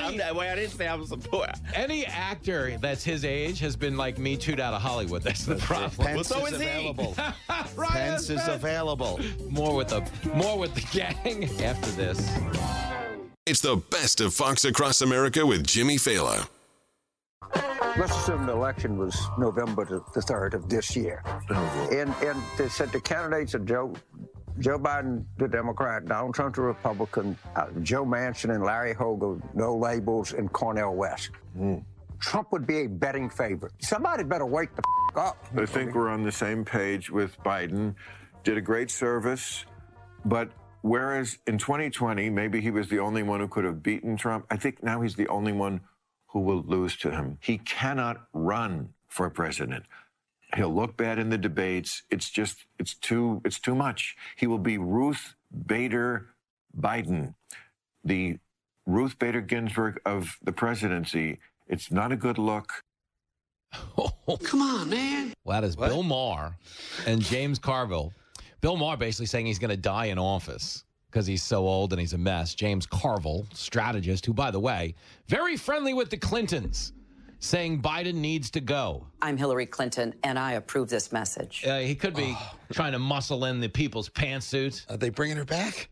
I'm 0.00 0.16
not, 0.16 0.34
well, 0.34 0.50
I 0.50 0.54
didn't 0.54 0.72
say 0.72 0.88
I 0.88 0.94
was 0.94 1.12
a 1.12 1.20
supporter. 1.20 1.52
Any 1.74 2.06
actor 2.06 2.78
that's 2.78 3.04
his 3.04 3.24
age 3.24 3.60
has 3.60 3.76
been 3.76 3.98
like 3.98 4.18
me 4.18 4.38
tooed 4.38 4.60
out 4.60 4.72
of 4.72 4.80
Hollywood. 4.80 5.22
That's 5.22 5.44
the 5.44 5.56
problem. 5.56 6.06
Pence 6.08 6.30
is 6.30 6.52
available. 6.54 7.14
Pence 7.76 8.30
is 8.30 8.48
available. 8.48 9.20
More 9.50 9.76
with 9.76 9.88
the 9.88 10.08
more 10.34 10.58
with 10.58 10.74
the 10.74 10.80
gang 10.90 11.44
after 11.62 11.90
this. 11.92 12.30
It's 13.44 13.60
the 13.60 13.76
best 13.76 14.22
of 14.22 14.32
Fox 14.32 14.64
Across 14.64 15.02
America 15.02 15.44
with 15.44 15.66
Jimmy 15.66 15.96
Failla. 15.96 16.48
Let's 17.98 18.16
assume 18.16 18.46
the 18.46 18.52
election 18.52 18.96
was 18.96 19.20
November 19.38 19.84
the 19.84 20.00
the 20.14 20.20
3rd 20.20 20.54
of 20.54 20.68
this 20.68 20.94
year. 20.94 21.20
And, 21.90 22.14
and 22.22 22.40
they 22.56 22.68
said 22.68 22.92
the 22.92 23.00
candidates 23.00 23.56
are 23.56 23.58
Joe, 23.58 23.92
Joe 24.60 24.78
Biden, 24.78 25.24
the 25.36 25.48
Democrat, 25.48 26.06
Donald 26.06 26.32
Trump, 26.32 26.54
the 26.54 26.62
Republican, 26.62 27.36
uh, 27.56 27.66
Joe 27.82 28.04
Manchin 28.04 28.54
and 28.54 28.62
Larry 28.62 28.94
Hogan, 28.94 29.42
no 29.52 29.76
labels, 29.76 30.32
and 30.32 30.52
Cornel 30.52 30.94
West. 30.94 31.30
Trump 32.20 32.52
would 32.52 32.68
be 32.68 32.82
a 32.82 32.86
betting 32.86 33.28
favorite. 33.28 33.72
Somebody 33.80 34.22
better 34.22 34.46
wake 34.46 34.74
the 34.76 34.82
f- 35.16 35.16
up. 35.16 35.46
I 35.56 35.66
think 35.66 35.94
we're 35.94 36.08
on 36.08 36.22
the 36.22 36.32
same 36.32 36.64
page 36.64 37.10
with 37.10 37.36
Biden. 37.42 37.96
Did 38.44 38.58
a 38.58 38.60
great 38.60 38.92
service, 38.92 39.64
but 40.24 40.50
whereas 40.82 41.38
in 41.48 41.58
2020, 41.58 42.30
maybe 42.30 42.60
he 42.60 42.70
was 42.70 42.88
the 42.88 43.00
only 43.00 43.24
one 43.24 43.40
who 43.40 43.48
could 43.48 43.64
have 43.64 43.82
beaten 43.82 44.16
Trump, 44.16 44.46
I 44.50 44.56
think 44.56 44.84
now 44.84 45.00
he's 45.00 45.16
the 45.16 45.26
only 45.26 45.52
one 45.52 45.80
who 46.28 46.40
will 46.40 46.62
lose 46.62 46.96
to 46.98 47.10
him. 47.10 47.38
He 47.40 47.58
cannot 47.58 48.26
run 48.32 48.90
for 49.08 49.28
president. 49.30 49.84
He'll 50.56 50.74
look 50.74 50.96
bad 50.96 51.18
in 51.18 51.30
the 51.30 51.38
debates. 51.38 52.02
It's 52.10 52.30
just, 52.30 52.66
it's 52.78 52.94
too, 52.94 53.42
it's 53.44 53.58
too 53.60 53.74
much. 53.74 54.16
He 54.36 54.46
will 54.46 54.58
be 54.58 54.78
Ruth 54.78 55.34
Bader 55.66 56.28
Biden, 56.78 57.34
the 58.04 58.38
Ruth 58.86 59.18
Bader 59.18 59.40
Ginsburg 59.40 60.00
of 60.06 60.38
the 60.42 60.52
presidency. 60.52 61.38
It's 61.66 61.90
not 61.90 62.12
a 62.12 62.16
good 62.16 62.38
look. 62.38 62.82
Oh. 63.98 64.12
Come 64.42 64.62
on, 64.62 64.88
man. 64.88 65.34
Well, 65.44 65.60
that 65.60 65.66
is 65.66 65.76
Bill 65.76 66.02
Maher 66.02 66.56
and 67.06 67.20
James 67.20 67.58
Carville. 67.58 68.12
Bill 68.60 68.76
Maher 68.76 68.96
basically 68.96 69.26
saying 69.26 69.46
he's 69.46 69.58
going 69.58 69.70
to 69.70 69.76
die 69.76 70.06
in 70.06 70.18
office 70.18 70.84
because 71.10 71.26
he's 71.26 71.42
so 71.42 71.66
old 71.66 71.92
and 71.92 72.00
he's 72.00 72.12
a 72.12 72.18
mess. 72.18 72.54
James 72.54 72.86
Carville, 72.86 73.46
strategist, 73.54 74.26
who, 74.26 74.34
by 74.34 74.50
the 74.50 74.60
way, 74.60 74.94
very 75.26 75.56
friendly 75.56 75.94
with 75.94 76.10
the 76.10 76.16
Clintons, 76.16 76.92
saying 77.40 77.80
Biden 77.80 78.14
needs 78.14 78.50
to 78.50 78.60
go. 78.60 79.06
I'm 79.22 79.36
Hillary 79.36 79.66
Clinton, 79.66 80.14
and 80.22 80.38
I 80.38 80.52
approve 80.52 80.88
this 80.88 81.12
message. 81.12 81.64
Uh, 81.66 81.78
he 81.78 81.94
could 81.94 82.14
be 82.14 82.36
trying 82.72 82.92
to 82.92 82.98
muscle 82.98 83.46
in 83.46 83.60
the 83.60 83.68
people's 83.68 84.08
pantsuit. 84.08 84.88
Are 84.90 84.96
they 84.96 85.10
bringing 85.10 85.36
her 85.36 85.44
back? 85.44 85.90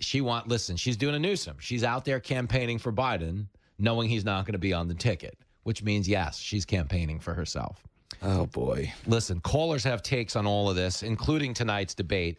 She 0.00 0.20
want 0.20 0.46
listen. 0.46 0.76
She's 0.76 0.96
doing 0.96 1.16
a 1.16 1.18
Newsom. 1.18 1.56
She's 1.58 1.82
out 1.82 2.04
there 2.04 2.20
campaigning 2.20 2.78
for 2.78 2.92
Biden, 2.92 3.46
knowing 3.78 4.08
he's 4.08 4.24
not 4.24 4.44
going 4.46 4.52
to 4.52 4.58
be 4.58 4.72
on 4.72 4.86
the 4.86 4.94
ticket, 4.94 5.36
which 5.64 5.82
means 5.82 6.08
yes, 6.08 6.38
she's 6.38 6.64
campaigning 6.64 7.18
for 7.18 7.34
herself. 7.34 7.82
Oh 8.22 8.46
boy. 8.46 8.92
Listen, 9.06 9.40
callers 9.40 9.84
have 9.84 10.02
takes 10.02 10.36
on 10.36 10.46
all 10.46 10.70
of 10.70 10.76
this, 10.76 11.02
including 11.02 11.52
tonight's 11.52 11.94
debate. 11.94 12.38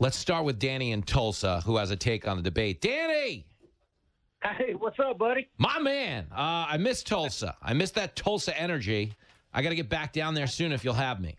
Let's 0.00 0.16
start 0.16 0.44
with 0.44 0.58
Danny 0.58 0.92
in 0.92 1.02
Tulsa, 1.02 1.60
who 1.64 1.76
has 1.76 1.90
a 1.90 1.96
take 1.96 2.26
on 2.28 2.36
the 2.36 2.42
debate. 2.42 2.80
Danny, 2.80 3.44
Hey, 4.40 4.74
what's 4.74 4.96
up, 5.00 5.18
buddy? 5.18 5.48
my 5.58 5.80
man. 5.80 6.26
Uh, 6.30 6.66
I 6.68 6.76
miss 6.76 7.02
Tulsa. 7.02 7.56
I 7.60 7.72
miss 7.72 7.90
that 7.92 8.14
Tulsa 8.14 8.56
energy. 8.58 9.12
I 9.52 9.62
got 9.62 9.70
to 9.70 9.74
get 9.74 9.88
back 9.88 10.12
down 10.12 10.34
there 10.34 10.46
soon 10.46 10.70
if 10.70 10.84
you'll 10.84 10.94
have 10.94 11.20
me. 11.20 11.34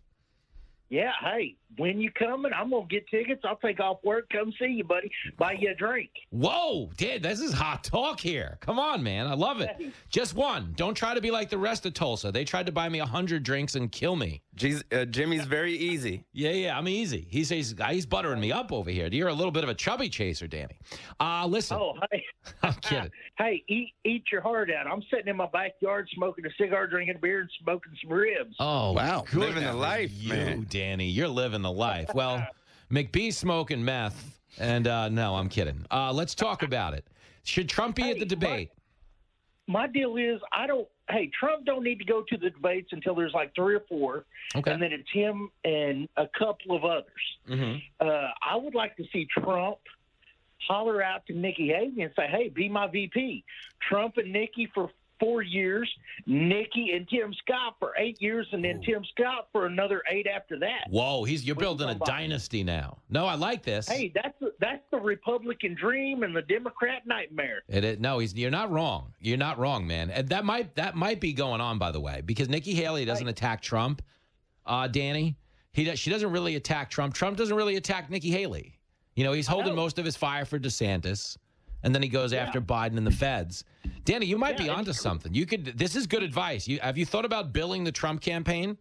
Yeah, 0.89 1.11
hey, 1.21 1.55
when 1.77 1.99
you 1.99 2.11
coming, 2.11 2.51
I'm 2.53 2.71
gonna 2.71 2.85
get 2.89 3.07
tickets. 3.07 3.41
I'll 3.45 3.57
take 3.57 3.79
off 3.79 3.97
work, 4.03 4.29
come 4.31 4.51
see 4.59 4.67
you, 4.67 4.83
buddy. 4.83 5.11
Buy 5.37 5.53
you 5.53 5.71
a 5.71 5.75
drink. 5.75 6.09
Whoa, 6.31 6.89
dude, 6.97 7.23
this 7.23 7.39
is 7.39 7.53
hot 7.53 7.83
talk 7.83 8.19
here. 8.19 8.57
Come 8.61 8.79
on, 8.79 9.03
man. 9.03 9.27
I 9.27 9.33
love 9.33 9.61
it. 9.61 9.69
Just 10.09 10.35
one. 10.35 10.73
Don't 10.75 10.95
try 10.95 11.13
to 11.13 11.21
be 11.21 11.31
like 11.31 11.49
the 11.49 11.57
rest 11.57 11.85
of 11.85 11.93
Tulsa. 11.93 12.31
They 12.31 12.43
tried 12.43 12.65
to 12.65 12.71
buy 12.71 12.89
me 12.89 12.99
a 12.99 13.03
100 13.03 13.43
drinks 13.43 13.75
and 13.75 13.91
kill 13.91 14.15
me. 14.15 14.41
Jeez, 14.55 14.83
uh, 14.91 15.05
Jimmy's 15.05 15.45
very 15.45 15.73
easy. 15.73 16.25
Yeah, 16.33 16.51
yeah, 16.51 16.77
I'm 16.77 16.87
easy. 16.87 17.27
He 17.29 17.43
says 17.45 17.75
he's 17.89 18.05
buttering 18.05 18.41
me 18.41 18.51
up 18.51 18.73
over 18.73 18.89
here. 18.89 19.07
You're 19.09 19.29
a 19.29 19.33
little 19.33 19.51
bit 19.51 19.63
of 19.63 19.69
a 19.69 19.73
chubby 19.73 20.09
chaser, 20.09 20.47
Danny. 20.47 20.77
Uh, 21.19 21.45
listen. 21.47 21.77
Oh, 21.79 21.95
hey, 22.11 22.23
I'm 22.63 22.73
kidding. 22.75 23.11
hey, 23.37 23.63
eat 23.69 23.93
eat 24.03 24.23
your 24.31 24.41
heart 24.41 24.69
out. 24.69 24.85
I'm 24.85 25.01
sitting 25.09 25.27
in 25.27 25.37
my 25.37 25.47
backyard 25.47 26.09
smoking 26.13 26.45
a 26.45 26.49
cigar, 26.61 26.87
drinking 26.87 27.19
beer, 27.21 27.41
and 27.41 27.49
smoking 27.61 27.93
some 28.01 28.11
ribs. 28.11 28.55
Oh, 28.59 28.93
good 29.31 29.39
Living 29.39 29.63
the 29.63 29.69
for 29.71 29.75
life, 29.77 30.11
you, 30.13 30.29
man. 30.33 30.67
Danny. 30.69 31.07
You're 31.07 31.29
living 31.29 31.58
the 31.61 31.71
life. 31.71 32.09
Well, 32.13 32.45
McBee's 32.91 33.37
smoking 33.37 33.83
meth, 33.83 34.39
and 34.57 34.87
uh, 34.87 35.09
no, 35.09 35.35
I'm 35.35 35.49
kidding. 35.49 35.85
Uh, 35.91 36.11
let's 36.13 36.35
talk 36.35 36.63
about 36.63 36.93
it. 36.93 37.05
Should 37.43 37.69
Trump 37.69 37.95
be 37.95 38.11
at 38.11 38.19
the 38.19 38.25
debate? 38.25 38.71
My 39.67 39.87
deal 39.87 40.17
is, 40.17 40.39
I 40.51 40.65
don't. 40.67 40.87
Hey, 41.09 41.29
Trump 41.39 41.65
don't 41.65 41.83
need 41.83 41.97
to 41.99 42.05
go 42.05 42.23
to 42.27 42.37
the 42.37 42.49
debates 42.51 42.89
until 42.91 43.15
there's 43.15 43.33
like 43.33 43.53
three 43.55 43.75
or 43.75 43.83
four, 43.89 44.25
Okay. 44.55 44.71
and 44.71 44.81
then 44.81 44.91
it's 44.91 45.09
him 45.11 45.49
and 45.63 46.07
a 46.17 46.27
couple 46.37 46.75
of 46.75 46.83
others. 46.85 47.05
Mm-hmm. 47.47 47.77
Uh, 47.99 48.27
I 48.47 48.55
would 48.55 48.75
like 48.75 48.95
to 48.97 49.03
see 49.11 49.27
Trump 49.31 49.77
holler 50.67 51.01
out 51.01 51.25
to 51.27 51.33
Nikki 51.33 51.67
Haley 51.67 52.01
and 52.01 52.11
say, 52.15 52.27
"Hey, 52.29 52.49
be 52.49 52.69
my 52.69 52.87
VP." 52.87 53.43
Trump 53.87 54.17
and 54.17 54.31
Nikki 54.31 54.69
for 54.73 54.89
four 55.19 55.41
years, 55.41 55.89
Nikki 56.25 56.91
and 56.93 57.07
Tim 57.09 57.33
Scott 57.33 57.75
for 57.79 57.93
eight 57.97 58.21
years, 58.21 58.47
and 58.51 58.63
then 58.63 58.81
Tim 58.81 59.03
Scott 59.13 59.47
for 59.51 59.65
another 59.65 60.01
eight 60.09 60.27
after 60.27 60.57
that. 60.59 60.85
Whoa, 60.89 61.23
he's 61.23 61.45
you're 61.45 61.55
What 61.55 61.61
are 61.65 61.69
you 61.69 61.75
building 61.77 61.95
a 62.01 62.05
dynasty 62.05 62.63
now. 62.63 62.99
No, 63.09 63.25
I 63.25 63.35
like 63.35 63.63
this. 63.63 63.87
Hey, 63.87 64.11
that's 64.13 64.37
the, 64.39 64.53
that's 64.59 64.83
the 64.91 64.97
Republican 64.99 65.75
dream 65.75 66.23
and 66.23 66.35
the 66.35 66.41
Democrat 66.43 67.05
nightmare. 67.05 67.63
It, 67.67 67.83
it- 67.83 67.99
no, 68.01 68.19
he's 68.19 68.33
you're 68.33 68.51
not 68.51 68.71
wrong. 68.71 69.13
You're 69.19 69.37
not 69.37 69.57
wrong, 69.59 69.85
man. 69.85 70.09
And 70.09 70.29
that 70.29 70.45
might 70.45 70.75
that 70.75 70.95
might 70.95 71.19
be 71.19 71.33
going 71.33 71.61
on, 71.61 71.77
by 71.77 71.91
the 71.91 71.99
way, 71.99 72.21
because 72.25 72.49
Nikki 72.49 72.73
Haley 72.73 73.05
doesn't 73.05 73.27
attack 73.27 73.61
Trump. 73.61 74.01
Uh, 74.65 74.87
Danny, 74.87 75.35
he 75.73 75.83
does, 75.83 75.97
she 75.99 76.09
doesn't 76.09 76.31
really 76.31 76.55
attack 76.55 76.89
Trump. 76.89 77.13
Trump 77.13 77.37
doesn't 77.37 77.55
really 77.55 77.75
attack 77.75 78.09
Nikki 78.09 78.29
Haley. 78.29 78.75
You 79.15 79.23
know, 79.23 79.33
he's 79.33 79.47
holding 79.47 79.75
most 79.75 79.99
of 79.99 80.05
his 80.05 80.15
fire 80.15 80.45
for 80.45 80.59
DeSantis, 80.59 81.37
and 81.83 81.93
then 81.93 82.01
he 82.01 82.09
goes 82.09 82.33
after 82.33 82.61
Biden 82.61 82.97
and 82.97 83.05
the 83.07 83.11
Feds. 83.11 83.63
Danny, 84.05 84.25
you 84.25 84.37
might 84.37 84.57
be 84.57 84.69
onto 84.69 84.93
something. 84.93 85.33
You 85.33 85.45
could. 85.45 85.77
This 85.77 85.95
is 85.95 86.07
good 86.07 86.23
advice. 86.23 86.67
You 86.67 86.79
have 86.79 86.97
you 86.97 87.05
thought 87.05 87.25
about 87.25 87.53
billing 87.53 87.83
the 87.83 87.91
Trump 87.91 88.21
campaign? 88.21 88.77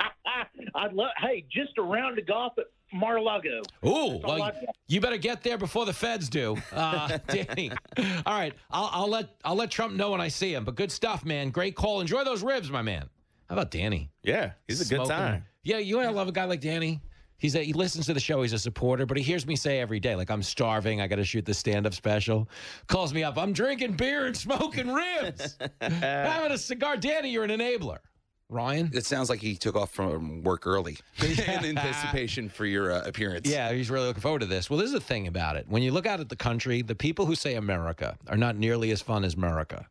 I'd 0.74 0.92
love. 0.92 1.10
Hey, 1.18 1.46
just 1.50 1.76
a 1.78 1.82
round 1.82 2.18
of 2.18 2.26
golf 2.26 2.54
at 2.58 2.66
Mar-a-Lago. 2.92 3.62
Ooh, 3.86 4.20
That's 4.20 4.24
well, 4.24 4.52
you 4.88 5.00
better 5.00 5.16
get 5.16 5.42
there 5.42 5.58
before 5.58 5.86
the 5.86 5.92
feds 5.92 6.28
do, 6.28 6.56
uh, 6.72 7.18
Danny. 7.28 7.70
All 8.26 8.34
right, 8.34 8.54
I'll, 8.70 8.90
I'll 8.92 9.08
let 9.08 9.28
I'll 9.44 9.54
let 9.54 9.70
Trump 9.70 9.94
know 9.94 10.10
when 10.10 10.20
I 10.20 10.28
see 10.28 10.54
him. 10.54 10.64
But 10.64 10.74
good 10.74 10.92
stuff, 10.92 11.24
man. 11.24 11.50
Great 11.50 11.74
call. 11.76 12.00
Enjoy 12.00 12.24
those 12.24 12.42
ribs, 12.42 12.70
my 12.70 12.82
man. 12.82 13.08
How 13.48 13.56
about 13.56 13.70
Danny? 13.70 14.10
Yeah, 14.22 14.52
he's 14.68 14.80
a 14.80 14.94
good 14.94 15.06
time. 15.06 15.44
Yeah, 15.62 15.78
you 15.78 15.96
know 16.00 16.08
I 16.08 16.12
love 16.12 16.28
a 16.28 16.32
guy 16.32 16.44
like 16.44 16.60
Danny. 16.60 17.00
He's 17.40 17.56
a, 17.56 17.64
he 17.64 17.72
listens 17.72 18.06
to 18.06 18.14
the 18.14 18.20
show. 18.20 18.42
He's 18.42 18.52
a 18.52 18.58
supporter, 18.58 19.06
but 19.06 19.16
he 19.16 19.22
hears 19.22 19.46
me 19.46 19.56
say 19.56 19.80
every 19.80 19.98
day, 19.98 20.14
like 20.14 20.30
I'm 20.30 20.42
starving. 20.42 21.00
I 21.00 21.06
got 21.08 21.16
to 21.16 21.24
shoot 21.24 21.44
the 21.46 21.54
stand-up 21.54 21.94
special. 21.94 22.48
Calls 22.86 23.12
me 23.12 23.24
up. 23.24 23.36
I'm 23.38 23.52
drinking 23.52 23.94
beer 23.94 24.26
and 24.26 24.36
smoking 24.36 24.92
ribs, 24.92 25.56
having 25.80 26.52
a 26.52 26.58
cigar. 26.58 26.96
Danny, 26.96 27.30
you're 27.30 27.44
an 27.44 27.50
enabler. 27.50 27.98
Ryan. 28.50 28.90
It 28.92 29.06
sounds 29.06 29.30
like 29.30 29.40
he 29.40 29.54
took 29.54 29.76
off 29.76 29.92
from 29.92 30.42
work 30.42 30.66
early 30.66 30.98
in 31.22 31.64
anticipation 31.64 32.48
for 32.48 32.66
your 32.66 32.92
uh, 32.92 33.02
appearance. 33.06 33.48
Yeah, 33.48 33.72
he's 33.72 33.90
really 33.90 34.08
looking 34.08 34.20
forward 34.20 34.40
to 34.40 34.46
this. 34.46 34.68
Well, 34.68 34.78
this 34.78 34.88
is 34.88 34.92
the 34.92 35.00
thing 35.00 35.28
about 35.28 35.56
it. 35.56 35.66
When 35.68 35.82
you 35.82 35.92
look 35.92 36.04
out 36.04 36.20
at 36.20 36.28
the 36.28 36.36
country, 36.36 36.82
the 36.82 36.96
people 36.96 37.26
who 37.26 37.36
say 37.36 37.54
America 37.54 38.18
are 38.28 38.36
not 38.36 38.56
nearly 38.56 38.90
as 38.90 39.00
fun 39.00 39.24
as 39.24 39.34
America. 39.34 39.86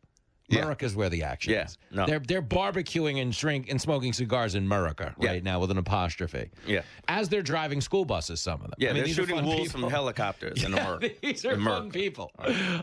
America's 0.50 0.94
where 0.96 1.08
the 1.08 1.22
action 1.22 1.52
Yeah, 1.52 1.64
is. 1.66 1.78
no. 1.90 2.06
They're 2.06 2.18
they're 2.18 2.42
barbecuing 2.42 3.20
and 3.22 3.32
drink 3.32 3.70
and 3.70 3.80
smoking 3.80 4.12
cigars 4.12 4.54
in 4.54 4.64
America 4.64 5.14
right 5.18 5.42
now 5.44 5.60
with 5.60 5.70
an 5.70 5.78
apostrophe. 5.78 6.50
Yeah. 6.66 6.82
As 7.08 7.28
they're 7.28 7.42
driving 7.42 7.80
school 7.80 8.04
buses, 8.04 8.40
some 8.40 8.54
of 8.60 8.62
them. 8.70 8.72
Yeah, 8.78 8.90
I 8.90 8.92
mean, 8.92 9.00
they're 9.00 9.06
these 9.06 9.18
are 9.18 9.22
shooting 9.22 9.36
fun 9.36 9.46
wolves 9.46 9.62
people. 9.72 9.80
from 9.82 9.90
helicopters 9.90 10.62
in 10.64 10.72
Yeah, 10.74 10.80
America. 10.80 11.10
These 11.22 11.44
are 11.44 11.52
In 11.52 11.64
fun 11.64 11.72
America. 11.88 11.90
people. 11.92 12.32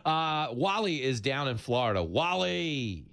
Uh, 0.05 0.47
Wally 0.51 1.03
is 1.03 1.22
down 1.22 1.47
in 1.47 1.57
Florida. 1.57 2.03
Wally. 2.03 3.05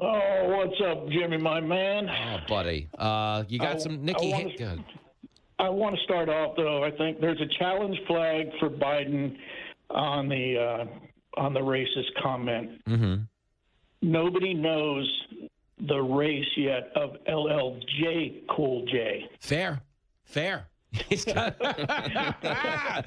Oh, 0.00 0.48
what's 0.56 0.80
up, 0.84 1.08
Jimmy, 1.10 1.36
my 1.36 1.60
man? 1.60 2.08
Oh, 2.08 2.38
buddy. 2.48 2.88
Uh, 2.98 3.44
you 3.48 3.58
got 3.58 3.76
I- 3.76 3.78
some 3.78 3.92
I 3.92 3.96
Nikki. 3.96 4.30
wanna- 4.30 4.48
Ha- 4.76 4.84
I 5.58 5.68
want 5.68 5.94
to 5.96 6.02
start 6.02 6.28
off 6.28 6.56
though. 6.56 6.82
I 6.82 6.90
think 6.90 7.20
there's 7.20 7.40
a 7.40 7.46
challenge 7.58 7.96
flag 8.08 8.48
for 8.58 8.68
Biden 8.68 9.36
on 9.90 10.28
the 10.28 10.58
uh, 10.58 11.40
on 11.40 11.54
the 11.54 11.60
racist 11.60 12.10
comment. 12.20 12.84
Mm-hmm. 12.86 13.22
Nobody 14.02 14.52
knows 14.52 15.08
the 15.86 15.98
race 15.98 16.44
yet 16.56 16.90
of 16.96 17.16
LLJ 17.28 18.46
Cool 18.50 18.84
J. 18.86 19.28
Fair. 19.40 19.80
Fair. 20.24 20.66
He's 21.08 21.24
got. 21.24 21.56
Ah! 22.44 23.02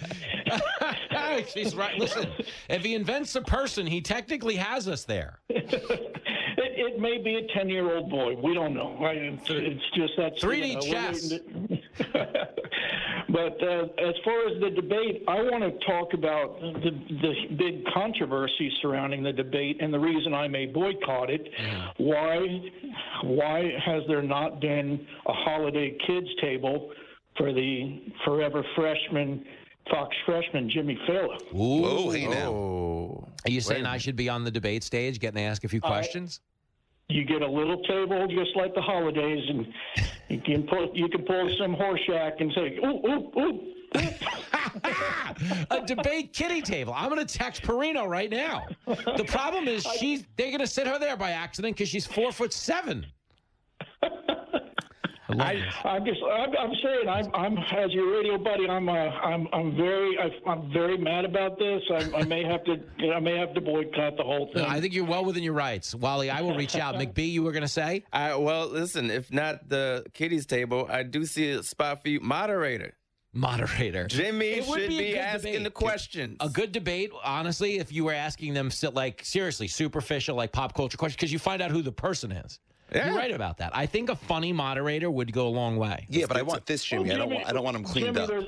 She's 1.54 1.76
right. 1.76 1.98
Listen, 1.98 2.30
if 2.70 2.84
he 2.84 2.96
invents 2.96 3.36
a 3.36 3.41
person, 3.41 3.86
he 3.86 4.02
technically 4.02 4.56
has 4.56 4.88
us 4.88 5.04
there. 5.04 5.39
It, 6.58 6.93
it 6.93 6.99
may 6.99 7.18
be 7.18 7.36
a 7.36 7.47
ten 7.53 7.70
year 7.70 7.95
old 7.95 8.10
boy. 8.10 8.36
We 8.41 8.53
don't 8.53 8.74
know. 8.74 8.97
Right? 8.99 9.18
It's, 9.18 9.49
it's 9.49 9.84
just 9.95 10.14
that 10.18 10.38
3D 10.38 10.76
we're 10.76 10.82
chess. 10.82 11.34
but 13.30 13.64
uh, 13.64 13.88
as 13.97 14.16
far 14.24 14.47
as 14.47 14.60
the 14.62 14.72
debate, 14.76 15.24
I 15.28 15.41
want 15.41 15.64
to 15.64 15.86
talk 15.86 16.14
about 16.14 16.60
the, 16.60 16.91
the 17.22 17.56
big 17.56 17.86
controversy 17.93 18.72
surrounding 18.82 19.24
the 19.24 19.34
debate 19.34 19.78
and 19.82 19.93
the 19.93 19.99
reason 19.99 20.34
I 20.34 20.47
may 20.47 20.66
boycott 20.66 21.30
it. 21.30 21.47
Why? 21.97 22.62
Why 23.24 23.72
has 23.86 24.03
there 24.08 24.22
not 24.22 24.62
been 24.62 25.06
a 25.26 25.34
holiday 25.34 25.97
kids 26.06 26.28
table 26.41 26.91
for 27.38 27.51
the 27.51 28.01
forever 28.24 28.64
freshman, 28.76 29.43
Fox 29.89 30.15
freshman 30.25 30.69
Jimmy 30.69 30.99
Failla? 31.07 31.38
Ooh. 31.53 31.86
Oh, 31.86 32.09
hey 32.11 32.27
now. 32.27 32.51
Oh. 32.51 33.27
Are 33.45 33.51
you 33.51 33.61
saying 33.61 33.86
I 33.86 33.97
should 33.97 34.15
be 34.15 34.29
on 34.29 34.43
the 34.43 34.51
debate 34.51 34.83
stage 34.83 35.19
getting 35.19 35.38
to 35.38 35.41
ask 35.43 35.63
a 35.63 35.67
few 35.67 35.81
questions? 35.81 36.41
you 37.09 37.23
get 37.23 37.41
a 37.41 37.47
little 37.47 37.81
table 37.83 38.27
just 38.27 38.55
like 38.55 38.73
the 38.73 38.81
holidays, 38.81 39.43
and 39.49 39.67
you 40.29 40.41
can 40.41 40.63
pull 40.63 40.89
you 40.93 41.07
can 41.07 41.23
pull 41.23 41.49
some 41.59 41.75
Horshack 41.75 42.41
and 42.41 42.51
say, 42.53 42.79
ooh 42.83 43.01
ooh 43.07 43.31
ooh. 43.39 43.71
a 45.71 45.86
debate 45.86 46.33
kitty 46.33 46.61
table. 46.61 46.93
I'm 46.95 47.09
going 47.09 47.25
to 47.25 47.38
text 47.38 47.61
Perino 47.61 48.07
right 48.07 48.29
now. 48.29 48.65
The 48.88 49.23
problem 49.27 49.67
is 49.67 49.83
she's 49.99 50.25
they're 50.36 50.47
going 50.47 50.59
to 50.59 50.67
sit 50.67 50.88
her 50.88 50.99
there 50.99 51.15
by 51.15 51.31
accident 51.31 51.75
because 51.75 51.89
she's 51.89 52.05
four 52.05 52.31
foot 52.31 52.51
seven. 52.51 53.05
I, 55.30 55.59
I'm 55.84 56.05
just, 56.05 56.19
I'm, 56.21 56.55
I'm 56.57 56.71
saying, 56.84 57.09
I'm, 57.09 57.32
I'm, 57.34 57.57
as 57.57 57.91
your 57.91 58.11
radio 58.15 58.38
buddy, 58.38 58.67
I'm, 58.69 58.88
uh, 58.88 58.93
I'm, 58.93 59.47
I'm 59.53 59.76
very, 59.76 60.17
I, 60.19 60.49
I'm 60.49 60.71
very 60.71 60.97
mad 60.97 61.26
about 61.26 61.57
this. 61.57 61.82
I, 61.91 62.17
I 62.17 62.23
may 62.23 62.43
have 62.43 62.63
to, 62.65 62.78
I 63.11 63.19
may 63.19 63.38
have 63.38 63.53
to 63.55 63.61
boycott 63.61 64.17
the 64.17 64.23
whole 64.23 64.51
thing. 64.53 64.63
I 64.65 64.80
think 64.80 64.93
you're 64.93 65.05
well 65.05 65.26
within 65.26 65.43
your 65.43 65.53
rights, 65.53 65.95
Wally. 65.95 66.30
I 66.30 66.41
will 66.41 66.55
reach 66.55 66.76
out. 66.76 66.95
McBee, 67.05 67.32
you 67.32 67.41
were 67.43 67.51
going 67.51 67.63
to 67.63 67.67
say? 67.67 68.03
I, 68.13 68.36
well, 68.36 68.67
listen, 68.67 69.09
if 69.09 69.32
not 69.32 69.67
the 69.67 70.05
kiddies 70.13 70.45
table, 70.45 70.88
I 70.89 71.03
do 71.03 71.26
see 71.26 71.49
a 71.51 71.63
spot 71.63 72.03
for 72.03 72.09
you, 72.09 72.19
moderator. 72.19 72.93
Moderator. 73.34 74.07
Jimmy 74.07 74.61
should 74.61 74.76
be 74.76 74.86
a 74.86 74.88
be, 74.88 75.11
good 75.11 75.17
asking 75.17 75.53
debate. 75.53 75.63
the 75.65 75.71
questions. 75.71 76.38
A 76.39 76.47
good 76.47 76.71
debate, 76.71 77.11
honestly, 77.21 77.80
if 77.80 77.91
you 77.91 78.05
were 78.05 78.13
asking 78.13 78.53
them 78.53 78.71
like 78.93 79.26
seriously 79.26 79.67
superficial, 79.67 80.38
like 80.38 80.53
pop 80.53 80.73
culture 80.73 80.97
questions, 80.97 81.17
because 81.17 81.34
you 81.34 81.39
find 81.39 81.61
out 81.61 81.69
who 81.69 81.82
the 81.82 81.91
person 81.91 82.32
is. 82.32 82.59
Yeah. 82.93 83.07
You're 83.07 83.15
right 83.15 83.31
about 83.31 83.57
that. 83.57 83.75
I 83.75 83.88
think 83.88 84.09
a 84.09 84.15
funny 84.15 84.53
moderator 84.53 85.09
would 85.09 85.33
go 85.33 85.47
a 85.47 85.49
long 85.49 85.75
way. 85.77 86.05
Yeah, 86.07 86.27
but 86.27 86.38
I 86.38 86.43
want 86.43 86.67
this, 86.67 86.83
Jimmy. 86.83 87.11
I 87.11 87.17
don't 87.17 87.31
want. 87.31 87.47
I 87.47 87.51
don't 87.51 87.63
want 87.63 87.75
him 87.75 87.83
cleaned 87.83 88.15
Jimmy, 88.15 88.19
up. 88.21 88.27
There's, 88.29 88.45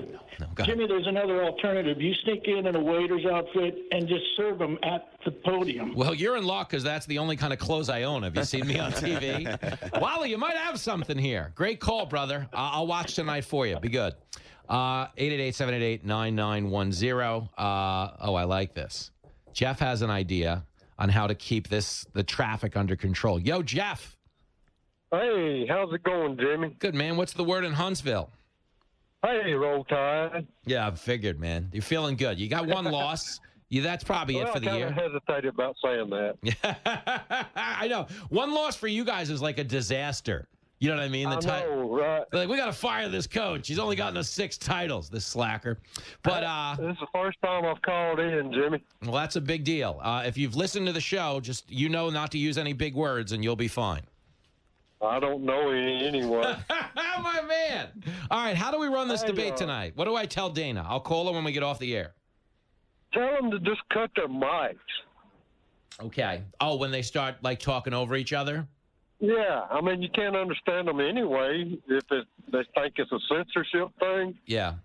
Jimmy, 0.68 0.86
there's 0.88 1.08
another 1.08 1.44
alternative. 1.44 2.00
You 2.00 2.14
sneak 2.24 2.48
in 2.48 2.68
in 2.68 2.76
a 2.76 2.80
waiter's 2.80 3.26
outfit 3.26 3.76
and 3.92 4.08
just 4.08 4.24
serve 4.38 4.60
them 4.60 4.78
at 4.84 5.08
the 5.26 5.32
podium. 5.32 5.96
Well, 5.96 6.14
you're 6.14 6.38
in 6.38 6.46
luck 6.46 6.70
because 6.70 6.84
that's 6.84 7.08
the 7.08 7.18
only 7.18 7.36
kind 7.36 7.52
of 7.52 7.58
clothes 7.58 7.90
I 7.90 8.04
own. 8.04 8.22
Have 8.24 8.36
you 8.36 8.44
seen 8.44 8.68
me 8.68 8.78
on 8.78 8.92
TV? 8.94 10.00
Wally, 10.00 10.30
you 10.30 10.38
might 10.38 10.56
have 10.56 10.80
something 10.80 11.18
here. 11.18 11.52
Great 11.56 11.80
call, 11.80 12.06
brother. 12.06 12.48
I- 12.54 12.74
I'll 12.74 12.86
watch 12.88 13.16
tonight 13.16 13.44
for 13.44 13.66
you. 13.66 13.80
Be 13.80 13.90
good. 13.90 14.14
Uh, 14.70 15.08
888-788-9910. 15.18 17.50
Uh, 17.58 18.10
oh, 18.22 18.36
I 18.36 18.44
like 18.44 18.74
this. 18.74 19.12
Jeff 19.54 19.80
has 19.80 20.02
an 20.02 20.10
idea 20.10 20.64
on 21.00 21.10
how 21.10 21.28
to 21.28 21.36
keep 21.36 21.68
this 21.68 22.06
the 22.14 22.24
traffic 22.24 22.76
under 22.78 22.96
control. 22.96 23.40
Yo, 23.40 23.62
Jeff. 23.62 24.16
Hey, 25.12 25.66
how's 25.68 25.94
it 25.94 26.04
going, 26.04 26.38
Jimmy? 26.38 26.76
Good, 26.80 26.94
man. 26.96 27.16
What's 27.18 27.34
the 27.34 27.44
word 27.44 27.64
in 27.64 27.74
Huntsville? 27.74 28.30
Hey, 29.24 29.54
roll 29.54 29.84
tide. 29.86 30.46
Yeah, 30.66 30.88
I 30.88 30.92
figured, 30.92 31.40
man. 31.40 31.70
You're 31.72 31.82
feeling 31.82 32.16
good. 32.16 32.40
You 32.40 32.50
got 32.50 32.68
one 32.68 32.86
loss. 32.92 33.40
You, 33.70 33.82
that's 33.82 34.04
probably 34.04 34.36
well, 34.36 34.48
it 34.48 34.54
for 34.54 34.60
the 34.60 34.70
I 34.70 34.78
year. 34.78 34.88
of 34.88 34.94
hesitated 34.94 35.54
about 35.54 35.76
saying 35.84 36.10
that. 36.10 37.48
I 37.56 37.88
know. 37.88 38.08
One 38.30 38.54
loss 38.54 38.76
for 38.76 38.88
you 38.88 39.04
guys 39.04 39.30
is 39.30 39.42
like 39.42 39.58
a 39.58 39.64
disaster. 39.64 40.48
You 40.80 40.90
know 40.90 40.98
what 40.98 41.04
I 41.04 41.10
mean? 41.10 41.30
The 41.30 41.38
I 41.52 41.62
know, 41.62 41.98
right? 41.98 42.24
Like, 42.32 42.48
we 42.50 42.56
got 42.56 42.68
to 42.68 42.74
fire 42.74 43.10
this 43.10 43.26
coach. 43.26 43.68
He's 43.68 43.80
only 43.80 43.96
gotten 43.96 44.16
us 44.16 44.30
six 44.30 44.58
titles, 44.58 45.10
this 45.10 45.26
slacker. 45.26 45.80
But 46.22 46.44
uh, 46.44 46.76
this 46.78 46.92
is 46.94 47.00
the 47.00 47.08
first 47.12 47.40
time 47.44 47.66
I've 47.66 47.82
called 47.82 48.20
in, 48.20 48.54
Jimmy. 48.54 48.84
well, 49.02 49.14
that's 49.14 49.38
a 49.38 49.42
big 49.42 49.64
deal. 49.64 50.00
Uh, 50.04 50.24
if 50.26 50.38
you've 50.38 50.56
listened 50.56 50.86
to 50.86 50.94
the 50.94 51.02
show, 51.02 51.40
just 51.40 51.70
you 51.72 51.90
know 51.90 52.12
not 52.12 52.30
to 52.32 52.38
use 52.38 52.60
any 52.60 52.74
big 52.74 52.94
words, 52.94 53.32
and 53.32 53.44
you'll 53.44 53.56
be 53.56 53.68
fine. 53.68 54.04
I 55.02 55.20
don't 55.20 55.44
know 55.44 55.70
any 55.70 56.06
anyway. 56.08 56.56
My 56.96 57.42
man. 57.48 58.04
All 58.32 58.44
right, 58.44 58.56
how 58.56 58.72
do 58.72 58.80
we 58.80 58.88
run 58.88 59.08
this 59.08 59.22
Hey, 59.22 59.28
debate 59.28 59.54
uh, 59.54 59.58
tonight? 59.58 59.94
What 59.96 60.06
do 60.06 60.16
I 60.16 60.26
tell 60.26 60.50
Dana? 60.50 60.86
I'll 60.88 61.00
call 61.00 61.28
her 61.28 61.34
when 61.34 61.44
we 61.44 61.52
get 61.52 61.64
off 61.64 61.80
the 61.80 61.96
air. 61.96 62.14
Tell 63.14 63.30
them 63.40 63.52
to 63.52 63.60
just 63.60 63.82
cut 63.94 64.10
their 64.16 64.28
mics. 64.28 64.76
Okay. 66.00 66.44
Oh, 66.60 66.76
when 66.78 66.92
they 66.92 67.02
start 67.02 67.36
like 67.42 67.60
talking 67.60 67.94
over 67.94 68.16
each 68.16 68.34
other. 68.34 68.68
Yeah, 69.20 69.66
I 69.72 69.82
mean 69.82 70.02
you 70.02 70.10
can't 70.14 70.36
understand 70.36 70.88
them 70.88 71.00
anyway 71.00 71.76
if 71.88 72.04
it, 72.12 72.28
they 72.52 72.64
think 72.76 72.94
it's 72.98 73.12
a 73.12 73.20
censorship 73.28 73.90
thing. 74.00 74.38
Yeah. 74.46 74.76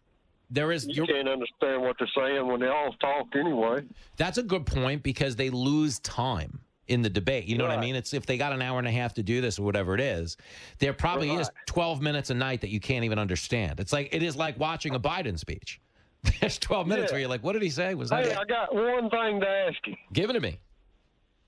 There 0.48 0.72
is. 0.72 0.86
You 0.86 1.06
can't 1.06 1.28
understand 1.28 1.82
what 1.82 1.96
they're 1.98 2.08
saying 2.16 2.46
when 2.46 2.60
they 2.60 2.68
all 2.68 2.92
talk 3.00 3.26
anyway. 3.34 3.84
That's 4.16 4.38
a 4.38 4.42
good 4.42 4.66
point 4.66 5.02
because 5.02 5.36
they 5.36 5.50
lose 5.50 5.98
time 6.00 6.60
in 6.88 7.02
the 7.02 7.10
debate. 7.10 7.44
You 7.46 7.56
know 7.58 7.64
what 7.64 7.72
I 7.76 7.80
mean? 7.80 7.94
It's 7.94 8.12
if 8.12 8.26
they 8.26 8.36
got 8.36 8.52
an 8.52 8.60
hour 8.62 8.78
and 8.78 8.88
a 8.88 8.90
half 8.90 9.14
to 9.14 9.22
do 9.22 9.40
this 9.40 9.58
or 9.58 9.62
whatever 9.62 9.94
it 9.94 10.00
is, 10.00 10.36
there 10.78 10.92
probably 10.92 11.30
is 11.30 11.48
12 11.66 12.00
minutes 12.02 12.30
a 12.30 12.34
night 12.34 12.60
that 12.62 12.70
you 12.70 12.80
can't 12.80 13.04
even 13.04 13.18
understand. 13.18 13.80
It's 13.80 13.92
like 13.92 14.08
it 14.12 14.22
is 14.22 14.36
like 14.36 14.58
watching 14.58 14.94
a 14.94 15.00
Biden 15.00 15.38
speech. 15.38 15.80
There's 16.40 16.58
12 16.58 16.86
minutes 16.86 17.10
Yeah. 17.10 17.14
where 17.14 17.20
you're 17.20 17.28
like, 17.28 17.42
what 17.42 17.52
did 17.52 17.62
he 17.62 17.70
say? 17.70 17.94
Was 17.94 18.10
that 18.10 18.24
Hey, 18.26 18.34
I 18.34 18.44
got 18.44 18.74
one 18.74 19.10
thing 19.10 19.40
to 19.40 19.48
ask 19.48 19.78
you. 19.86 19.94
Give 20.12 20.30
it 20.30 20.34
to 20.34 20.40
me. 20.40 20.58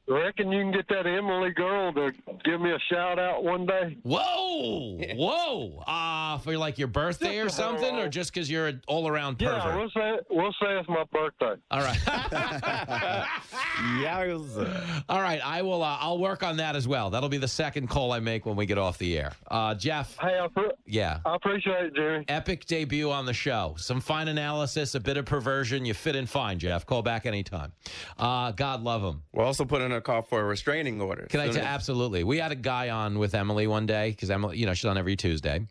Reckon 0.09 0.51
you 0.53 0.61
can 0.63 0.73
get 0.73 0.89
that 0.89 1.07
Emily 1.07 1.51
girl 1.51 1.93
to 1.95 2.13
give 2.45 2.61
me 2.61 2.71
a 2.73 2.79
shout 2.93 3.19
out 3.19 3.45
one 3.45 3.67
day? 3.67 3.97
Whoa, 4.03 4.99
whoa! 5.15 5.79
Uh, 5.87 6.39
for 6.39 6.57
like 6.59 6.79
your 6.79 6.89
birthday 6.89 7.39
or 7.39 7.49
something, 7.49 7.99
or 7.99 8.09
just 8.09 8.33
because 8.33 8.51
you're 8.51 8.69
an 8.69 8.83
all-around 8.87 9.39
pervert? 9.39 9.65
Yeah, 9.65 9.77
we'll 9.77 9.91
say 9.91 10.19
we'll 10.31 10.53
say 10.53 10.79
it's 10.79 10.89
my 10.89 11.05
birthday. 11.13 11.61
All 11.71 11.81
right. 11.81 11.99
All 15.09 15.21
right, 15.21 15.41
I 15.45 15.63
will. 15.63 15.83
Uh, 15.83 15.97
I'll 16.01 16.19
work 16.19 16.43
on 16.43 16.57
that 16.59 16.77
as 16.77 16.87
well. 16.89 17.11
That'll 17.11 17.29
be 17.29 17.39
the 17.39 17.49
second 17.49 17.89
call 17.89 18.13
I 18.13 18.21
make 18.21 18.47
when 18.47 18.57
we 18.57 18.67
get 18.67 18.79
off 18.79 18.99
the 18.99 19.19
air. 19.19 19.33
Uh, 19.51 19.75
Jeff. 19.75 20.17
Hey, 20.21 20.39
I 20.39 20.49
pre- 20.49 20.71
Yeah. 20.87 21.19
I 21.25 21.35
appreciate 21.37 21.87
it, 21.87 21.95
Jimmy. 21.95 22.25
Epic 22.29 22.65
debut 22.67 23.11
on 23.11 23.27
the 23.27 23.33
show. 23.35 23.75
Some 23.79 24.01
fine 24.01 24.29
analysis, 24.29 24.95
a 24.95 25.01
bit 25.01 25.17
of 25.17 25.25
perversion. 25.27 25.85
You 25.85 25.95
fit 25.95 26.17
in 26.17 26.27
fine, 26.27 26.59
Jeff. 26.59 26.87
Call 26.87 27.03
back 27.03 27.27
anytime. 27.27 27.73
Uh, 28.19 28.53
God 28.53 28.83
love 28.83 29.03
him. 29.03 29.23
We're 29.33 29.45
also 29.45 29.65
putting 29.65 29.93
a 29.95 30.01
call 30.01 30.23
for 30.23 30.41
a 30.41 30.45
restraining 30.45 31.01
order. 31.01 31.27
Can 31.29 31.41
I 31.41 31.49
tell? 31.49 31.65
Absolutely. 31.65 32.25
We 32.25 32.39
had 32.39 32.53
a 32.53 32.57
guy 32.57 32.91
on 32.91 33.19
with 33.19 33.35
Emily 33.35 33.67
one 33.67 33.87
day 33.87 34.11
because 34.11 34.31
Emily, 34.31 34.59
you 34.59 34.67
know, 34.67 34.75
she's 34.75 34.85
on 34.85 34.99
every 34.99 35.17
Tuesday. 35.17 35.67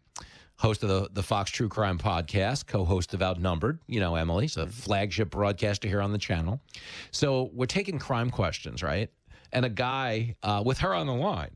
Host 0.58 0.84
of 0.84 0.90
the, 0.90 1.10
the 1.12 1.24
Fox 1.24 1.52
True 1.52 1.68
Crime 1.68 1.98
podcast, 1.98 2.68
co 2.68 2.86
host 2.86 3.14
of 3.14 3.22
Outnumbered. 3.22 3.80
You 3.88 4.00
know, 4.00 4.16
Emily. 4.16 4.50
A 4.58 4.68
flagship 4.68 5.32
broadcaster 5.32 5.88
here 5.88 6.02
on 6.02 6.12
the 6.12 6.18
channel. 6.18 6.62
So 7.12 7.50
we're 7.54 7.66
taking 7.66 8.00
crime 8.00 8.30
questions, 8.30 8.84
right? 8.84 9.10
And 9.52 9.66
a 9.66 9.70
guy 9.70 10.36
uh, 10.44 10.64
with 10.66 10.80
her 10.80 10.94
on 10.94 11.08
the 11.08 11.14
line 11.14 11.56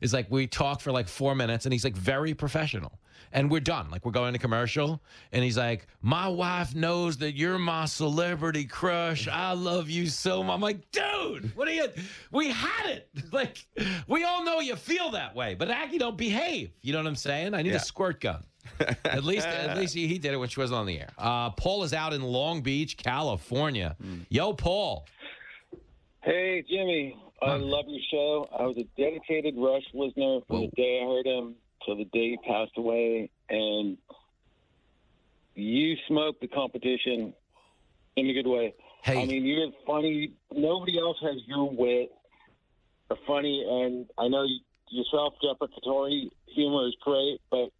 is 0.00 0.12
like, 0.12 0.30
we 0.30 0.46
talk 0.46 0.80
for 0.80 0.92
like 0.92 1.08
four 1.08 1.34
minutes 1.34 1.66
and 1.66 1.72
he's 1.72 1.84
like 1.84 1.96
very 1.96 2.34
professional. 2.34 2.92
And 3.32 3.50
we're 3.50 3.60
done. 3.60 3.90
Like 3.90 4.04
we're 4.04 4.12
going 4.12 4.32
to 4.32 4.38
commercial, 4.38 5.00
and 5.32 5.44
he's 5.44 5.56
like, 5.56 5.86
"My 6.02 6.26
wife 6.28 6.74
knows 6.74 7.16
that 7.18 7.34
you're 7.36 7.58
my 7.58 7.84
celebrity 7.84 8.64
crush. 8.64 9.28
I 9.28 9.52
love 9.52 9.88
you 9.88 10.06
so 10.06 10.42
much." 10.42 10.54
I'm 10.54 10.60
like, 10.60 10.90
"Dude, 10.90 11.54
what 11.56 11.68
are 11.68 11.72
you? 11.72 11.86
We 12.32 12.50
had 12.50 12.86
it. 12.86 13.08
Like, 13.32 13.64
we 14.08 14.24
all 14.24 14.44
know 14.44 14.58
you 14.60 14.74
feel 14.76 15.10
that 15.12 15.34
way, 15.36 15.54
but 15.54 15.70
Aggie 15.70 15.98
don't 15.98 16.16
behave. 16.16 16.70
You 16.82 16.92
know 16.92 16.98
what 16.98 17.06
I'm 17.06 17.14
saying? 17.16 17.54
I 17.54 17.62
need 17.62 17.70
Yeah. 17.70 17.76
a 17.76 17.80
squirt 17.80 18.20
gun. 18.20 18.42
at 19.04 19.24
least, 19.24 19.46
at 19.46 19.76
least 19.78 19.94
he, 19.94 20.06
he 20.08 20.18
did 20.18 20.32
it 20.32 20.36
when 20.36 20.48
she 20.48 20.58
wasn't 20.60 20.78
on 20.80 20.86
the 20.86 20.98
air. 21.00 21.10
Uh, 21.16 21.50
Paul 21.50 21.82
is 21.84 21.92
out 21.94 22.12
in 22.12 22.22
Long 22.22 22.60
Beach, 22.62 22.96
California. 22.96 23.96
Yo, 24.28 24.52
Paul. 24.52 25.06
Hey, 26.22 26.64
Jimmy. 26.68 27.16
I 27.42 27.54
love 27.56 27.86
your 27.88 28.00
show. 28.10 28.48
I 28.58 28.64
was 28.64 28.76
a 28.76 28.84
dedicated 29.00 29.54
Rush 29.56 29.84
listener 29.94 30.40
from 30.46 30.60
the 30.62 30.70
day 30.76 31.00
I 31.02 31.06
heard 31.06 31.26
him 31.26 31.54
till 31.84 31.96
the 31.96 32.04
day 32.06 32.30
he 32.30 32.38
passed 32.46 32.72
away. 32.76 33.30
And 33.48 33.96
you 35.54 35.96
smoked 36.08 36.40
the 36.40 36.48
competition 36.48 37.34
in 38.16 38.26
a 38.28 38.32
good 38.32 38.46
way. 38.46 38.74
Hey. 39.02 39.22
I 39.22 39.26
mean, 39.26 39.44
you're 39.44 39.70
funny. 39.86 40.32
Nobody 40.52 40.98
else 40.98 41.16
has 41.22 41.36
your 41.46 41.70
wit 41.70 42.10
or 43.08 43.16
funny. 43.26 43.64
And 43.68 44.06
I 44.18 44.28
know 44.28 44.44
you, 44.44 44.58
your 44.90 45.04
self-deprecatory 45.10 46.30
humor 46.46 46.86
is 46.88 46.96
great, 47.02 47.40
but 47.50 47.70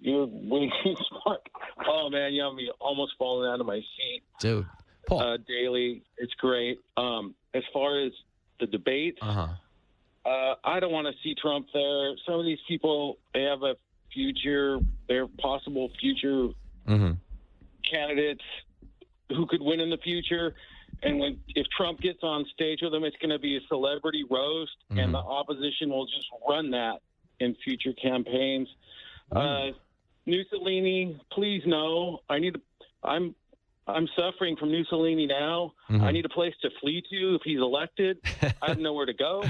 you're 0.00 0.26
way 0.26 0.70
too 0.84 0.94
smart. 1.22 1.40
Oh, 1.86 2.08
man, 2.10 2.32
you 2.32 2.42
have 2.42 2.54
me 2.54 2.70
almost 2.80 3.12
falling 3.18 3.50
out 3.50 3.60
of 3.60 3.66
my 3.66 3.76
seat 3.80 4.22
Dude. 4.40 4.66
Paul. 5.08 5.20
uh, 5.20 5.36
daily. 5.48 6.02
It's 6.18 6.34
great. 6.34 6.78
Um, 6.96 7.34
as 7.54 7.62
far 7.72 7.98
as 8.00 8.12
the 8.60 8.66
debate, 8.66 9.18
Uh 9.22 9.32
huh. 9.32 9.48
Uh, 10.28 10.54
I 10.64 10.80
don't 10.80 10.92
want 10.92 11.06
to 11.06 11.14
see 11.22 11.34
Trump 11.40 11.66
there. 11.72 12.14
Some 12.26 12.38
of 12.40 12.44
these 12.44 12.58
people, 12.68 13.18
they 13.34 13.42
have 13.42 13.62
a 13.62 13.74
future. 14.12 14.78
They're 15.08 15.28
possible 15.40 15.90
future 16.00 16.48
Mm-hmm. 16.88 17.12
candidates 17.92 18.44
who 19.28 19.46
could 19.46 19.60
win 19.60 19.78
in 19.78 19.90
the 19.90 19.98
future. 19.98 20.54
And 21.02 21.18
when 21.20 21.38
if 21.48 21.66
Trump 21.76 22.00
gets 22.00 22.20
on 22.22 22.46
stage 22.54 22.78
with 22.80 22.92
them, 22.92 23.04
it's 23.04 23.16
going 23.18 23.30
to 23.30 23.38
be 23.38 23.56
a 23.56 23.60
celebrity 23.68 24.24
roast, 24.28 24.72
and 24.90 25.12
the 25.12 25.18
opposition 25.18 25.90
will 25.90 26.06
just 26.06 26.26
run 26.48 26.70
that 26.70 27.02
in 27.40 27.54
future 27.62 27.92
campaigns. 27.92 28.68
Uh, 29.30 29.66
Mussolini, 30.26 31.20
please 31.30 31.62
no. 31.66 32.20
I 32.30 32.38
need. 32.38 32.54
To, 32.54 32.60
I'm. 33.04 33.34
I'm 33.88 34.08
suffering 34.16 34.56
from 34.56 34.70
Mussolini 34.70 35.26
now. 35.26 35.72
I 35.88 36.12
need 36.12 36.24
a 36.24 36.28
place 36.28 36.54
to 36.62 36.68
flee 36.80 37.02
to 37.10 37.34
if 37.36 37.42
he's 37.44 37.58
elected. 37.58 38.18
I 38.62 38.68
have 38.68 38.78
nowhere 38.78 39.06
to 39.06 39.14
go. 39.14 39.42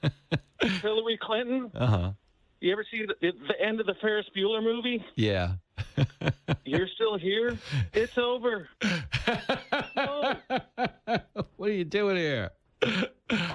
Hillary 0.60 1.18
Clinton. 1.20 1.70
Uh 1.74 1.86
huh. 1.86 2.12
You 2.60 2.70
ever 2.70 2.84
see 2.88 3.04
the, 3.04 3.14
the 3.20 3.60
end 3.60 3.80
of 3.80 3.86
the 3.86 3.94
Ferris 4.00 4.26
Bueller 4.36 4.62
movie? 4.62 5.04
Yeah. 5.16 5.54
You're 6.64 6.86
still 6.94 7.18
here. 7.18 7.58
It's 7.92 8.16
over. 8.16 8.68
what 11.56 11.68
are 11.68 11.72
you 11.72 11.84
doing 11.84 12.16
here? 12.16 12.50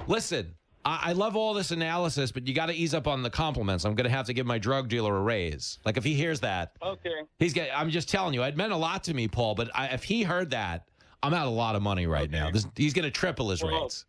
Listen, 0.07 0.55
I, 0.87 1.09
I 1.09 1.11
love 1.13 1.35
all 1.35 1.53
this 1.53 1.71
analysis, 1.71 2.31
but 2.31 2.47
you 2.47 2.53
got 2.53 2.67
to 2.67 2.73
ease 2.73 2.93
up 2.93 3.07
on 3.07 3.21
the 3.21 3.29
compliments. 3.29 3.83
I'm 3.83 3.93
going 3.93 4.05
to 4.09 4.15
have 4.15 4.25
to 4.27 4.33
give 4.33 4.45
my 4.45 4.57
drug 4.57 4.87
dealer 4.87 5.15
a 5.17 5.21
raise. 5.21 5.79
Like 5.85 5.97
if 5.97 6.03
he 6.03 6.13
hears 6.13 6.39
that, 6.39 6.71
Okay. 6.81 7.09
he's 7.39 7.53
get. 7.53 7.69
I'm 7.77 7.89
just 7.89 8.07
telling 8.09 8.33
you, 8.33 8.41
it 8.43 8.55
meant 8.55 8.71
a 8.71 8.77
lot 8.77 9.03
to 9.05 9.13
me, 9.13 9.27
Paul. 9.27 9.53
But 9.55 9.69
I, 9.75 9.87
if 9.87 10.03
he 10.03 10.23
heard 10.23 10.51
that, 10.51 10.87
I'm 11.21 11.33
out 11.33 11.47
a 11.47 11.51
lot 11.51 11.75
of 11.75 11.81
money 11.81 12.07
right 12.07 12.31
now. 12.31 12.51
This, 12.51 12.65
he's 12.75 12.93
going 12.93 13.03
to 13.05 13.11
triple 13.11 13.49
his 13.49 13.61
Well, 13.61 13.81
rates. 13.83 14.05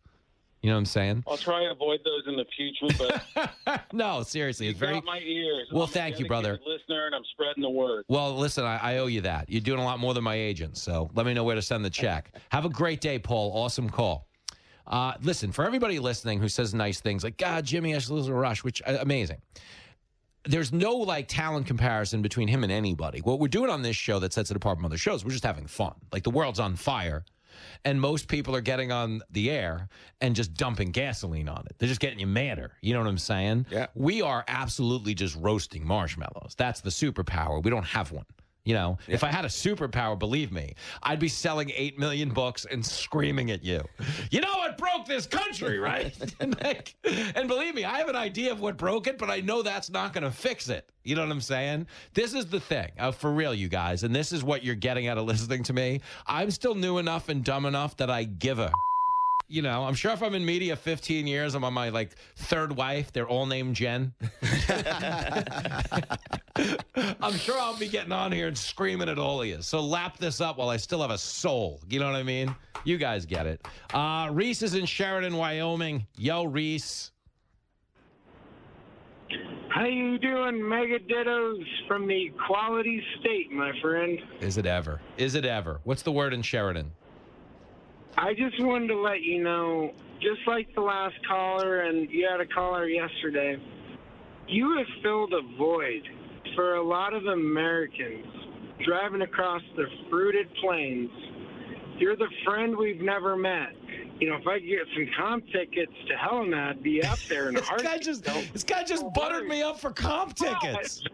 You 0.61 0.69
know 0.69 0.75
what 0.75 0.79
I'm 0.79 0.85
saying? 0.85 1.23
I'll 1.27 1.37
try 1.37 1.63
to 1.63 1.71
avoid 1.71 1.99
those 2.03 2.23
in 2.27 2.35
the 2.35 2.45
future, 2.55 2.93
but 3.65 3.83
No, 3.93 4.23
seriously, 4.23 4.67
it's 4.67 4.77
very. 4.79 4.99
my 5.01 5.19
ears. 5.19 5.67
Well, 5.71 5.83
I'm 5.83 5.89
a 5.89 5.91
thank 5.91 6.19
you, 6.19 6.27
brother. 6.27 6.59
Listener, 6.67 7.05
and 7.05 7.15
I'm 7.15 7.23
spreading 7.31 7.61
the 7.63 7.69
word. 7.69 8.03
Well, 8.09 8.35
listen, 8.35 8.65
I, 8.65 8.77
I 8.77 8.97
owe 8.97 9.07
you 9.07 9.21
that. 9.21 9.49
You're 9.49 9.61
doing 9.61 9.79
a 9.79 9.85
lot 9.85 9.99
more 9.99 10.13
than 10.13 10.23
my 10.25 10.35
agent, 10.35 10.77
so 10.77 11.09
let 11.13 11.25
me 11.25 11.33
know 11.33 11.45
where 11.45 11.55
to 11.55 11.61
send 11.61 11.83
the 11.85 11.89
check. 11.89 12.35
Have 12.51 12.65
a 12.65 12.69
great 12.69 12.99
day, 13.01 13.19
Paul. 13.19 13.51
Awesome 13.55 13.89
call. 13.89 14.27
Uh, 14.87 15.13
listen, 15.21 15.51
for 15.51 15.65
everybody 15.65 15.99
listening 15.99 16.39
who 16.39 16.49
says 16.49 16.73
nice 16.73 16.99
things 16.99 17.23
like 17.23 17.37
"God, 17.37 17.65
Jimmy 17.65 17.91
has 17.91 18.09
a 18.09 18.33
rush," 18.33 18.63
which 18.63 18.81
uh, 18.85 18.97
amazing. 19.01 19.37
There's 20.45 20.71
no 20.71 20.95
like 20.95 21.27
talent 21.27 21.67
comparison 21.67 22.21
between 22.21 22.47
him 22.47 22.63
and 22.63 22.71
anybody. 22.71 23.19
What 23.19 23.39
we're 23.39 23.49
doing 23.49 23.69
on 23.69 23.81
this 23.81 23.95
show 23.97 24.19
that 24.19 24.33
sets 24.33 24.49
it 24.49 24.57
apart 24.57 24.77
from 24.77 24.85
other 24.85 24.97
shows, 24.97 25.23
we're 25.23 25.31
just 25.31 25.43
having 25.43 25.67
fun. 25.67 25.93
Like 26.13 26.23
the 26.23 26.29
world's 26.31 26.59
on 26.59 26.75
fire, 26.75 27.25
and 27.85 27.99
most 27.99 28.27
people 28.27 28.55
are 28.55 28.61
getting 28.61 28.91
on 28.91 29.21
the 29.29 29.51
air 29.51 29.89
and 30.21 30.35
just 30.35 30.53
dumping 30.53 30.91
gasoline 30.91 31.49
on 31.49 31.65
it. 31.69 31.75
They're 31.77 31.89
just 31.89 31.99
getting 31.99 32.19
you 32.19 32.27
madder. 32.27 32.71
You 32.81 32.93
know 32.93 32.99
what 32.99 33.09
I'm 33.09 33.17
saying? 33.17 33.67
Yeah. 33.69 33.87
We 33.95 34.21
are 34.21 34.43
absolutely 34.47 35.13
just 35.13 35.35
roasting 35.35 35.85
marshmallows. 35.85 36.55
That's 36.57 36.81
the 36.81 36.89
superpower. 36.89 37.61
We 37.63 37.69
don't 37.69 37.83
have 37.83 38.11
one. 38.11 38.25
You 38.69 38.75
know, 38.75 38.99
if 39.07 39.23
I 39.23 39.29
had 39.29 39.45
a 39.45 39.47
superpower, 39.47 40.17
believe 40.19 40.51
me, 40.51 40.75
I'd 41.01 41.17
be 41.17 41.27
selling 41.27 41.71
8 41.75 41.97
million 41.97 42.29
books 42.29 42.67
and 42.69 42.85
screaming 42.85 43.49
at 43.49 43.63
you. 43.63 43.83
You 44.29 44.41
know 44.41 44.53
what 44.57 44.77
broke 44.77 45.07
this 45.07 45.25
country, 45.25 45.79
right? 45.91 46.15
and, 46.39 46.55
like, 46.63 46.93
and 47.33 47.47
believe 47.47 47.73
me, 47.73 47.83
I 47.83 47.97
have 47.97 48.09
an 48.09 48.15
idea 48.15 48.51
of 48.51 48.61
what 48.61 48.77
broke 48.77 49.07
it, 49.07 49.17
but 49.17 49.31
I 49.31 49.41
know 49.41 49.63
that's 49.63 49.89
not 49.89 50.13
going 50.13 50.23
to 50.23 50.29
fix 50.29 50.69
it. 50.69 50.87
You 51.03 51.15
know 51.15 51.23
what 51.23 51.31
I'm 51.31 51.41
saying? 51.41 51.87
This 52.13 52.35
is 52.35 52.45
the 52.45 52.59
thing, 52.59 52.91
uh, 52.99 53.11
for 53.11 53.31
real, 53.31 53.55
you 53.55 53.69
guys, 53.69 54.03
and 54.03 54.15
this 54.15 54.31
is 54.31 54.43
what 54.43 54.63
you're 54.63 54.75
getting 54.75 55.07
out 55.07 55.17
of 55.17 55.25
listening 55.25 55.63
to 55.63 55.73
me. 55.73 56.01
I'm 56.27 56.51
still 56.51 56.75
new 56.75 56.99
enough 56.99 57.27
and 57.27 57.43
dumb 57.43 57.65
enough 57.65 57.97
that 57.97 58.11
I 58.11 58.25
give 58.25 58.59
a 58.59 58.71
you 59.49 59.63
know, 59.63 59.83
I'm 59.83 59.95
sure 59.95 60.11
if 60.11 60.21
I'm 60.21 60.35
in 60.35 60.45
media 60.45 60.75
15 60.75 61.25
years, 61.25 61.55
I'm 61.55 61.63
on 61.63 61.73
my 61.73 61.89
like 61.89 62.15
third 62.35 62.75
wife. 62.75 63.11
They're 63.11 63.27
all 63.27 63.47
named 63.47 63.75
Jen. 63.75 64.13
I'm 67.19 67.33
sure 67.33 67.57
I'll 67.57 67.77
be 67.77 67.89
getting 67.89 68.11
on 68.11 68.31
here 68.31 68.47
and 68.47 68.57
screaming 68.57 69.09
at 69.09 69.17
all 69.17 69.41
of 69.41 69.47
you. 69.47 69.61
So 69.61 69.81
lap 69.81 70.17
this 70.19 70.39
up 70.39 70.57
while 70.57 70.69
I 70.69 70.77
still 70.77 71.01
have 71.01 71.09
a 71.09 71.17
soul. 71.17 71.81
You 71.89 71.99
know 71.99 72.05
what 72.05 72.15
I 72.15 72.23
mean? 72.23 72.55
You 72.83 72.97
guys 72.97 73.25
get 73.25 73.47
it. 73.47 73.65
Uh, 73.91 74.29
Reese 74.31 74.61
is 74.61 74.75
in 74.75 74.85
Sheridan, 74.85 75.35
Wyoming. 75.35 76.05
Yo, 76.15 76.43
Reese. 76.43 77.11
How 79.69 79.85
you 79.85 80.19
doing, 80.19 80.67
Mega 80.67 80.99
Dittos 80.99 81.63
from 81.87 82.07
the 82.07 82.27
Equality 82.27 83.01
State, 83.19 83.51
my 83.51 83.71
friend? 83.81 84.19
Is 84.41 84.57
it 84.57 84.65
ever? 84.65 84.99
Is 85.17 85.35
it 85.35 85.45
ever? 85.45 85.79
What's 85.83 86.01
the 86.01 86.11
word 86.11 86.33
in 86.33 86.41
Sheridan? 86.41 86.91
I 88.21 88.33
just 88.33 88.61
wanted 88.61 88.87
to 88.89 88.99
let 88.99 89.21
you 89.21 89.41
know, 89.41 89.91
just 90.19 90.45
like 90.45 90.67
the 90.75 90.81
last 90.81 91.15
caller, 91.25 91.81
and 91.83 92.09
you 92.09 92.27
had 92.29 92.41
a 92.41 92.45
caller 92.45 92.85
yesterday, 92.85 93.55
you 94.45 94.77
have 94.77 94.87
filled 95.01 95.33
a 95.33 95.57
void 95.57 96.01
for 96.53 96.75
a 96.75 96.83
lot 96.83 97.13
of 97.13 97.25
Americans 97.27 98.25
driving 98.85 99.21
across 99.21 99.61
the 99.77 99.85
fruited 100.09 100.47
plains. 100.61 101.09
You're 101.97 102.17
the 102.17 102.27
friend 102.43 102.75
we've 102.75 102.99
never 102.99 103.37
met. 103.37 103.69
You 104.19 104.29
know, 104.29 104.35
if 104.35 104.45
I 104.45 104.59
could 104.59 104.67
get 104.67 104.85
some 104.93 105.07
comp 105.17 105.45
tickets 105.53 105.93
to 106.09 106.17
Helena, 106.17 106.71
I'd 106.71 106.83
be 106.83 107.01
up 107.01 107.19
there 107.29 107.47
in 107.47 107.55
a 107.55 107.61
This 107.77 107.81
guy 107.81 107.97
just 107.99 108.25
this 108.51 108.63
guy 108.65 108.83
just 108.83 109.05
buttered 109.13 109.47
me 109.47 109.61
up 109.61 109.79
for 109.79 109.91
comp 109.91 110.35
tickets. 110.35 111.05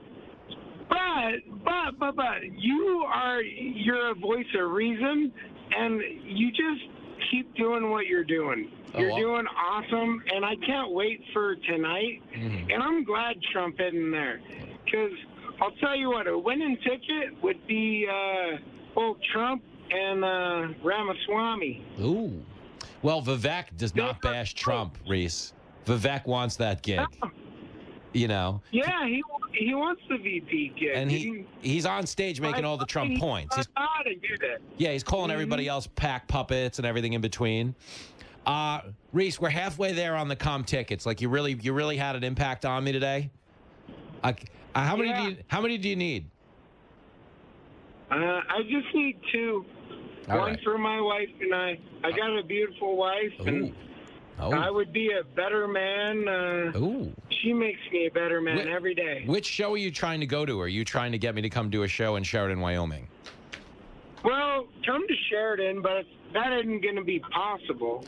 But 0.89 1.35
but 1.63 1.99
but 1.99 2.15
but 2.15 2.43
you 2.57 3.05
are 3.07 3.43
you're 3.43 4.09
a 4.09 4.15
voice 4.15 4.45
of 4.59 4.71
reason, 4.71 5.31
and 5.77 6.01
you 6.23 6.49
just 6.49 6.94
keep 7.31 7.53
doing 7.55 7.89
what 7.89 8.07
you're 8.07 8.23
doing. 8.23 8.71
You're 8.97 9.11
Oh, 9.11 9.17
doing 9.17 9.45
awesome, 9.47 10.23
and 10.33 10.45
I 10.45 10.55
can't 10.65 10.91
wait 10.91 11.21
for 11.33 11.55
tonight. 11.55 12.21
Mm-hmm. 12.33 12.71
And 12.71 12.81
I'm 12.83 13.03
glad 13.03 13.35
Trump 13.51 13.75
isn't 13.79 14.11
there, 14.11 14.39
because 14.85 15.11
I'll 15.61 15.71
tell 15.81 15.95
you 15.95 16.09
what, 16.09 16.27
a 16.27 16.37
winning 16.37 16.77
ticket 16.77 17.41
would 17.43 17.65
be 17.67 18.07
uh, 18.09 18.57
both 18.93 19.17
Trump 19.33 19.63
and 19.91 20.23
uh, 20.23 20.67
Ramaswamy. 20.83 21.85
Ooh. 22.01 22.43
Well, 23.01 23.21
Vivek 23.21 23.75
does 23.77 23.95
not 23.95 24.21
bash 24.21 24.53
Trump, 24.53 24.97
Reese. 25.07 25.53
Vivek 25.85 26.25
wants 26.25 26.55
that 26.55 26.81
gig. 26.81 27.01
You 28.15 28.29
know, 28.29 28.61
Yeah, 28.71 29.05
he 29.05 29.21
he 29.51 29.73
wants 29.75 30.01
the 30.07 30.15
VP 30.17 30.69
gig. 30.79 30.91
and 30.95 31.11
he 31.11 31.45
he's 31.61 31.85
on 31.85 32.07
stage 32.07 32.39
making 32.39 32.63
all 32.63 32.77
the 32.77 32.85
Trump 32.85 33.19
points. 33.19 33.57
He's, 33.57 33.67
how 33.75 34.03
to 34.03 34.15
do 34.15 34.37
that. 34.39 34.59
yeah, 34.77 34.93
he's 34.93 35.03
calling 35.03 35.31
everybody 35.31 35.67
else 35.67 35.85
pack 35.95 36.25
puppets 36.29 36.79
and 36.79 36.85
everything 36.85 37.11
in 37.11 37.19
between. 37.19 37.75
Uh, 38.45 38.79
Reese, 39.11 39.41
we're 39.41 39.49
halfway 39.49 39.91
there 39.91 40.15
on 40.15 40.29
the 40.29 40.35
com 40.37 40.63
tickets. 40.63 41.05
Like 41.05 41.19
you 41.19 41.27
really, 41.27 41.59
you 41.61 41.73
really 41.73 41.97
had 41.97 42.15
an 42.15 42.23
impact 42.23 42.63
on 42.63 42.85
me 42.85 42.93
today. 42.93 43.31
Uh, 44.23 44.31
uh, 44.73 44.79
how 44.85 44.95
many 44.95 45.11
do 45.13 45.21
you, 45.31 45.37
how 45.47 45.59
many 45.59 45.77
do 45.77 45.89
you 45.89 45.97
need? 45.97 46.29
Uh, 48.11 48.15
I 48.15 48.61
just 48.69 48.95
need 48.95 49.19
two. 49.33 49.65
All 50.29 50.37
One 50.39 50.51
right. 50.51 50.59
for 50.63 50.77
my 50.77 51.01
wife 51.01 51.27
and 51.41 51.53
I. 51.53 51.77
I 52.05 52.11
got 52.11 52.37
a 52.39 52.43
beautiful 52.43 52.95
wife, 52.95 53.33
and 53.45 53.75
Oh. 54.39 54.51
I 54.51 54.69
would 54.69 54.91
be 54.91 55.11
a 55.11 55.23
better 55.23 55.67
man. 55.67 56.27
Uh, 56.27 56.77
Ooh. 56.77 57.13
She 57.41 57.53
makes 57.53 57.79
me 57.91 58.07
a 58.07 58.11
better 58.11 58.41
man 58.41 58.67
Wh- 58.67 58.71
every 58.71 58.93
day. 58.93 59.23
Which 59.25 59.45
show 59.45 59.73
are 59.73 59.77
you 59.77 59.91
trying 59.91 60.19
to 60.19 60.25
go 60.25 60.45
to? 60.45 60.59
Are 60.59 60.67
you 60.67 60.83
trying 60.83 61.11
to 61.13 61.17
get 61.17 61.35
me 61.35 61.41
to 61.41 61.49
come 61.49 61.69
do 61.69 61.83
a 61.83 61.87
show 61.87 62.15
in 62.15 62.23
Sheridan, 62.23 62.59
Wyoming? 62.59 63.07
Well, 64.23 64.67
come 64.85 65.07
to 65.07 65.13
Sheridan, 65.29 65.81
but 65.81 66.05
that 66.33 66.51
isn't 66.51 66.81
going 66.81 66.95
to 66.95 67.03
be 67.03 67.19
possible. 67.19 68.03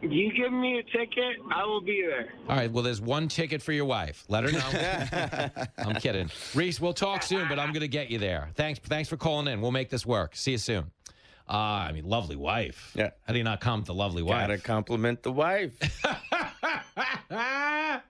You 0.00 0.32
give 0.32 0.52
me 0.52 0.78
a 0.78 0.82
ticket, 0.84 1.38
I 1.52 1.64
will 1.64 1.80
be 1.80 2.04
there. 2.06 2.32
All 2.48 2.54
right. 2.54 2.70
Well, 2.70 2.84
there's 2.84 3.00
one 3.00 3.26
ticket 3.26 3.60
for 3.60 3.72
your 3.72 3.84
wife. 3.84 4.24
Let 4.28 4.44
her 4.44 4.52
know. 4.52 5.66
I'm 5.78 5.96
kidding. 5.96 6.30
Reese, 6.54 6.80
we'll 6.80 6.92
talk 6.92 7.24
soon, 7.24 7.48
but 7.48 7.58
I'm 7.58 7.72
going 7.72 7.80
to 7.80 7.88
get 7.88 8.08
you 8.08 8.18
there. 8.18 8.50
Thanks. 8.54 8.78
Thanks 8.78 9.08
for 9.08 9.16
calling 9.16 9.48
in. 9.48 9.60
We'll 9.60 9.72
make 9.72 9.90
this 9.90 10.06
work. 10.06 10.36
See 10.36 10.52
you 10.52 10.58
soon. 10.58 10.92
Uh, 11.48 11.52
I 11.52 11.92
mean, 11.92 12.04
lovely 12.04 12.36
wife. 12.36 12.92
Yeah. 12.94 13.10
How 13.24 13.32
do 13.32 13.38
you 13.38 13.44
not 13.44 13.60
compliment 13.60 13.86
the 13.86 13.94
lovely 13.94 14.22
wife? 14.22 14.48
Gotta 14.48 14.58
compliment 14.58 15.22
the 15.22 15.32
wife. 15.32 15.72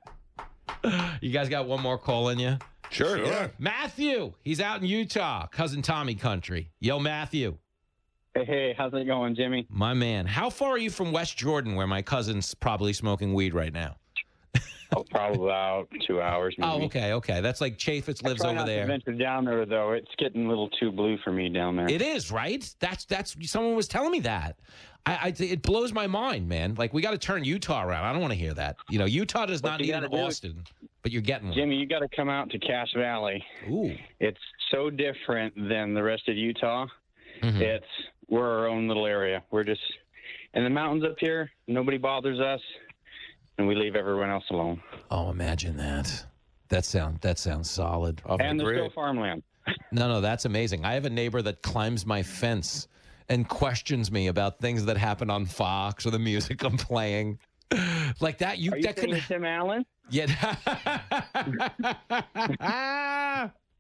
You 1.21 1.31
guys 1.33 1.49
got 1.49 1.67
one 1.67 1.83
more 1.83 1.99
call 1.99 2.29
in 2.29 2.39
you? 2.39 2.57
Sure, 2.91 3.19
yeah. 3.23 3.49
Matthew, 3.59 4.33
he's 4.43 4.61
out 4.61 4.81
in 4.81 4.87
Utah, 4.87 5.47
cousin 5.49 5.83
Tommy 5.83 6.15
country. 6.15 6.71
Yo, 6.81 6.99
Matthew. 6.99 7.59
Hey, 8.35 8.45
hey, 8.45 8.75
how's 8.77 8.95
it 8.95 9.05
going, 9.05 9.35
Jimmy? 9.35 9.67
My 9.69 9.95
man. 9.95 10.27
How 10.27 10.49
far 10.49 10.71
are 10.71 10.79
you 10.79 10.91
from 10.91 11.13
West 11.13 11.37
Jordan, 11.37 11.75
where 11.75 11.87
my 11.87 12.03
cousin's 12.03 12.55
probably 12.55 12.93
smoking 12.93 13.35
weed 13.35 13.53
right 13.53 13.73
now? 13.73 13.97
Oh, 14.97 15.05
probably 15.11 15.45
about 15.45 15.89
two 16.07 16.21
hours. 16.21 16.55
Maybe. 16.57 16.71
Oh, 16.71 16.85
okay, 16.85 17.13
okay. 17.15 17.41
That's 17.41 17.61
like 17.61 17.79
Chaffetz 17.79 18.23
lives 18.23 18.43
over 18.43 18.65
there. 18.65 18.87
venture 18.87 19.13
down 19.13 19.45
there 19.45 19.67
though. 19.67 19.93
It's 19.93 20.11
getting 20.19 20.47
a 20.47 20.49
little 20.49 20.71
too 20.71 20.91
blue 20.91 21.19
for 21.19 21.31
me 21.31 21.49
down 21.51 21.77
there. 21.77 21.91
It 21.91 22.01
is 22.01 22.33
right. 22.33 22.69
That's 22.81 23.05
that's 23.05 23.37
someone 23.51 23.77
was 23.77 23.89
telling 23.89 24.11
me 24.11 24.21
that. 24.21 24.59
I, 25.05 25.13
I 25.13 25.35
it 25.39 25.63
blows 25.63 25.93
my 25.93 26.07
mind, 26.07 26.49
man. 26.49 26.75
Like 26.75 26.95
we 26.95 27.03
got 27.03 27.11
to 27.11 27.19
turn 27.19 27.45
Utah 27.45 27.85
around. 27.85 28.05
I 28.05 28.13
don't 28.13 28.21
want 28.21 28.33
to 28.33 28.39
hear 28.39 28.55
that. 28.55 28.77
You 28.89 28.99
know, 28.99 29.05
Utah 29.05 29.47
does 29.47 29.63
What 29.63 29.71
not 29.71 29.81
need 29.81 29.91
an 29.91 30.07
Austin, 30.07 30.65
but 31.03 31.13
you're 31.13 31.23
getting 31.23 31.49
one. 31.49 31.57
Jimmy, 31.57 31.77
you 31.77 31.87
got 31.87 32.01
to 32.01 32.09
come 32.15 32.29
out 32.31 32.51
to 32.51 32.59
Cache 32.59 32.95
Valley. 32.97 33.45
Ooh. 33.71 33.95
It's 34.21 34.41
so 34.71 34.91
different 34.91 35.55
than 35.55 35.95
the 35.95 36.03
rest 36.03 36.29
of 36.29 36.37
Utah. 36.37 36.87
Mm-hmm. 37.43 37.63
It's 37.63 37.87
we're 38.29 38.47
our 38.47 38.69
own 38.69 38.89
little 38.89 39.07
area. 39.07 39.43
We're 39.51 39.65
just 39.65 39.81
in 40.55 40.65
the 40.65 40.71
mountains 40.71 41.05
up 41.05 41.17
here. 41.19 41.51
Nobody 41.67 41.99
bothers 41.99 42.41
us, 42.41 42.61
and 43.59 43.67
we 43.69 43.75
leave 43.75 43.97
everyone 43.97 44.31
else 44.31 44.45
alone. 44.51 44.81
Oh, 45.11 45.31
imagine 45.31 45.77
that. 45.77 46.25
That 46.69 46.85
sound 46.85 47.21
that 47.23 47.39
sounds 47.39 47.69
solid. 47.71 48.23
Off 48.27 48.41
and 48.41 48.59
the 48.59 48.65
there's 48.65 48.77
still 48.79 48.91
farmland. 48.91 49.43
No, 49.93 50.09
no, 50.09 50.23
that's 50.23 50.47
amazing. 50.47 50.87
I 50.87 50.95
have 50.95 51.05
a 51.05 51.11
neighbor 51.11 51.43
that 51.43 51.61
climbs 51.63 52.07
my 52.07 52.23
fence 52.23 52.89
and 53.29 53.47
questions 53.47 54.11
me 54.11 54.29
about 54.29 54.61
things 54.61 54.87
that 54.87 54.97
happen 54.97 55.29
on 55.29 55.45
Fox 55.45 56.07
or 56.07 56.11
the 56.11 56.19
music 56.19 56.63
I'm 56.65 56.77
playing. 56.79 57.39
Like 58.21 58.39
that, 58.39 58.57
you 58.59 58.73
Are 58.73 58.79
you 58.79 58.83
that 58.85 58.99
saying 58.99 59.11
could 59.11 59.19
it's 59.19 59.29
Tim 59.29 59.45
Allen? 59.45 59.85
Yeah. 60.11 60.25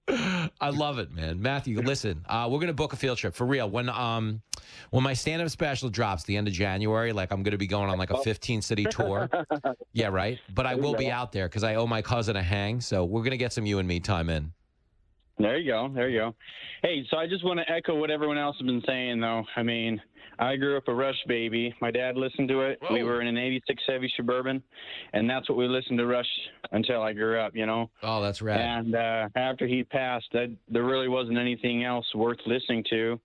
I 0.60 0.70
love 0.70 0.98
it, 0.98 1.12
man. 1.12 1.40
Matthew, 1.40 1.80
listen, 1.80 2.24
uh, 2.28 2.48
we're 2.50 2.60
gonna 2.60 2.72
book 2.72 2.92
a 2.92 2.96
field 2.96 3.18
trip 3.18 3.34
for 3.34 3.46
real. 3.46 3.68
When 3.68 3.88
um 3.88 4.42
when 4.90 5.02
my 5.02 5.12
stand-up 5.12 5.48
special 5.50 5.88
drops 5.88 6.24
the 6.24 6.36
end 6.36 6.48
of 6.48 6.54
January, 6.54 7.12
like 7.12 7.30
I'm 7.32 7.42
gonna 7.42 7.58
be 7.58 7.66
going 7.66 7.90
on 7.90 7.98
like 7.98 8.10
a 8.10 8.18
15 8.22 8.62
city 8.62 8.84
tour. 8.90 9.28
Yeah, 9.92 10.08
right. 10.08 10.38
But 10.54 10.66
I 10.66 10.74
will 10.74 10.94
be 10.94 11.10
out 11.10 11.32
there 11.32 11.48
because 11.48 11.64
I 11.64 11.74
owe 11.74 11.86
my 11.86 12.02
cousin 12.02 12.36
a 12.36 12.42
hang. 12.42 12.80
So 12.80 13.04
we're 13.04 13.22
gonna 13.22 13.36
get 13.36 13.52
some 13.52 13.66
you 13.66 13.78
and 13.78 13.88
me 13.88 14.00
time 14.00 14.30
in. 14.30 14.52
There 15.38 15.56
you 15.56 15.70
go. 15.70 15.88
There 15.94 16.08
you 16.08 16.18
go. 16.18 16.34
Hey, 16.82 17.06
so 17.10 17.16
I 17.16 17.28
just 17.28 17.44
want 17.44 17.60
to 17.60 17.72
echo 17.72 17.94
what 17.94 18.10
everyone 18.10 18.38
else 18.38 18.56
has 18.58 18.66
been 18.66 18.82
saying, 18.86 19.20
though. 19.20 19.44
I 19.54 19.62
mean, 19.62 20.00
I 20.38 20.56
grew 20.56 20.76
up 20.76 20.88
a 20.88 20.94
Rush 20.94 21.18
baby. 21.26 21.74
My 21.80 21.90
dad 21.90 22.16
listened 22.16 22.48
to 22.48 22.60
it. 22.60 22.78
We 22.92 23.02
were 23.02 23.20
in 23.20 23.26
an 23.26 23.36
'86 23.36 23.82
Chevy 23.86 24.12
Suburban, 24.16 24.62
and 25.12 25.28
that's 25.28 25.48
what 25.48 25.58
we 25.58 25.66
listened 25.66 25.98
to 25.98 26.06
Rush 26.06 26.28
until 26.72 27.02
I 27.02 27.12
grew 27.12 27.40
up. 27.40 27.54
You 27.54 27.66
know. 27.66 27.90
Oh, 28.02 28.22
that's 28.22 28.40
right. 28.40 28.60
And 28.60 28.94
uh, 28.94 29.28
after 29.34 29.66
he 29.66 29.84
passed, 29.84 30.28
I, 30.34 30.50
there 30.68 30.84
really 30.84 31.08
wasn't 31.08 31.38
anything 31.38 31.84
else 31.84 32.06
worth 32.14 32.38
listening 32.46 32.84
to, 32.90 33.20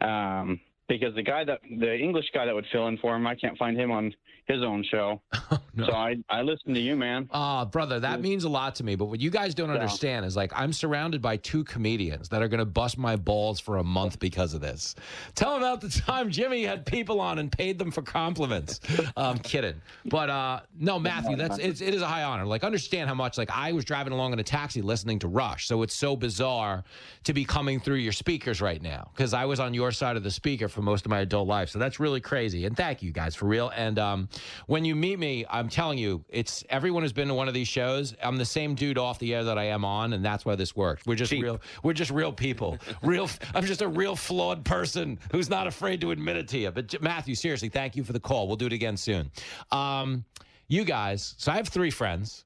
um, 0.00 0.60
because 0.88 1.14
the 1.14 1.22
guy 1.22 1.44
that 1.44 1.60
the 1.78 1.96
English 1.96 2.26
guy 2.34 2.46
that 2.46 2.54
would 2.54 2.66
fill 2.72 2.88
in 2.88 2.98
for 2.98 3.14
him, 3.14 3.26
I 3.26 3.34
can't 3.34 3.56
find 3.58 3.78
him 3.78 3.90
on 3.90 4.12
his 4.48 4.62
own 4.62 4.82
show. 4.90 5.20
So 5.78 5.92
I 5.92 6.16
I 6.28 6.42
listened 6.42 6.74
to 6.74 6.80
you, 6.80 6.96
man. 6.96 7.28
Ah, 7.30 7.64
brother, 7.64 8.00
that 8.00 8.20
means 8.20 8.42
a 8.42 8.48
lot 8.48 8.74
to 8.76 8.84
me. 8.84 8.96
But 8.96 9.04
what 9.04 9.20
you 9.20 9.30
guys 9.30 9.54
don't 9.54 9.68
Yeah. 9.68 9.76
understand 9.76 10.26
is 10.26 10.34
like 10.34 10.50
I'm 10.52 10.72
surrounded 10.72 11.22
by 11.22 11.36
two 11.36 11.62
comedians 11.62 12.28
that 12.30 12.42
are 12.42 12.48
going 12.48 12.58
to 12.58 12.64
bust 12.64 12.98
my 12.98 13.14
balls 13.14 13.60
for 13.60 13.76
a 13.76 13.84
month 13.84 14.18
because 14.18 14.54
of 14.54 14.60
this. 14.60 14.96
Tell 15.36 15.52
them 15.52 15.62
about 15.62 15.80
the 15.80 15.88
time 15.88 16.30
Jimmy 16.32 16.64
had 16.64 16.84
people 16.84 17.20
on 17.20 17.38
and 17.38 17.52
paid 17.52 17.78
them 17.78 17.92
for 17.92 18.02
compliments. 18.02 18.80
I'm 19.16 19.38
kidding, 19.38 19.80
but 20.06 20.30
uh, 20.30 20.60
no, 20.76 20.98
Matthew, 20.98 21.36
that's 21.36 21.58
it's, 21.58 21.80
it 21.80 21.94
is 21.94 22.02
a 22.02 22.08
high 22.08 22.24
honor. 22.24 22.44
Like 22.44 22.64
understand 22.64 23.08
how 23.08 23.14
much 23.14 23.38
like 23.38 23.50
I 23.52 23.70
was 23.70 23.84
driving 23.84 24.12
along 24.12 24.32
in 24.32 24.40
a 24.40 24.44
taxi 24.44 24.82
listening 24.82 25.20
to 25.20 25.28
Rush, 25.28 25.68
so 25.68 25.82
it's 25.82 25.94
so 25.94 26.16
bizarre 26.16 26.82
to 27.22 27.32
be 27.32 27.44
coming 27.44 27.78
through 27.78 27.96
your 27.98 28.10
speakers 28.12 28.60
right 28.60 28.82
now 28.82 29.12
because 29.14 29.32
I 29.32 29.44
was 29.44 29.60
on 29.60 29.74
your 29.74 29.92
side 29.92 30.16
of 30.16 30.24
the 30.24 30.30
speaker 30.32 30.66
for 30.68 30.82
most 30.82 31.06
of 31.06 31.10
my 31.10 31.20
adult 31.20 31.46
life. 31.46 31.68
So 31.68 31.78
that's 31.78 32.00
really 32.00 32.20
crazy. 32.20 32.64
And 32.66 32.76
thank 32.76 33.00
you 33.00 33.12
guys 33.12 33.36
for 33.36 33.46
real. 33.46 33.70
And 33.76 33.96
um, 34.00 34.28
when 34.66 34.84
you 34.84 34.94
meet 34.94 35.18
me, 35.18 35.44
I'm 35.48 35.68
telling 35.68 35.98
you, 35.98 36.24
it's 36.28 36.64
everyone 36.68 37.02
who's 37.02 37.12
been 37.12 37.28
to 37.28 37.34
one 37.34 37.48
of 37.48 37.54
these 37.54 37.68
shows. 37.68 38.14
I'm 38.22 38.36
the 38.36 38.44
same 38.44 38.74
dude 38.74 38.98
off 38.98 39.18
the 39.18 39.34
air 39.34 39.44
that 39.44 39.58
I 39.58 39.64
am 39.64 39.84
on, 39.84 40.12
and 40.12 40.24
that's 40.24 40.44
why 40.44 40.54
this 40.54 40.74
works. 40.76 41.04
We're 41.06 41.14
just 41.14 41.32
real. 41.32 41.60
We're 41.82 41.92
just 41.92 42.10
real 42.10 42.32
people. 42.32 42.78
real. 43.02 43.28
I'm 43.54 43.64
just 43.64 43.82
a 43.82 43.88
real 43.88 44.16
flawed 44.16 44.64
person 44.64 45.18
who's 45.32 45.48
not 45.48 45.66
afraid 45.66 46.00
to 46.02 46.10
admit 46.10 46.36
it 46.36 46.48
to 46.48 46.58
you. 46.58 46.70
But 46.70 47.00
Matthew, 47.02 47.34
seriously, 47.34 47.68
thank 47.68 47.96
you 47.96 48.04
for 48.04 48.12
the 48.12 48.20
call. 48.20 48.46
We'll 48.46 48.56
do 48.56 48.66
it 48.66 48.72
again 48.72 48.96
soon. 48.96 49.30
Um, 49.70 50.24
you 50.68 50.84
guys. 50.84 51.34
So 51.38 51.52
I 51.52 51.56
have 51.56 51.68
three 51.68 51.90
friends. 51.90 52.44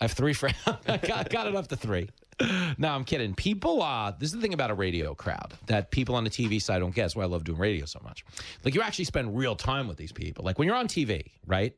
I 0.00 0.04
have 0.04 0.12
three 0.12 0.32
friends. 0.32 0.56
I 0.66 0.96
got, 0.96 1.30
got 1.30 1.46
it 1.46 1.54
up 1.54 1.68
to 1.68 1.76
three. 1.76 2.08
No, 2.78 2.88
I'm 2.88 3.04
kidding. 3.04 3.34
People, 3.34 3.82
uh, 3.82 4.12
this 4.12 4.30
is 4.30 4.34
the 4.34 4.40
thing 4.40 4.54
about 4.54 4.70
a 4.70 4.74
radio 4.74 5.14
crowd 5.14 5.54
that 5.66 5.90
people 5.90 6.14
on 6.14 6.24
the 6.24 6.30
TV 6.30 6.60
side 6.60 6.78
don't 6.80 6.94
get. 6.94 7.02
That's 7.02 7.16
why 7.16 7.24
I 7.24 7.26
love 7.26 7.44
doing 7.44 7.58
radio 7.58 7.84
so 7.84 8.00
much. 8.02 8.24
Like, 8.64 8.74
you 8.74 8.80
actually 8.82 9.04
spend 9.04 9.36
real 9.36 9.54
time 9.54 9.86
with 9.88 9.98
these 9.98 10.12
people. 10.12 10.44
Like, 10.44 10.58
when 10.58 10.66
you're 10.66 10.76
on 10.76 10.88
TV, 10.88 11.30
right? 11.46 11.76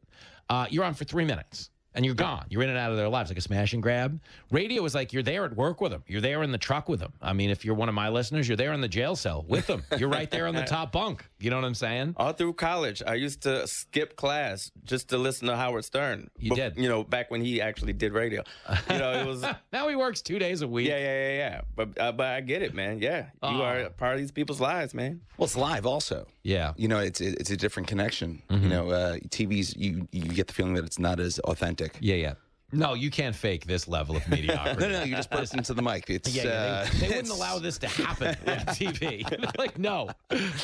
Uh, 0.49 0.67
you're 0.71 0.85
on 0.85 0.95
for 0.95 1.05
three 1.05 1.25
minutes 1.25 1.71
and 1.95 2.05
you're 2.05 2.15
gone. 2.15 2.47
You're 2.49 2.63
in 2.63 2.69
and 2.71 2.79
out 2.79 2.91
of 2.91 2.97
their 2.97 3.09
lives 3.09 3.31
like 3.31 3.39
a 3.39 3.41
smash 3.41 3.73
and 3.73 3.83
grab. 3.83 4.21
Radio 4.51 4.85
is 4.85 4.95
like 4.95 5.13
you're 5.13 5.23
there 5.23 5.45
at 5.45 5.57
work 5.57 5.81
with 5.81 5.93
them. 5.93 6.03
You're 6.07 6.21
there 6.21 6.43
in 6.43 6.51
the 6.53 6.59
truck 6.59 6.89
with 6.89 7.01
them. 7.01 7.13
I 7.23 7.33
mean, 7.33 7.51
if 7.51 7.65
you're 7.65 7.75
one 7.75 7.89
of 7.89 7.95
my 7.95 8.09
listeners, 8.09 8.49
you're 8.49 8.57
there 8.57 8.73
in 8.73 8.81
the 8.81 8.89
jail 8.89 9.17
cell 9.17 9.45
with 9.49 9.67
them. 9.67 9.83
You're 9.99 10.09
right 10.09 10.31
there 10.31 10.47
on 10.47 10.55
the 10.55 10.65
top 10.65 10.93
bunk. 10.99 11.25
You 11.39 11.51
know 11.51 11.57
what 11.57 11.65
I'm 11.65 11.75
saying? 11.75 12.15
All 12.17 12.33
through 12.33 12.55
college, 12.55 13.03
I 13.07 13.15
used 13.15 13.43
to 13.43 13.67
skip 13.67 14.17
class 14.17 14.71
just 14.85 15.09
to 15.11 15.19
listen 15.19 15.49
to 15.49 15.57
Howard 15.57 15.85
Stern. 15.85 16.31
You 16.39 16.55
did? 16.55 16.77
You 16.77 16.89
know, 16.89 17.05
back 17.05 17.31
when 17.31 17.41
he 17.43 17.61
actually 17.61 17.93
did 17.93 18.13
radio. 18.13 18.43
You 18.91 18.99
know, 18.99 19.13
it 19.13 19.27
was. 19.27 19.45
now 19.73 19.89
he 19.89 19.95
works 19.97 20.23
two 20.23 20.39
days 20.39 20.63
a 20.63 20.69
week. 20.69 20.89
Yeah, 20.89 20.99
yeah, 20.99 21.29
yeah, 21.29 21.37
yeah. 21.37 21.61
But 21.77 21.99
uh, 22.01 22.13
but 22.13 22.27
I 22.27 22.41
get 22.41 22.63
it, 22.63 22.75
man. 22.75 22.99
Yeah, 23.01 23.27
you 23.27 23.27
Oh. 23.43 23.63
are 23.63 23.91
part 23.91 24.15
of 24.15 24.21
these 24.21 24.33
people's 24.33 24.61
lives, 24.61 24.95
man. 24.95 25.21
Well, 25.37 25.45
it's 25.47 25.57
live 25.57 25.87
also. 25.87 26.27
Yeah. 26.43 26.73
You 26.77 26.89
know, 26.89 26.99
it's 26.99 27.21
it's 27.21 27.51
a 27.51 27.57
different 27.57 27.89
connection. 27.89 28.43
Mm-hmm. 28.51 28.63
You 28.65 28.69
know, 28.71 28.91
uh, 28.91 29.17
TV's 29.29 29.77
you 29.77 30.09
you 30.13 30.23
get 30.23 30.47
the 30.47 30.53
feeling 30.55 30.75
that 30.75 30.85
it's 30.85 30.99
not 30.99 31.21
as 31.21 31.39
authentic. 31.41 31.84
Yeah, 32.01 32.17
yeah. 32.17 32.35
No, 32.73 32.95
you 32.95 33.09
can't 33.11 33.37
fake 33.37 33.67
this 33.67 33.87
level 33.87 34.17
of 34.17 34.27
mediocrity. 34.29 34.81
no, 34.81 34.89
no, 34.89 35.03
you 35.05 35.15
just 35.15 35.31
put 35.31 35.43
it 35.45 35.55
into 35.55 35.75
the 35.75 35.83
mic. 35.83 36.11
It's 36.11 36.35
Yeah, 36.35 36.43
yeah, 36.45 36.51
uh, 36.51 36.85
they, 36.85 36.91
they 36.99 37.07
wouldn't 37.07 37.25
it's- 37.27 37.31
allow 37.31 37.59
this 37.61 37.79
to 37.79 37.87
happen 37.89 38.29
on 38.29 38.35
TV. 38.75 39.57
like, 39.59 39.79
no. 39.79 40.11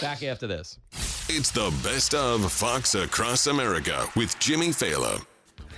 Back 0.01 0.23
after 0.25 0.47
this. 0.49 0.79
It's 1.29 1.53
the 1.53 1.73
best 1.85 2.15
of 2.15 2.51
Fox 2.53 2.95
Across 2.97 3.47
America 3.47 4.07
with 4.17 4.37
Jimmy 4.41 4.69
Failla. 4.71 5.25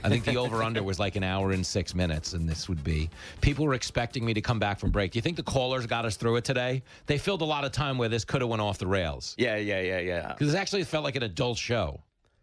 I 0.04 0.08
think 0.08 0.24
the 0.24 0.36
over 0.36 0.64
under 0.64 0.82
was 0.82 0.98
like 0.98 1.14
an 1.14 1.22
hour 1.22 1.52
and 1.52 1.64
six 1.64 1.94
minutes, 1.94 2.32
and 2.32 2.48
this 2.48 2.68
would 2.68 2.82
be. 2.82 3.08
People 3.40 3.66
were 3.66 3.74
expecting 3.74 4.24
me 4.24 4.34
to 4.34 4.40
come 4.40 4.58
back 4.58 4.80
from 4.80 4.90
break. 4.90 5.12
Do 5.12 5.18
you 5.18 5.22
think 5.22 5.36
the 5.36 5.44
callers 5.44 5.86
got 5.86 6.04
us 6.04 6.16
through 6.16 6.36
it 6.36 6.44
today? 6.44 6.82
They 7.06 7.18
filled 7.18 7.42
a 7.42 7.44
lot 7.44 7.64
of 7.64 7.70
time 7.70 7.98
where 7.98 8.08
this 8.08 8.24
could 8.24 8.40
have 8.40 8.50
went 8.50 8.60
off 8.62 8.78
the 8.78 8.86
rails 8.86 9.36
Yeah, 9.38 9.56
yeah, 9.56 9.80
yeah, 9.80 9.98
yeah. 10.00 10.28
because 10.32 10.54
it 10.54 10.56
actually 10.56 10.82
felt 10.84 11.04
like 11.04 11.14
an 11.14 11.22
adult 11.22 11.56
show. 11.58 12.00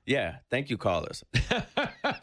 Yeah, 0.10 0.38
thank 0.50 0.72
you, 0.72 0.78
callers. 0.78 1.24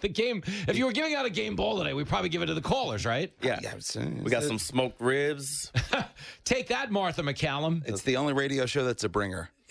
the 0.01 0.09
game. 0.09 0.43
If 0.67 0.77
you 0.77 0.87
were 0.87 0.93
giving 0.93 1.15
out 1.15 1.25
a 1.25 1.31
game 1.31 1.55
ball 1.55 1.79
today, 1.79 1.95
we'd 1.95 2.09
probably 2.09 2.29
give 2.29 2.43
it 2.43 2.47
to 2.47 2.55
the 2.55 2.61
callers, 2.61 3.07
right? 3.07 3.33
Yeah, 3.41 3.61
we 3.95 4.29
got 4.29 4.43
some 4.43 4.59
smoked 4.59 5.01
ribs. 5.01 5.71
Take 6.45 6.67
that, 6.67 6.91
Martha 6.91 7.23
MacCallum. 7.23 7.87
It's 7.87 8.03
the 8.03 8.17
only 8.17 8.33
radio 8.33 8.67
show 8.67 8.85
that's 8.85 9.05
a 9.05 9.09
bringer. 9.09 9.51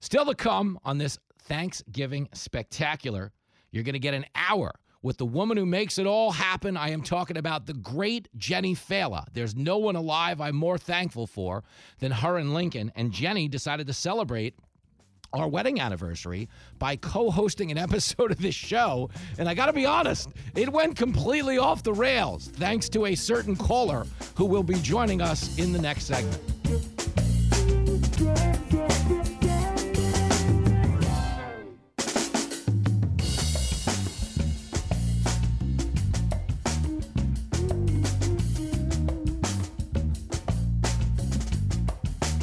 Still 0.00 0.24
to 0.24 0.34
come 0.34 0.78
on 0.86 0.96
this 0.96 1.18
Thanksgiving 1.42 2.30
spectacular, 2.32 3.30
you're 3.70 3.84
going 3.84 3.92
to 3.92 3.98
get 3.98 4.14
an 4.14 4.24
hour 4.34 4.72
with 5.02 5.18
the 5.18 5.26
woman 5.26 5.58
who 5.58 5.66
makes 5.66 5.98
it 5.98 6.06
all 6.06 6.30
happen. 6.32 6.78
I 6.78 6.92
am 6.92 7.02
talking 7.02 7.36
about 7.36 7.66
the 7.66 7.74
great 7.74 8.26
Jenny 8.38 8.74
Failla. 8.74 9.26
There's 9.34 9.54
no 9.54 9.76
one 9.76 9.96
alive 9.96 10.40
I'm 10.40 10.56
more 10.56 10.78
thankful 10.78 11.26
for 11.26 11.62
than 11.98 12.10
her 12.10 12.38
and 12.38 12.54
Lincoln. 12.54 12.90
And 12.96 13.12
Jenny 13.12 13.48
decided 13.48 13.86
to 13.88 13.92
celebrate 13.92 14.54
our 15.32 15.48
wedding 15.48 15.80
anniversary 15.80 16.48
by 16.78 16.96
co 16.96 17.30
hosting 17.30 17.70
an 17.70 17.78
episode 17.78 18.30
of 18.30 18.40
this 18.40 18.54
show. 18.54 19.10
And 19.38 19.48
I 19.48 19.54
got 19.54 19.66
to 19.66 19.72
be 19.72 19.86
honest, 19.86 20.30
it 20.54 20.68
went 20.68 20.96
completely 20.96 21.58
off 21.58 21.82
the 21.82 21.92
rails 21.92 22.48
thanks 22.48 22.88
to 22.90 23.06
a 23.06 23.14
certain 23.14 23.56
caller 23.56 24.06
who 24.34 24.44
will 24.44 24.62
be 24.62 24.74
joining 24.74 25.20
us 25.20 25.58
in 25.58 25.72
the 25.72 25.80
next 25.80 26.04
segment. 26.04 26.99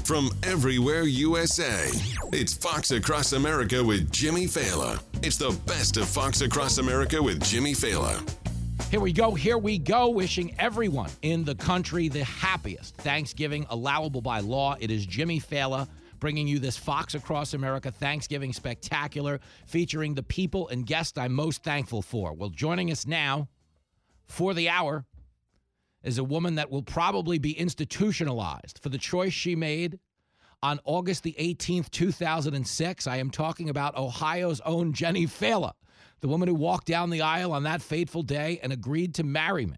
From 0.08 0.30
everywhere 0.44 1.04
USA, 1.04 1.90
it's 2.32 2.54
Fox 2.54 2.92
Across 2.92 3.34
America 3.34 3.84
with 3.84 4.10
Jimmy 4.10 4.46
Failla. 4.46 5.02
It's 5.22 5.36
the 5.36 5.52
best 5.66 5.98
of 5.98 6.08
Fox 6.08 6.40
Across 6.40 6.78
America 6.78 7.22
with 7.22 7.44
Jimmy 7.44 7.74
Failla. 7.74 8.18
Here 8.90 9.02
we 9.02 9.12
go. 9.12 9.34
Here 9.34 9.58
we 9.58 9.78
go. 9.78 10.08
Wishing 10.08 10.56
everyone 10.60 11.10
in 11.24 11.44
the 11.44 11.56
country 11.56 12.08
the 12.08 12.24
happiest 12.24 12.96
Thanksgiving 12.96 13.66
allowable 13.70 14.22
by 14.22 14.40
law. 14.40 14.78
It 14.80 14.92
is 14.92 15.06
Jimmy 15.06 15.42
Failla 15.42 15.90
bringing 16.20 16.48
you 16.48 16.60
this 16.60 16.78
Fox 16.78 17.14
Across 17.14 17.54
America 17.54 17.92
Thanksgiving 17.92 18.54
Spectacular 18.54 19.42
featuring 19.66 20.16
the 20.16 20.24
people 20.24 20.70
and 20.70 20.86
guests 20.86 21.18
I'm 21.18 21.34
most 21.34 21.66
thankful 21.66 22.02
for. 22.02 22.32
Well, 22.32 22.50
joining 22.50 22.92
us 22.94 23.06
now 23.06 23.50
for 24.26 24.54
the 24.54 24.70
hour 24.70 25.04
is 26.08 26.18
a 26.18 26.24
woman 26.24 26.56
that 26.56 26.72
will 26.72 26.82
probably 26.82 27.38
be 27.38 27.52
institutionalized 27.52 28.80
for 28.82 28.88
the 28.88 28.98
choice 28.98 29.34
she 29.34 29.58
made 29.58 30.00
on 30.64 30.80
August 30.86 31.24
the 31.24 31.36
18th, 31.38 31.92
2006. 31.92 33.06
I 33.06 33.18
am 33.18 33.30
talking 33.30 33.70
about 33.70 33.98
Ohio's 33.98 34.62
own 34.62 34.94
Jenny 34.94 35.28
Failla, 35.28 35.74
the 36.22 36.30
woman 36.30 36.48
who 36.48 36.56
walked 36.56 36.88
down 36.88 37.10
the 37.10 37.22
aisle 37.22 37.52
on 37.52 37.64
that 37.64 37.82
fateful 37.82 38.24
day 38.24 38.58
and 38.64 38.72
agreed 38.72 39.14
to 39.16 39.24
marry 39.24 39.66
me. 39.66 39.78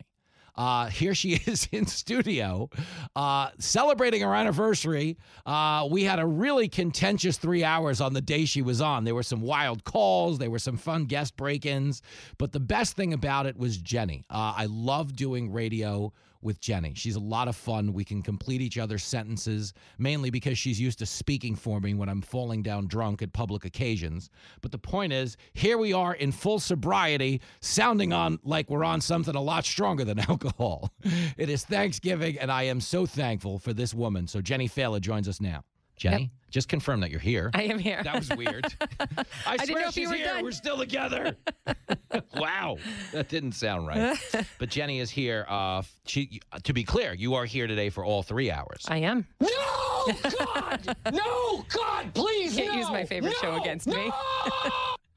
Uh, 0.59 0.87
here 0.87 1.15
she 1.15 1.35
is 1.45 1.69
in 1.71 1.87
studio 1.87 2.69
uh, 3.15 3.49
celebrating 3.59 4.21
her 4.21 4.35
anniversary. 4.35 5.17
Uh, 5.45 5.87
we 5.89 6.03
had 6.03 6.19
a 6.19 6.25
really 6.25 6.67
contentious 6.67 7.37
three 7.37 7.63
hours 7.63 8.01
on 8.01 8.13
the 8.13 8.19
day 8.21 8.43
she 8.43 8.61
was 8.61 8.81
on. 8.81 9.05
There 9.05 9.15
were 9.15 9.23
some 9.23 9.41
wild 9.41 9.85
calls, 9.85 10.37
there 10.37 10.49
were 10.51 10.59
some 10.59 10.75
fun 10.75 11.05
guest 11.05 11.37
break 11.37 11.65
ins, 11.65 12.01
but 12.37 12.51
the 12.51 12.59
best 12.59 12.97
thing 12.97 13.13
about 13.13 13.45
it 13.45 13.57
was 13.57 13.77
Jenny. 13.77 14.25
Uh, 14.29 14.53
I 14.57 14.65
love 14.65 15.15
doing 15.15 15.49
radio 15.53 16.11
with 16.41 16.59
Jenny. 16.59 16.93
She's 16.95 17.15
a 17.15 17.19
lot 17.19 17.47
of 17.47 17.55
fun. 17.55 17.93
We 17.93 18.03
can 18.03 18.21
complete 18.21 18.61
each 18.61 18.77
other's 18.77 19.03
sentences, 19.03 19.73
mainly 19.97 20.29
because 20.29 20.57
she's 20.57 20.79
used 20.79 20.99
to 20.99 21.05
speaking 21.05 21.55
for 21.55 21.79
me 21.79 21.93
when 21.93 22.09
I'm 22.09 22.21
falling 22.21 22.63
down 22.63 22.87
drunk 22.87 23.21
at 23.21 23.33
public 23.33 23.65
occasions. 23.65 24.29
But 24.61 24.71
the 24.71 24.77
point 24.77 25.13
is, 25.13 25.37
here 25.53 25.77
we 25.77 25.93
are 25.93 26.13
in 26.13 26.31
full 26.31 26.59
sobriety, 26.59 27.41
sounding 27.61 28.13
on 28.13 28.39
like 28.43 28.69
we're 28.69 28.83
on 28.83 29.01
something 29.01 29.35
a 29.35 29.41
lot 29.41 29.65
stronger 29.65 30.05
than 30.05 30.19
alcohol. 30.29 30.91
It 31.37 31.49
is 31.49 31.65
Thanksgiving, 31.65 32.37
and 32.39 32.51
I 32.51 32.63
am 32.63 32.81
so 32.81 33.05
thankful 33.05 33.59
for 33.59 33.73
this 33.73 33.93
woman. 33.93 34.27
So 34.27 34.41
Jenny 34.41 34.69
Failla 34.69 35.01
joins 35.01 35.27
us 35.27 35.41
now. 35.41 35.63
Jenny, 35.99 36.31
just 36.49 36.69
confirm 36.69 37.01
that 37.01 37.11
you're 37.11 37.19
here. 37.19 37.51
I 37.53 37.63
am 37.63 37.77
here. 37.77 38.01
That 38.03 38.15
was 38.15 38.29
weird. 38.29 38.73
I, 38.99 39.25
I 39.45 39.65
swear 39.65 39.81
know 39.81 39.89
if 39.89 39.97
you 39.97 40.07
she's 40.07 40.15
here. 40.15 40.25
done. 40.25 40.43
We're 40.43 40.51
still 40.51 40.77
together. 40.77 41.35
wow, 42.35 42.77
that 43.11 43.27
didn't 43.27 43.51
sound 43.51 43.85
right. 43.85 44.17
but 44.59 44.69
Jenny 44.69 44.99
is 44.99 45.11
here. 45.11 45.45
Uh, 45.49 45.83
she, 46.05 46.39
to 46.63 46.71
be 46.71 46.85
clear, 46.85 47.13
you 47.13 47.35
are 47.35 47.43
here 47.43 47.67
today 47.67 47.89
for 47.89 48.05
all 48.05 48.23
three 48.23 48.49
hours. 48.49 48.85
I 48.87 48.99
am. 48.99 49.27
No, 49.41 50.13
God, 50.45 50.95
no, 51.11 51.65
God, 51.67 52.13
please, 52.13 52.55
Can't 52.55 52.71
no, 52.71 52.79
use 52.79 52.89
my 52.89 53.03
favorite 53.03 53.35
show 53.35 53.57
no, 53.57 53.61
against 53.61 53.85
me. 53.85 54.09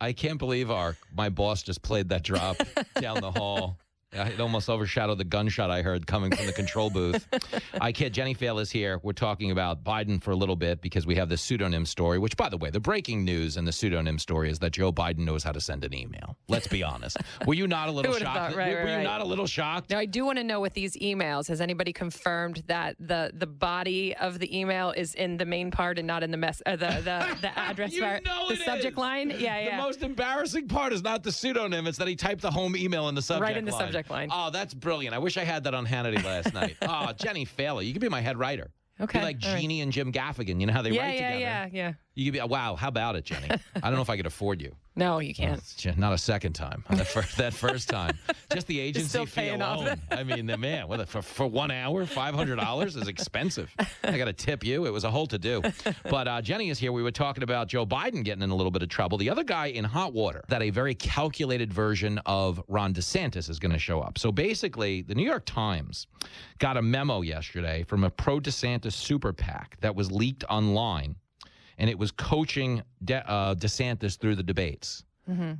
I 0.00 0.12
can't 0.12 0.38
believe 0.38 0.72
our 0.72 0.96
my 1.14 1.28
boss 1.28 1.62
just 1.62 1.80
played 1.82 2.08
that 2.08 2.24
drop 2.24 2.56
down 3.00 3.20
the 3.20 3.30
hall. 3.30 3.78
It 4.14 4.40
almost 4.40 4.68
overshadowed 4.68 5.16
the 5.16 5.24
gunshot 5.24 5.70
I 5.70 5.80
heard 5.80 6.06
coming 6.06 6.36
from 6.36 6.44
the 6.44 6.52
control 6.52 6.90
booth. 6.90 7.26
I 7.80 7.92
kid. 7.92 8.12
Jenny 8.12 8.34
Fail 8.34 8.58
is 8.58 8.70
here. 8.70 9.00
We're 9.02 9.14
talking 9.14 9.50
about 9.50 9.82
Biden 9.84 10.22
for 10.22 10.32
a 10.32 10.36
little 10.36 10.54
bit 10.56 10.82
because 10.82 11.06
we 11.06 11.14
have 11.14 11.30
the 11.30 11.38
pseudonym 11.38 11.86
story. 11.86 12.18
Which, 12.18 12.36
by 12.36 12.50
the 12.50 12.58
way, 12.58 12.68
the 12.68 12.78
breaking 12.80 13.24
news 13.24 13.56
in 13.56 13.64
the 13.64 13.72
pseudonym 13.72 14.18
story 14.18 14.50
is 14.50 14.58
that 14.58 14.72
Joe 14.72 14.92
Biden 14.92 15.20
knows 15.20 15.42
how 15.42 15.52
to 15.52 15.60
send 15.62 15.82
an 15.84 15.94
email. 15.94 16.36
Let's 16.48 16.66
be 16.66 16.82
honest. 16.82 17.16
Were 17.46 17.54
you 17.54 17.66
not 17.66 17.88
a 17.88 17.92
little 17.92 18.12
shocked? 18.12 18.22
thought? 18.24 18.54
Right, 18.56 18.72
were 18.74 18.84
right, 18.84 18.98
you 18.98 19.02
not 19.04 19.22
a 19.22 19.24
little 19.24 19.46
shocked? 19.46 19.88
Now 19.88 19.98
I 19.98 20.04
do 20.04 20.26
want 20.26 20.36
to 20.38 20.44
know 20.44 20.60
with 20.60 20.74
these 20.74 20.94
emails. 20.98 21.48
Has 21.48 21.62
anybody 21.62 21.92
confirmed 21.94 22.62
that 22.66 22.96
the 23.00 23.30
the 23.32 23.46
body 23.46 24.14
of 24.16 24.38
the 24.38 24.58
email 24.58 24.90
is 24.90 25.14
in 25.14 25.38
the 25.38 25.46
main 25.46 25.70
part 25.70 25.98
and 25.98 26.06
not 26.06 26.22
in 26.22 26.30
the 26.30 26.36
mess 26.36 26.60
uh, 26.66 26.76
the 26.76 26.88
the 27.02 27.36
the 27.40 27.58
address 27.58 27.94
You 27.94 28.02
know 28.02 28.46
the 28.48 28.56
subject 28.56 28.92
is. 28.92 28.98
line? 28.98 29.30
Yeah, 29.30 29.58
yeah. 29.58 29.76
The 29.76 29.82
most 29.82 30.02
embarrassing 30.02 30.68
part 30.68 30.92
is 30.92 31.02
not 31.02 31.22
the 31.22 31.32
pseudonym; 31.32 31.86
it's 31.86 31.96
that 31.98 32.08
he 32.08 32.16
typed 32.16 32.42
the 32.42 32.50
home 32.50 32.76
email 32.76 33.08
in 33.08 33.14
the 33.14 33.22
subject 33.22 33.42
Right 33.42 33.56
in 33.56 33.64
the 33.64 33.72
line. 33.72 33.80
subject 33.80 34.01
line. 34.10 34.28
Oh, 34.32 34.50
that's 34.50 34.74
brilliant! 34.74 35.14
I 35.14 35.18
wish 35.18 35.36
I 35.36 35.44
had 35.44 35.64
that 35.64 35.74
on 35.74 35.86
Hannity 35.86 36.22
last 36.24 36.52
night. 36.54 36.76
Oh, 36.82 37.12
Jenny 37.12 37.46
Failla, 37.46 37.84
you 37.84 37.92
could 37.92 38.02
be 38.02 38.08
my 38.08 38.20
head 38.20 38.38
writer. 38.38 38.70
Okay, 39.00 39.18
Be 39.18 39.24
like 39.24 39.38
all 39.42 39.52
right. 39.52 39.60
Jeannie 39.60 39.80
and 39.80 39.90
Jim 39.90 40.12
Gaffigan. 40.12 40.60
You 40.60 40.66
know 40.66 40.72
how 40.72 40.82
they 40.82 40.90
yeah, 40.90 41.02
write 41.02 41.14
yeah, 41.14 41.32
together. 41.32 41.40
yeah, 41.40 41.68
yeah. 41.72 41.92
You 42.14 42.30
could 42.30 42.38
be 42.38 42.46
wow. 42.46 42.76
How 42.76 42.88
about 42.88 43.16
it, 43.16 43.24
Jenny? 43.24 43.48
I 43.50 43.80
don't 43.80 43.94
know 43.94 44.02
if 44.02 44.10
I 44.10 44.16
could 44.16 44.26
afford 44.26 44.60
you. 44.60 44.74
No, 44.94 45.20
you 45.20 45.34
can't. 45.34 45.62
Not 45.96 46.12
a 46.12 46.18
second 46.18 46.52
time. 46.52 46.84
That 46.90 47.06
first, 47.06 47.36
that 47.38 47.54
first 47.54 47.88
time. 47.88 48.18
Just 48.52 48.66
the 48.66 48.78
agency 48.78 49.24
fee 49.24 49.48
alone. 49.48 49.98
I 50.10 50.22
mean, 50.22 50.44
the 50.44 50.58
man, 50.58 50.86
what, 50.86 51.08
for, 51.08 51.22
for 51.22 51.46
one 51.46 51.70
hour, 51.70 52.04
$500 52.04 52.86
is 52.86 53.08
expensive. 53.08 53.74
I 54.04 54.18
got 54.18 54.26
to 54.26 54.34
tip 54.34 54.62
you. 54.62 54.84
It 54.84 54.90
was 54.90 55.04
a 55.04 55.10
whole 55.10 55.26
to 55.28 55.38
do. 55.38 55.62
But 56.10 56.28
uh, 56.28 56.42
Jenny 56.42 56.68
is 56.68 56.78
here. 56.78 56.92
We 56.92 57.02
were 57.02 57.10
talking 57.10 57.42
about 57.42 57.68
Joe 57.68 57.86
Biden 57.86 58.22
getting 58.22 58.42
in 58.42 58.50
a 58.50 58.54
little 58.54 58.70
bit 58.70 58.82
of 58.82 58.90
trouble. 58.90 59.16
The 59.16 59.30
other 59.30 59.44
guy 59.44 59.68
in 59.68 59.82
hot 59.82 60.12
water, 60.12 60.44
that 60.48 60.60
a 60.60 60.68
very 60.68 60.94
calculated 60.94 61.72
version 61.72 62.20
of 62.26 62.62
Ron 62.68 62.92
DeSantis 62.92 63.48
is 63.48 63.58
going 63.58 63.72
to 63.72 63.78
show 63.78 64.02
up. 64.02 64.18
So 64.18 64.30
basically, 64.30 65.00
the 65.00 65.14
New 65.14 65.24
York 65.24 65.46
Times 65.46 66.06
got 66.58 66.76
a 66.76 66.82
memo 66.82 67.22
yesterday 67.22 67.82
from 67.84 68.04
a 68.04 68.10
pro 68.10 68.40
DeSantis 68.40 68.92
super 68.92 69.32
PAC 69.32 69.78
that 69.80 69.96
was 69.96 70.12
leaked 70.12 70.44
online 70.50 71.16
and 71.82 71.90
it 71.90 71.98
was 71.98 72.10
coaching 72.12 72.80
De- 73.04 73.28
uh, 73.28 73.54
DeSantis 73.56 74.16
through 74.18 74.36
the 74.36 74.42
debates. 74.42 75.04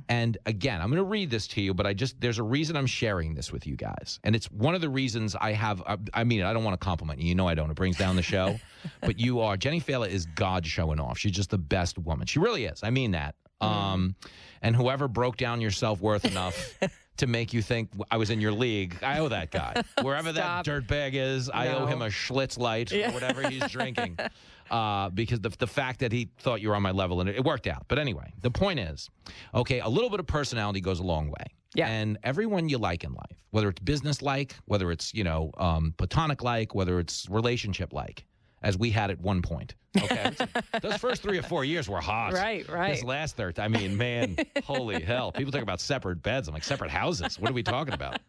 And 0.07 0.37
again, 0.45 0.81
I'm 0.81 0.89
going 0.89 0.97
to 0.97 1.03
read 1.03 1.31
this 1.31 1.47
to 1.47 1.61
you, 1.61 1.73
but 1.73 1.87
I 1.87 1.93
just 1.93 2.19
there's 2.21 2.37
a 2.37 2.43
reason 2.43 2.75
I'm 2.75 2.85
sharing 2.85 3.33
this 3.33 3.51
with 3.51 3.65
you 3.65 3.75
guys, 3.75 4.19
and 4.23 4.35
it's 4.35 4.51
one 4.51 4.75
of 4.75 4.81
the 4.81 4.89
reasons 4.89 5.35
I 5.39 5.53
have. 5.53 5.81
I, 5.87 5.97
I 6.13 6.23
mean, 6.25 6.43
I 6.43 6.53
don't 6.53 6.63
want 6.63 6.79
to 6.79 6.85
compliment 6.85 7.19
you. 7.19 7.29
You 7.29 7.33
know, 7.33 7.47
I 7.47 7.55
don't. 7.55 7.71
It 7.71 7.75
brings 7.75 7.97
down 7.97 8.15
the 8.15 8.21
show, 8.21 8.59
but 9.01 9.17
you 9.19 9.39
are. 9.39 9.57
Jenny 9.57 9.81
Failla 9.81 10.07
is 10.09 10.27
God 10.27 10.63
showing 10.67 10.99
off. 10.99 11.17
She's 11.17 11.31
just 11.31 11.49
the 11.49 11.57
best 11.57 11.97
woman. 11.97 12.27
She 12.27 12.37
really 12.37 12.65
is. 12.65 12.81
I 12.83 12.91
mean 12.91 13.11
that. 13.11 13.33
Um, 13.61 14.15
and 14.61 14.75
whoever 14.75 15.07
broke 15.07 15.37
down 15.37 15.59
your 15.59 15.71
self 15.71 16.01
worth 16.01 16.25
enough. 16.25 16.77
To 17.17 17.27
make 17.27 17.53
you 17.53 17.61
think 17.61 17.91
I 18.09 18.17
was 18.17 18.31
in 18.31 18.41
your 18.41 18.51
league, 18.51 18.97
I 19.03 19.19
owe 19.19 19.27
that 19.27 19.51
guy. 19.51 19.83
Wherever 20.01 20.33
Stop. 20.33 20.65
that 20.65 20.71
dirtbag 20.71 21.11
is, 21.13 21.47
I 21.47 21.67
owe 21.67 21.85
him 21.85 22.01
a 22.01 22.07
Schlitz 22.07 22.57
light 22.57 22.91
Yeah. 22.91 23.11
or 23.11 23.13
whatever 23.13 23.47
he's 23.47 23.69
drinking 23.69 24.17
uh, 24.71 25.09
because 25.09 25.39
the, 25.41 25.49
the 25.49 25.67
fact 25.67 25.99
that 25.99 26.11
he 26.11 26.29
thought 26.39 26.61
you 26.61 26.69
were 26.69 26.75
on 26.75 26.81
my 26.81 26.91
level 26.91 27.21
and 27.21 27.29
it, 27.29 27.37
it 27.37 27.43
worked 27.43 27.67
out. 27.67 27.85
But 27.87 27.99
anyway, 27.99 28.33
the 28.41 28.51
point 28.51 28.79
is, 28.79 29.09
okay, 29.53 29.79
a 29.79 29.89
little 29.89 30.09
bit 30.09 30.19
of 30.19 30.27
personality 30.27 30.81
goes 30.81 30.99
a 30.99 31.03
long 31.03 31.29
way. 31.29 31.45
Yeah. 31.75 31.87
And 31.87 32.17
everyone 32.23 32.69
you 32.69 32.77
like 32.77 33.03
in 33.03 33.13
life, 33.13 33.37
whether 33.51 33.69
it's 33.69 33.79
business 33.79 34.21
like, 34.21 34.55
whether 34.65 34.91
it's, 34.91 35.13
you 35.13 35.23
know, 35.23 35.51
um, 35.57 35.93
platonic 35.97 36.43
like, 36.43 36.75
whether 36.75 36.99
it's 36.99 37.27
relationship 37.29 37.93
like, 37.93 38.25
as 38.61 38.77
we 38.77 38.89
had 38.91 39.11
at 39.11 39.19
one 39.19 39.41
point. 39.41 39.75
Okay. 39.97 40.31
Those 40.81 40.97
first 40.97 41.21
three 41.21 41.37
or 41.37 41.43
four 41.43 41.65
years 41.65 41.89
were 41.89 42.01
hot. 42.01 42.33
Right, 42.33 42.67
right. 42.69 42.93
This 42.93 43.03
last 43.03 43.35
third, 43.35 43.59
I 43.59 43.67
mean, 43.67 43.97
man, 43.97 44.37
holy 44.63 45.01
hell. 45.01 45.31
People 45.31 45.51
talk 45.51 45.61
about 45.61 45.81
separate 45.81 46.21
beds. 46.23 46.47
I'm 46.47 46.53
like, 46.53 46.63
separate 46.63 46.91
houses. 46.91 47.39
What 47.39 47.51
are 47.51 47.53
we 47.53 47.63
talking 47.63 47.93
about? 47.93 48.19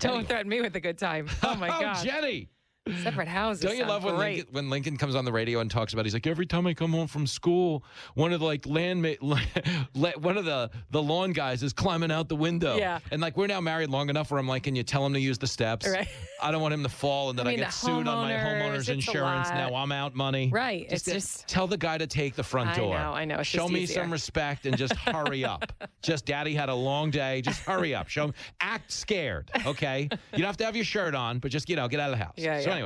Don't 0.00 0.26
threaten 0.26 0.48
me 0.48 0.60
with 0.60 0.76
a 0.76 0.80
good 0.80 0.98
time. 0.98 1.28
Oh 1.42 1.54
my 1.56 1.68
oh, 1.76 1.80
god. 1.80 2.04
Jenny. 2.04 2.48
Separate 3.02 3.28
houses. 3.28 3.62
Don't 3.62 3.76
you 3.76 3.84
love 3.84 4.04
when. 4.04 4.16
Lincoln, 4.16 4.46
when 4.52 4.70
Lincoln 4.70 4.96
comes 4.96 5.14
on 5.14 5.24
the 5.24 5.32
radio 5.32 5.60
and 5.60 5.70
talks 5.70 5.92
about? 5.92 6.06
He's 6.06 6.14
like, 6.14 6.26
every 6.26 6.46
time 6.46 6.66
I 6.66 6.72
come 6.74 6.92
home 6.92 7.06
from 7.06 7.26
school, 7.26 7.84
one 8.14 8.32
of 8.32 8.40
the 8.40 8.46
like 8.46 8.66
land, 8.66 9.02
one 9.20 10.36
of 10.36 10.44
the 10.44 10.70
the 10.90 11.02
lawn 11.02 11.32
guys 11.32 11.62
is 11.62 11.72
climbing 11.72 12.10
out 12.10 12.28
the 12.28 12.36
window. 12.36 12.76
Yeah. 12.76 13.00
And 13.10 13.20
like 13.20 13.36
we're 13.36 13.46
now 13.46 13.60
married 13.60 13.90
long 13.90 14.08
enough 14.08 14.30
where 14.30 14.40
I'm 14.40 14.48
like, 14.48 14.64
can 14.64 14.74
you 14.74 14.82
tell 14.82 15.04
him 15.04 15.12
to 15.12 15.20
use 15.20 15.38
the 15.38 15.46
steps? 15.46 15.86
Right. 15.86 16.08
I 16.42 16.50
don't 16.50 16.62
want 16.62 16.74
him 16.74 16.82
to 16.82 16.88
fall 16.88 17.30
and 17.30 17.38
then 17.38 17.46
I 17.46 17.50
I, 17.50 17.56
get 17.56 17.66
the 17.66 17.72
sued 17.72 18.08
on 18.08 18.26
my 18.26 18.32
homeowners, 18.32 18.62
homeowner's 18.62 18.78
it's 18.80 18.88
a 18.88 18.92
insurance. 18.92 19.50
Now 19.50 19.74
I'm 19.74 19.92
out 19.92 20.14
money. 20.14 20.48
Right. 20.50 20.86
It's 20.88 21.04
just- 21.04 21.46
tell 21.46 21.66
the 21.66 21.76
guy 21.76 21.98
to 21.98 22.06
take 22.06 22.34
the 22.34 22.42
front 22.42 22.74
door. 22.76 22.96
I 22.96 23.02
know, 23.02 23.12
I 23.12 23.24
know. 23.26 23.38
It's 23.40 23.48
Show 23.48 23.58
just 23.62 23.72
me 23.72 23.80
easier. 23.80 24.02
some 24.02 24.10
respect 24.10 24.64
and 24.66 24.76
just 24.76 24.94
hurry 24.94 25.44
up. 25.44 25.70
Just 26.02 26.24
daddy 26.24 26.54
had 26.54 26.70
a 26.70 26.74
long 26.74 27.10
day. 27.10 27.42
Just 27.42 27.60
hurry 27.60 27.94
up. 27.94 28.08
Show 28.08 28.24
him. 28.24 28.34
Act 28.60 28.90
scared. 28.90 29.50
Okay. 29.66 30.08
You 30.32 30.38
don't 30.38 30.46
have 30.46 30.56
to 30.56 30.64
have 30.64 30.76
your 30.76 30.84
shirt 30.84 31.14
on, 31.14 31.38
but 31.38 31.50
just 31.50 31.68
you 31.68 31.76
know 31.76 31.86
get 31.88 32.00
out 32.00 32.10
of 32.10 32.18
the 32.18 32.24
house. 32.24 32.34
Yeah, 32.36 32.58
so 32.60 32.66
yeah. 32.68 32.74
anyway 32.74 32.79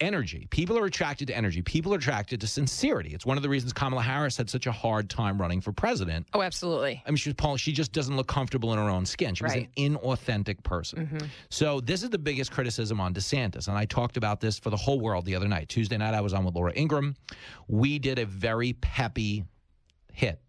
energy. 0.00 0.46
People 0.50 0.76
are 0.76 0.84
attracted 0.86 1.28
to 1.28 1.36
energy. 1.36 1.62
People 1.62 1.94
are 1.94 1.98
attracted 1.98 2.40
to 2.40 2.46
sincerity. 2.48 3.14
It's 3.14 3.24
one 3.24 3.36
of 3.36 3.42
the 3.44 3.48
reasons 3.48 3.72
Kamala 3.72 4.02
Harris 4.02 4.36
had 4.36 4.50
such 4.50 4.66
a 4.66 4.72
hard 4.72 5.08
time 5.08 5.40
running 5.40 5.60
for 5.60 5.72
president. 5.72 6.26
Oh, 6.34 6.42
absolutely. 6.42 7.00
I 7.06 7.10
mean, 7.10 7.16
she 7.16 7.28
was 7.28 7.34
Paul. 7.34 7.56
She 7.56 7.72
just 7.72 7.92
doesn't 7.92 8.16
look 8.16 8.26
comfortable 8.26 8.72
in 8.72 8.78
her 8.78 8.90
own 8.90 9.06
skin. 9.06 9.34
She 9.36 9.44
was 9.44 9.54
an 9.54 9.68
inauthentic 9.76 10.62
person. 10.64 11.06
Mhm. 11.06 11.28
So 11.48 11.80
this 11.80 12.02
is 12.02 12.10
the 12.10 12.18
biggest 12.18 12.50
criticism 12.50 13.00
on 13.00 13.14
DeSantis, 13.14 13.68
and 13.68 13.78
I 13.78 13.84
talked 13.84 14.16
about 14.16 14.40
this 14.40 14.58
for 14.58 14.70
the 14.70 14.76
whole 14.76 15.00
world 15.00 15.24
the 15.26 15.36
other 15.36 15.48
night. 15.48 15.68
Tuesday 15.68 15.96
night, 15.96 16.12
I 16.12 16.20
was 16.20 16.34
on 16.34 16.44
with 16.44 16.54
Laura 16.54 16.72
Ingraham. 16.74 17.14
We 17.68 17.98
did 18.00 18.18
a 18.18 18.26
very 18.26 18.72
peppy 18.72 19.44
hit 20.12 20.40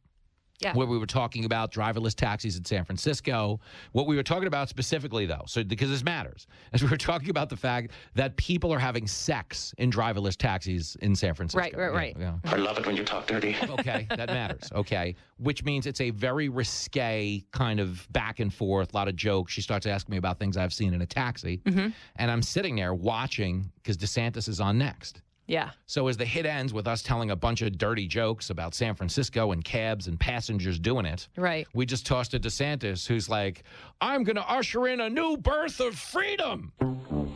Yeah. 0.62 0.74
where 0.74 0.88
we 0.88 0.98
were 0.98 1.06
talking 1.06 1.44
about 1.44 1.72
driverless 1.74 2.16
taxis 2.16 2.56
in 2.58 2.64
San 2.64 2.86
Francisco. 2.86 3.60
What 3.92 4.08
we 4.08 4.16
were 4.16 4.24
talking 4.24 4.48
about 4.48 4.70
specifically, 4.70 5.26
though, 5.26 5.44
so 5.48 5.64
because 5.66 5.90
this 5.90 6.04
matters, 6.04 6.48
as 6.74 6.82
we 6.82 6.90
were 6.90 6.96
talking 6.98 7.30
about 7.30 7.50
the 7.50 7.58
fact 7.58 7.92
that 8.16 8.36
people 8.38 8.74
are 8.74 8.80
having 8.80 9.06
sex 9.06 9.74
in 9.80 9.92
driverless 9.92 10.38
taxis 10.38 10.96
in 11.02 11.14
San 11.14 11.34
Francisco. 11.34 11.60
Right, 11.60 11.78
right, 11.78 11.94
right. 11.94 12.16
Yeah, 12.18 12.38
I 12.46 12.56
love 12.56 12.78
it 12.78 12.86
when 12.86 12.96
you 12.96 13.04
talk 13.04 13.28
dirty. 13.28 13.56
Okay, 13.76 14.08
that 14.16 14.30
matters. 14.30 14.70
Okay, 14.74 15.16
which 15.38 15.64
means 15.66 15.86
it's 15.86 16.00
a 16.02 16.10
very 16.12 16.48
risque 16.50 17.44
kind 17.52 17.80
of 17.82 18.08
back 18.14 18.40
and 18.40 18.54
forth, 18.54 18.94
a 18.94 18.96
lot 18.96 19.08
of 19.10 19.16
jokes. 19.18 19.52
She 19.52 19.62
starts 19.62 19.86
asking 19.86 20.14
me 20.14 20.18
about 20.18 20.40
things 20.40 20.56
I've 20.56 20.74
seen 20.74 20.94
in 20.94 21.02
a 21.02 21.06
taxi, 21.06 21.62
Mm-hmm. 21.66 21.90
and 22.16 22.32
I'm 22.32 22.42
sitting 22.42 22.76
there 22.78 22.94
watching 22.94 23.70
because 23.84 23.98
DeSantis 23.98 24.48
is 24.48 24.60
on 24.62 24.78
next. 24.78 25.22
Yeah. 25.48 25.72
So 25.86 26.08
as 26.08 26.18
the 26.18 26.26
hit 26.26 26.46
ends 26.46 26.74
with 26.74 26.88
us 26.88 27.04
telling 27.04 27.30
a 27.32 27.36
bunch 27.36 27.62
of 27.62 27.78
dirty 27.78 28.08
jokes 28.08 28.50
about 28.50 28.74
San 28.74 28.96
Francisco 28.96 29.52
and 29.52 29.64
cabs 29.64 30.08
and 30.08 30.20
passengers 30.20 30.80
doing 30.80 31.06
it, 31.06 31.28
Right. 31.38 31.68
we 31.74 31.86
just 31.86 32.06
tossed 32.06 32.32
to 32.32 32.40
DeSantis, 32.40 33.06
who's 33.08 33.30
like, 33.30 33.64
"I'm 34.02 34.24
going 34.24 34.38
to 34.38 34.50
usher 34.50 34.88
in 34.88 35.00
a 35.02 35.10
new 35.10 35.38
birth 35.38 35.80
of 35.80 35.96
freedom." 35.98 36.72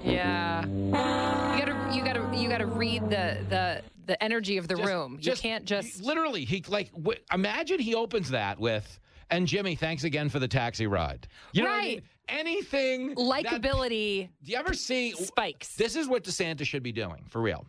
Yeah. 0.04 0.66
You 0.66 0.92
gotta 0.92 1.92
you 1.96 2.04
gotta 2.04 2.38
you 2.38 2.50
gotta 2.50 2.66
read 2.66 3.04
the 3.10 3.38
the 3.50 3.82
the 4.06 4.24
energy 4.24 4.58
of 4.58 4.68
the 4.68 4.76
room. 4.78 5.14
You 5.14 5.20
just- 5.20 5.42
can't 5.42 5.66
just 5.66 6.02
Literally, 6.02 6.46
he 6.46 6.64
like 6.68 6.92
w- 6.94 7.20
imagine 7.32 7.80
he 7.80 7.94
opens 7.96 8.30
that 8.32 8.60
with, 8.60 9.00
"And 9.30 9.46
Jimmy, 9.48 9.76
thanks 9.76 10.04
again 10.04 10.30
for 10.30 10.40
the 10.40 10.48
taxi 10.48 10.88
ride." 10.88 11.28
You 11.54 11.64
know 11.64 11.70
what 11.70 11.76
I 11.80 11.82
mean? 11.84 11.94
Right. 11.96 12.04
Anything 12.30 13.10
that- 13.10 13.18
likability. 13.18 14.30
do 14.44 14.52
you 14.52 14.58
ever 14.58 14.74
see 14.74 15.12
spikes? 15.12 15.76
This 15.76 15.96
is 15.96 16.08
what 16.08 16.24
DeSantis 16.24 16.66
should 16.66 16.84
be 16.84 16.92
doing 16.92 17.24
for 17.30 17.42
real. 17.42 17.66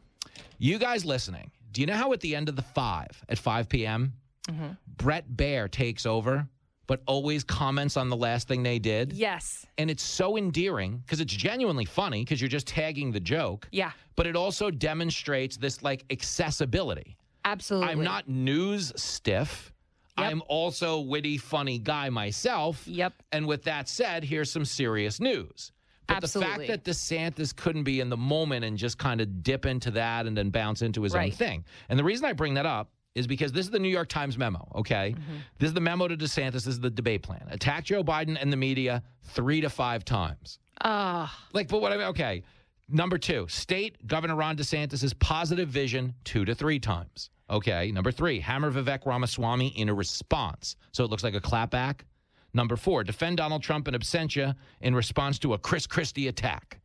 You 0.59 0.79
guys 0.79 1.05
listening? 1.05 1.51
Do 1.73 1.81
you 1.81 1.87
know 1.87 1.95
how 1.95 2.13
at 2.13 2.21
the 2.21 2.35
end 2.35 2.49
of 2.49 2.57
the 2.57 2.63
five 2.63 3.11
at 3.29 3.39
5 3.39 3.69
p.m. 3.69 4.13
Mhm. 4.49 4.77
Bret 4.97 5.29
Baier 5.37 5.71
takes 5.71 6.05
over, 6.05 6.47
but 6.87 7.03
always 7.07 7.45
comments 7.45 7.97
on 7.97 8.09
the 8.09 8.17
last 8.17 8.49
thing 8.49 8.63
they 8.63 8.79
did? 8.79 9.13
Yes. 9.13 9.65
And 9.79 9.91
it's 9.91 10.03
so 10.03 10.37
endearing 10.37 10.99
because 10.99 11.21
it's 11.21 11.33
genuinely 11.33 11.85
funny 11.85 12.23
because 12.25 12.41
you're 12.41 12.49
just 12.49 12.67
tagging 12.67 13.13
the 13.13 13.21
joke. 13.21 13.69
Yeah. 13.71 13.93
But 14.17 14.27
it 14.27 14.37
also 14.37 14.71
demonstrates 14.71 15.57
this 15.57 15.83
like 15.83 16.05
accessibility. 16.11 17.17
Absolutely. 17.45 17.89
I'm 17.91 18.03
not 18.03 18.29
news 18.29 18.93
stiff. 18.97 19.73
I'm 20.17 20.43
also 20.49 21.01
witty, 21.01 21.39
funny 21.39 21.79
guy 21.79 22.11
myself. 22.11 22.87
Yep. 22.87 23.15
And 23.33 23.47
with 23.47 23.63
that 23.65 23.89
said, 23.89 24.23
here's 24.25 24.51
some 24.51 24.67
serious 24.67 25.19
news. 25.21 25.73
But 26.11 26.25
Absolutely. 26.25 26.67
the 26.67 26.73
fact 26.73 26.85
that 26.85 26.91
DeSantis 26.91 27.55
couldn't 27.55 27.85
be 27.85 28.01
in 28.01 28.11
the 28.11 28.17
moment 28.17 28.65
and 28.65 28.77
just 28.77 28.99
kind 28.99 29.21
of 29.21 29.43
dip 29.43 29.65
into 29.65 29.93
that 29.93 30.27
and 30.27 30.37
then 30.37 30.51
bounce 30.51 30.83
into 30.83 31.03
his 31.03 31.15
own 31.15 31.31
thing. 31.31 31.65
And 31.89 31.99
the 31.99 32.05
reason 32.05 32.25
I 32.25 32.33
bring 32.33 32.55
that 32.55 32.67
up 32.67 32.91
is 33.15 33.27
because 33.27 33.53
this 33.53 33.67
is 33.67 33.71
the 33.71 33.79
New 33.79 33.89
York 33.89 34.09
Times 34.09 34.37
memo, 34.39 34.69
okay? 34.75 35.15
Mm-hmm. 35.17 35.37
This 35.59 35.69
is 35.69 35.75
the 35.75 35.81
memo 35.81 36.09
to 36.09 36.17
DeSantis. 36.17 36.53
This 36.53 36.67
is 36.67 36.81
the 36.81 36.91
debate 36.91 37.23
plan. 37.23 37.47
Attack 37.51 37.85
Joe 37.85 38.03
Biden 38.03 38.37
and 38.41 38.53
the 38.53 38.57
media 38.57 39.03
three 39.23 39.61
to 39.61 39.71
five 39.71 40.05
times. 40.05 40.59
Ah. 40.83 41.47
Like, 41.53 41.69
but 41.69 41.81
what 41.81 41.93
I 41.93 41.97
mean, 41.97 42.07
okay. 42.09 42.43
Number 42.89 43.19
two, 43.19 43.47
state 43.49 44.05
Governor 44.07 44.35
Ron 44.35 44.57
DeSantis' 44.57 45.17
positive 45.19 45.69
vision 45.69 46.15
two 46.25 46.45
to 46.45 46.55
three 46.55 46.81
times. 46.81 47.31
Okay. 47.49 47.91
Number 47.93 48.11
three, 48.11 48.41
hammer 48.41 48.71
Vivek 48.73 49.07
Ramaswamy 49.07 49.69
in 49.69 49.89
a 49.89 49.95
response. 49.95 50.77
So 50.93 51.05
it 51.05 51.11
looks 51.11 51.25
like 51.25 51.35
a 51.35 51.41
clapback. 51.41 52.01
Number 52.53 52.77
four, 52.77 53.05
defend 53.05 53.37
Donald 53.37 53.63
Trump 53.63 53.87
in 53.87 53.95
absentia 53.95 54.57
in 54.81 54.95
response 54.95 55.39
to 55.41 55.55
a 55.55 55.59
Chris 55.59 55.87
Christie 55.87 56.29
attack. 56.29 56.80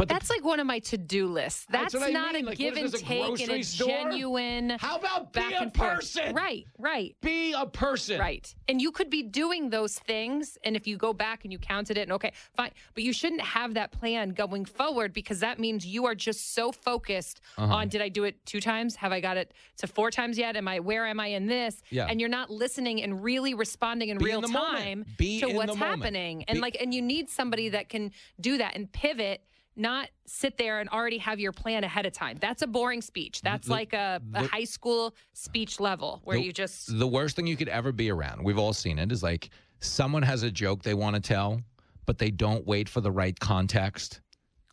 But 0.00 0.08
the- 0.08 0.14
That's 0.14 0.30
like 0.30 0.42
one 0.44 0.60
of 0.60 0.66
my 0.66 0.78
to-do 0.78 1.26
lists. 1.26 1.66
That's 1.68 1.92
That's, 1.92 1.94
what 2.02 2.08
I 2.08 2.12
not 2.12 2.32
mean. 2.32 2.44
a 2.46 2.48
Like, 2.48 2.56
give 2.58 2.74
and 2.74 2.86
is 2.86 2.92
this, 2.92 3.02
a 3.02 3.04
take 3.04 3.40
and 3.42 3.50
a 3.50 3.62
store? 3.62 3.88
genuine. 3.88 4.70
How 4.80 4.96
about 4.96 5.34
be 5.34 5.40
a 5.40 5.58
and 5.60 5.74
forth. 5.76 5.96
person? 5.96 6.34
Right, 6.34 6.66
right. 6.78 7.14
Be 7.20 7.52
a 7.52 7.66
person. 7.66 8.18
Right. 8.18 8.52
And 8.66 8.80
you 8.80 8.92
could 8.92 9.10
be 9.10 9.22
doing 9.22 9.68
those 9.68 9.98
things. 9.98 10.56
And 10.64 10.74
if 10.74 10.86
you 10.86 10.96
go 10.96 11.12
back 11.12 11.44
and 11.44 11.52
you 11.52 11.58
counted 11.58 11.98
it, 11.98 12.02
and 12.04 12.12
okay, 12.12 12.32
fine. 12.56 12.70
But 12.94 13.02
you 13.04 13.12
shouldn't 13.12 13.42
have 13.42 13.74
that 13.74 13.92
plan 13.92 14.30
going 14.30 14.64
forward 14.64 15.12
because 15.12 15.40
that 15.40 15.58
means 15.58 15.84
you 15.86 16.06
are 16.06 16.14
just 16.14 16.54
so 16.54 16.72
focused 16.72 17.42
Uh-huh. 17.58 17.74
on 17.74 17.88
did 17.88 18.00
I 18.00 18.08
do 18.08 18.24
it 18.24 18.42
two 18.46 18.60
times? 18.62 18.96
Have 18.96 19.12
I 19.12 19.20
got 19.20 19.36
it 19.36 19.52
to 19.78 19.86
four 19.86 20.10
times 20.10 20.38
yet? 20.38 20.56
Am 20.56 20.66
I 20.66 20.80
where 20.80 21.06
am 21.06 21.20
I 21.20 21.26
in 21.26 21.44
this? 21.46 21.82
Yeah. 21.90 22.06
And 22.08 22.18
you're 22.20 22.30
not 22.30 22.48
listening 22.48 23.02
and 23.02 23.22
really 23.22 23.52
responding 23.52 24.08
in 24.08 24.16
Be 24.16 24.24
real 24.24 24.40
the 24.40 24.48
moment. 24.48 24.78
time 24.82 25.04
to 25.18 25.52
what's 25.52 25.76
happening. 25.76 26.44
And 26.44 26.56
Be- 26.56 26.60
like 26.62 26.78
and 26.80 26.94
you 26.94 27.02
need 27.02 27.28
somebody 27.28 27.68
that 27.68 27.90
can 27.90 28.12
do 28.40 28.56
that 28.56 28.76
and 28.76 28.90
pivot. 28.90 29.42
Not 29.76 30.08
sit 30.26 30.56
there 30.58 30.80
and 30.80 30.88
already 30.90 31.18
have 31.18 31.38
your 31.40 31.52
plan 31.52 31.84
ahead 31.84 32.04
of 32.06 32.12
time. 32.12 32.36
That's 32.40 32.62
a 32.62 32.66
boring 32.66 33.00
speech. 33.02 33.40
That's 33.42 33.66
The- 33.66 33.72
like 33.72 33.92
a, 33.92 34.20
a 34.34 34.42
the- 34.42 34.46
high 34.48 34.64
school 34.64 35.14
speech 35.32 35.80
level 35.80 36.20
where 36.24 36.36
The- 36.36 36.42
you 36.44 36.52
just 36.52 36.98
The 36.98 37.06
worst 37.06 37.36
thing 37.36 37.46
you 37.46 37.56
could 37.56 37.68
ever 37.68 37.92
be 37.92 38.10
around, 38.10 38.42
we've 38.44 38.58
all 38.58 38.72
seen 38.72 38.98
it, 38.98 39.10
is 39.12 39.22
like 39.22 39.50
someone 39.80 40.22
has 40.22 40.42
a 40.42 40.50
joke 40.50 40.82
they 40.82 40.94
want 40.94 41.14
to 41.16 41.20
tell, 41.22 41.62
but 42.06 42.18
they 42.18 42.30
don't 42.30 42.66
wait 42.66 42.88
for 42.88 43.00
the 43.00 43.10
right 43.12 43.38
context. 43.38 44.20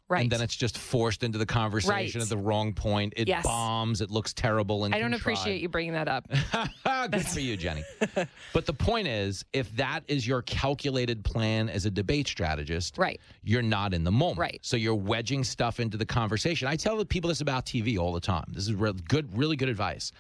Right. 0.10 0.22
And 0.24 0.32
then 0.32 0.42
it's 0.42 0.56
just 0.56 0.78
forced 0.78 1.22
into 1.24 1.38
the 1.38 1.46
conversation 1.46 2.20
Right. 2.20 2.24
at 2.24 2.30
the 2.30 2.38
wrong 2.38 2.74
point. 2.74 3.14
It 3.18 3.28
Yes. 3.28 3.44
bombs. 3.44 4.00
It 4.00 4.10
looks 4.10 4.34
terrible. 4.34 4.86
And 4.86 4.96
I 4.96 5.00
don't 5.00 5.14
appreciate 5.14 5.62
you 5.62 5.68
bringing 5.68 5.94
that 5.94 6.08
up. 6.08 6.28
Good 7.12 7.26
for 7.28 7.40
you, 7.42 7.58
Jenny. 7.58 7.84
but 8.54 8.66
the 8.66 8.74
point 8.74 9.08
is, 9.08 9.44
if 9.52 9.70
that 9.76 10.04
is 10.08 10.26
your 10.26 10.42
calculated 10.44 11.26
plan 11.26 11.68
as 11.70 11.86
a 11.86 11.92
debate 11.92 12.28
strategist, 12.28 12.98
right, 12.98 13.20
you're 13.44 13.62
not 13.62 13.94
in 13.94 14.04
the 14.06 14.12
moment. 14.12 14.38
Right. 14.40 14.60
So 14.62 14.78
you're 14.78 14.96
wedging 14.96 15.44
stuff 15.44 15.80
into 15.82 15.98
the 15.98 16.06
conversation. 16.06 16.68
I 16.70 16.78
tell 16.78 16.96
the 16.96 17.06
people 17.06 17.28
this 17.28 17.42
about 17.42 17.66
TV 17.66 17.98
all 17.98 18.14
the 18.14 18.22
time. 18.22 18.46
This 18.50 18.64
is 18.64 18.74
real 18.74 18.94
good, 18.94 19.38
really 19.38 19.58
good 19.58 19.70
advice. 19.70 20.12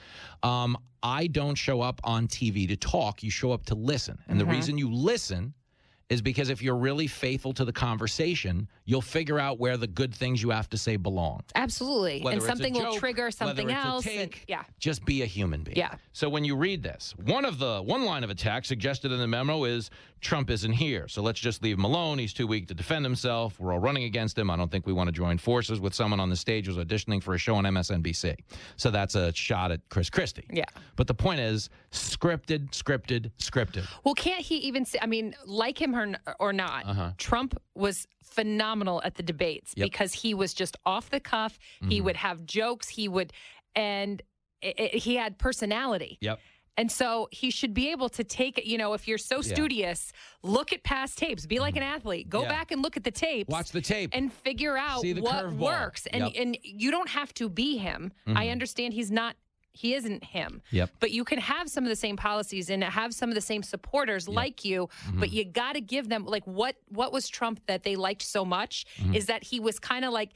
Um, 0.43 0.77
I 1.01 1.27
don't 1.27 1.55
show 1.55 1.79
up 1.81 2.01
on 2.03 2.27
TV 2.27 2.67
to 2.67 2.75
talk. 2.75 3.23
You 3.23 3.29
show 3.31 3.51
up 3.51 3.65
to 3.67 3.75
listen, 3.75 4.17
and 4.27 4.35
Mhm. 4.37 4.39
the 4.39 4.45
reason 4.51 4.77
you 4.77 4.91
listen 4.91 5.53
is 6.09 6.21
because 6.21 6.49
if 6.49 6.61
you're 6.61 6.77
really 6.77 7.07
faithful 7.07 7.53
to 7.53 7.65
the 7.65 7.73
conversation, 7.73 8.67
you'll 8.85 9.01
figure 9.01 9.39
out 9.39 9.59
where 9.59 9.75
the 9.75 9.87
good 9.87 10.13
things 10.15 10.41
you 10.41 10.49
have 10.49 10.69
to 10.69 10.77
say 10.77 10.95
belong. 10.95 11.41
Absolutely. 11.55 12.21
Whether 12.21 12.37
and 12.37 12.45
something 12.45 12.73
will 12.73 12.95
trigger 12.95 13.29
something 13.29 13.69
else. 13.69 14.07
and- 14.07 14.33
yeah. 14.47 14.63
Just 14.79 15.03
be 15.03 15.21
a 15.23 15.25
human 15.25 15.63
being. 15.63 15.77
Yeah. 15.77 15.95
So 16.13 16.29
when 16.29 16.45
you 16.45 16.55
read 16.55 16.81
this, 16.81 17.13
one 17.25 17.43
of 17.43 17.59
the 17.59 17.81
one 17.81 18.05
line 18.05 18.23
of 18.23 18.29
attack 18.29 18.63
suggested 18.63 19.11
in 19.11 19.19
the 19.19 19.27
memo 19.27 19.65
is 19.65 19.89
Trump 20.21 20.49
isn't 20.49 20.71
here. 20.71 21.07
So 21.09 21.21
let's 21.21 21.39
just 21.39 21.61
leave 21.61 21.77
him 21.77 21.83
alone. 21.83 22.17
He's 22.17 22.33
too 22.33 22.47
weak 22.47 22.67
to 22.69 22.73
defend 22.73 23.03
himself. 23.05 23.59
We're 23.59 23.73
all 23.73 23.79
running 23.79 24.05
against 24.05 24.37
him. 24.37 24.49
I 24.49 24.55
don't 24.55 24.71
think 24.71 24.87
we 24.87 24.93
want 24.93 25.09
to 25.09 25.11
join 25.11 25.37
forces 25.37 25.79
with 25.79 25.93
someone 25.93 26.19
on 26.19 26.29
the 26.29 26.35
stage 26.35 26.67
who's 26.67 26.77
auditioning 26.77 27.21
for 27.21 27.33
a 27.33 27.37
show 27.37 27.55
on 27.55 27.65
MSNBC. 27.65 28.35
So 28.77 28.89
that's 28.89 29.15
a 29.15 29.33
shot 29.33 29.71
at 29.71 29.81
Chris 29.89 30.09
Christie. 30.09 30.45
Yeah. 30.49 30.63
But 30.95 31.07
the 31.07 31.13
point 31.13 31.41
is 31.41 31.69
scripted, 31.97 32.71
scripted, 32.71 33.31
scripted. 33.39 33.85
Well, 34.03 34.13
can't 34.15 34.41
he 34.41 34.57
even 34.57 34.85
say, 34.85 34.99
I 35.01 35.05
mean, 35.05 35.35
like 35.45 35.79
him 35.81 35.95
or, 35.95 36.15
or 36.39 36.53
not, 36.53 36.85
Uh-huh. 36.85 37.11
Trump 37.17 37.59
was 37.75 38.07
phenomenal 38.23 39.01
at 39.03 39.15
the 39.15 39.23
debates 39.23 39.73
Yep. 39.75 39.85
because 39.85 40.13
he 40.13 40.33
was 40.33 40.53
just 40.53 40.77
off 40.85 41.09
the 41.09 41.19
cuff. 41.19 41.57
He 41.89 41.99
Mhm. 41.99 42.03
would 42.05 42.15
have 42.17 42.45
jokes. 42.45 42.87
He 42.89 43.07
would, 43.07 43.33
and 43.75 44.21
i 44.63 44.73
i 44.79 44.97
he 44.97 45.15
had 45.15 45.37
personality. 45.37 46.17
Yep. 46.21 46.39
And 46.79 46.91
so 46.91 47.27
he 47.31 47.49
should 47.49 47.73
be 47.73 47.89
able 47.89 48.07
to 48.09 48.23
take 48.23 48.59
it, 48.59 48.65
you 48.65 48.77
know, 48.77 48.93
if 48.93 49.07
you're 49.07 49.17
so 49.17 49.37
Yeah. 49.37 49.41
Mm-hmm. 49.41 49.53
studious, 49.55 50.13
look 50.43 50.71
at 50.71 50.83
past 50.83 51.17
tapes, 51.17 51.47
be 51.47 51.59
like 51.59 51.75
an 51.75 51.81
athlete, 51.81 52.29
go 52.29 52.43
Yeah. 52.43 52.49
back 52.49 52.71
and 52.71 52.83
look 52.83 52.95
at 52.95 53.03
the 53.03 53.09
tapes. 53.11 53.49
Watch 53.49 53.71
the 53.71 53.81
tape. 53.81 54.11
And 54.13 54.31
figure 54.31 54.77
out 54.77 55.03
what 55.03 55.53
works. 55.53 56.05
And 56.07 56.25
Yep. 56.25 56.33
and 56.35 56.57
you 56.61 56.91
don't 56.91 57.09
have 57.09 57.33
to 57.35 57.49
be 57.49 57.77
him. 57.77 58.13
I 58.27 58.45
Mhm. 58.45 58.51
understand 58.51 58.93
he's 58.93 59.09
not 59.09 59.35
he 59.77 59.93
isn't 59.93 60.23
him. 60.23 60.61
Yep. 60.71 60.89
But 60.99 61.11
you 61.11 61.23
can 61.23 61.39
have 61.39 61.69
some 61.69 61.83
of 61.83 61.89
the 61.89 61.95
same 61.95 62.17
policies 62.17 62.69
and 62.69 62.83
have 62.83 63.13
some 63.13 63.29
of 63.29 63.35
the 63.35 63.41
same 63.51 63.63
supporters 63.63 64.27
like 64.27 64.65
you, 64.65 64.89
but 65.13 65.29
Mhm. 65.29 65.33
you 65.33 65.45
got 65.45 65.73
to 65.73 65.81
give 65.81 66.09
them 66.09 66.25
like 66.25 66.45
what 66.45 66.75
what 66.89 67.11
was 67.13 67.29
Trump 67.29 67.59
that 67.67 67.83
they 67.83 67.95
liked 67.95 68.21
so 68.23 68.43
much 68.43 68.85
Mhm. 68.97 69.15
is 69.15 69.25
that 69.27 69.43
he 69.43 69.59
was 69.59 69.79
kind 69.79 70.03
of 70.05 70.11
like 70.13 70.31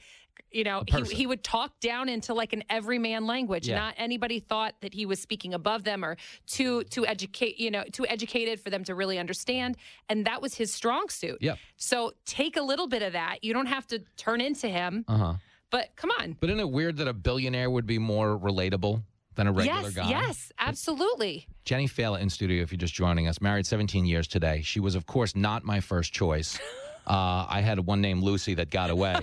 you 0.50 0.64
know, 0.64 0.82
he, 0.86 1.02
he 1.14 1.26
would 1.26 1.42
talk 1.42 1.78
down 1.80 2.08
into 2.10 2.34
like 2.34 2.52
an 2.52 2.62
everyman 2.68 3.26
language. 3.26 3.66
Yeah. 3.68 3.76
Not 3.78 3.94
anybody 3.96 4.38
thought 4.38 4.74
that 4.82 4.92
he 4.92 5.06
was 5.06 5.18
speaking 5.20 5.54
above 5.54 5.84
them 5.84 6.04
or 6.04 6.16
too 6.46 6.84
too 6.84 7.06
educate, 7.06 7.58
you 7.58 7.70
know, 7.70 7.84
too 7.90 8.06
educated 8.06 8.60
for 8.60 8.68
them 8.70 8.84
to 8.84 8.94
really 8.94 9.18
understand. 9.18 9.76
And 10.10 10.26
that 10.26 10.42
was 10.42 10.54
his 10.54 10.72
strong 10.72 11.08
suit. 11.08 11.38
Yep. 11.40 11.58
So 11.76 12.12
take 12.26 12.56
a 12.58 12.62
little 12.62 12.86
bit 12.86 13.02
of 13.02 13.12
that. 13.14 13.42
You 13.42 13.52
don't 13.54 13.66
have 13.66 13.86
to 13.88 14.00
turn 14.18 14.40
into 14.42 14.68
him, 14.68 15.04
Uh 15.08 15.16
huh. 15.16 15.34
but 15.70 15.96
come 15.96 16.10
on. 16.20 16.36
But 16.38 16.50
isn't 16.50 16.60
it 16.60 16.70
weird 16.70 16.96
that 16.98 17.08
a 17.08 17.14
billionaire 17.14 17.70
would 17.70 17.86
be 17.86 17.98
more 17.98 18.38
relatable 18.38 19.02
than 19.34 19.46
a 19.46 19.52
regular 19.52 19.82
yes, 19.82 19.94
guy? 19.94 20.08
yes, 20.08 20.52
absolutely. 20.58 21.46
Jenny 21.64 21.88
Failla 21.88 22.20
in 22.20 22.28
studio, 22.30 22.62
if 22.62 22.72
you're 22.72 22.78
just 22.78 22.94
joining 22.94 23.28
us, 23.28 23.40
married 23.40 23.66
17 23.66 24.04
years 24.04 24.28
today. 24.28 24.62
She 24.62 24.80
was, 24.80 24.94
of 24.94 25.06
course, 25.06 25.34
not 25.36 25.64
my 25.64 25.80
first 25.80 26.12
choice. 26.12 26.58
Uh, 27.04 27.44
I 27.48 27.62
had 27.62 27.80
one 27.80 28.00
named 28.00 28.22
Lucy 28.22 28.54
that 28.54 28.70
got 28.70 28.88
away. 28.88 29.16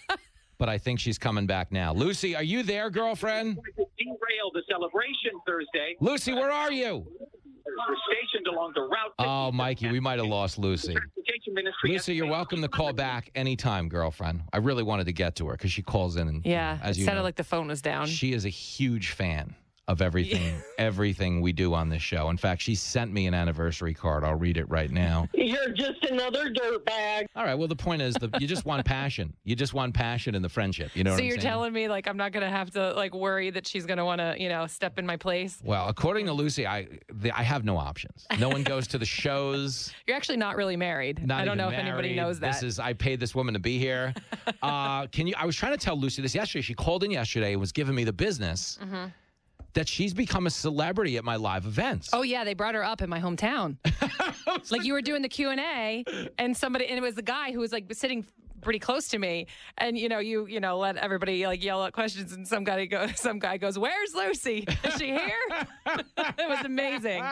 but 0.58 0.70
I 0.70 0.78
think 0.78 0.98
she's 0.98 1.18
coming 1.18 1.46
back 1.46 1.70
now. 1.70 1.92
Lucy, 1.92 2.34
are 2.34 2.42
you 2.42 2.62
there, 2.62 2.88
girlfriend? 2.88 3.58
derail 4.18 4.50
the 4.52 4.62
celebration 4.68 5.32
Thursday. 5.46 5.96
Lucy, 6.00 6.32
where 6.32 6.50
are 6.50 6.72
you? 6.72 7.06
We're 7.88 7.96
stationed 8.08 8.46
along 8.46 8.72
the 8.74 8.82
route. 8.82 9.12
Oh, 9.18 9.52
Mikey, 9.52 9.90
we 9.90 10.00
might 10.00 10.18
have 10.18 10.28
lost 10.28 10.58
Lucy. 10.58 10.92
Transportation 10.94 11.54
Ministry. 11.54 11.90
Lucy, 11.92 12.14
you're 12.14 12.26
welcome 12.26 12.62
to 12.62 12.68
call 12.68 12.92
back 12.92 13.30
anytime, 13.34 13.88
girlfriend. 13.88 14.42
I 14.52 14.58
really 14.58 14.82
wanted 14.82 15.04
to 15.06 15.12
get 15.12 15.36
to 15.36 15.46
her 15.48 15.52
because 15.52 15.70
she 15.72 15.82
calls 15.82 16.16
in 16.16 16.28
and 16.28 16.44
Yeah. 16.44 16.78
as 16.82 16.96
it 16.96 17.00
you 17.00 17.06
sounded 17.06 17.20
know, 17.20 17.24
like 17.24 17.36
the 17.36 17.44
phone 17.44 17.68
was 17.68 17.82
down. 17.82 18.06
She 18.06 18.32
is 18.32 18.44
a 18.44 18.48
huge 18.50 19.10
fan 19.12 19.54
of 19.88 20.00
everything, 20.08 20.54
everything 20.78 21.40
we 21.40 21.52
do 21.52 21.74
on 21.74 21.88
this 21.88 22.02
show. 22.02 22.28
In 22.30 22.36
fact, 22.36 22.62
she 22.62 22.74
sent 22.74 23.12
me 23.12 23.26
an 23.26 23.34
anniversary 23.34 23.94
card. 23.94 24.22
I'll 24.22 24.34
read 24.36 24.56
it 24.58 24.68
right 24.70 24.90
now. 24.90 25.26
You're 25.34 25.70
just 25.70 26.04
another 26.04 26.50
dirtbag. 26.50 27.26
All 27.34 27.44
right. 27.44 27.54
Well, 27.54 27.68
the 27.68 27.74
point 27.76 28.02
is, 28.02 28.14
the, 28.14 28.30
you 28.38 28.46
just 28.46 28.64
want 28.66 28.84
passion. 28.84 29.32
You 29.44 29.56
just 29.56 29.74
want 29.74 29.94
passion 29.94 30.34
in 30.34 30.42
the 30.42 30.48
friendship. 30.48 30.90
You 30.94 31.04
know 31.04 31.10
so 31.10 31.14
what 31.14 31.20
I'm 31.22 31.26
you're 31.26 31.36
saying? 31.36 31.42
telling 31.42 31.72
me 31.72 31.88
like 31.88 32.06
I'm 32.06 32.16
not 32.16 32.32
gonna 32.32 32.50
have 32.50 32.70
to 32.72 32.92
like 32.92 33.14
worry 33.14 33.50
that 33.50 33.66
she's 33.66 33.86
gonna 33.86 34.04
want 34.04 34.20
to 34.20 34.36
you 34.38 34.48
know 34.48 34.66
step 34.66 34.98
in 34.98 35.06
my 35.06 35.16
place. 35.16 35.58
well, 35.64 35.88
according 35.88 36.26
to 36.26 36.32
Lucy, 36.32 36.66
I 36.66 36.86
the, 37.12 37.32
I 37.32 37.42
have 37.42 37.64
no 37.64 37.76
options. 37.78 38.26
No 38.38 38.48
one 38.48 38.62
goes 38.62 38.86
to 38.88 38.98
the 38.98 39.06
shows. 39.06 39.92
You're 40.06 40.16
actually 40.16 40.36
not 40.36 40.56
really 40.56 40.76
married. 40.76 41.26
Not 41.26 41.40
I 41.40 41.44
don't 41.44 41.58
even 41.58 41.58
know 41.58 41.68
if 41.74 41.78
anybody 41.78 42.14
knows 42.14 42.38
that. 42.40 42.52
This 42.52 42.62
is 42.62 42.78
I 42.78 42.92
paid 42.92 43.20
this 43.20 43.34
woman 43.34 43.54
to 43.54 43.60
be 43.60 43.78
here. 43.78 44.12
uh, 44.62 45.06
can 45.06 45.26
you? 45.26 45.34
I 45.36 45.46
was 45.46 45.56
trying 45.56 45.72
to 45.72 45.78
tell 45.82 45.98
Lucy 45.98 46.20
this 46.22 46.34
yesterday. 46.34 46.62
She 46.62 46.74
called 46.74 47.04
in 47.04 47.10
yesterday 47.10 47.52
and 47.52 47.60
was 47.60 47.72
giving 47.72 47.94
me 47.94 48.04
the 48.04 48.12
business 48.12 48.78
Mhm. 48.82 49.12
That 49.74 49.88
she's 49.88 50.14
become 50.14 50.46
a 50.46 50.50
celebrity 50.50 51.16
at 51.16 51.24
my 51.24 51.36
live 51.36 51.66
events. 51.66 52.10
Oh 52.12 52.22
yeah, 52.22 52.44
they 52.44 52.54
brought 52.54 52.74
her 52.74 52.84
up 52.84 53.02
in 53.02 53.10
my 53.10 53.20
hometown. 53.20 53.76
like 54.70 54.84
you 54.84 54.92
were 54.92 55.02
doing 55.02 55.22
the 55.22 55.28
Q 55.28 55.50
and 55.50 55.60
A, 55.60 56.04
and 56.38 56.56
somebody, 56.56 56.86
and 56.86 56.98
it 56.98 57.02
was 57.02 57.14
the 57.14 57.22
guy 57.22 57.52
who 57.52 57.60
was 57.60 57.72
like 57.72 57.92
sitting 57.94 58.26
pretty 58.60 58.78
close 58.78 59.08
to 59.08 59.18
me, 59.18 59.46
and 59.78 59.96
you 59.96 60.08
know, 60.08 60.18
you 60.18 60.46
you 60.46 60.60
know, 60.60 60.78
let 60.78 60.96
everybody 60.96 61.46
like 61.46 61.62
yell 61.62 61.82
out 61.82 61.92
questions, 61.92 62.32
and 62.32 62.46
some 62.46 62.64
guy 62.64 62.84
go, 62.86 63.06
some 63.16 63.38
guy 63.38 63.56
goes, 63.56 63.78
"Where's 63.78 64.14
Lucy? 64.14 64.66
Is 64.84 64.94
she 64.94 65.06
here?" 65.06 65.66
it 65.86 66.48
was 66.48 66.64
amazing. 66.64 67.22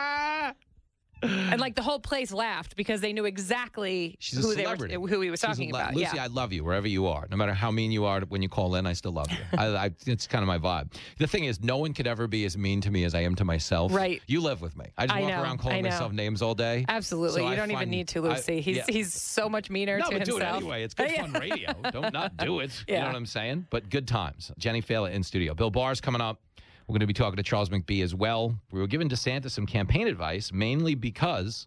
And 1.23 1.61
like 1.61 1.75
the 1.75 1.83
whole 1.83 1.99
place 1.99 2.31
laughed 2.33 2.77
because 2.77 3.01
they 3.01 3.13
knew 3.13 3.25
exactly 3.25 4.17
She's 4.19 4.43
who 4.45 4.55
they 4.55 4.67
were, 4.67 4.87
who 5.09 5.21
he 5.21 5.31
was 5.31 5.41
She's 5.41 5.49
talking 5.49 5.73
le- 5.73 5.79
about. 5.81 5.95
Lucy, 5.95 6.11
yeah. 6.17 6.25
I 6.25 6.27
love 6.27 6.53
you 6.53 6.63
wherever 6.65 6.87
you 6.87 7.07
are. 7.07 7.27
No 7.31 7.37
matter 7.37 7.55
how 7.55 7.71
mean 7.71 7.91
you 7.91 8.05
are 8.05 8.21
when 8.23 8.43
you 8.43 8.49
call 8.49 8.75
in, 8.75 8.87
I 8.87 8.93
still 8.93 9.13
love 9.13 9.31
you. 9.31 9.39
I, 9.59 9.67
I, 9.69 9.91
it's 10.07 10.27
kind 10.27 10.43
of 10.43 10.47
my 10.47 10.59
vibe. 10.59 10.93
The 11.19 11.27
thing 11.27 11.45
is, 11.45 11.63
no 11.63 11.79
one 11.79 11.95
could 11.95 12.07
ever 12.07 12.27
be 12.27 12.45
as 12.45 12.57
mean 12.59 12.81
to 12.83 12.91
me 12.91 13.05
as 13.05 13.15
I 13.15 13.21
am 13.23 13.35
to 13.37 13.45
myself. 13.45 13.95
Right. 13.95 14.21
You 14.27 14.41
live 14.41 14.61
with 14.61 14.77
me. 14.77 14.87
I 14.99 15.07
just 15.07 15.17
I 15.17 15.21
walk 15.23 15.31
know, 15.31 15.43
around 15.43 15.59
calling 15.59 15.83
myself 15.83 16.13
names 16.13 16.43
all 16.43 16.55
day. 16.55 16.85
Absolutely, 16.89 17.41
So 17.41 17.47
you 17.47 17.53
I 17.53 17.57
don't 17.57 17.71
even 17.71 17.89
need 17.91 18.09
to, 18.09 18.21
Lucy. 18.21 18.61
he's 18.61 18.77
yeah. 18.77 18.85
he's 18.89 19.13
so 19.15 19.49
much 19.49 19.71
meaner 19.71 19.99
No, 19.99 20.11
to 20.11 20.19
but 20.19 20.25
do 20.25 20.33
himself. 20.35 20.55
it 20.55 20.57
anyway. 20.59 20.83
It's 20.83 20.95
good 20.95 21.11
Yeah. 21.15 21.23
fun 21.27 21.33
radio. 21.41 21.73
Don't 21.93 22.13
not 22.13 22.37
do 22.37 22.61
it. 22.61 22.85
You 22.89 22.97
know 22.99 23.07
what 23.07 23.15
I'm 23.15 23.27
saying? 23.27 23.67
But 23.71 23.89
good 23.91 24.07
times. 24.07 24.53
Jenny 24.59 24.83
Failla 24.83 25.11
in 25.13 25.23
studio. 25.23 25.55
Bill 25.55 25.71
Barr's 25.71 26.01
coming 26.01 26.21
up. 26.21 26.41
We're 26.87 26.93
going 26.93 27.01
to 27.01 27.07
be 27.07 27.15
talking 27.15 27.37
to 27.37 27.43
Charles 27.43 27.69
McBee 27.69 28.05
as 28.05 28.15
well. 28.15 28.55
We 28.71 28.79
were 28.79 28.87
giving 28.87 29.09
DeSantis 29.09 29.51
some 29.51 29.67
campaign 29.67 30.07
advice, 30.07 30.53
mainly 30.53 30.95
because, 30.95 31.67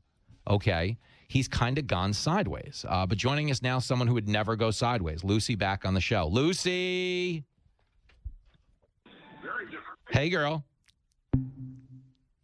okay, 0.50 0.98
he's 1.28 1.50
kind 1.50 1.78
of 1.78 1.88
gone 1.88 2.14
sideways. 2.14 2.86
Uh, 2.88 3.06
but 3.06 3.18
joining 3.18 3.52
us 3.52 3.62
now, 3.62 3.80
someone 3.80 4.08
who 4.08 4.14
would 4.14 4.30
never 4.30 4.56
go 4.56 4.72
sideways. 4.72 5.26
Lucy 5.26 5.56
back 5.56 5.84
on 5.84 5.94
the 5.94 6.00
show. 6.00 6.28
Lucy. 6.28 7.44
Hey, 10.10 10.30
girl. 10.30 10.64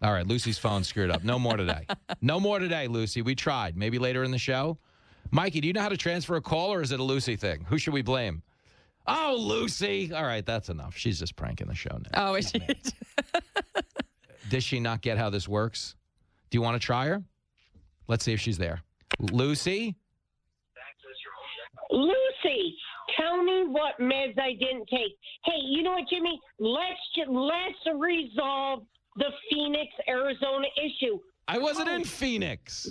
All 0.01 0.11
right, 0.11 0.27
Lucy's 0.27 0.57
phone 0.57 0.83
screwed 0.83 1.09
up. 1.09 1.23
No 1.23 1.39
more 1.39 1.55
today. 1.55 1.87
no 2.21 2.41
more 2.41 2.59
today, 2.59 2.87
Lucy. 2.87 3.21
We 3.21 3.35
tried. 3.35 3.77
Maybe 3.77 3.99
later 3.99 4.23
in 4.23 4.31
the 4.31 4.37
show. 4.37 4.77
Mikey, 5.31 5.61
do 5.61 5.67
you 5.67 5.73
know 5.73 5.81
how 5.81 5.89
to 5.89 5.97
transfer 5.97 6.35
a 6.35 6.41
call 6.41 6.73
or 6.73 6.81
is 6.81 6.91
it 6.91 6.99
a 6.99 7.03
Lucy 7.03 7.37
thing? 7.37 7.65
Who 7.69 7.77
should 7.77 7.93
we 7.93 8.01
blame? 8.01 8.43
Oh, 9.07 9.35
Lucy. 9.37 10.11
All 10.13 10.23
right, 10.23 10.45
that's 10.45 10.69
enough. 10.69 10.95
She's 10.95 11.19
just 11.19 11.35
pranking 11.35 11.67
the 11.67 11.75
show 11.75 11.97
now. 12.13 12.29
Oh, 12.29 12.35
is 12.35 12.49
she? 12.49 12.61
Does 14.49 14.63
she 14.63 14.79
not 14.79 15.01
get 15.01 15.17
how 15.17 15.29
this 15.29 15.47
works? 15.47 15.95
Do 16.49 16.57
you 16.57 16.61
want 16.61 16.79
to 16.79 16.85
try 16.85 17.07
her? 17.07 17.23
Let's 18.07 18.23
see 18.23 18.33
if 18.33 18.39
she's 18.39 18.57
there. 18.57 18.81
Lucy? 19.19 19.95
Lucy, 21.91 22.75
tell 23.17 23.43
me 23.43 23.65
what 23.67 23.99
meds 23.99 24.39
I 24.39 24.53
didn't 24.53 24.87
take. 24.89 25.17
Hey, 25.45 25.59
you 25.63 25.83
know 25.83 25.91
what, 25.91 26.09
Jimmy? 26.09 26.39
Let's 26.59 26.99
ju- 27.15 27.31
let's 27.31 27.99
resolve 27.99 28.83
the 29.17 29.31
Phoenix, 29.49 29.91
Arizona 30.07 30.67
issue. 30.77 31.19
I 31.47 31.57
wasn't 31.57 31.89
in 31.89 32.01
oh. 32.01 32.05
Phoenix. 32.05 32.89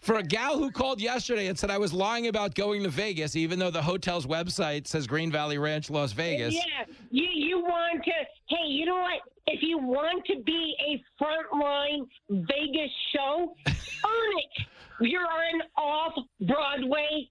For 0.00 0.16
a 0.16 0.22
gal 0.22 0.58
who 0.58 0.70
called 0.70 1.00
yesterday 1.00 1.46
and 1.46 1.58
said 1.58 1.70
I 1.70 1.78
was 1.78 1.92
lying 1.92 2.26
about 2.26 2.54
going 2.54 2.82
to 2.82 2.88
Vegas, 2.88 3.36
even 3.36 3.58
though 3.58 3.70
the 3.70 3.82
hotel's 3.82 4.26
website 4.26 4.86
says 4.86 5.06
Green 5.06 5.30
Valley 5.30 5.58
Ranch, 5.58 5.90
Las 5.90 6.12
Vegas. 6.12 6.54
Yeah, 6.54 6.84
you 7.10 7.28
you 7.32 7.60
want 7.60 8.04
to? 8.04 8.10
Hey, 8.48 8.66
you 8.68 8.86
know 8.86 9.00
what? 9.00 9.20
If 9.46 9.62
you 9.62 9.78
want 9.78 10.24
to 10.26 10.42
be 10.42 10.74
a 10.86 11.22
frontline 11.22 12.06
Vegas 12.30 12.90
show, 13.14 13.54
earn 13.66 13.74
it. 13.76 14.66
You're 15.00 15.22
an 15.22 15.62
off 15.76 16.14
Broadway. 16.40 17.28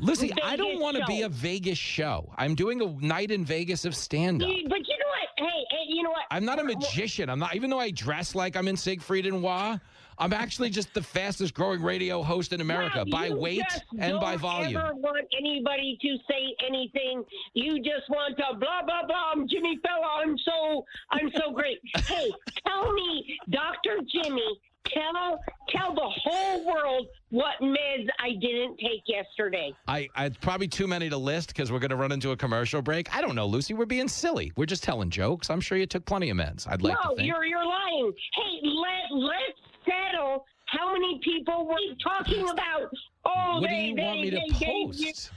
Lucy, 0.00 0.32
I 0.42 0.56
don't 0.56 0.80
want 0.80 0.96
to 0.96 1.04
be 1.06 1.22
a 1.22 1.28
Vegas 1.28 1.78
show. 1.78 2.32
I'm 2.36 2.54
doing 2.54 2.80
a 2.80 2.86
night 3.04 3.30
in 3.30 3.44
Vegas 3.44 3.84
of 3.84 3.94
stand 3.94 4.42
up. 4.42 4.48
But 4.48 4.54
you 4.54 4.62
know 4.62 4.68
what? 4.68 5.28
Hey, 5.38 5.64
hey, 5.70 5.84
you 5.88 6.02
know 6.02 6.10
what? 6.10 6.22
I'm 6.30 6.44
not 6.44 6.58
a 6.58 6.64
magician. 6.64 7.28
I'm 7.30 7.38
not, 7.38 7.54
even 7.54 7.70
though 7.70 7.80
I 7.80 7.90
dress 7.90 8.34
like 8.34 8.56
I'm 8.56 8.68
in 8.68 8.76
Siegfried 8.76 9.26
and 9.26 9.42
Roy, 9.42 9.78
I'm 10.18 10.32
actually 10.32 10.70
just 10.70 10.92
the 10.94 11.02
fastest 11.02 11.54
growing 11.54 11.82
radio 11.82 12.22
host 12.22 12.52
in 12.52 12.60
America 12.60 13.04
by 13.10 13.30
weight 13.30 13.64
and 13.98 14.18
by 14.20 14.32
don't 14.32 14.40
volume. 14.40 14.76
ever 14.76 14.94
want 14.94 15.26
anybody 15.38 15.98
to 16.00 16.16
say 16.28 16.54
anything. 16.66 17.24
You 17.54 17.78
just 17.78 18.08
want 18.08 18.36
to 18.38 18.44
blah 18.58 18.82
blah 18.84 19.06
blah. 19.06 19.32
I'm 19.34 19.48
Jimmy 19.48 19.78
Failla. 19.78 20.24
I'm 20.24 20.36
so 20.38 20.84
I'm 21.10 21.30
so 21.36 21.52
great. 21.52 21.78
hey, 22.06 22.30
tell 22.66 22.92
me, 22.92 23.38
Doctor 23.50 23.98
Jimmy. 24.12 24.60
Tell 24.94 25.40
tell 25.68 25.94
the 25.94 26.08
whole 26.08 26.64
world 26.64 27.08
what 27.30 27.54
meds 27.60 28.06
I 28.20 28.30
didn't 28.40 28.78
take 28.78 29.02
yesterday. 29.06 29.72
I, 29.88 30.08
I 30.14 30.26
it's 30.26 30.36
probably 30.36 30.68
too 30.68 30.86
many 30.86 31.10
to 31.10 31.16
list 31.16 31.48
because 31.48 31.72
we're 31.72 31.80
going 31.80 31.90
to 31.90 31.96
run 31.96 32.12
into 32.12 32.30
a 32.30 32.36
commercial 32.36 32.82
break. 32.82 33.14
I 33.14 33.20
don't 33.20 33.34
know, 33.34 33.46
Lucy. 33.46 33.74
We're 33.74 33.86
being 33.86 34.06
silly. 34.06 34.52
We're 34.56 34.66
just 34.66 34.84
telling 34.84 35.10
jokes. 35.10 35.50
I'm 35.50 35.60
sure 35.60 35.76
you 35.76 35.86
took 35.86 36.04
plenty 36.04 36.30
of 36.30 36.36
meds. 36.36 36.68
I'd 36.68 36.82
like 36.82 36.96
no, 37.02 37.10
to 37.10 37.16
think. 37.16 37.26
you're 37.26 37.44
you're 37.44 37.66
lying. 37.66 38.12
Hey, 38.34 38.60
let 38.62 39.18
let's 39.18 39.65
settle. 39.86 40.44
How 40.66 40.92
many 40.92 41.20
people 41.22 41.66
were 41.66 41.76
talking 42.02 42.48
about? 42.48 42.90
Oh, 43.24 43.60
what 43.60 43.68
do 43.70 43.74
they, 43.76 43.84
you 43.86 43.94
they, 43.96 44.02
want 44.02 44.20
me 44.20 44.30
to 44.30 44.36
they 44.36 44.58
gave 44.58 44.94
you- 44.94 45.06
post? 45.12 45.30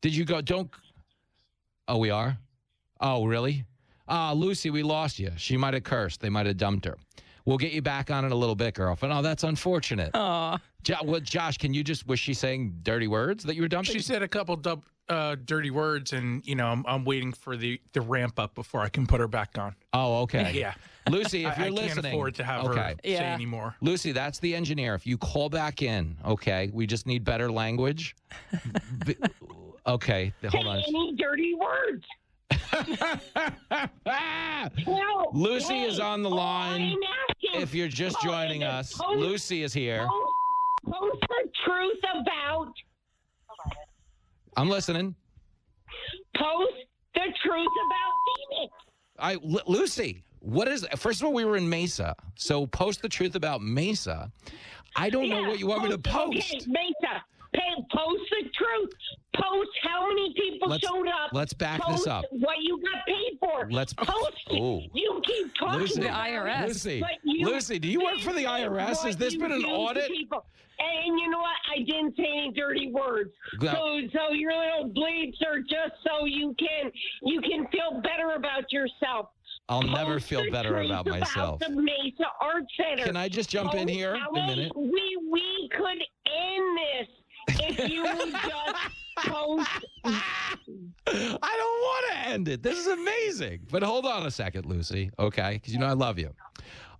Did 0.00 0.14
you 0.14 0.24
go? 0.24 0.40
Don't. 0.40 0.70
Oh, 1.88 1.98
we 1.98 2.10
are. 2.10 2.38
Oh, 3.00 3.24
really? 3.26 3.64
Ah, 4.08 4.32
Lucy, 4.32 4.70
we 4.70 4.82
lost 4.82 5.18
you. 5.18 5.30
She 5.36 5.56
might 5.56 5.74
have 5.74 5.82
cursed. 5.84 6.20
They 6.20 6.30
might 6.30 6.46
have 6.46 6.56
dumped 6.56 6.84
her. 6.84 6.96
We'll 7.44 7.58
get 7.58 7.72
you 7.72 7.82
back 7.82 8.10
on 8.10 8.24
it 8.24 8.32
a 8.32 8.34
little 8.34 8.54
bit, 8.56 8.74
girlfriend. 8.74 9.12
Oh, 9.12 9.22
that's 9.22 9.44
unfortunate. 9.44 10.10
Aw. 10.14 10.58
Jo- 10.82 10.96
well, 11.04 11.20
Josh, 11.20 11.58
can 11.58 11.72
you 11.74 11.84
just 11.84 12.06
was 12.06 12.18
she 12.18 12.34
saying 12.34 12.78
dirty 12.82 13.06
words 13.08 13.44
that 13.44 13.54
you 13.56 13.62
were 13.62 13.68
dumping? 13.68 13.92
She 13.94 14.00
said 14.00 14.22
a 14.22 14.28
couple 14.28 14.56
dub, 14.56 14.84
uh, 15.08 15.36
dirty 15.44 15.70
words, 15.70 16.12
and 16.12 16.44
you 16.46 16.54
know 16.56 16.66
I'm, 16.66 16.84
I'm 16.88 17.04
waiting 17.04 17.32
for 17.32 17.56
the, 17.56 17.80
the 17.92 18.00
ramp 18.00 18.38
up 18.40 18.54
before 18.54 18.80
I 18.80 18.88
can 18.88 19.06
put 19.06 19.20
her 19.20 19.28
back 19.28 19.58
on. 19.58 19.74
Oh, 19.92 20.22
okay. 20.22 20.52
Yeah. 20.54 20.74
Lucy, 21.08 21.44
if 21.44 21.56
you're 21.56 21.66
I 21.66 21.70
can't 21.70 21.74
listening, 21.74 22.12
afford 22.12 22.34
to 22.36 22.44
have 22.44 22.64
her 22.66 22.70
okay. 22.72 22.94
say 23.04 23.12
Yeah. 23.12 23.34
anymore. 23.34 23.74
Lucy, 23.80 24.12
that's 24.12 24.38
the 24.40 24.54
engineer. 24.54 24.94
If 24.94 25.06
you 25.06 25.16
call 25.16 25.48
back 25.48 25.82
in, 25.82 26.16
okay, 26.24 26.70
we 26.72 26.86
just 26.86 27.06
need 27.06 27.24
better 27.24 27.50
language. 27.50 28.16
B- 29.06 29.16
okay, 29.86 30.32
hold 30.50 30.66
on. 30.66 30.78
Any 30.86 31.14
dirty 31.16 31.54
words. 31.54 32.04
Well, 34.86 35.30
Lucy 35.32 35.74
hey, 35.74 35.84
is 35.84 36.00
on 36.00 36.22
the 36.22 36.30
line. 36.30 36.96
Oh, 37.54 37.58
if 37.60 37.74
you're 37.74 37.88
just 37.88 38.16
Oh, 38.20 38.24
joining 38.26 38.64
us, 38.64 38.92
post- 38.94 39.18
Lucy 39.18 39.62
is 39.62 39.72
here. 39.72 40.06
Post, 40.06 40.92
post 41.00 41.20
the 41.28 41.48
truth 41.64 41.98
about. 42.20 42.72
I'm 44.56 44.68
listening. 44.68 45.14
Post 46.36 46.72
the 47.14 47.20
the 47.20 47.32
truth 47.44 47.68
about 47.86 48.12
Phoenix. 48.26 48.72
I 49.18 49.32
L- 49.34 49.62
Lucy, 49.66 50.22
what 50.40 50.68
is? 50.68 50.86
First 50.96 51.20
of 51.20 51.26
all, 51.26 51.32
we 51.32 51.44
were 51.44 51.56
in 51.56 51.68
Mesa, 51.68 52.14
so 52.36 52.66
post 52.66 53.02
the 53.02 53.08
truth 53.08 53.34
about 53.34 53.60
Mesa. 53.62 54.30
I 54.96 55.10
don't 55.10 55.28
know 55.28 55.42
what 55.42 55.58
you 55.58 55.66
want 55.66 55.82
me 55.84 55.90
to 55.90 55.98
post. 55.98 56.36
Okay, 56.38 56.60
Mesa, 56.66 57.22
pay, 57.54 57.60
post 57.94 58.22
the 58.30 58.48
truth. 58.54 58.90
Post 59.34 59.68
how 59.82 60.06
many 60.08 60.32
people 60.34 60.68
Let's- 60.68 60.86
showed 60.86 61.08
up. 61.08 61.30
let's 61.34 61.52
back 61.52 61.80
post 61.82 62.04
this 62.04 62.06
up. 62.06 62.24
What 62.30 62.56
you 62.62 62.80
got 62.82 63.04
paid 63.06 63.38
for. 63.38 63.68
Let's- 63.70 63.92
post. 63.92 64.32
Oh. 64.50 64.80
You 64.94 65.20
keep 65.24 65.52
talking 65.58 65.80
Lucy, 65.80 66.00
about 66.06 66.26
irs 66.28 66.68
Lucy, 66.68 67.02
Lucy, 67.24 67.78
do 67.78 67.88
you 67.88 68.00
work 68.00 68.20
for 68.20 68.32
the 68.32 68.44
IRS? 68.44 69.02
Has 69.02 69.16
this 69.16 69.34
been 69.36 69.50
an 69.52 69.64
audit? 69.64 70.08
And 70.78 71.18
you 71.18 71.28
know 71.30 71.38
what? 71.40 71.56
I 71.74 71.78
didn't 71.82 72.16
say 72.16 72.24
any 72.24 72.52
dirty 72.54 72.90
words. 72.92 73.32
Go- 73.58 73.72
So, 73.72 74.00
so 74.12 74.32
your 74.32 74.52
little 74.52 74.90
bleeps 74.90 75.34
are 75.46 75.58
just 75.60 75.94
so 76.06 76.24
you 76.26 76.54
can 76.58 76.90
you 77.22 77.40
can 77.40 77.66
feel 77.68 78.00
better 78.02 78.32
about 78.36 78.70
yourself. 78.72 79.30
I'll 79.68 79.78
oh, 79.78 79.92
never 79.92 80.20
feel 80.20 80.48
better 80.50 80.78
about 80.78 81.06
myself. 81.06 81.60
the 81.60 81.70
Mesa 81.70 82.26
Art 82.40 82.64
Center. 82.76 83.04
Can 83.04 83.16
I 83.16 83.28
just 83.28 83.50
jump 83.50 83.74
in 83.74 83.88
oh, 83.88 83.92
here 83.92 84.14
a 84.14 84.32
minute? 84.32 84.72
We 84.76 85.18
we 85.30 85.68
could 85.76 85.98
end 86.26 86.78
this 86.78 87.60
if 87.60 87.90
you 87.90 88.02
would 88.02 88.32
just 88.32 88.76
post. 89.18 89.68
I 90.04 91.56
don't 91.58 91.80
want 91.80 92.12
to 92.12 92.28
end 92.28 92.48
it. 92.48 92.62
This 92.62 92.78
is 92.78 92.86
amazing. 92.86 93.66
But 93.70 93.82
hold 93.82 94.06
on 94.06 94.26
a 94.26 94.30
second, 94.30 94.66
Lucy. 94.66 95.10
Okay, 95.18 95.54
because 95.54 95.72
you 95.72 95.80
know 95.80 95.86
I 95.86 95.94
love 95.94 96.18
you. 96.18 96.32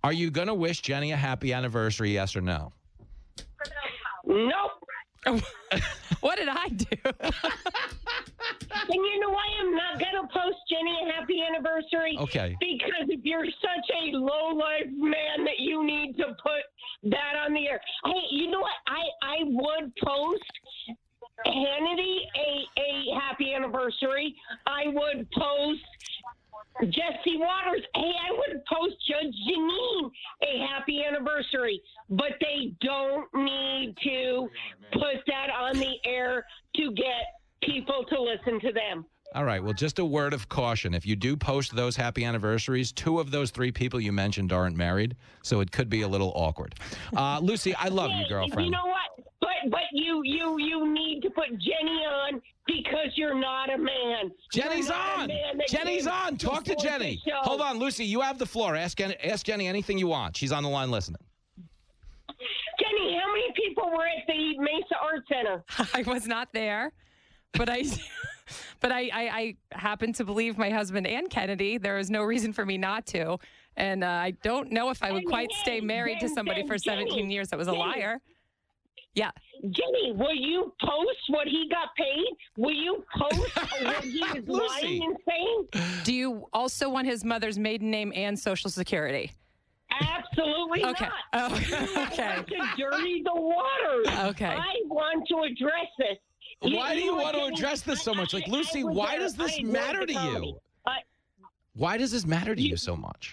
Are 0.03 0.13
you 0.13 0.29
gonna 0.29 0.53
wish 0.53 0.81
Jenny 0.81 1.13
a 1.13 1.17
happy 1.17 1.53
anniversary? 1.53 2.11
Yes 2.11 2.35
or 2.35 2.41
no? 2.41 2.73
Nope. 4.25 4.71
What 6.21 6.37
did 6.37 6.49
I 6.49 6.67
do? 6.69 6.97
And 8.89 8.95
you 8.95 9.19
know 9.19 9.29
why 9.29 9.45
I'm 9.59 9.75
not 9.75 9.99
gonna 9.99 10.27
post 10.31 10.57
Jenny 10.69 10.95
a 11.03 11.13
happy 11.13 11.41
anniversary? 11.41 12.17
Okay. 12.19 12.55
Because 12.59 13.09
if 13.09 13.19
you're 13.23 13.45
such 13.45 13.87
a 13.91 14.15
low 14.15 14.55
life 14.55 14.87
man 14.91 15.43
that 15.43 15.59
you 15.59 15.85
need 15.85 16.15
to 16.17 16.35
put 16.41 16.63
that 17.11 17.35
on 17.45 17.53
the 17.53 17.67
air. 17.67 17.81
Hey, 18.05 18.21
you 18.31 18.49
know 18.49 18.61
what? 18.61 18.71
I 18.87 19.03
I 19.21 19.37
would 19.43 19.93
post 20.03 20.43
Hannity 21.45 22.17
a 22.35 22.79
a 22.79 23.19
happy 23.19 23.53
anniversary. 23.53 24.35
I 24.65 24.87
would 24.87 25.29
post 25.31 25.81
Jesse 26.81 27.37
Watters. 27.37 27.81
Hey, 27.95 28.11
I 28.27 28.31
would 28.31 28.63
post 28.65 28.95
Judge 29.07 29.33
Jeanine 29.47 30.11
a 30.43 30.67
happy 30.67 31.03
anniversary, 31.03 31.81
but 32.09 32.33
they 32.39 32.73
don't 32.81 33.27
need 33.33 33.95
to 34.03 34.49
put 34.93 35.23
that 35.27 35.49
on 35.49 35.77
the 35.77 35.95
air 36.05 36.45
to 36.75 36.91
get 36.91 37.37
people 37.63 38.05
to 38.09 38.21
listen 38.21 38.59
to 38.61 38.71
them. 38.71 39.05
All 39.35 39.43
right. 39.43 39.63
Well, 39.63 39.73
just 39.73 39.99
a 39.99 40.05
word 40.05 40.33
of 40.33 40.49
caution. 40.49 40.93
If 40.93 41.05
you 41.05 41.15
do 41.15 41.35
post 41.35 41.75
those 41.75 41.95
happy 41.95 42.23
anniversaries, 42.25 42.91
two 42.91 43.19
of 43.19 43.29
those 43.29 43.51
three 43.51 43.71
people 43.71 43.99
you 43.99 44.11
mentioned 44.11 44.51
aren't 44.53 44.75
married, 44.75 45.15
so 45.43 45.59
it 45.59 45.71
could 45.71 45.89
be 45.89 46.01
a 46.01 46.07
little 46.07 46.31
awkward. 46.35 46.75
Uh, 47.15 47.39
Lucy, 47.43 47.75
I 47.75 47.89
love 47.89 48.09
you, 48.11 48.25
girlfriend. 48.27 48.65
You 48.65 48.71
know 48.71 48.85
what? 48.85 49.25
But 49.39 49.69
but 49.69 49.81
you 49.91 50.21
you 50.23 50.57
you 50.59 50.91
need 50.91 51.21
to 51.21 51.29
put 51.29 51.49
Jenny 51.51 51.99
on 52.05 52.41
because 52.65 53.11
you're 53.15 53.39
not 53.39 53.71
a 53.71 53.77
man. 53.77 54.31
Jenny's 54.51 54.87
You're 54.87 54.97
not 54.97 55.17
a 55.19 55.21
on. 55.21 55.27
man 55.27 55.59
Jenny's 55.67 56.07
on. 56.07 56.37
Talk 56.37 56.63
to 56.65 56.75
Jenny. 56.75 57.21
Hold 57.41 57.61
on, 57.61 57.77
Lucy. 57.77 58.03
You 58.05 58.21
have 58.21 58.39
the 58.39 58.45
floor. 58.45 58.75
Ask 58.75 58.99
ask 58.99 59.45
Jenny 59.45 59.67
anything 59.67 59.97
you 59.99 60.07
want. 60.07 60.35
She's 60.35 60.51
on 60.51 60.63
the 60.63 60.69
line 60.69 60.89
listening. 60.89 61.21
Jenny, 62.79 63.19
how 63.19 63.31
many 63.31 63.51
people 63.55 63.89
were 63.91 64.05
at 64.07 64.25
the 64.27 64.57
Mesa 64.59 64.95
Art 65.01 65.23
Center? 65.31 65.63
I 65.93 66.01
was 66.09 66.27
not 66.27 66.49
there, 66.53 66.91
but 67.53 67.69
I, 67.69 67.83
but 68.79 68.91
I, 68.91 69.01
I, 69.01 69.09
I 69.13 69.55
happen 69.71 70.13
to 70.13 70.23
believe 70.23 70.57
my 70.57 70.69
husband 70.69 71.07
and 71.07 71.29
Kennedy. 71.29 71.77
There 71.77 71.97
is 71.97 72.09
no 72.09 72.23
reason 72.23 72.53
for 72.53 72.65
me 72.65 72.77
not 72.77 73.05
to, 73.07 73.37
and 73.75 74.03
uh, 74.03 74.07
I 74.07 74.31
don't 74.43 74.71
know 74.71 74.89
if 74.89 75.03
I 75.03 75.11
would 75.11 75.25
quite 75.25 75.51
stay 75.61 75.81
married 75.81 76.19
to 76.21 76.29
somebody 76.29 76.65
for 76.65 76.77
17 76.77 77.15
Jenny, 77.17 77.33
years 77.33 77.49
that 77.49 77.57
was 77.59 77.67
a 77.67 77.71
Jenny. 77.71 77.83
liar. 77.83 78.21
Yeah. 79.13 79.31
Jenny, 79.63 80.11
will 80.11 80.35
you 80.35 80.71
post 80.79 81.19
what 81.29 81.47
he 81.47 81.67
got 81.71 81.89
paid? 81.95 82.27
Will 82.57 82.71
you 82.75 83.03
post 83.19 83.55
what 83.83 84.03
he 84.03 84.19
is 84.19 84.47
lying 84.47 85.03
and 85.03 85.17
saying? 85.27 86.03
Do 86.03 86.13
you 86.13 86.47
also 86.53 86.87
want 86.89 87.07
his 87.07 87.23
mother's 87.25 87.57
maiden 87.57 87.89
name 87.89 88.13
and 88.15 88.37
social 88.37 88.69
security? 88.69 89.31
Absolutely 89.99 90.85
Okay. 90.85 91.05
not. 91.05 91.13
Oh, 91.33 91.55
okay. 92.11 92.35
want 92.35 92.47
to 92.47 92.67
dirty 92.77 93.23
the 93.23 93.31
waters. 93.33 94.07
Okay. 94.31 94.45
I 94.45 94.73
want 94.85 95.27
to 95.29 95.37
address 95.41 95.87
this. 95.97 96.17
Why 96.59 96.95
do 96.95 97.01
you 97.01 97.15
know 97.15 97.23
want 97.23 97.35
to 97.35 97.45
address 97.45 97.81
this 97.81 98.01
so 98.01 98.13
much? 98.13 98.33
Like, 98.33 98.47
Lucy, 98.47 98.83
why 98.83 99.17
does 99.17 99.35
this 99.35 99.61
matter 99.61 100.05
to 100.05 100.13
you? 100.13 100.59
Why 101.73 101.97
does 101.97 102.11
this 102.11 102.25
matter 102.25 102.55
to 102.55 102.61
you 102.61 102.75
so 102.75 102.95
much? 102.95 103.31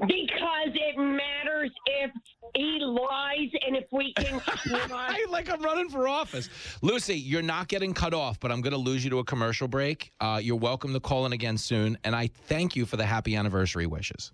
Because 0.00 0.72
it 0.74 0.98
matters 0.98 1.70
if 1.86 2.10
he 2.56 2.78
lies 2.80 3.50
and 3.66 3.76
if 3.76 3.84
we 3.92 4.12
can. 4.14 4.42
I 4.92 5.24
like 5.30 5.48
I'm 5.48 5.62
running 5.62 5.88
for 5.88 6.08
office. 6.08 6.50
Lucy, 6.82 7.16
you're 7.16 7.42
not 7.42 7.68
getting 7.68 7.94
cut 7.94 8.12
off, 8.12 8.40
but 8.40 8.50
I'm 8.50 8.60
going 8.60 8.72
to 8.72 8.78
lose 8.78 9.04
you 9.04 9.10
to 9.10 9.20
a 9.20 9.24
commercial 9.24 9.68
break. 9.68 10.10
Uh, 10.20 10.40
you're 10.42 10.56
welcome 10.56 10.92
to 10.92 11.00
call 11.00 11.24
in 11.24 11.32
again 11.32 11.56
soon, 11.56 11.96
and 12.02 12.16
I 12.16 12.26
thank 12.26 12.74
you 12.74 12.84
for 12.84 12.96
the 12.96 13.06
happy 13.06 13.36
anniversary 13.36 13.86
wishes. 13.86 14.32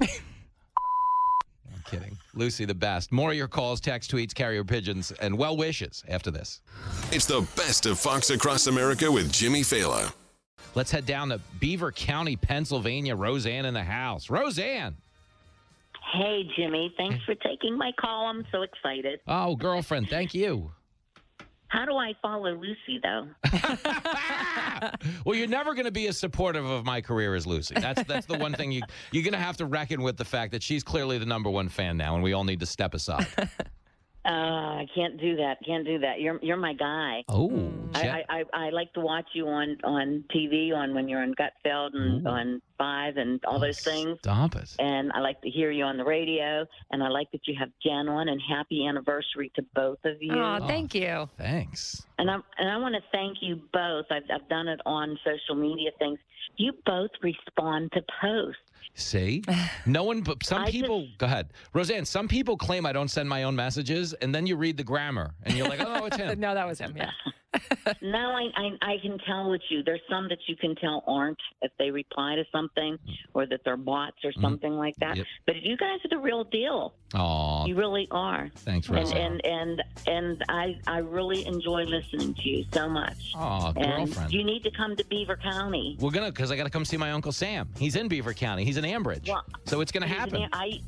I'm 1.94 2.02
kidding. 2.02 2.18
Lucy, 2.34 2.64
the 2.64 2.74
best. 2.74 3.12
More 3.12 3.30
of 3.30 3.36
your 3.36 3.48
calls, 3.48 3.80
text, 3.80 4.10
tweets, 4.10 4.34
carrier 4.34 4.64
pigeons, 4.64 5.12
and 5.20 5.36
well 5.36 5.56
wishes 5.56 6.04
after 6.08 6.30
this. 6.30 6.60
It's 7.10 7.26
the 7.26 7.40
best 7.56 7.86
of 7.86 7.98
Fox 7.98 8.30
Across 8.30 8.66
America 8.66 9.10
with 9.10 9.32
Jimmy 9.32 9.62
Failla. 9.62 10.12
Let's 10.74 10.90
head 10.90 11.06
down 11.06 11.28
to 11.28 11.40
Beaver 11.60 11.92
County, 11.92 12.36
Pennsylvania. 12.36 13.14
Roseanne 13.14 13.64
in 13.64 13.74
the 13.74 13.84
house. 13.84 14.28
Roseanne. 14.28 14.96
Hey, 16.12 16.48
Jimmy. 16.56 16.92
Thanks 16.96 17.24
for 17.24 17.34
taking 17.36 17.76
my 17.76 17.92
call. 17.98 18.26
I'm 18.26 18.44
so 18.52 18.62
excited. 18.62 19.20
Oh, 19.26 19.56
girlfriend, 19.56 20.08
thank 20.08 20.34
you. 20.34 20.70
How 21.74 21.84
do 21.84 21.96
I 21.96 22.14
follow 22.22 22.52
Lucy, 22.52 23.00
though? 23.02 23.26
Well, 25.24 25.34
you're 25.34 25.48
never 25.48 25.74
going 25.74 25.86
to 25.86 25.90
be 25.90 26.06
as 26.06 26.18
supportive 26.18 26.64
of 26.64 26.84
my 26.84 27.00
career 27.00 27.34
as 27.34 27.46
Lucy. 27.46 27.74
That's 27.74 28.02
that's 28.04 28.26
the 28.26 28.38
one 28.38 28.52
thing 28.52 28.70
you 28.70 28.82
you're 29.10 29.24
going 29.24 29.32
to 29.32 29.38
have 29.38 29.56
to 29.56 29.66
reckon 29.66 30.02
with 30.02 30.16
the 30.16 30.24
fact 30.24 30.52
that 30.52 30.62
she's 30.62 30.82
clearly 30.82 31.18
the 31.18 31.26
number 31.26 31.50
one 31.50 31.68
fan 31.68 31.96
now, 31.96 32.14
and 32.14 32.22
we 32.22 32.32
all 32.32 32.44
need 32.44 32.60
to 32.60 32.66
step 32.66 32.94
aside. 32.94 33.26
Uh, 34.24 34.28
I 34.28 34.86
can't 34.94 35.20
do 35.20 35.36
that. 35.36 35.58
Can't 35.66 35.84
do 35.84 35.98
that. 35.98 36.20
You're 36.20 36.38
you're 36.42 36.56
my 36.56 36.72
guy. 36.72 37.24
Oh, 37.28 37.70
I, 37.94 38.08
I, 38.08 38.24
I, 38.28 38.66
I 38.66 38.70
like 38.70 38.92
to 38.94 39.00
watch 39.00 39.26
you 39.34 39.46
on, 39.48 39.76
on 39.84 40.24
TV 40.34 40.74
on 40.74 40.94
when 40.94 41.08
you're 41.08 41.22
on 41.22 41.34
Gutfeld 41.34 41.94
and 41.94 42.26
on 42.26 42.62
Five 42.76 43.18
and 43.18 43.40
all 43.44 43.60
those 43.60 43.78
things. 43.78 44.18
Stop 44.18 44.56
it. 44.56 44.74
And 44.80 45.12
I 45.12 45.20
like 45.20 45.40
to 45.42 45.50
hear 45.50 45.70
you 45.70 45.84
on 45.84 45.96
the 45.96 46.04
radio. 46.04 46.66
And 46.90 47.04
I 47.04 47.08
like 47.08 47.30
that 47.30 47.46
you 47.46 47.54
have 47.58 47.68
Jen 47.80 48.08
on. 48.08 48.28
And 48.28 48.40
happy 48.48 48.86
anniversary 48.86 49.52
to 49.54 49.62
both 49.74 49.98
of 50.04 50.20
you. 50.20 50.32
Oh, 50.34 50.58
thank 50.66 50.92
you. 50.94 51.28
Thanks. 51.38 52.04
And 52.18 52.28
I 52.30 52.38
and 52.58 52.68
I 52.68 52.76
want 52.78 52.96
to 52.96 53.02
thank 53.12 53.38
you 53.42 53.60
both. 53.72 54.06
I've 54.10 54.24
I've 54.32 54.48
done 54.48 54.66
it 54.66 54.80
on 54.86 55.16
social 55.24 55.54
media 55.54 55.90
things. 55.98 56.18
You 56.56 56.72
both 56.84 57.10
respond 57.22 57.92
to 57.92 58.02
posts. 58.20 58.60
See, 58.94 59.42
no 59.86 60.04
one. 60.04 60.20
But 60.20 60.44
some 60.44 60.62
I 60.62 60.70
people. 60.70 61.08
go 61.18 61.26
ahead, 61.26 61.48
Roseanne. 61.72 62.04
Some 62.04 62.28
people 62.28 62.56
claim 62.56 62.86
I 62.86 62.92
don't 62.92 63.08
send 63.08 63.28
my 63.28 63.42
own 63.42 63.56
messages, 63.56 64.12
and 64.14 64.32
then 64.34 64.46
you 64.46 64.56
read 64.56 64.76
the 64.76 64.84
grammar, 64.84 65.34
and 65.42 65.56
you're 65.56 65.68
like, 65.68 65.80
oh, 65.80 66.04
it's 66.06 66.16
him. 66.16 66.38
no, 66.40 66.54
that 66.54 66.66
was 66.66 66.78
him. 66.78 66.94
Yeah. 66.96 67.10
No, 68.02 68.18
I, 68.18 68.48
I 68.56 68.70
I 68.92 68.96
can 69.02 69.18
tell 69.26 69.50
with 69.50 69.62
you. 69.68 69.82
There's 69.82 70.00
some 70.10 70.28
that 70.28 70.38
you 70.46 70.56
can 70.56 70.74
tell 70.76 71.02
aren't 71.06 71.38
if 71.62 71.72
they 71.78 71.90
reply 71.90 72.34
to 72.36 72.44
something 72.52 72.98
or 73.34 73.46
that 73.46 73.60
they're 73.64 73.76
bots 73.76 74.16
or 74.24 74.30
mm-hmm. 74.30 74.40
something 74.40 74.72
like 74.72 74.96
that. 74.96 75.16
Yep. 75.16 75.26
But 75.46 75.62
you 75.62 75.76
guys 75.76 75.98
are 76.04 76.08
the 76.08 76.18
real 76.18 76.44
deal. 76.44 76.94
Aw, 77.14 77.66
You 77.66 77.76
really 77.76 78.08
are. 78.10 78.50
thanks, 78.56 78.88
And 78.88 78.96
Roseanne. 78.96 79.40
and 79.44 79.46
and 79.46 79.82
and 80.06 80.44
I 80.48 80.76
I 80.86 80.98
really 80.98 81.46
enjoy 81.46 81.84
listening 81.84 82.34
to 82.34 82.48
you 82.48 82.64
so 82.72 82.88
much. 82.88 83.32
Aw, 83.34 83.72
and 83.76 84.06
girlfriend. 84.06 84.32
you 84.32 84.44
need 84.44 84.62
to 84.64 84.70
come 84.70 84.96
to 84.96 85.04
Beaver 85.04 85.36
County. 85.36 85.96
We're 86.00 86.10
gonna, 86.10 86.32
because 86.32 86.50
I 86.50 86.56
got 86.56 86.64
to 86.64 86.70
come 86.70 86.84
see 86.84 86.96
my 86.96 87.12
uncle 87.12 87.32
Sam. 87.32 87.68
He's 87.78 87.96
in 87.96 88.08
Beaver 88.08 88.34
County. 88.34 88.64
He's 88.64 88.76
in 88.76 88.84
Ambridge, 88.84 89.28
Well, 89.28 89.44
so 89.66 89.80
it's 89.80 89.92
gonna 89.92 90.06
happen. 90.08 90.42
an- 90.42 90.50
I 90.52 90.80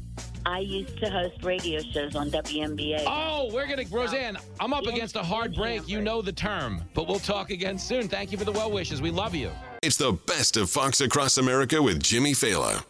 I 0.47 0.61
used 0.61 0.97
to 0.99 1.11
host 1.11 1.43
radio 1.43 1.81
shows 1.93 2.15
on 2.15 2.31
WMBA. 2.31 3.03
Oh, 3.07 3.51
we're 3.53 3.67
gonna, 3.67 3.83
Roseanne. 3.91 4.37
I'm 4.61 4.73
up 4.73 4.87
against 4.87 5.17
a 5.17 5.23
hard 5.23 5.55
break. 5.55 5.89
You 5.89 6.01
know 6.01 6.23
the 6.23 6.33
term, 6.33 6.56
but 6.95 7.07
we'll 7.07 7.19
talk 7.19 7.51
again 7.51 7.79
soon. 7.79 8.09
Thank 8.09 8.33
you 8.33 8.39
for 8.39 8.45
the 8.45 8.53
well 8.53 8.71
wishes. 8.71 9.03
We 9.03 9.11
love 9.11 9.35
you. 9.35 9.51
It's 9.83 9.97
the 9.97 10.13
best 10.27 10.57
of 10.57 10.71
Fox 10.71 11.01
Across 11.01 11.39
America 11.39 11.83
with 11.83 12.03
Jimmy 12.03 12.33
Failla. 12.33 12.85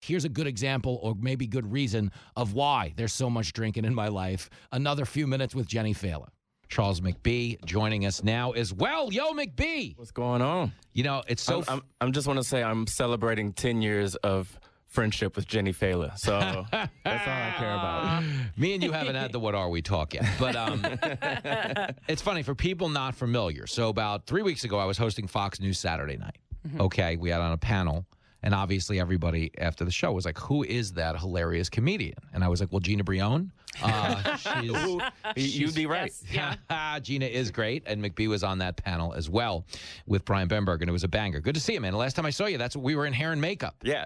Here's 0.00 0.24
a 0.24 0.30
good 0.30 0.46
example, 0.46 0.98
or 1.02 1.14
maybe 1.18 1.46
good 1.46 1.70
reason, 1.70 2.10
of 2.34 2.54
why 2.54 2.94
there's 2.96 3.12
so 3.12 3.28
much 3.28 3.52
drinking 3.52 3.84
in 3.84 3.94
my 3.94 4.08
life. 4.08 4.48
Another 4.72 5.04
few 5.04 5.26
minutes 5.26 5.54
with 5.54 5.66
Jenny 5.66 5.92
Failla. 5.92 6.28
Charles 6.70 7.00
McBee 7.00 7.62
joining 7.64 8.06
us 8.06 8.22
now 8.22 8.52
as 8.52 8.72
well. 8.72 9.12
Yo, 9.12 9.32
McBee. 9.32 9.98
What's 9.98 10.12
going 10.12 10.40
on? 10.40 10.72
You 10.92 11.02
know, 11.02 11.22
it's 11.26 11.42
so. 11.42 11.58
I'm, 11.58 11.64
I'm, 11.68 11.82
I'm 12.00 12.12
just 12.12 12.26
want 12.26 12.38
to 12.38 12.44
say 12.44 12.62
I'm 12.62 12.86
celebrating 12.86 13.52
10 13.52 13.82
years 13.82 14.14
of 14.16 14.58
friendship 14.90 15.36
with 15.36 15.46
Jenny 15.46 15.72
Failla. 15.72 16.18
So 16.18 16.66
that's 16.72 16.90
all 17.04 17.32
I 17.32 17.54
care 17.56 17.72
about. 17.72 18.24
Me 18.56 18.74
and 18.74 18.82
you 18.82 18.92
haven't 18.92 19.14
had 19.14 19.32
the 19.32 19.38
what 19.40 19.54
are 19.54 19.70
we 19.70 19.80
talk 19.80 20.12
yet, 20.14 20.26
but 20.38 20.56
um, 20.56 20.84
it's 22.08 22.20
funny 22.20 22.42
for 22.42 22.54
people 22.54 22.88
not 22.88 23.14
familiar. 23.14 23.66
So 23.66 23.88
about 23.88 24.26
three 24.26 24.42
weeks 24.42 24.64
ago, 24.64 24.78
I 24.78 24.84
was 24.84 24.98
hosting 24.98 25.26
Fox 25.26 25.60
News 25.60 25.78
Saturday 25.78 26.16
Night. 26.16 26.36
Okay, 26.78 27.16
we 27.16 27.30
had 27.30 27.40
on 27.40 27.52
a 27.52 27.56
panel, 27.56 28.04
and 28.42 28.54
obviously 28.54 29.00
everybody 29.00 29.50
after 29.56 29.82
the 29.84 29.90
show 29.90 30.12
was 30.12 30.26
like, 30.26 30.38
"Who 30.38 30.62
is 30.62 30.92
that 30.92 31.18
hilarious 31.18 31.70
comedian?" 31.70 32.18
And 32.34 32.44
I 32.44 32.48
was 32.48 32.60
like, 32.60 32.70
"Well, 32.70 32.80
Gina 32.80 33.02
Brillon." 33.02 33.50
Uh, 33.82 34.36
she's, 35.36 35.58
You'd 35.58 35.74
be 35.74 35.86
right. 35.86 36.12
yeah. 36.30 36.98
Gina 37.02 37.26
is 37.26 37.50
great, 37.50 37.84
and 37.86 38.02
McBee 38.02 38.28
was 38.28 38.42
on 38.42 38.58
that 38.58 38.76
panel 38.76 39.14
as 39.14 39.30
well 39.30 39.64
with 40.06 40.24
Brian 40.24 40.48
Brenberg, 40.48 40.80
and 40.80 40.88
it 40.88 40.92
was 40.92 41.04
a 41.04 41.08
banger. 41.08 41.40
Good 41.40 41.54
to 41.54 41.60
see 41.60 41.74
you, 41.74 41.80
man. 41.80 41.92
The 41.92 41.98
last 41.98 42.16
time 42.16 42.26
I 42.26 42.30
saw 42.30 42.46
you, 42.46 42.58
that's 42.58 42.76
we 42.76 42.96
were 42.96 43.06
in 43.06 43.12
hair 43.12 43.32
and 43.32 43.40
makeup. 43.40 43.76
Yeah. 43.82 44.04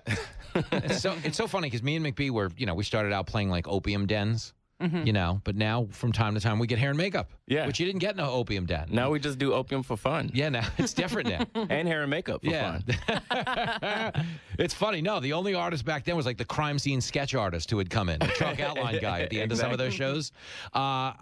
it's 0.55 1.01
so 1.01 1.17
it's 1.25 1.37
so 1.37 1.47
funny 1.47 1.67
because 1.69 1.83
me 1.83 1.97
and 1.97 2.05
McBee 2.05 2.31
were, 2.31 2.51
you 2.57 2.67
know, 2.67 2.75
we 2.75 2.85
started 2.85 3.13
out 3.13 3.27
playing 3.27 3.51
like 3.51 3.67
opium 3.67 4.07
dens, 4.07 4.53
Mhm. 4.83 5.07
you 5.07 5.13
know, 5.13 5.41
but 5.45 5.55
now 5.57 5.87
from 5.93 6.11
time 6.13 6.35
to 6.35 6.41
time 6.41 6.59
we 6.59 6.67
get 6.67 6.79
hair 6.79 6.91
and 6.91 6.99
makeup. 6.99 7.31
Yeah. 7.47 7.67
which 7.67 7.79
you 7.79 7.87
didn't 7.87 8.01
get 8.01 8.15
in 8.15 8.21
an 8.21 8.27
opium 8.27 8.67
den. 8.67 8.89
Now 8.91 9.11
we 9.11 9.21
just 9.21 9.39
do 9.39 9.53
opium 9.53 9.83
for 9.83 9.97
fun. 9.97 10.31
Yeah, 10.35 10.49
now 10.49 10.67
it's 10.79 10.93
different 10.95 11.29
now. 11.29 11.47
and 11.71 11.87
hair 11.87 12.03
and 12.03 12.11
makeup 12.11 12.43
for 12.43 12.51
Yeah. 12.51 12.79
fun. 12.81 14.13
it's 14.59 14.75
funny. 14.75 15.01
No, 15.03 15.21
the 15.21 15.33
only 15.33 15.55
artist 15.55 15.85
back 15.85 16.05
then 16.05 16.17
was 16.17 16.27
like 16.27 16.39
the 16.39 16.45
crime 16.45 16.79
scene 16.79 17.01
sketch 17.01 17.35
artist 17.35 17.71
who 17.71 17.77
would 17.77 17.91
come 17.91 18.09
in, 18.09 18.19
the 18.19 18.27
chalk 18.29 18.61
outline 18.69 18.99
guy 19.01 19.21
at 19.21 19.31
the 19.31 19.41
end 19.41 19.53
of 19.53 19.59
some 19.59 19.73
of 19.73 19.79
those 19.79 19.95
shows. 19.95 20.33
Uh, 20.73 21.13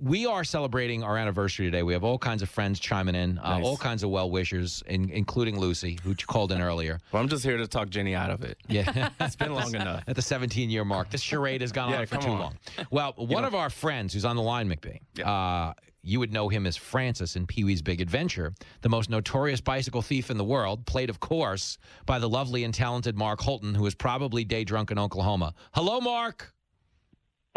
we 0.00 0.26
are 0.26 0.44
celebrating 0.44 1.02
our 1.02 1.16
anniversary 1.16 1.66
today. 1.66 1.82
We 1.82 1.92
have 1.92 2.04
all 2.04 2.18
kinds 2.18 2.42
of 2.42 2.48
friends 2.48 2.78
chiming 2.78 3.14
in, 3.14 3.38
uh, 3.38 3.56
Nice. 3.58 3.64
all 3.64 3.76
kinds 3.76 4.02
of 4.02 4.10
well 4.10 4.30
wishers, 4.30 4.82
in, 4.86 5.10
including 5.10 5.58
Lucy, 5.58 5.98
who 6.02 6.14
called 6.14 6.52
in 6.52 6.60
earlier. 6.60 7.00
Well, 7.12 7.22
I'm 7.22 7.28
just 7.28 7.42
here 7.44 7.56
to 7.56 7.66
talk 7.66 7.88
Jenny 7.90 8.14
out 8.14 8.30
of 8.30 8.44
it. 8.44 8.58
Yeah, 8.68 9.10
it's 9.20 9.36
been 9.36 9.52
long 9.54 9.74
enough. 9.74 10.04
At 10.06 10.16
the 10.16 10.22
17 10.22 10.70
year 10.70 10.84
mark, 10.84 11.10
this 11.10 11.20
charade 11.20 11.60
has 11.62 11.72
gone 11.72 11.90
Yeah, 11.90 12.00
on 12.00 12.06
for 12.06 12.16
too 12.18 12.28
on. 12.30 12.38
long. 12.38 12.58
Well, 12.90 13.12
one 13.16 13.42
know- 13.42 13.48
of 13.48 13.54
our 13.54 13.70
friends 13.70 14.14
who's 14.14 14.24
on 14.24 14.36
the 14.36 14.42
line, 14.42 14.68
McBee, 14.68 15.00
uh, 15.24 15.74
you 16.02 16.20
would 16.20 16.32
know 16.32 16.48
him 16.48 16.64
as 16.66 16.76
Francis 16.76 17.34
in 17.34 17.46
Pee 17.46 17.64
Wee's 17.64 17.82
Big 17.82 18.00
Adventure, 18.00 18.54
the 18.82 18.88
most 18.88 19.10
notorious 19.10 19.60
bicycle 19.60 20.00
thief 20.00 20.30
in 20.30 20.38
the 20.38 20.44
world, 20.44 20.86
played, 20.86 21.10
of 21.10 21.18
course, 21.20 21.76
by 22.06 22.18
the 22.20 22.28
lovely 22.28 22.62
and 22.64 22.72
talented 22.72 23.16
Mark 23.16 23.40
Holton, 23.40 23.74
who 23.74 23.84
is 23.84 23.94
probably 23.96 24.44
day 24.44 24.62
drunk 24.64 24.90
in 24.92 24.98
Oklahoma. 24.98 25.54
Hello, 25.74 26.00
Mark. 26.00 26.54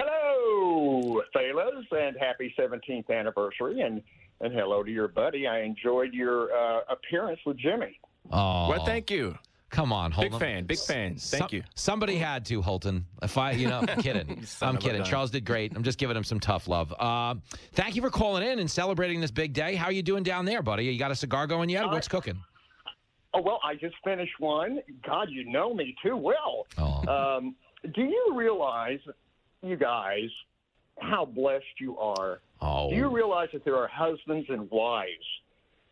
Hello, 0.03 1.21
fellas, 1.33 1.85
and 1.91 2.15
happy 2.19 2.53
17th 2.59 3.09
anniversary, 3.09 3.81
and 3.81 4.01
and 4.39 4.51
hello 4.53 4.81
to 4.81 4.89
your 4.91 5.07
buddy. 5.07 5.45
I 5.45 5.61
enjoyed 5.61 6.13
your 6.13 6.51
uh, 6.51 6.79
appearance 6.89 7.39
with 7.45 7.57
Jimmy. 7.59 7.99
Oh, 8.31 8.69
Well, 8.69 8.85
thank 8.85 9.11
you. 9.11 9.37
Come 9.69 9.93
on, 9.93 10.11
Big 10.19 10.37
fan, 10.37 10.65
big 10.65 10.79
fan. 10.79 11.15
Thank 11.15 11.53
you. 11.53 11.63
Somebody 11.75 12.17
had 12.17 12.43
to, 12.47 12.61
Holton. 12.61 13.05
If 13.21 13.37
I, 13.37 13.51
you 13.51 13.69
know, 13.69 13.79
I'm 13.87 14.01
kidding. 14.01 14.43
I'm 14.61 14.77
kidding. 14.77 15.01
Charles 15.03 15.31
did 15.31 15.45
great. 15.45 15.73
I'm 15.75 15.83
just 15.83 15.97
giving 15.97 16.17
him 16.17 16.25
some 16.25 16.41
tough 16.41 16.67
love. 16.67 16.93
Uh, 16.99 17.35
thank 17.73 17.95
you 17.95 18.01
for 18.01 18.09
calling 18.09 18.43
in 18.45 18.59
and 18.59 18.69
celebrating 18.69 19.21
this 19.21 19.31
big 19.31 19.53
day. 19.53 19.75
How 19.75 19.85
are 19.85 19.91
you 19.93 20.03
doing 20.03 20.23
down 20.23 20.43
there, 20.43 20.61
buddy? 20.61 20.85
You 20.85 20.99
got 20.99 21.11
a 21.11 21.15
cigar 21.15 21.47
going 21.47 21.69
yet? 21.69 21.85
What's 21.85 22.07
cooking? 22.09 22.41
Oh 23.33 23.41
well, 23.41 23.59
I 23.63 23.75
just 23.75 23.95
finished 24.03 24.33
one. 24.39 24.79
God, 25.05 25.29
you 25.29 25.49
know 25.49 25.73
me 25.73 25.95
too 26.03 26.17
well. 26.17 26.65
Oh. 26.77 27.07
Um, 27.37 27.55
do 27.95 28.01
you 28.01 28.33
realize, 28.35 28.99
you 29.61 29.75
guys, 29.75 30.29
how 30.99 31.25
blessed 31.25 31.79
you 31.79 31.97
are? 31.97 32.39
Oh. 32.61 32.89
Do 32.89 32.95
you 32.95 33.09
realize 33.09 33.49
that 33.53 33.65
there 33.65 33.77
are 33.77 33.87
husbands 33.87 34.47
and 34.49 34.69
wives 34.71 35.09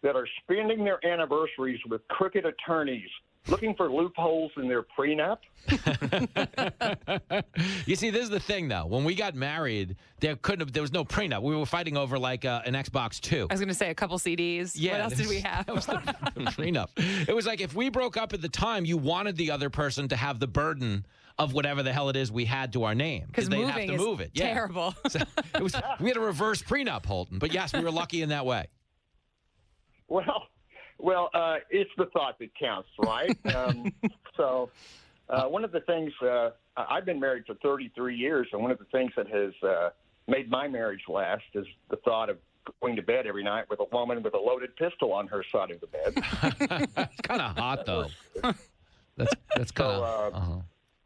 that 0.02 0.16
are 0.16 0.28
spending 0.44 0.84
their 0.84 1.04
anniversaries 1.06 1.80
with 1.90 2.08
crooked 2.08 2.46
attorneys 2.46 3.10
looking 3.48 3.76
for 3.76 3.91
loopholes 3.91 4.52
in 4.58 4.68
their 4.68 4.84
prenup? 4.84 5.40
you 7.86 7.96
see, 7.96 8.10
this 8.10 8.24
is 8.24 8.30
the 8.30 8.40
thing, 8.40 8.68
though. 8.68 8.86
When 8.86 9.04
we 9.04 9.16
got 9.16 9.36
married, 9.36 9.96
there 10.20 10.36
couldn't 10.36 10.62
have. 10.62 10.74
There 10.74 10.82
was 10.82 10.94
no 10.94 11.04
prenup. 11.04 11.41
We 11.41 11.56
were 11.56 11.66
fighting 11.66 11.98
over 11.98 12.18
like 12.18 12.46
uh, 12.46 12.62
an 12.66 12.74
Xbox 12.74 13.20
Two. 13.20 13.48
I 13.50 13.54
was 13.54 13.60
going 13.60 13.70
to 13.70 13.74
say 13.74 13.90
a 13.90 13.96
couple 13.96 14.18
CDs. 14.20 14.74
Yeah, 14.76 14.94
what 14.94 15.02
else 15.02 15.16
did 15.16 15.28
we 15.28 15.40
have? 15.41 15.66
prenup. 15.68 16.90
It 17.28 17.36
was 17.36 17.46
like 17.46 17.62
if 17.62 17.76
we 17.76 17.90
broke 17.90 18.18
up 18.18 18.34
at 18.34 18.41
the 18.41 18.50
time, 18.50 18.86
you 18.86 18.98
wanted 18.98 19.38
the 19.38 19.52
other 19.52 19.70
person 19.70 20.08
to 20.10 20.16
have 20.16 20.40
the 20.40 20.48
burden 20.48 21.06
of 21.40 21.53
whatever 21.53 21.82
the 21.82 21.94
hell 21.94 22.10
it 22.10 22.16
is 22.16 22.32
we 22.32 22.45
had 22.45 22.74
to 22.74 22.84
our 22.84 22.94
name. 22.94 23.24
Because 23.28 23.49
they'd 23.49 23.66
have 23.66 23.88
to 23.88 23.98
move 23.98 24.20
it. 24.20 24.32
Yeah. 24.34 24.53
terrible. 24.53 24.94
So 25.10 25.20
it 25.56 25.64
was 25.64 25.76
we 25.99 26.10
had 26.10 26.18
a 26.18 26.22
reverse 26.22 26.61
prenup, 26.61 27.06
Holton. 27.06 27.40
But 27.40 27.53
yes, 27.53 27.74
we 27.74 27.80
were 27.82 27.91
lucky 27.91 28.22
in 28.22 28.30
that 28.30 28.45
way. 28.45 28.68
Well, 30.11 30.48
well, 30.98 31.30
uh, 31.36 31.57
it's 31.70 31.91
the 31.95 32.07
thought 32.07 32.40
that 32.40 32.49
counts, 32.60 32.90
right? 32.98 33.38
um, 33.56 33.94
so, 34.36 34.72
uh, 35.30 35.44
one 35.44 35.64
of 35.64 35.72
the 35.72 35.82
things 35.82 36.11
uh, 36.24 36.49
I- 36.76 36.95
I've 36.98 37.06
been 37.06 37.20
married 37.20 37.45
for 37.45 37.53
33 37.61 38.16
years, 38.16 38.48
and 38.52 38.60
one 38.64 38.72
of 38.72 38.80
the 38.80 38.86
things 38.86 39.11
that 39.16 39.28
has 39.30 39.53
uh, 39.61 39.90
made 40.28 40.49
my 40.49 40.68
marriage 40.68 41.03
last 41.07 41.44
is 41.53 41.68
the 41.91 41.98
thought 41.98 42.32
of 42.32 42.38
going 42.82 42.95
to 42.95 43.03
bed 43.03 43.28
every 43.28 43.44
night 43.44 43.66
with 43.70 43.80
a 43.80 43.86
woman 43.91 44.24
with 44.24 44.34
a 44.34 44.38
loaded 44.40 44.76
pistol 44.78 45.14
on 45.14 45.28
her 45.28 45.44
side 45.52 45.70
of 45.70 45.80
the 45.80 45.88
bed. 45.88 46.14
it's 46.98 47.22
kind 47.22 47.41
of 47.41 47.56
hot 47.56 47.86
though. 47.86 48.07
That's 49.16 49.34
that's 49.56 49.72
kind 49.72 49.91
of. 49.91 50.03
uh, 50.34 50.38
uh-huh. 50.38 50.56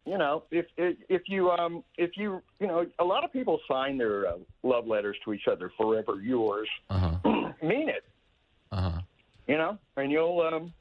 You 0.05 0.17
know, 0.17 0.43
if 0.51 0.65
if 0.77 0.97
if 1.09 1.21
you 1.27 1.49
um 1.51 1.83
if 1.97 2.17
you 2.17 2.41
you 2.59 2.67
know, 2.67 2.85
a 2.99 3.03
lot 3.03 3.23
of 3.23 3.31
people 3.31 3.59
sign 3.69 3.97
their 3.97 4.27
uh, 4.27 4.33
love 4.63 4.85
letters 4.87 5.17
to 5.25 5.33
each 5.33 5.47
other 5.49 5.71
forever 5.77 6.21
yours. 6.21 6.67
Uh-huh. 6.89 7.11
mean 7.63 7.89
it, 7.89 8.03
Uh-huh. 8.71 8.99
you 9.47 9.57
know, 9.57 9.77
and 9.97 10.11
you'll 10.11 10.41
um 10.41 10.73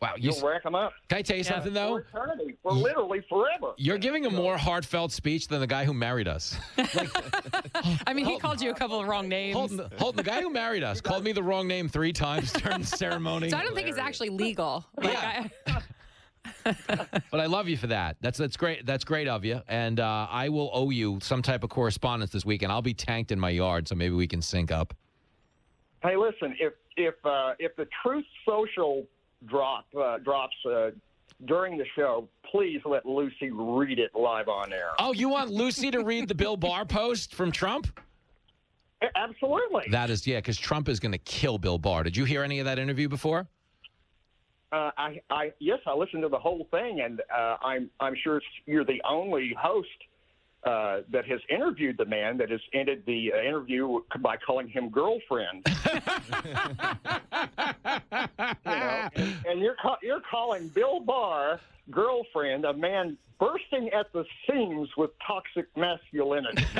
wow, 0.00 0.12
you 0.16 0.30
you'll 0.30 0.48
rack 0.48 0.62
them 0.62 0.76
up. 0.76 0.92
Can 1.08 1.18
I 1.18 1.22
tell 1.22 1.36
you 1.36 1.42
something 1.44 1.72
though? 1.72 1.98
For 2.12 2.20
eternity, 2.20 2.54
for 2.62 2.72
literally 2.72 3.20
forever. 3.28 3.72
You're 3.78 3.98
giving 3.98 4.26
a 4.26 4.30
more 4.30 4.56
heartfelt 4.56 5.10
speech 5.10 5.48
than 5.48 5.58
the 5.60 5.66
guy 5.66 5.84
who 5.84 5.92
married 5.92 6.28
us. 6.28 6.56
I 8.06 8.12
mean, 8.14 8.26
he 8.26 8.38
called 8.38 8.60
you 8.60 8.70
a 8.70 8.74
couple 8.74 9.00
of 9.00 9.08
wrong 9.08 9.28
names. 9.28 9.56
Holton, 9.56 9.80
Holton, 9.98 10.16
the 10.16 10.22
guy 10.22 10.40
who 10.40 10.50
married 10.50 10.84
us, 10.84 11.00
called 11.00 11.24
me 11.24 11.32
the 11.32 11.42
wrong 11.42 11.66
name 11.66 11.88
three 11.88 12.12
times 12.12 12.52
during 12.52 12.80
the 12.80 12.86
ceremony. 12.96 13.50
So 13.50 13.56
I 13.56 13.62
don't 13.64 13.74
think 13.74 13.88
it's 13.88 13.98
actually 13.98 14.30
legal. 14.30 14.84
Like, 14.96 15.16
I, 15.16 15.50
But 17.30 17.40
I 17.40 17.46
love 17.46 17.68
you 17.68 17.76
for 17.76 17.88
that. 17.88 18.16
That's 18.20 18.38
that's 18.38 18.56
great. 18.56 18.86
That's 18.86 19.04
great 19.04 19.28
of 19.28 19.44
you. 19.44 19.60
And 19.68 20.00
uh, 20.00 20.26
I 20.30 20.48
will 20.48 20.70
owe 20.72 20.90
you 20.90 21.18
some 21.22 21.42
type 21.42 21.62
of 21.62 21.70
correspondence 21.70 22.30
this 22.30 22.44
weekend. 22.44 22.72
I'll 22.72 22.82
be 22.82 22.94
tanked 22.94 23.32
in 23.32 23.38
my 23.38 23.50
yard, 23.50 23.86
so 23.88 23.94
maybe 23.94 24.14
we 24.14 24.26
can 24.26 24.40
sync 24.40 24.70
up. 24.70 24.94
Hey, 26.02 26.16
listen, 26.16 26.56
if 26.58 26.72
if 26.96 27.14
uh, 27.24 27.54
if 27.58 27.76
the 27.76 27.86
Truth 28.02 28.24
Social 28.46 29.04
drop 29.46 29.86
uh, 29.98 30.18
drops 30.18 30.54
uh, 30.66 30.90
during 31.44 31.76
the 31.76 31.86
show, 31.94 32.28
please 32.50 32.80
let 32.84 33.06
Lucy 33.06 33.50
read 33.50 33.98
it 33.98 34.10
live 34.14 34.48
on 34.48 34.72
air. 34.72 34.90
Oh, 34.98 35.12
you 35.12 35.28
want 35.28 35.50
Lucy 35.50 35.90
to 35.90 36.02
read 36.02 36.28
the 36.28 36.34
Bill 36.34 36.56
Barr 36.56 36.84
post 36.84 37.34
from 37.34 37.52
Trump? 37.52 37.86
Absolutely. 39.14 39.84
That 39.90 40.10
is, 40.10 40.26
yeah, 40.26 40.38
because 40.38 40.58
Trump 40.58 40.88
is 40.88 40.98
going 40.98 41.12
to 41.12 41.18
kill 41.18 41.58
Bill 41.58 41.78
Barr. 41.78 42.02
Did 42.02 42.16
you 42.16 42.24
hear 42.24 42.42
any 42.42 42.58
of 42.58 42.64
that 42.64 42.78
interview 42.78 43.08
before? 43.08 43.46
Uh, 44.70 44.90
I, 44.98 45.20
I 45.30 45.52
yes, 45.60 45.78
I 45.86 45.94
listened 45.94 46.22
to 46.22 46.28
the 46.28 46.38
whole 46.38 46.66
thing, 46.70 47.00
and 47.00 47.20
uh, 47.34 47.56
I'm 47.62 47.90
I'm 48.00 48.14
sure 48.22 48.40
you're 48.66 48.84
the 48.84 49.00
only 49.08 49.56
host 49.58 49.88
uh, 50.64 51.00
that 51.10 51.24
has 51.26 51.40
interviewed 51.48 51.96
the 51.96 52.04
man 52.04 52.36
that 52.38 52.50
has 52.50 52.60
ended 52.74 53.02
the 53.06 53.32
uh, 53.32 53.40
interview 53.40 54.00
by 54.20 54.36
calling 54.36 54.68
him 54.68 54.90
girlfriend. 54.90 55.64
you 55.94 56.04
know, 58.66 59.08
and, 59.14 59.34
and 59.46 59.60
you're 59.60 59.76
ca- 59.80 59.98
you're 60.02 60.22
calling 60.30 60.68
Bill 60.68 61.00
Barr 61.00 61.60
girlfriend, 61.90 62.64
a 62.66 62.72
man 62.74 63.16
bursting 63.38 63.88
at 63.90 64.12
the 64.12 64.24
seams 64.46 64.88
with 64.96 65.10
toxic 65.26 65.66
masculinity. 65.76 66.64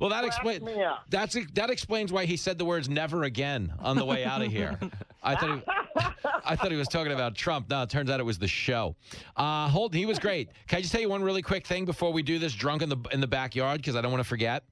Well, 0.00 0.10
that 0.10 0.24
explains. 0.24 0.62
me. 0.62 0.76
That's 1.10 1.36
that 1.54 1.70
explains 1.70 2.12
why 2.12 2.24
he 2.26 2.36
said 2.36 2.58
the 2.58 2.64
words 2.64 2.88
"never 2.88 3.24
again" 3.24 3.72
on 3.80 3.96
the 3.96 4.04
way 4.04 4.24
out 4.24 4.42
of 4.42 4.50
here. 4.52 4.78
I 5.22 5.34
thought 5.34 5.56
he, 5.56 6.02
I 6.44 6.56
thought 6.56 6.70
he 6.70 6.76
was 6.76 6.88
talking 6.88 7.12
about 7.12 7.34
Trump. 7.34 7.68
No, 7.68 7.82
it 7.82 7.90
turns 7.90 8.10
out 8.10 8.20
it 8.20 8.24
was 8.24 8.38
the 8.38 8.48
show. 8.48 8.94
Uh, 9.36 9.88
he 9.92 10.06
was 10.06 10.18
great. 10.18 10.50
Can 10.68 10.78
I 10.78 10.80
just 10.80 10.92
tell 10.92 11.00
you 11.00 11.08
one 11.08 11.22
really 11.22 11.42
quick 11.42 11.66
thing 11.66 11.84
before 11.84 12.12
we 12.12 12.22
do 12.22 12.38
this 12.38 12.52
drunk 12.54 12.82
in 12.82 12.88
the 12.88 12.96
in 13.12 13.20
the 13.20 13.26
backyard 13.26 13.78
because 13.80 13.96
I 13.96 14.00
don't 14.00 14.12
want 14.12 14.22
to 14.22 14.28
forget. 14.28 14.64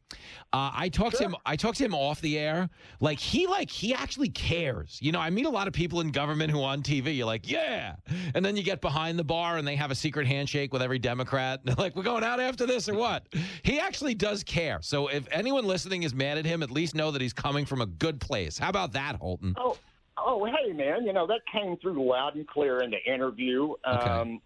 Uh, 0.52 0.70
I 0.72 0.88
talked 0.88 1.16
to 1.16 1.24
him. 1.24 1.36
I 1.44 1.56
talked 1.56 1.78
to 1.78 1.84
him 1.84 1.94
off 1.94 2.20
the 2.20 2.38
air. 2.38 2.68
Like 3.00 3.18
he 3.18 3.46
like 3.46 3.70
he 3.70 3.92
actually 3.92 4.28
cares. 4.28 4.98
You 5.02 5.12
know, 5.12 5.20
I 5.20 5.30
meet 5.30 5.46
a 5.46 5.50
lot 5.50 5.66
of 5.66 5.72
people 5.72 6.00
in 6.00 6.10
government 6.10 6.50
who 6.50 6.62
on 6.62 6.82
TV. 6.82 7.16
You're 7.16 7.26
like, 7.26 7.50
yeah, 7.50 7.96
and 8.34 8.44
then 8.44 8.56
you 8.56 8.62
get 8.62 8.80
behind 8.80 9.18
the 9.18 9.24
bar 9.24 9.56
and 9.56 9.66
they 9.66 9.76
have 9.76 9.90
a 9.90 9.94
secret 9.94 10.26
handshake 10.26 10.72
with 10.72 10.82
every 10.82 10.98
Democrat. 10.98 11.60
They're 11.64 11.74
like, 11.74 11.96
we're 11.96 12.02
going 12.02 12.24
out 12.24 12.40
after 12.40 12.66
this 12.66 12.88
or 12.88 12.94
what? 12.94 13.26
He 13.62 13.80
actually 13.80 14.14
does 14.14 14.44
care. 14.44 14.78
So 14.82 15.08
if 15.08 15.26
anyone 15.30 15.64
listening 15.64 16.04
is 16.04 16.14
mad 16.14 16.38
at 16.38 16.44
him, 16.44 16.62
at 16.62 16.70
least 16.70 16.94
know 16.94 17.10
that 17.10 17.20
he's 17.20 17.32
coming 17.32 17.64
from 17.64 17.80
a 17.80 17.86
good 17.86 18.20
place. 18.20 18.56
How 18.56 18.68
about 18.68 18.92
that, 18.92 19.16
Holton? 19.16 19.54
Oh, 19.58 19.76
oh, 20.18 20.44
hey, 20.44 20.72
man! 20.72 21.04
You 21.04 21.12
know 21.12 21.26
that 21.26 21.40
came 21.52 21.76
through 21.78 22.04
loud 22.08 22.34
and 22.36 22.46
clear 22.46 22.82
in 22.82 22.90
the 22.90 23.02
interview. 23.12 23.74
Um, 23.84 24.40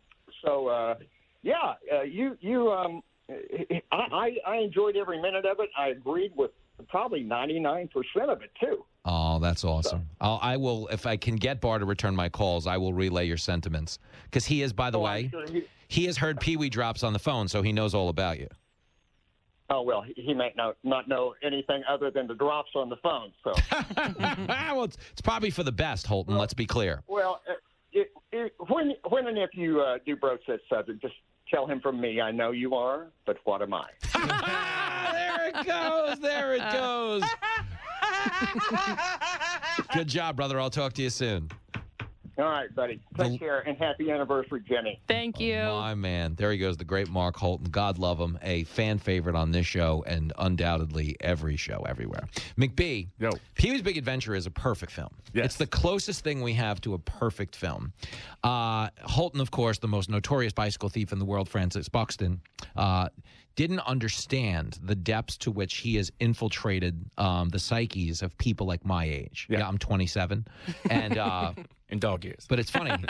so, 0.44 0.68
uh, 0.68 0.94
yeah, 1.42 1.74
uh, 1.92 2.02
you 2.02 2.36
you 2.40 2.70
um, 2.72 3.02
I, 3.30 3.80
I 3.92 4.36
I 4.46 4.56
enjoyed 4.56 4.96
every 4.96 5.20
minute 5.20 5.44
of 5.46 5.58
it. 5.60 5.70
I 5.78 5.88
agreed 5.88 6.32
with 6.36 6.50
probably 6.88 7.22
99% 7.22 7.90
of 8.28 8.40
it, 8.40 8.50
too. 8.58 8.84
Oh, 9.04 9.38
that's 9.38 9.64
awesome. 9.64 10.08
I'll, 10.18 10.38
I 10.40 10.56
will, 10.56 10.88
if 10.88 11.04
I 11.06 11.18
can 11.18 11.36
get 11.36 11.60
Barr 11.60 11.78
to 11.78 11.84
return 11.84 12.16
my 12.16 12.30
calls, 12.30 12.66
I 12.66 12.78
will 12.78 12.94
relay 12.94 13.26
your 13.26 13.36
sentiments. 13.36 13.98
Because 14.24 14.46
he 14.46 14.62
is, 14.62 14.72
by 14.72 14.90
the 14.90 14.98
Oh, 14.98 15.02
way, 15.02 15.28
sure 15.30 15.46
he- 15.46 15.64
he 15.88 16.06
has 16.06 16.16
heard 16.16 16.40
Pee 16.40 16.56
Wee 16.56 16.70
drops 16.70 17.02
on 17.02 17.12
the 17.12 17.18
phone, 17.18 17.48
so 17.48 17.60
he 17.60 17.72
knows 17.72 17.94
all 17.94 18.08
about 18.08 18.38
you. 18.40 18.48
Oh, 19.72 19.82
well, 19.82 20.02
he, 20.02 20.12
he 20.16 20.34
might 20.34 20.56
not, 20.56 20.76
not 20.82 21.08
know 21.08 21.34
anything 21.44 21.82
other 21.88 22.10
than 22.10 22.26
the 22.26 22.34
drops 22.34 22.70
on 22.74 22.88
the 22.88 22.96
phone. 22.96 23.32
So, 23.44 23.52
well, 24.48 24.82
it's, 24.84 24.98
it's 25.12 25.20
probably 25.20 25.50
for 25.50 25.62
the 25.62 25.72
best, 25.72 26.06
Holton. 26.08 26.36
Let's 26.36 26.54
be 26.54 26.66
clear. 26.66 27.02
well, 27.06 27.40
uh, 27.48 27.52
it, 27.92 28.12
it, 28.32 28.52
when, 28.68 28.94
when 29.08 29.28
and 29.28 29.38
if 29.38 29.50
you 29.54 29.80
uh, 29.80 29.98
do 30.04 30.16
broach 30.16 30.40
that 30.48 30.60
subject, 30.68 31.00
just 31.00 31.14
tell 31.48 31.66
him 31.66 31.80
from 31.80 32.00
me, 32.00 32.20
I 32.20 32.30
know 32.32 32.50
you 32.50 32.74
are, 32.74 33.06
but 33.26 33.36
what 33.44 33.62
am 33.62 33.74
I? 33.74 33.86
there 35.12 35.48
it 35.48 35.66
goes. 35.66 36.18
There 36.20 36.54
it 36.54 36.72
goes. 36.72 37.22
Good 39.94 40.08
job, 40.08 40.36
brother. 40.36 40.60
I'll 40.60 40.70
talk 40.70 40.92
to 40.94 41.02
you 41.02 41.10
soon. 41.10 41.50
All 42.40 42.48
right, 42.48 42.74
buddy. 42.74 43.00
Take 43.18 43.38
care 43.38 43.60
and 43.60 43.76
happy 43.76 44.10
anniversary, 44.10 44.62
Jenny. 44.66 45.00
Thank 45.06 45.38
you. 45.38 45.56
My 45.56 45.94
man. 45.94 46.34
There 46.36 46.50
he 46.50 46.58
goes, 46.58 46.76
the 46.78 46.84
great 46.84 47.08
Mark 47.08 47.36
Holton. 47.36 47.66
God 47.70 47.98
love 47.98 48.18
him. 48.18 48.38
A 48.42 48.64
fan 48.64 48.98
favorite 48.98 49.36
on 49.36 49.50
this 49.50 49.66
show 49.66 50.02
and 50.06 50.32
undoubtedly 50.38 51.16
every 51.20 51.56
show 51.56 51.84
everywhere. 51.86 52.26
McBee, 52.56 53.08
Yo. 53.18 53.30
Pee 53.54 53.70
Wee's 53.72 53.82
Big 53.82 53.98
Adventure 53.98 54.34
is 54.34 54.46
a 54.46 54.50
perfect 54.50 54.92
film. 54.92 55.10
It's 55.34 55.56
the 55.56 55.66
closest 55.66 56.24
thing 56.24 56.40
we 56.40 56.54
have 56.54 56.80
to 56.82 56.94
a 56.94 56.98
perfect 56.98 57.54
film. 57.54 57.92
Uh, 58.42 58.88
Holton, 59.02 59.40
of 59.40 59.50
course, 59.50 59.78
the 59.78 59.88
most 59.88 60.08
notorious 60.08 60.52
bicycle 60.52 60.88
thief 60.88 61.12
in 61.12 61.18
the 61.18 61.26
world, 61.26 61.48
Francis 61.48 61.88
Buxton, 61.88 62.40
uh, 62.74 63.10
didn't 63.56 63.80
understand 63.80 64.78
the 64.82 64.94
depths 64.94 65.36
to 65.36 65.50
which 65.50 65.78
he 65.78 65.96
has 65.96 66.10
infiltrated 66.20 67.04
um, 67.18 67.50
the 67.50 67.58
psyches 67.58 68.22
of 68.22 68.36
people 68.38 68.66
like 68.66 68.84
my 68.86 69.04
age. 69.04 69.46
Yeah, 69.50 69.66
I'm 69.68 69.76
27. 69.76 70.46
And 70.88 71.18
uh, 71.18 71.52
in 71.90 71.98
dog 71.98 72.24
years. 72.24 72.46
But 72.48 72.58
it's 72.58 72.70
funny. 72.70 72.92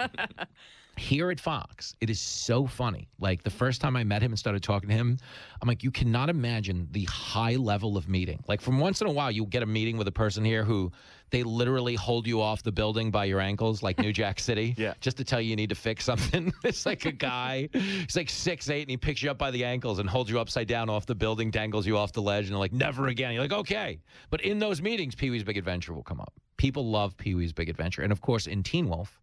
Here 0.96 1.30
at 1.30 1.40
Fox, 1.40 1.94
it 2.00 2.10
is 2.10 2.20
so 2.20 2.66
funny. 2.66 3.08
Like 3.18 3.42
the 3.42 3.50
first 3.50 3.80
time 3.80 3.96
I 3.96 4.04
met 4.04 4.22
him 4.22 4.32
and 4.32 4.38
started 4.38 4.62
talking 4.62 4.88
to 4.90 4.94
him, 4.94 5.16
I'm 5.62 5.68
like, 5.68 5.82
you 5.82 5.90
cannot 5.90 6.28
imagine 6.28 6.88
the 6.90 7.04
high 7.04 7.56
level 7.56 7.96
of 7.96 8.08
meeting. 8.08 8.42
Like 8.46 8.60
from 8.60 8.78
once 8.78 9.00
in 9.00 9.06
a 9.06 9.12
while, 9.12 9.30
you'll 9.30 9.46
get 9.46 9.62
a 9.62 9.66
meeting 9.66 9.96
with 9.96 10.08
a 10.08 10.12
person 10.12 10.44
here 10.44 10.62
who 10.62 10.92
they 11.30 11.42
literally 11.42 11.94
hold 11.94 12.26
you 12.26 12.42
off 12.42 12.62
the 12.62 12.72
building 12.72 13.10
by 13.10 13.24
your 13.24 13.40
ankles, 13.40 13.82
like 13.82 13.98
New 13.98 14.12
Jack 14.12 14.40
City, 14.48 14.74
yeah. 14.76 14.94
just 15.00 15.16
to 15.16 15.24
tell 15.24 15.40
you 15.40 15.50
you 15.50 15.56
need 15.56 15.70
to 15.70 15.74
fix 15.74 16.04
something. 16.04 16.52
it's 16.64 16.84
like 16.84 17.06
a 17.06 17.12
guy, 17.12 17.68
he's 17.72 18.16
like 18.16 18.28
six 18.28 18.68
eight, 18.68 18.82
and 18.82 18.90
he 18.90 18.96
picks 18.96 19.22
you 19.22 19.30
up 19.30 19.38
by 19.38 19.50
the 19.50 19.64
ankles 19.64 20.00
and 20.00 20.08
holds 20.08 20.28
you 20.30 20.38
upside 20.38 20.68
down 20.68 20.90
off 20.90 21.06
the 21.06 21.14
building, 21.14 21.50
dangles 21.50 21.86
you 21.86 21.96
off 21.96 22.12
the 22.12 22.22
ledge, 22.22 22.46
and 22.46 22.52
they're 22.52 22.58
like, 22.58 22.72
never 22.72 23.08
again. 23.08 23.32
You're 23.32 23.42
like, 23.42 23.52
okay. 23.52 24.00
But 24.30 24.42
in 24.42 24.58
those 24.58 24.82
meetings, 24.82 25.14
Pee 25.14 25.30
Wee's 25.30 25.44
Big 25.44 25.56
Adventure 25.56 25.94
will 25.94 26.02
come 26.02 26.20
up. 26.20 26.32
People 26.56 26.90
love 26.90 27.16
Pee 27.16 27.34
Wee's 27.34 27.52
Big 27.52 27.68
Adventure, 27.68 28.02
and 28.02 28.12
of 28.12 28.20
course, 28.20 28.46
in 28.46 28.62
Teen 28.62 28.88
Wolf. 28.88 29.20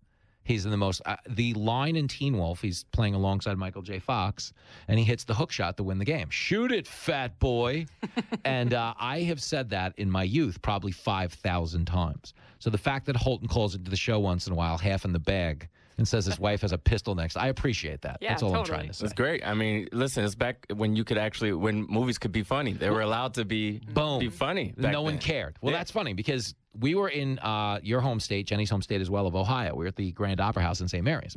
He's 0.47 0.63
in 0.63 0.71
the 0.71 0.77
most 0.77 1.01
uh, 1.05 1.17
the 1.27 1.53
line 1.55 1.97
in 1.97 2.07
Teen 2.07 2.37
Wolf. 2.37 2.61
He's 2.61 2.85
playing 2.85 3.15
alongside 3.15 3.57
Michael 3.57 3.81
J. 3.81 3.99
Fox, 3.99 4.53
and 4.87 4.97
he 4.97 5.03
hits 5.03 5.25
the 5.25 5.33
hook 5.33 5.51
shot 5.51 5.75
to 5.75 5.83
win 5.83 5.99
the 5.99 6.05
game. 6.05 6.29
Shoot 6.29 6.71
it, 6.71 6.87
fat 6.87 7.37
boy! 7.37 7.85
and 8.45 8.73
uh, 8.73 8.93
I 8.97 9.23
have 9.23 9.41
said 9.41 9.69
that 9.71 9.93
in 9.97 10.09
my 10.09 10.23
youth 10.23 10.61
probably 10.61 10.93
five 10.93 11.33
thousand 11.33 11.85
times. 11.85 12.33
So 12.59 12.69
the 12.69 12.77
fact 12.77 13.07
that 13.07 13.17
Holton 13.17 13.49
calls 13.49 13.75
into 13.75 13.91
the 13.91 13.97
show 13.97 14.19
once 14.19 14.47
in 14.47 14.53
a 14.53 14.55
while, 14.55 14.77
half 14.77 15.03
in 15.03 15.11
the 15.11 15.19
bag, 15.19 15.67
and 15.97 16.07
says 16.07 16.25
his 16.25 16.39
wife 16.39 16.61
has 16.61 16.71
a 16.71 16.77
pistol 16.77 17.15
next, 17.15 17.37
I 17.37 17.47
appreciate 17.47 18.01
that. 18.01 18.17
That's 18.21 18.43
all 18.43 18.55
I'm 18.55 18.63
trying 18.65 18.87
to 18.87 18.93
say. 18.93 19.05
It's 19.05 19.13
great. 19.13 19.45
I 19.45 19.53
mean, 19.53 19.87
listen, 19.91 20.23
it's 20.23 20.35
back 20.35 20.65
when 20.75 20.95
you 20.95 21.03
could 21.03 21.17
actually 21.17 21.53
when 21.53 21.85
movies 21.87 22.17
could 22.17 22.31
be 22.31 22.43
funny. 22.43 22.73
They 22.73 22.89
were 22.89 23.01
allowed 23.01 23.33
to 23.35 23.45
be 23.45 23.79
Boom. 23.93 24.19
be 24.19 24.29
funny. 24.29 24.73
back 24.77 24.91
no 24.91 25.01
one 25.01 25.13
then. 25.13 25.21
cared. 25.21 25.57
Well, 25.61 25.71
Yeah. 25.71 25.79
that's 25.79 25.91
funny 25.91 26.13
because 26.13 26.53
we 26.79 26.93
were 26.93 27.09
in 27.09 27.39
uh, 27.39 27.79
your 27.81 28.01
home 28.01 28.19
state, 28.19 28.45
Jenny's 28.45 28.69
home 28.69 28.83
state 28.83 29.01
as 29.01 29.09
well 29.09 29.25
of 29.25 29.35
Ohio. 29.35 29.73
We 29.75 29.85
were 29.85 29.87
at 29.89 29.95
the 29.95 30.11
Grand 30.11 30.39
Opera 30.39 30.61
House 30.61 30.81
in 30.81 30.87
St. 30.87 31.03
Mary's, 31.03 31.35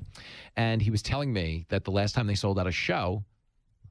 and 0.57 0.82
he 0.82 0.91
was 0.91 1.01
telling 1.01 1.32
me 1.32 1.65
that 1.70 1.85
the 1.85 1.91
last 1.93 2.15
time 2.15 2.27
they 2.27 2.35
sold 2.35 2.59
out 2.59 2.66
a 2.66 2.73
show, 2.73 3.24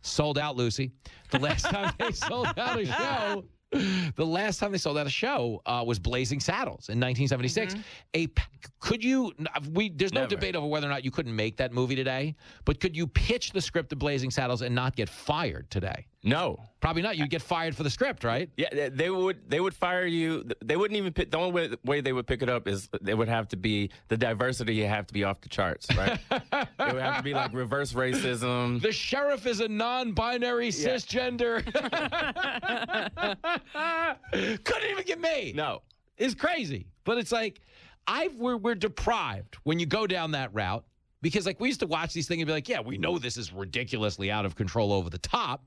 sold 0.02 0.38
out, 0.38 0.56
Lucy. 0.56 0.92
The 1.32 1.40
last 1.40 1.64
time 1.64 1.94
they 2.00 2.12
sold 2.14 2.48
out 2.58 2.80
a 2.80 2.86
show. 2.86 3.44
The 3.72 4.26
last 4.26 4.60
time 4.60 4.72
they 4.72 4.80
sold 4.80 4.98
out 4.98 5.06
a 5.06 5.12
show 5.12 5.62
uh, 5.66 5.84
was 5.86 6.00
Blazing 6.00 6.40
Saddles 6.40 6.90
in 6.90 7.00
1976. 7.00 7.76
A 8.16 8.28
p- 8.28 8.44
could 8.80 9.04
you? 9.04 9.32
We 9.74 9.90
there's 9.90 10.12
no 10.12 10.22
Never. 10.22 10.30
debate 10.32 10.56
over 10.56 10.66
whether 10.66 10.88
or 10.88 10.90
not 10.90 11.06
you 11.06 11.12
couldn't 11.12 11.36
make 11.36 11.58
that 11.58 11.72
movie 11.72 11.96
today, 11.96 12.36
but 12.66 12.80
could 12.80 12.96
you 12.98 13.06
pitch 13.06 13.52
the 13.52 13.62
script 13.62 13.94
of 13.94 14.00
Blazing 14.00 14.32
Saddles 14.32 14.64
and 14.64 14.74
not 14.74 14.96
get 14.96 15.08
fired 15.08 15.70
today? 15.70 16.08
No, 16.22 16.58
probably 16.82 17.02
not. 17.02 17.18
You'd 17.18 17.30
get 17.30 17.42
fired 17.42 17.76
for 17.76 17.84
the 17.84 17.90
script, 17.90 18.26
right? 18.26 18.50
Yeah, 18.58 18.90
they- 18.90 19.10
would 19.10 19.50
they 19.50 19.62
would 19.62 19.74
fire 19.74 20.06
you. 20.06 20.50
They 20.64 20.76
wouldn't 20.76 20.98
even 20.98 21.14
pick. 21.14 21.32
The 21.32 21.38
only 21.38 21.52
way, 21.52 21.70
way 21.86 22.02
they 22.02 22.12
would 22.12 22.28
pick 22.28 22.42
it 22.42 22.50
up 22.50 22.68
is 22.68 22.90
they 23.02 23.14
would 23.14 23.30
have 23.30 23.48
to 23.50 23.58
be 23.58 23.90
the 24.10 24.18
diversity. 24.18 24.76
You 24.76 24.88
have 24.88 25.08
to 25.08 25.14
be 25.14 25.24
off 25.24 25.40
the 25.40 25.48
charts, 25.50 25.88
right? 25.96 26.20
it 26.32 26.94
would 26.94 27.02
have 27.02 27.18
to 27.18 27.24
be 27.24 27.34
like 27.34 27.54
reverse 27.54 27.94
racism. 27.94 28.82
The 28.82 28.92
sheriff 28.92 29.46
is 29.46 29.62
a 29.62 29.68
non-binary 29.70 30.70
cisgender. 30.70 31.64
Couldn't 34.64 34.90
even 34.90 35.06
get 35.06 35.22
me. 35.22 35.54
No, 35.56 35.82
it's 36.18 36.36
crazy. 36.36 36.88
But 37.06 37.18
it's 37.18 37.32
like 37.32 37.62
I've 38.08 38.36
we're 38.36 38.58
we're 38.58 38.76
deprived 38.76 39.56
when 39.64 39.80
you 39.80 39.86
go 39.86 40.06
down 40.06 40.32
that 40.32 40.54
route 40.54 40.84
because 41.22 41.46
like 41.46 41.60
we 41.60 41.68
used 41.68 41.80
to 41.82 41.88
watch 41.88 42.14
these 42.14 42.28
things 42.28 42.42
and 42.42 42.48
be 42.48 42.54
like, 42.54 42.70
yeah, 42.70 42.80
we 42.80 42.98
know 42.98 43.18
this 43.18 43.38
is 43.38 43.52
ridiculously 43.52 44.32
out 44.32 44.46
of 44.46 44.56
control 44.56 44.94
over 44.94 45.10
the 45.10 45.18
top, 45.18 45.64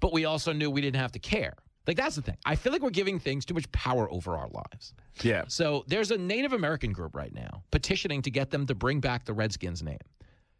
but 0.00 0.12
we 0.12 0.24
also 0.24 0.52
knew 0.52 0.70
we 0.70 0.80
didn't 0.80 1.00
have 1.00 1.12
to 1.12 1.18
care. 1.18 1.54
Like 1.86 1.96
that's 1.96 2.16
the 2.16 2.22
thing. 2.22 2.36
I 2.46 2.56
feel 2.56 2.72
like 2.72 2.82
we're 2.82 2.90
giving 2.90 3.18
things 3.18 3.44
too 3.44 3.54
much 3.54 3.70
power 3.72 4.10
over 4.10 4.36
our 4.36 4.48
lives. 4.48 4.94
Yeah. 5.22 5.44
So 5.48 5.84
there's 5.86 6.10
a 6.10 6.18
Native 6.18 6.52
American 6.52 6.92
group 6.92 7.14
right 7.14 7.34
now 7.34 7.62
petitioning 7.70 8.22
to 8.22 8.30
get 8.30 8.50
them 8.50 8.66
to 8.66 8.74
bring 8.74 9.00
back 9.00 9.24
the 9.24 9.34
Redskins 9.34 9.82
name. 9.82 9.98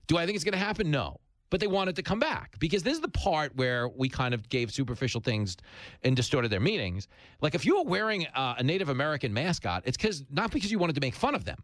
Do 0.06 0.18
I 0.18 0.26
think 0.26 0.36
it's 0.36 0.44
going 0.44 0.52
to 0.52 0.58
happen? 0.58 0.90
No. 0.90 1.20
But 1.50 1.60
they 1.60 1.66
want 1.66 1.88
it 1.88 1.96
to 1.96 2.02
come 2.02 2.18
back 2.18 2.58
because 2.58 2.82
this 2.82 2.94
is 2.94 3.00
the 3.00 3.08
part 3.08 3.54
where 3.54 3.88
we 3.88 4.08
kind 4.08 4.34
of 4.34 4.48
gave 4.48 4.72
superficial 4.72 5.20
things 5.20 5.56
and 6.02 6.16
distorted 6.16 6.50
their 6.50 6.60
meanings. 6.60 7.06
Like 7.40 7.54
if 7.54 7.64
you 7.64 7.76
were 7.76 7.84
wearing 7.84 8.26
uh, 8.34 8.56
a 8.58 8.62
Native 8.62 8.88
American 8.88 9.32
mascot, 9.32 9.84
it's 9.86 9.96
because 9.96 10.24
not 10.30 10.50
because 10.50 10.72
you 10.72 10.78
wanted 10.78 10.94
to 10.94 11.00
make 11.00 11.14
fun 11.14 11.34
of 11.34 11.44
them. 11.44 11.58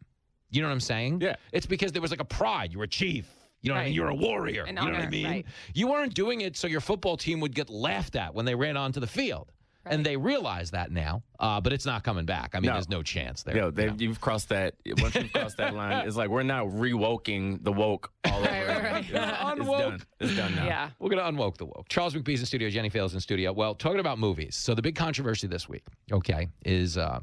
You 0.50 0.62
know 0.62 0.68
what 0.68 0.72
I'm 0.74 0.80
saying? 0.80 1.20
Yeah. 1.20 1.36
It's 1.52 1.66
because 1.66 1.92
there 1.92 2.02
was 2.02 2.10
like 2.10 2.20
a 2.20 2.24
pride. 2.24 2.72
You 2.72 2.78
were 2.78 2.84
a 2.84 2.88
chief. 2.88 3.26
You 3.62 3.68
know 3.70 3.74
what 3.76 3.82
I 3.82 3.84
mean? 3.86 3.94
You're 3.94 4.08
a 4.08 4.14
warrior. 4.14 4.62
An 4.62 4.68
you 4.68 4.74
know 4.74 4.82
what 4.84 4.94
I 4.94 5.08
mean? 5.08 5.26
right. 5.26 5.46
You 5.74 5.86
weren't 5.88 6.14
doing 6.14 6.40
it 6.40 6.56
so 6.56 6.66
your 6.66 6.80
football 6.80 7.16
team 7.16 7.40
would 7.40 7.54
get 7.54 7.68
laughed 7.68 8.16
at 8.16 8.34
when 8.34 8.46
they 8.46 8.54
ran 8.54 8.76
onto 8.76 9.00
the 9.00 9.06
field. 9.06 9.52
And 9.86 10.04
they 10.04 10.14
realize 10.16 10.72
that 10.72 10.92
now, 10.92 11.22
uh, 11.38 11.58
but 11.60 11.72
it's 11.72 11.86
not 11.86 12.04
coming 12.04 12.26
back. 12.26 12.50
I 12.54 12.60
mean, 12.60 12.66
No. 12.68 12.74
there's 12.74 12.90
no 12.90 13.02
chance 13.02 13.42
there. 13.42 13.56
Yo, 13.56 13.70
they, 13.70 13.90
you've 13.98 14.20
crossed 14.20 14.50
that. 14.50 14.74
Once 14.98 15.14
you've 15.14 15.32
crossed 15.32 15.56
that 15.56 15.74
line, 15.74 16.06
it's 16.06 16.16
like 16.16 16.28
we're 16.28 16.42
now 16.42 16.66
rewoking 16.66 17.64
the 17.64 17.72
woke 17.72 18.12
all 18.26 18.40
over. 18.40 18.46
again. 18.48 18.96
It's, 18.96 19.08
it's 19.08 19.68
done. 19.68 20.02
It's 20.20 20.36
done 20.36 20.54
now. 20.54 20.66
Yeah, 20.66 20.90
We're 20.98 21.08
going 21.08 21.22
to 21.24 21.30
unwoke 21.42 21.56
the 21.56 21.64
woke. 21.64 21.86
Charles 21.88 22.12
McBee's 22.14 22.40
in 22.40 22.46
studio. 22.46 22.68
Jenny 22.68 22.90
Failla's 22.90 23.14
in 23.14 23.20
studio. 23.20 23.54
Well, 23.54 23.74
talking 23.74 24.00
about 24.00 24.18
movies. 24.18 24.54
So 24.54 24.74
the 24.74 24.82
big 24.82 24.96
controversy 24.96 25.46
this 25.46 25.66
week, 25.66 25.84
okay, 26.12 26.48
is 26.66 26.98
uh, 26.98 27.20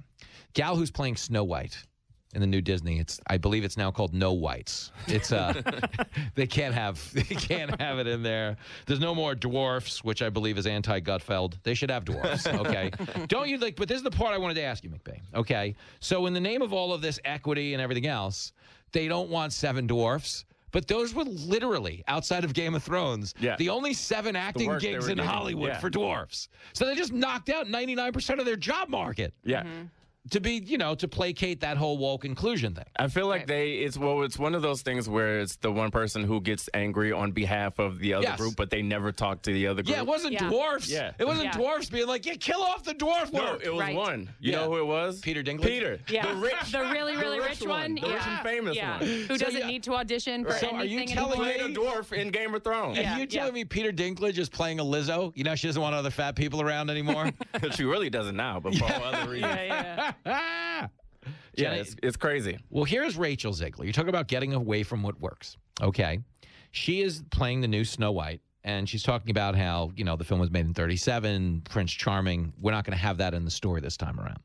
gal 0.53 0.75
who's 0.75 0.89
playing 0.91 1.15
Snow 1.17 1.43
White 1.43 1.77
in 2.33 2.41
the 2.41 2.47
new 2.47 2.61
Disney. 2.61 2.99
It's 2.99 3.19
I 3.27 3.37
believe 3.37 3.63
it's 3.63 3.77
now 3.77 3.89
called 3.91 4.13
No 4.13 4.33
Whites. 4.33 4.91
It's 5.07 5.31
uh, 5.31 5.53
they 6.35 6.47
can't 6.47 6.73
have 6.73 7.11
they 7.13 7.23
can't 7.23 7.79
have 7.79 7.99
it 7.99 8.07
in 8.07 8.21
there. 8.23 8.57
There's 8.85 8.99
no 8.99 9.15
more 9.15 9.35
dwarfs, 9.35 10.03
which 10.03 10.21
I 10.21 10.29
believe 10.29 10.57
is 10.57 10.67
anti 10.67 10.99
Gutfeld. 10.99 11.55
They 11.63 11.73
should 11.73 11.91
have 11.91 12.05
dwarfs. 12.05 12.45
Okay, 12.57 12.91
don't 13.27 13.47
you 13.47 13.57
like? 13.57 13.75
But 13.75 13.87
this 13.87 13.97
is 13.97 14.03
the 14.03 14.11
part 14.11 14.33
I 14.33 14.37
wanted 14.37 14.55
to 14.55 14.61
ask 14.63 14.83
you, 14.83 14.89
McBee. 14.89 15.19
Okay, 15.35 15.75
so 15.99 16.25
in 16.25 16.33
the 16.33 16.39
name 16.39 16.61
of 16.61 16.73
all 16.73 16.91
of 16.93 17.01
this 17.01 17.19
equity 17.23 17.73
and 17.73 17.81
everything 17.81 18.07
else, 18.07 18.51
they 18.91 19.07
don't 19.07 19.29
want 19.29 19.53
seven 19.53 19.85
dwarfs. 19.87 20.45
But 20.71 20.87
those 20.87 21.13
were 21.13 21.23
literally 21.23 22.03
outside 22.07 22.43
of 22.43 22.53
Game 22.53 22.75
of 22.75 22.83
Thrones. 22.83 23.33
Yeah. 23.39 23.55
The 23.57 23.69
only 23.69 23.93
seven 23.93 24.35
acting 24.35 24.69
gigs 24.79 25.07
in 25.07 25.15
getting. 25.15 25.23
Hollywood 25.31 25.69
Yeah. 25.69 25.79
for 25.79 25.89
dwarfs. 25.89 26.49
So 26.73 26.85
they 26.85 26.93
just 26.93 27.13
knocked 27.13 27.49
out 27.49 27.67
99% 27.67 28.39
of 28.39 28.45
their 28.45 28.57
job 28.57 28.89
market. 28.89 29.33
Yeah. 29.45 29.63
To 30.31 30.39
be, 30.39 30.53
you 30.65 30.77
know, 30.77 30.95
to 30.95 31.07
placate 31.07 31.61
that 31.61 31.77
whole 31.77 31.97
woke 31.97 32.25
inclusion 32.25 32.73
thing. 32.75 32.85
I 32.97 33.07
feel 33.07 33.27
like 33.27 33.47
they 33.47 33.73
it's 33.73 33.97
well 33.97 34.23
it's 34.23 34.37
one 34.37 34.55
of 34.55 34.61
those 34.61 34.81
things 34.81 35.07
where 35.07 35.39
it's 35.39 35.55
the 35.57 35.71
one 35.71 35.91
person 35.91 36.23
who 36.23 36.41
gets 36.41 36.69
angry 36.73 37.11
on 37.11 37.31
behalf 37.31 37.79
of 37.79 37.99
the 37.99 38.13
other 38.13 38.23
Yes. 38.23 38.37
group, 38.39 38.55
but 38.55 38.69
they 38.69 38.81
never 38.81 39.11
talk 39.11 39.41
to 39.43 39.53
the 39.53 39.67
other 39.67 39.83
group. 39.83 39.95
Yeah, 39.95 40.01
it 40.01 40.07
wasn't 40.07 40.37
dwarfs. 40.39 40.89
Yeah, 40.89 41.11
It 41.19 41.25
wasn't 41.25 41.45
Yeah. 41.45 41.51
dwarfs 41.57 41.89
being 41.89 42.07
like, 42.07 42.25
yeah, 42.25 42.33
kill 42.35 42.61
off 42.61 42.83
the 42.83 42.93
dwarf 42.93 43.31
No, 43.31 43.43
work. 43.53 43.61
it 43.63 43.73
was 43.73 43.95
one. 43.95 44.29
You 44.39 44.51
Yeah. 44.51 44.57
know 44.59 44.71
who 44.71 44.77
it 44.79 44.85
was? 44.87 45.19
Peter 45.21 45.43
Dinklage. 45.43 45.61
Peter. 45.63 45.99
Yeah. 46.09 46.27
The 46.33 46.35
rich. 46.39 46.53
The 46.71 46.79
really, 46.79 47.15
really 47.15 47.39
the 47.39 47.45
rich, 47.45 47.61
one. 47.61 47.95
The 47.95 48.01
rich 48.01 48.21
and 48.27 48.39
famous 48.43 48.75
yeah. 48.75 48.97
one. 48.99 49.07
Who 49.07 49.37
So, 49.37 49.45
doesn't 49.45 49.61
yeah. 49.61 49.67
need 49.67 49.83
to 49.83 49.95
audition 49.95 50.43
for 50.45 50.51
So 50.53 50.69
are 50.71 50.83
you 50.85 51.05
telling 51.05 51.39
anymore. 51.39 51.45
me- 51.45 51.53
Played 51.57 51.77
a 51.77 51.79
dwarf 51.79 52.13
in 52.13 52.29
Game 52.31 52.53
of 52.53 52.63
Thrones. 52.63 52.97
Yeah. 52.97 53.15
Are 53.15 53.19
you 53.19 53.25
telling 53.27 53.53
me 53.53 53.63
Peter 53.65 53.91
Dinklage 53.91 54.37
is 54.37 54.49
playing 54.49 54.79
a 54.79 54.83
Lizzo? 54.83 55.31
You 55.35 55.43
know, 55.43 55.55
she 55.55 55.67
doesn't 55.67 55.81
want 55.81 55.95
other 55.95 56.09
fat 56.11 56.35
people 56.35 56.61
around 56.61 56.89
anymore. 56.89 57.31
she 57.75 57.83
really 57.83 58.09
doesn't 58.09 58.35
now, 58.35 58.59
but 58.59 58.75
for 58.75 58.85
all 58.85 59.03
other 59.03 59.31
reasons. 59.31 59.53
Yeah, 59.55 59.63
yeah. 59.63 60.13
Yeah, 61.55 61.73
it's, 61.73 61.95
it's 62.03 62.17
crazy. 62.17 62.57
Well, 62.69 62.83
here's 62.83 63.17
Rachel 63.17 63.51
Zegler. 63.51 63.85
You 63.85 63.91
talk 63.91 64.07
about 64.07 64.27
getting 64.27 64.53
away 64.53 64.83
from 64.83 65.01
what 65.01 65.19
works. 65.19 65.57
Okay. 65.81 66.19
She 66.71 67.01
is 67.01 67.23
playing 67.31 67.61
the 67.61 67.67
new 67.67 67.83
Snow 67.83 68.11
White, 68.11 68.41
and 68.63 68.87
she's 68.87 69.01
talking 69.01 69.31
about 69.31 69.55
how 69.55 69.91
you 69.95 70.03
know 70.03 70.15
the 70.15 70.23
film 70.23 70.39
was 70.39 70.51
made 70.51 70.65
in 70.65 70.73
37, 70.73 71.63
Prince 71.69 71.91
Charming. 71.91 72.53
We're 72.59 72.71
not 72.71 72.85
going 72.85 72.95
to 72.95 73.01
have 73.01 73.17
that 73.17 73.33
in 73.33 73.43
the 73.43 73.51
story 73.51 73.81
this 73.81 73.97
time 73.97 74.19
around. 74.19 74.39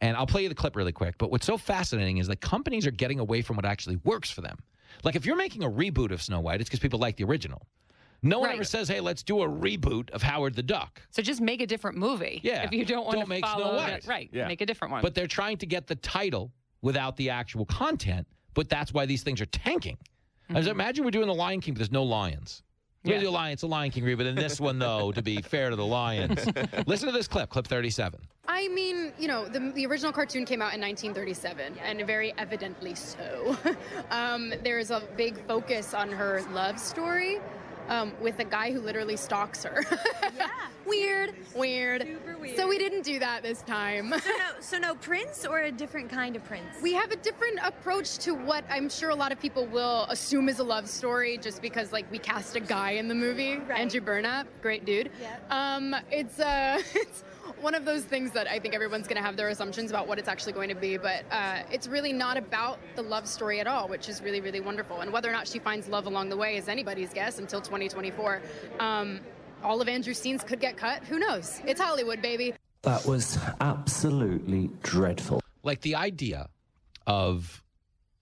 And 0.00 0.16
I'll 0.16 0.26
play 0.26 0.42
you 0.42 0.48
the 0.48 0.54
clip 0.54 0.76
really 0.76 0.92
quick. 0.92 1.16
But 1.18 1.30
what's 1.30 1.46
so 1.46 1.56
fascinating 1.58 2.18
is 2.18 2.28
that 2.28 2.40
companies 2.40 2.86
are 2.86 2.92
getting 2.92 3.18
away 3.18 3.42
from 3.42 3.56
what 3.56 3.64
actually 3.64 3.96
works 4.04 4.30
for 4.30 4.42
them. 4.42 4.58
Like 5.02 5.16
if 5.16 5.26
you're 5.26 5.36
making 5.36 5.64
a 5.64 5.70
reboot 5.70 6.12
of 6.12 6.22
Snow 6.22 6.40
White, 6.40 6.60
it's 6.60 6.68
because 6.68 6.80
people 6.80 6.98
like 6.98 7.16
the 7.16 7.24
original. 7.24 7.62
No 8.22 8.38
one 8.40 8.48
Right. 8.48 8.54
ever 8.56 8.64
says, 8.64 8.88
"Hey, 8.88 9.00
let's 9.00 9.22
do 9.22 9.42
a 9.42 9.48
reboot 9.48 10.10
of 10.10 10.22
Howard 10.22 10.54
the 10.54 10.62
Duck." 10.62 11.02
So 11.10 11.22
just 11.22 11.40
make 11.40 11.60
a 11.60 11.66
different 11.66 11.96
movie. 11.96 12.40
Yeah. 12.42 12.64
If 12.64 12.72
you 12.72 12.84
don't 12.84 13.04
want 13.04 13.14
Don't 13.16 13.24
to 13.24 13.28
make 13.28 13.44
Snow 13.44 13.54
follow 13.54 13.76
White. 13.76 14.02
that, 14.02 14.06
right? 14.06 14.30
Yeah. 14.32 14.48
Make 14.48 14.60
a 14.60 14.66
different 14.66 14.92
one. 14.92 15.02
But 15.02 15.14
they're 15.14 15.26
trying 15.26 15.58
to 15.58 15.66
get 15.66 15.86
the 15.86 15.96
title 15.96 16.52
without 16.82 17.16
the 17.16 17.30
actual 17.30 17.66
content. 17.66 18.26
But 18.54 18.68
that's 18.68 18.92
why 18.92 19.06
these 19.06 19.22
things 19.22 19.40
are 19.40 19.46
tanking. 19.46 19.98
As 20.54 20.66
imagine 20.66 21.04
we're 21.04 21.10
doing 21.10 21.26
the 21.26 21.34
Lion 21.34 21.60
King, 21.60 21.74
but 21.74 21.78
there's 21.80 21.90
no 21.92 22.04
lions. 22.04 22.62
We're 23.04 23.10
Yeah. 23.12 23.16
gonna 23.18 23.24
do 23.26 23.30
a 23.30 23.32
lion. 23.32 23.52
It's 23.52 23.62
a 23.62 23.66
Lion 23.68 23.90
King 23.92 24.04
reboot. 24.04 24.26
In 24.26 24.34
this 24.34 24.60
one, 24.60 24.78
though, 24.78 25.12
to 25.12 25.22
be 25.22 25.40
fair 25.42 25.70
to 25.70 25.76
the 25.76 25.84
lions, 25.86 26.44
listen 26.86 27.06
to 27.06 27.12
this 27.12 27.28
clip, 27.28 27.50
clip 27.50 27.66
37. 27.66 28.20
I 28.48 28.68
mean, 28.68 29.12
you 29.18 29.28
know, 29.28 29.46
the, 29.46 29.60
the 29.74 29.86
original 29.86 30.12
cartoon 30.12 30.44
came 30.44 30.62
out 30.62 30.72
in 30.74 30.80
1937, 30.80 31.76
and 31.84 32.06
very 32.06 32.32
evidently 32.38 32.94
so. 32.94 33.56
um, 34.10 34.52
there's 34.62 34.90
a 34.90 35.02
big 35.16 35.36
focus 35.46 35.94
on 35.94 36.10
her 36.10 36.42
love 36.52 36.78
story 36.80 37.38
um, 37.88 38.12
with 38.20 38.38
a 38.38 38.44
guy 38.44 38.72
who 38.72 38.80
literally 38.80 39.16
stalks 39.16 39.64
her. 39.64 39.84
yeah. 40.36 40.48
weird, 40.86 41.34
weird. 41.54 42.02
Super 42.02 42.38
weird. 42.38 42.56
So 42.56 42.68
we 42.68 42.78
didn't 42.78 43.02
do 43.02 43.18
that 43.18 43.42
this 43.42 43.62
time. 43.62 44.10
So 44.10 44.30
no, 44.30 44.44
so 44.60 44.78
no 44.78 44.94
prince 44.94 45.44
or 45.44 45.60
a 45.60 45.72
different 45.72 46.10
kind 46.10 46.36
of 46.36 46.44
prince. 46.44 46.64
We 46.82 46.92
have 46.94 47.10
a 47.10 47.16
different 47.16 47.58
approach 47.62 48.18
to 48.18 48.34
what 48.34 48.64
I'm 48.70 48.88
sure 48.88 49.10
a 49.10 49.14
lot 49.14 49.32
of 49.32 49.40
people 49.40 49.66
will 49.66 50.04
assume 50.08 50.48
is 50.48 50.58
a 50.58 50.64
love 50.64 50.88
story 50.88 51.38
just 51.38 51.62
because 51.62 51.92
like 51.92 52.10
we 52.10 52.18
cast 52.18 52.56
a 52.56 52.60
guy 52.60 52.92
in 52.92 53.08
the 53.08 53.14
movie, 53.14 53.60
Andrew 53.70 54.00
Burnap, 54.00 54.46
great 54.62 54.84
dude. 54.84 55.10
Um, 55.50 55.94
it's 56.10 56.38
uh, 56.40 56.80
it's 56.94 57.24
one 57.60 57.74
of 57.74 57.84
those 57.84 58.04
things 58.04 58.32
that 58.32 58.48
I 58.48 58.58
think 58.58 58.74
everyone's 58.74 59.06
going 59.06 59.16
to 59.16 59.22
have 59.22 59.36
their 59.36 59.48
assumptions 59.48 59.90
about 59.90 60.06
what 60.06 60.18
it's 60.18 60.28
actually 60.28 60.52
going 60.52 60.68
to 60.68 60.74
be, 60.74 60.96
but 60.96 61.24
uh, 61.30 61.62
it's 61.70 61.88
really 61.88 62.12
not 62.12 62.36
about 62.36 62.78
the 62.94 63.02
love 63.02 63.26
story 63.26 63.60
at 63.60 63.66
all, 63.66 63.88
which 63.88 64.08
is 64.08 64.22
really 64.22 64.40
really 64.40 64.60
wonderful. 64.60 65.00
And 65.00 65.12
whether 65.12 65.28
or 65.28 65.32
not 65.32 65.48
she 65.48 65.58
finds 65.58 65.88
love 65.88 66.06
along 66.06 66.28
the 66.28 66.36
way 66.36 66.56
is 66.56 66.68
anybody's 66.68 67.12
guess 67.12 67.38
until 67.38 67.60
2024. 67.60 68.42
Um, 68.80 69.20
all 69.62 69.80
of 69.80 69.88
Andrew's 69.88 70.18
scenes 70.18 70.42
could 70.44 70.60
get 70.60 70.76
cut. 70.76 71.02
Who 71.04 71.18
knows? 71.18 71.60
It's 71.66 71.80
Hollywood, 71.80 72.22
baby. 72.22 72.54
That 72.82 73.04
was 73.06 73.38
absolutely 73.60 74.70
dreadful. 74.82 75.42
Like 75.62 75.80
the 75.80 75.96
idea 75.96 76.48
of, 77.06 77.62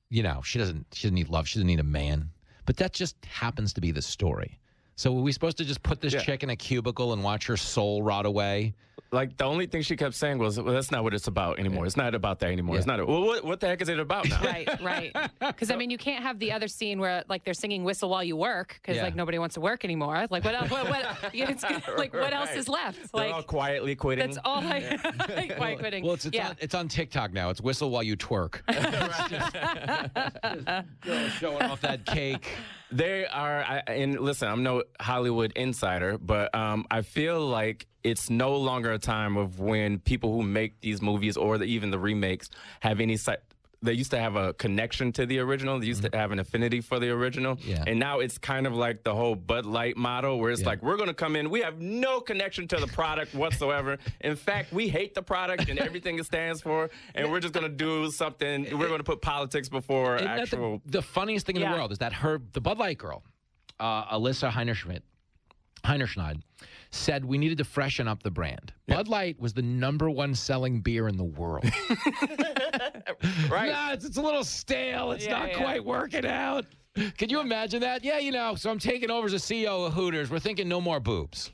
you 0.08 0.22
know, 0.22 0.40
she 0.42 0.58
doesn't 0.58 0.86
she 0.92 1.08
doesn't 1.08 1.14
need 1.14 1.28
love. 1.28 1.48
She 1.48 1.58
doesn't 1.58 1.66
need 1.66 1.80
a 1.80 1.84
man. 1.84 2.30
But 2.66 2.78
that 2.78 2.92
just 2.92 3.22
happens 3.26 3.74
to 3.74 3.80
be 3.80 3.90
the 3.90 4.00
story. 4.00 4.58
So 4.96 5.12
were 5.12 5.22
we 5.22 5.32
supposed 5.32 5.56
to 5.58 5.64
just 5.64 5.82
put 5.82 6.00
this 6.00 6.12
Yeah. 6.14 6.20
chick 6.20 6.42
in 6.42 6.50
a 6.50 6.56
cubicle 6.56 7.12
and 7.12 7.22
watch 7.24 7.46
her 7.46 7.56
soul 7.56 8.02
rot 8.02 8.26
away? 8.26 8.74
Like 9.10 9.36
the 9.36 9.44
only 9.44 9.66
thing 9.66 9.82
she 9.82 9.96
kept 9.96 10.14
saying 10.16 10.38
was, 10.38 10.58
"Well, 10.60 10.74
that's 10.74 10.90
not 10.90 11.04
what 11.04 11.14
it's 11.14 11.28
about 11.28 11.60
anymore. 11.60 11.86
It's 11.86 11.96
not 11.96 12.16
about 12.16 12.40
that 12.40 12.50
anymore. 12.50 12.76
It's 12.78 12.86
not. 12.86 13.04
Well, 13.06 13.22
what, 13.24 13.44
what 13.44 13.60
the 13.60 13.68
heck 13.68 13.80
is 13.80 13.88
it 13.88 14.00
about 14.00 14.28
now?" 14.28 14.40
right, 14.42 14.68
right. 14.82 15.16
Because 15.40 15.70
I 15.70 15.76
mean, 15.76 15.90
you 15.90 15.98
can't 15.98 16.22
have 16.24 16.40
the 16.40 16.50
other 16.50 16.66
scene 16.66 16.98
where 16.98 17.22
like 17.28 17.44
they're 17.44 17.54
singing 17.54 17.84
"Whistle 17.84 18.08
While 18.08 18.24
You 18.24 18.36
Work" 18.36 18.80
because 18.82 18.96
Yeah. 18.96 19.04
like 19.04 19.14
nobody 19.14 19.38
wants 19.38 19.54
to 19.54 19.60
work 19.60 19.84
anymore. 19.84 20.26
Like 20.30 20.44
what 20.44 20.54
else? 20.56 20.68
What, 20.70 20.88
what, 20.88 21.34
yeah, 21.34 21.48
it's, 21.50 21.62
like 21.96 22.12
what 22.12 22.32
else 22.32 22.54
is 22.56 22.68
left? 22.68 23.12
They're 23.12 23.26
Like 23.26 23.34
all 23.34 23.42
quietly 23.44 23.94
quitting. 23.94 24.26
that's 24.26 24.38
all 24.44 24.58
I 24.58 24.98
like, 25.36 25.56
quiet 25.56 25.78
quitting. 25.78 26.04
Well, 26.04 26.14
it's 26.14 26.24
it's, 26.26 26.34
yeah. 26.36 26.48
on, 26.50 26.56
it's 26.60 26.74
on 26.74 26.88
TikTok 26.88 27.32
now. 27.32 27.50
It's 27.50 27.60
whistle 27.60 27.90
while 27.90 28.02
you 28.02 28.16
twerk. 28.16 28.62
Girl 31.02 31.28
showing 31.38 31.62
off 31.62 31.80
that 31.82 32.04
cake. 32.06 32.48
They 32.90 33.26
are, 33.26 33.62
I, 33.62 33.82
and 33.88 34.20
listen, 34.20 34.48
I'm 34.48 34.62
no 34.62 34.84
Hollywood 35.00 35.52
insider, 35.56 36.18
but 36.18 36.54
um, 36.54 36.86
I 36.90 37.02
feel 37.02 37.40
like 37.40 37.86
it's 38.04 38.28
no 38.28 38.56
longer 38.56 38.92
a 38.92 38.98
time 38.98 39.36
of 39.36 39.58
when 39.58 39.98
people 39.98 40.32
who 40.32 40.42
make 40.42 40.80
these 40.80 41.00
movies 41.00 41.36
or 41.36 41.58
the, 41.58 41.64
even 41.64 41.90
the 41.90 41.98
remakes 41.98 42.50
have 42.80 43.00
any 43.00 43.16
They 43.84 43.92
used 43.92 44.10
to 44.12 44.18
have 44.18 44.34
a 44.36 44.52
connection 44.54 45.12
to 45.12 45.26
the 45.26 45.38
original. 45.40 45.78
They 45.78 45.86
used 45.86 46.02
to 46.02 46.16
have 46.16 46.32
an 46.32 46.38
affinity 46.38 46.80
for 46.80 46.98
the 46.98 47.10
original. 47.10 47.56
Mm-hmm. 47.56 47.70
Yeah. 47.70 47.84
And 47.86 47.98
now 47.98 48.20
it's 48.20 48.38
kind 48.38 48.66
of 48.66 48.74
like 48.74 49.04
the 49.04 49.14
whole 49.14 49.34
Bud 49.34 49.66
Light 49.66 49.96
model 49.96 50.38
where 50.38 50.50
it's 50.50 50.62
like, 50.64 50.82
we're 50.82 50.96
going 50.96 51.08
to 51.08 51.14
come 51.14 51.36
in. 51.36 51.50
We 51.50 51.60
have 51.60 51.80
no 51.80 52.20
connection 52.20 52.66
to 52.68 52.76
the 52.76 52.86
product 52.86 53.34
whatsoever. 53.42 53.98
In 54.22 54.36
fact, 54.36 54.72
we 54.72 54.88
hate 54.88 55.14
the 55.14 55.22
product 55.22 55.68
and 55.68 55.78
everything 55.78 56.18
it 56.18 56.26
stands 56.26 56.60
for. 56.62 56.90
And 57.14 57.30
we're 57.30 57.40
just 57.40 57.54
going 57.54 57.70
to 57.70 57.76
do 57.76 58.10
something. 58.10 58.62
We're 58.78 58.88
going 58.88 58.98
to 59.00 59.04
put 59.04 59.20
politics 59.20 59.68
before 59.68 60.16
Isn't 60.16 60.26
actual. 60.28 60.80
the, 60.86 60.92
the 60.98 61.02
funniest 61.02 61.46
thing 61.46 61.56
in 61.56 61.62
Yeah. 61.62 61.72
the 61.72 61.76
world 61.78 61.92
is 61.92 61.98
that 61.98 62.12
her, 62.14 62.40
the 62.52 62.60
Bud 62.60 62.78
Light 62.78 62.98
girl, 62.98 63.22
uh, 63.78 64.16
Alyssa 64.16 64.50
Heinerschmidt, 64.50 65.02
Heinerschneid, 65.84 66.40
said 66.94 67.24
we 67.24 67.36
needed 67.38 67.58
to 67.58 67.64
freshen 67.64 68.06
up 68.08 68.22
the 68.22 68.30
brand. 68.30 68.72
Bud 68.88 69.08
Light 69.08 69.38
was 69.40 69.52
the 69.52 69.62
number 69.62 70.08
one 70.08 70.34
selling 70.34 70.80
beer 70.80 71.08
in 71.08 71.16
the 71.16 71.24
world. 71.24 71.64
right. 73.50 73.70
Nah, 73.72 73.92
it's, 73.92 74.04
it's 74.04 74.16
a 74.16 74.22
little 74.22 74.44
stale. 74.44 75.12
It's 75.12 75.26
Yeah, 75.26 75.38
not 75.38 75.48
yeah. 75.50 75.56
quite 75.58 75.84
working 75.84 76.26
out. 76.26 76.66
Could 77.18 77.30
you 77.30 77.40
imagine 77.40 77.80
that? 77.80 78.04
Yeah, 78.04 78.18
you 78.18 78.30
know, 78.30 78.54
so 78.54 78.70
I'm 78.70 78.78
taking 78.78 79.10
over 79.10 79.26
as 79.26 79.32
a 79.32 79.36
CEO 79.36 79.86
of 79.86 79.92
Hooters. 79.94 80.30
We're 80.30 80.38
thinking 80.38 80.68
no 80.68 80.80
more 80.80 81.00
boobs. 81.00 81.50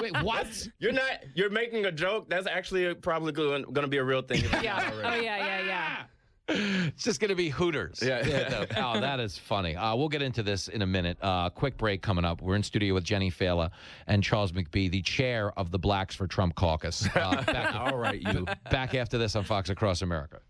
Wait, 0.00 0.14
what? 0.22 0.68
You're 0.78 0.92
not. 0.92 1.24
You're 1.34 1.48
making 1.48 1.86
a 1.86 1.92
joke. 1.92 2.28
That's 2.28 2.46
actually 2.46 2.94
probably 2.94 3.32
going 3.32 3.64
to 3.74 3.88
be 3.88 3.96
a 3.96 4.04
real 4.04 4.20
thing. 4.20 4.42
yeah. 4.62 4.90
Oh 4.92 5.14
yeah, 5.14 5.38
yeah, 5.38 5.60
yeah. 5.64 5.96
Ah! 6.00 6.06
It's 6.48 7.02
just 7.04 7.20
going 7.20 7.30
to 7.30 7.34
be 7.34 7.48
Hooters. 7.48 8.00
Yeah. 8.02 8.48
no. 8.50 8.66
oh, 8.76 9.00
that 9.00 9.18
is 9.20 9.38
funny. 9.38 9.76
Uh, 9.76 9.96
we'll 9.96 10.08
get 10.08 10.22
into 10.22 10.42
this 10.42 10.68
in 10.68 10.82
a 10.82 10.86
minute. 10.86 11.16
Uh, 11.22 11.48
quick 11.50 11.76
break 11.76 12.02
coming 12.02 12.24
up. 12.24 12.42
We're 12.42 12.56
in 12.56 12.62
studio 12.62 12.94
with 12.94 13.04
Jenny 13.04 13.30
Failla 13.30 13.70
and 14.06 14.22
Charles 14.22 14.52
McBee, 14.52 14.90
the 14.90 15.02
chair 15.02 15.52
of 15.58 15.70
the 15.70 15.78
Blacks 15.78 16.14
for 16.14 16.26
Trump 16.26 16.54
caucus. 16.54 17.06
Uh, 17.14 17.42
back, 17.46 17.74
All 17.74 17.96
right, 17.96 18.20
you. 18.20 18.46
back 18.70 18.94
after 18.94 19.16
this 19.18 19.36
on 19.36 19.44
Fox 19.44 19.70
Across 19.70 20.02
America. 20.02 20.40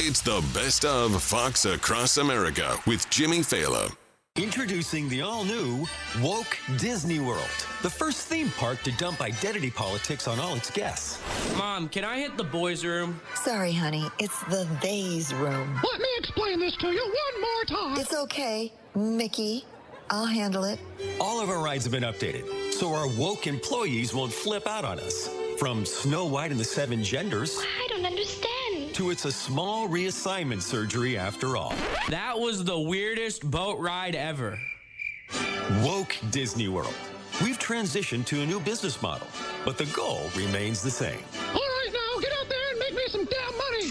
It's 0.00 0.22
the 0.22 0.44
best 0.52 0.84
of 0.84 1.22
Fox 1.22 1.64
Across 1.64 2.18
America 2.18 2.76
with 2.86 3.08
Jimmy 3.10 3.38
Failla. 3.38 3.94
Introducing 4.36 5.08
the 5.08 5.22
all 5.22 5.44
new 5.44 5.86
Woke 6.20 6.58
Disney 6.76 7.20
World, 7.20 7.46
the 7.82 7.88
first 7.88 8.26
theme 8.26 8.50
park 8.58 8.82
to 8.82 8.90
dump 8.96 9.20
identity 9.20 9.70
politics 9.70 10.26
on 10.26 10.40
all 10.40 10.56
its 10.56 10.72
guests. 10.72 11.20
Mom, 11.56 11.88
can 11.88 12.02
I 12.02 12.18
hit 12.18 12.36
the 12.36 12.42
boys' 12.42 12.84
room? 12.84 13.20
Sorry, 13.36 13.72
honey. 13.72 14.08
It's 14.18 14.36
the 14.46 14.66
they's 14.82 15.32
room. 15.34 15.80
Let 15.88 16.00
me 16.00 16.08
explain 16.18 16.58
this 16.58 16.76
to 16.78 16.88
you 16.88 17.00
one 17.00 17.40
more 17.42 17.64
time. 17.64 18.00
It's 18.00 18.12
okay, 18.12 18.72
Mickey. 18.96 19.66
I'll 20.10 20.26
handle 20.26 20.64
it. 20.64 20.80
All 21.20 21.40
of 21.40 21.48
our 21.48 21.62
rides 21.62 21.84
have 21.84 21.92
been 21.92 22.02
updated, 22.02 22.72
so 22.72 22.92
our 22.92 23.06
woke 23.06 23.46
employees 23.46 24.12
won't 24.12 24.32
flip 24.32 24.66
out 24.66 24.84
on 24.84 24.98
us. 24.98 25.28
From 25.58 25.86
Snow 25.86 26.26
White 26.26 26.50
and 26.50 26.58
the 26.58 26.64
Seven 26.64 27.02
Genders 27.04 27.58
I 27.60 27.86
don't 27.88 28.04
understand. 28.04 28.92
to 28.94 29.10
it's 29.10 29.24
a 29.24 29.30
small 29.32 29.88
reassignment 29.88 30.62
surgery 30.62 31.16
after 31.16 31.56
all. 31.56 31.72
That 32.08 32.38
was 32.38 32.64
the 32.64 32.78
weirdest 32.78 33.48
boat 33.48 33.78
ride 33.78 34.16
ever. 34.16 34.58
Woke 35.82 36.16
Disney 36.30 36.68
World. 36.68 36.94
We've 37.42 37.58
transitioned 37.58 38.26
to 38.26 38.42
a 38.42 38.46
new 38.46 38.58
business 38.60 39.00
model, 39.00 39.26
but 39.64 39.78
the 39.78 39.86
goal 39.86 40.22
remains 40.36 40.82
the 40.82 40.90
same. 40.90 41.18
All 41.48 41.54
right, 41.54 41.90
now 41.92 42.20
get 42.20 42.32
out 42.32 42.48
there 42.48 42.70
and 42.70 42.78
make 42.80 42.94
me 42.94 43.02
some 43.08 43.24
damn 43.24 43.56
money. 43.56 43.90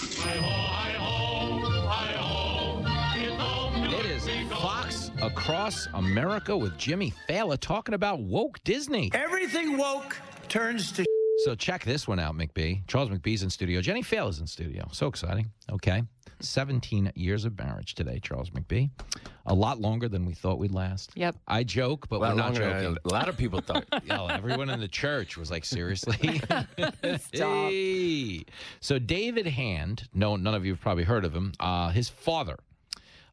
It 4.00 4.06
is 4.06 4.52
Fox 4.52 5.12
Across 5.22 5.88
America 5.94 6.58
with 6.58 6.78
Jimmy 6.78 7.14
Failla 7.30 7.58
talking 7.58 7.96
about 7.96 8.20
woke 8.20 8.62
Disney. 8.64 9.12
Everything 9.14 9.78
woke 9.78 10.18
turns 10.50 10.92
to. 10.94 11.06
So 11.44 11.56
check 11.56 11.84
this 11.84 12.08
one 12.08 12.20
out, 12.20 12.36
McBee. 12.36 12.82
Charles 12.88 13.10
McBee's 13.10 13.44
in 13.44 13.50
studio. 13.50 13.82
Jenny 13.82 14.02
Failla 14.02 14.30
is 14.30 14.40
in 14.40 14.48
studio. 14.48 14.88
So 14.92 15.08
exciting. 15.08 15.52
Okay. 15.72 16.04
17 16.40 17.12
years 17.16 17.46
of 17.46 17.58
marriage 17.58 17.96
today, 17.96 18.20
Charles 18.22 18.50
McBee. 18.52 18.90
A 19.46 19.54
lot 19.54 19.80
longer 19.80 20.08
than 20.08 20.26
we 20.26 20.34
thought 20.34 20.58
we'd 20.60 20.72
last. 20.74 21.12
Yep. 21.16 21.36
I 21.48 21.64
joke, 21.64 22.08
but 22.10 22.18
A 22.18 22.20
lot 22.20 22.30
we're 22.32 22.36
not 22.36 22.46
longer 22.54 22.60
joking. 22.82 22.98
a 23.06 23.10
lot 23.10 23.30
of 23.30 23.38
people 23.38 23.62
thought. 23.62 23.86
You 24.04 24.10
know, 24.10 24.28
everyone 24.28 24.70
in 24.70 24.80
the 24.80 24.88
church 24.88 25.38
was 25.38 25.50
like, 25.52 25.66
seriously? 25.66 26.42
Hey. 27.32 28.46
So 28.80 29.00
David 29.00 29.48
Hand, 29.48 30.08
no, 30.14 30.36
none 30.36 30.54
of 30.56 30.66
you 30.66 30.74
have 30.74 30.82
probably 30.82 31.04
heard 31.04 31.26
of 31.26 31.34
him. 31.34 31.54
Uh, 31.60 31.90
his 31.90 32.10
father 32.10 32.58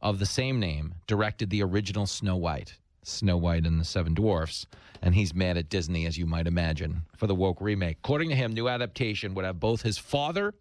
of 0.03 0.19
the 0.19 0.27
same 0.27 0.59
name 0.59 0.95
directed 1.07 1.51
the 1.51 1.62
original 1.62 2.07
Snow 2.07 2.37
White, 2.37 2.74
Snow 3.03 3.37
White 3.37 3.66
and 3.66 3.81
the 3.81 3.85
Seven 3.85 4.15
Dwarfs, 4.15 4.66
and 5.02 5.14
he's 5.14 5.35
mad 5.35 5.56
at 5.56 5.68
Disney, 5.68 6.06
as 6.06 6.18
you 6.18 6.27
might 6.27 6.47
imagine, 6.47 7.02
for 7.16 7.27
the 7.27 7.35
woke 7.35 7.60
remake. 7.60 7.98
According 8.02 8.28
to 8.31 8.35
him, 8.35 8.52
new 8.52 8.68
adaptation 8.68 9.35
would 9.35 9.44
have 9.44 9.59
both 9.59 9.82
his 9.82 9.98
father 9.98 10.55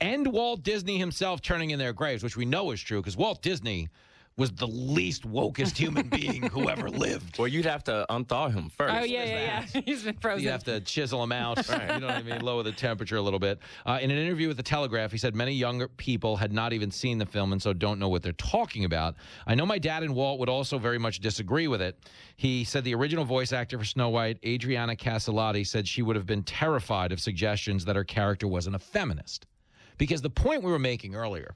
and 0.00 0.26
Walt 0.26 0.62
Disney 0.62 0.98
himself 0.98 1.40
turning 1.40 1.70
in 1.70 1.78
their 1.78 1.92
graves, 1.92 2.22
which 2.22 2.36
we 2.36 2.44
know 2.44 2.70
is 2.70 2.80
true 2.80 3.00
because 3.00 3.16
Walt 3.16 3.42
Disney 3.42 3.88
was 4.38 4.52
the 4.52 4.66
least 4.66 5.26
wokest 5.26 5.78
human 5.78 6.08
being 6.08 6.42
who 6.42 6.68
ever 6.68 6.90
lived. 7.04 7.38
Well, 7.38 7.48
you'd 7.48 7.64
have 7.64 7.82
to 7.84 8.04
unthaw 8.10 8.52
him 8.52 8.68
first. 8.68 8.94
Oh 8.94 9.02
yeah, 9.02 9.24
yeah, 9.24 9.66
yeah. 9.74 9.80
He's 9.86 10.02
been 10.02 10.16
frozen. 10.16 10.44
You 10.44 10.50
have 10.50 10.64
to 10.64 10.80
chisel 10.80 11.22
him 11.22 11.32
out. 11.32 11.66
Right. 11.68 11.94
You 11.94 12.00
know 12.00 12.08
what 12.08 12.16
I 12.16 12.22
mean? 12.22 12.42
Lower 12.42 12.62
the 12.62 12.72
temperature 12.72 13.16
a 13.16 13.22
little 13.22 13.38
bit. 13.38 13.58
Uh, 13.86 13.98
in 14.02 14.10
an 14.10 14.18
interview 14.18 14.48
with 14.48 14.58
the 14.58 14.62
Telegraph, 14.62 15.10
he 15.10 15.16
said 15.16 15.34
many 15.34 15.52
younger 15.52 15.88
people 15.88 16.36
had 16.36 16.52
not 16.52 16.74
even 16.74 16.90
seen 16.90 17.16
the 17.16 17.24
film 17.24 17.52
and 17.52 17.62
so 17.62 17.72
don't 17.72 17.98
know 17.98 18.10
what 18.10 18.22
they're 18.22 18.32
talking 18.32 18.84
about. 18.84 19.14
I 19.46 19.54
know 19.54 19.64
my 19.64 19.78
dad 19.78 20.02
and 20.02 20.14
Walt 20.14 20.38
would 20.38 20.50
also 20.50 20.78
very 20.78 20.98
much 20.98 21.20
disagree 21.20 21.66
with 21.66 21.80
it. 21.80 21.98
He 22.36 22.64
said 22.64 22.84
the 22.84 22.94
original 22.94 23.24
voice 23.24 23.54
actor 23.54 23.78
for 23.78 23.86
Snow 23.86 24.10
White, 24.10 24.38
Adriana 24.44 24.96
Caselotti, 24.96 25.66
said 25.66 25.88
she 25.88 26.02
would 26.02 26.16
have 26.16 26.26
been 26.26 26.42
terrified 26.42 27.10
of 27.10 27.20
suggestions 27.20 27.86
that 27.86 27.96
her 27.96 28.04
character 28.04 28.46
wasn't 28.46 28.76
a 28.76 28.80
feminist. 28.80 29.46
Because 29.96 30.20
the 30.20 30.28
point 30.28 30.62
we 30.62 30.70
were 30.70 30.78
making 30.78 31.14
earlier, 31.14 31.54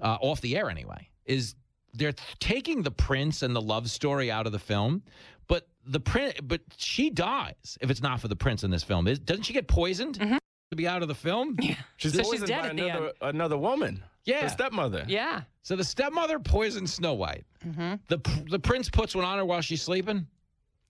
uh, 0.00 0.16
off 0.20 0.40
the 0.40 0.56
air 0.56 0.70
anyway, 0.70 1.08
is 1.24 1.56
they're 1.94 2.14
taking 2.40 2.82
the 2.82 2.90
prince 2.90 3.42
and 3.42 3.54
the 3.54 3.60
love 3.62 3.88
story 3.90 4.30
out 4.30 4.46
of 4.46 4.52
the 4.52 4.58
film, 4.58 5.02
but 5.48 5.68
the 5.86 6.00
prince, 6.00 6.34
but 6.42 6.60
she 6.76 7.10
dies 7.10 7.78
if 7.80 7.90
it's 7.90 8.02
not 8.02 8.20
for 8.20 8.28
the 8.28 8.36
prince 8.36 8.64
in 8.64 8.70
this 8.70 8.82
film. 8.82 9.06
Is, 9.06 9.18
doesn't 9.18 9.44
she 9.44 9.52
get 9.52 9.68
poisoned 9.68 10.14
to 10.14 10.76
be 10.76 10.86
out 10.88 11.02
of 11.02 11.08
the 11.08 11.14
film? 11.14 11.56
Yeah, 11.60 11.76
She's 11.96 12.20
poisoned 12.20 12.50
by 12.50 12.68
another, 12.68 13.12
another 13.20 13.58
woman. 13.58 14.02
Yeah, 14.24 14.42
Her 14.42 14.48
stepmother. 14.48 15.04
Yeah. 15.06 15.42
So 15.62 15.76
the 15.76 15.84
stepmother 15.84 16.38
poisons 16.38 16.94
Snow 16.94 17.14
White. 17.14 17.44
Mm-hmm. 17.66 17.94
The 18.08 18.18
the 18.50 18.58
prince 18.58 18.88
puts 18.88 19.14
one 19.14 19.24
on 19.24 19.36
her 19.38 19.44
while 19.44 19.60
she's 19.60 19.82
sleeping. 19.82 20.26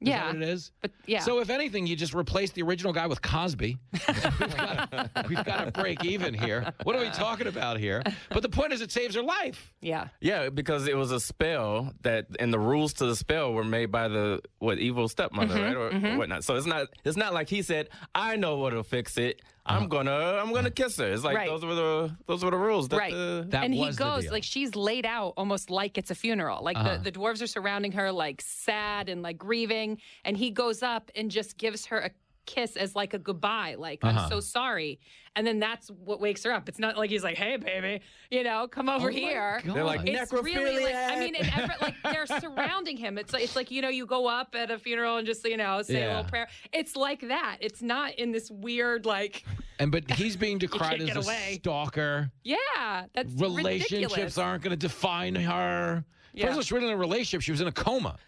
Is 0.00 0.08
Yeah. 0.08 0.18
that 0.18 0.26
what 0.34 0.42
it 0.42 0.48
is? 0.48 0.70
But 0.82 0.90
yeah. 1.06 1.20
So 1.20 1.40
if 1.40 1.48
anything, 1.50 1.86
you 1.86 1.96
just 1.96 2.14
replace 2.14 2.50
the 2.50 2.62
original 2.62 2.92
guy 2.92 3.06
with 3.06 3.22
Cosby. 3.22 3.78
we've, 3.92 4.56
got, 4.56 5.28
we've 5.28 5.44
got 5.44 5.64
to 5.66 5.70
break 5.72 6.04
even 6.04 6.34
here. 6.34 6.72
What 6.82 6.96
are 6.96 7.00
we 7.00 7.10
talking 7.10 7.46
about 7.46 7.78
here? 7.78 8.02
But 8.30 8.42
the 8.42 8.48
point 8.48 8.72
is, 8.72 8.80
it 8.80 8.90
saves 8.92 9.14
her 9.14 9.22
life. 9.22 9.72
Yeah. 9.80 10.08
Yeah, 10.20 10.50
because 10.50 10.86
it 10.88 10.96
was 10.96 11.10
a 11.12 11.20
spell 11.20 11.92
that, 12.02 12.26
and 12.38 12.52
the 12.52 12.58
rules 12.58 12.94
to 12.94 13.06
the 13.06 13.16
spell 13.16 13.52
were 13.52 13.64
made 13.64 13.90
by 13.92 14.08
the 14.08 14.40
what 14.58 14.78
evil 14.78 15.08
stepmother, 15.08 15.54
Mhm, 15.54 15.62
right, 15.64 15.76
or, 15.76 15.86
or 15.88 15.90
mhm. 15.92 16.16
whatnot. 16.18 16.44
So 16.44 16.56
it's 16.56 16.66
not 16.66 16.88
it's 17.04 17.16
not 17.16 17.32
like 17.32 17.48
he 17.48 17.62
said, 17.62 17.88
"I 18.14 18.36
know 18.36 18.56
what'll 18.58 18.82
fix 18.82 19.16
it. 19.16 19.40
I'm 19.66 19.88
gonna 19.88 20.10
I'm 20.42 20.52
gonna 20.52 20.70
kiss 20.70 20.96
her." 20.98 21.10
It's 21.12 21.24
like 21.24 21.36
Right. 21.36 21.48
those 21.48 21.64
were 21.64 21.74
the 21.74 22.16
those 22.26 22.44
were 22.44 22.50
the 22.50 22.56
rules. 22.58 22.88
That 22.88 22.98
right. 22.98 23.12
the, 23.12 23.48
and 23.62 23.72
he 23.74 23.90
goes 23.92 24.30
like 24.30 24.44
she's 24.44 24.76
laid 24.76 25.06
out 25.06 25.34
almost 25.36 25.70
like 25.70 25.96
it's 25.96 26.10
a 26.10 26.14
funeral. 26.14 26.62
Like 26.62 26.76
Uh-huh. 26.76 26.98
the, 26.98 27.10
the 27.10 27.12
dwarves 27.18 27.40
are 27.42 27.46
surrounding 27.46 27.92
her, 27.92 28.12
like 28.12 28.42
sad 28.42 29.08
and 29.08 29.22
like 29.22 29.38
grieving. 29.38 30.00
And 30.24 30.36
he 30.36 30.50
goes 30.50 30.82
up 30.82 31.10
and 31.14 31.30
just 31.30 31.56
gives 31.56 31.86
her 31.86 31.98
a 31.98 32.10
kiss 32.46 32.76
as 32.76 32.94
like 32.94 33.14
a 33.14 33.18
goodbye, 33.18 33.76
like 33.78 34.00
Uh-huh. 34.02 34.20
I'm 34.20 34.28
so 34.28 34.40
sorry. 34.40 35.00
And 35.36 35.44
then 35.46 35.58
that's 35.58 35.88
what 35.90 36.20
wakes 36.20 36.44
her 36.44 36.52
up. 36.52 36.68
It's 36.68 36.78
not 36.78 36.96
like 36.96 37.10
he's 37.10 37.24
like, 37.24 37.36
"Hey, 37.36 37.56
baby, 37.56 38.00
you 38.30 38.44
know, 38.44 38.68
come 38.68 38.88
over 38.88 39.08
Oh 39.08 39.12
here." 39.12 39.60
God. 39.64 39.74
They're 39.74 39.82
like, 39.84 40.02
it's 40.06 40.32
really 40.32 40.84
like 40.84 40.94
I 40.94 41.18
mean, 41.18 41.34
and 41.34 41.72
like 41.80 41.94
they're 42.04 42.26
surrounding 42.26 42.96
him. 42.96 43.18
It's 43.18 43.32
like 43.32 43.42
it's 43.42 43.56
like 43.56 43.70
you 43.72 43.82
know, 43.82 43.88
you 43.88 44.06
go 44.06 44.28
up 44.28 44.54
at 44.54 44.70
a 44.70 44.78
funeral 44.78 45.16
and 45.16 45.26
just 45.26 45.44
you 45.44 45.56
know 45.56 45.82
say 45.82 46.04
a 46.04 46.08
little 46.08 46.24
prayer. 46.24 46.46
It's 46.72 46.94
like 46.94 47.20
that. 47.28 47.56
It's 47.60 47.82
not 47.82 48.14
in 48.14 48.30
this 48.30 48.48
weird 48.50 49.06
like, 49.06 49.42
And 49.80 49.90
but 49.90 50.08
he's 50.12 50.36
being 50.36 50.58
decried 50.64 51.00
as 51.02 51.16
a 51.16 51.20
away. 51.20 51.58
stalker. 51.60 52.30
yeah, 52.44 53.06
that's 53.12 53.32
Relationships 53.32 53.92
ridiculous. 53.92 54.38
aren't 54.38 54.62
going 54.62 54.70
to 54.70 54.76
define 54.76 55.34
her. 55.34 56.04
Yeah. 56.32 56.54
First 56.54 56.68
she 56.68 56.74
wasn't 56.74 56.90
in 56.92 56.96
a 56.96 57.00
relationship. 57.00 57.42
She 57.42 57.50
was 57.50 57.60
in 57.60 57.66
a 57.66 57.72
coma. 57.72 58.18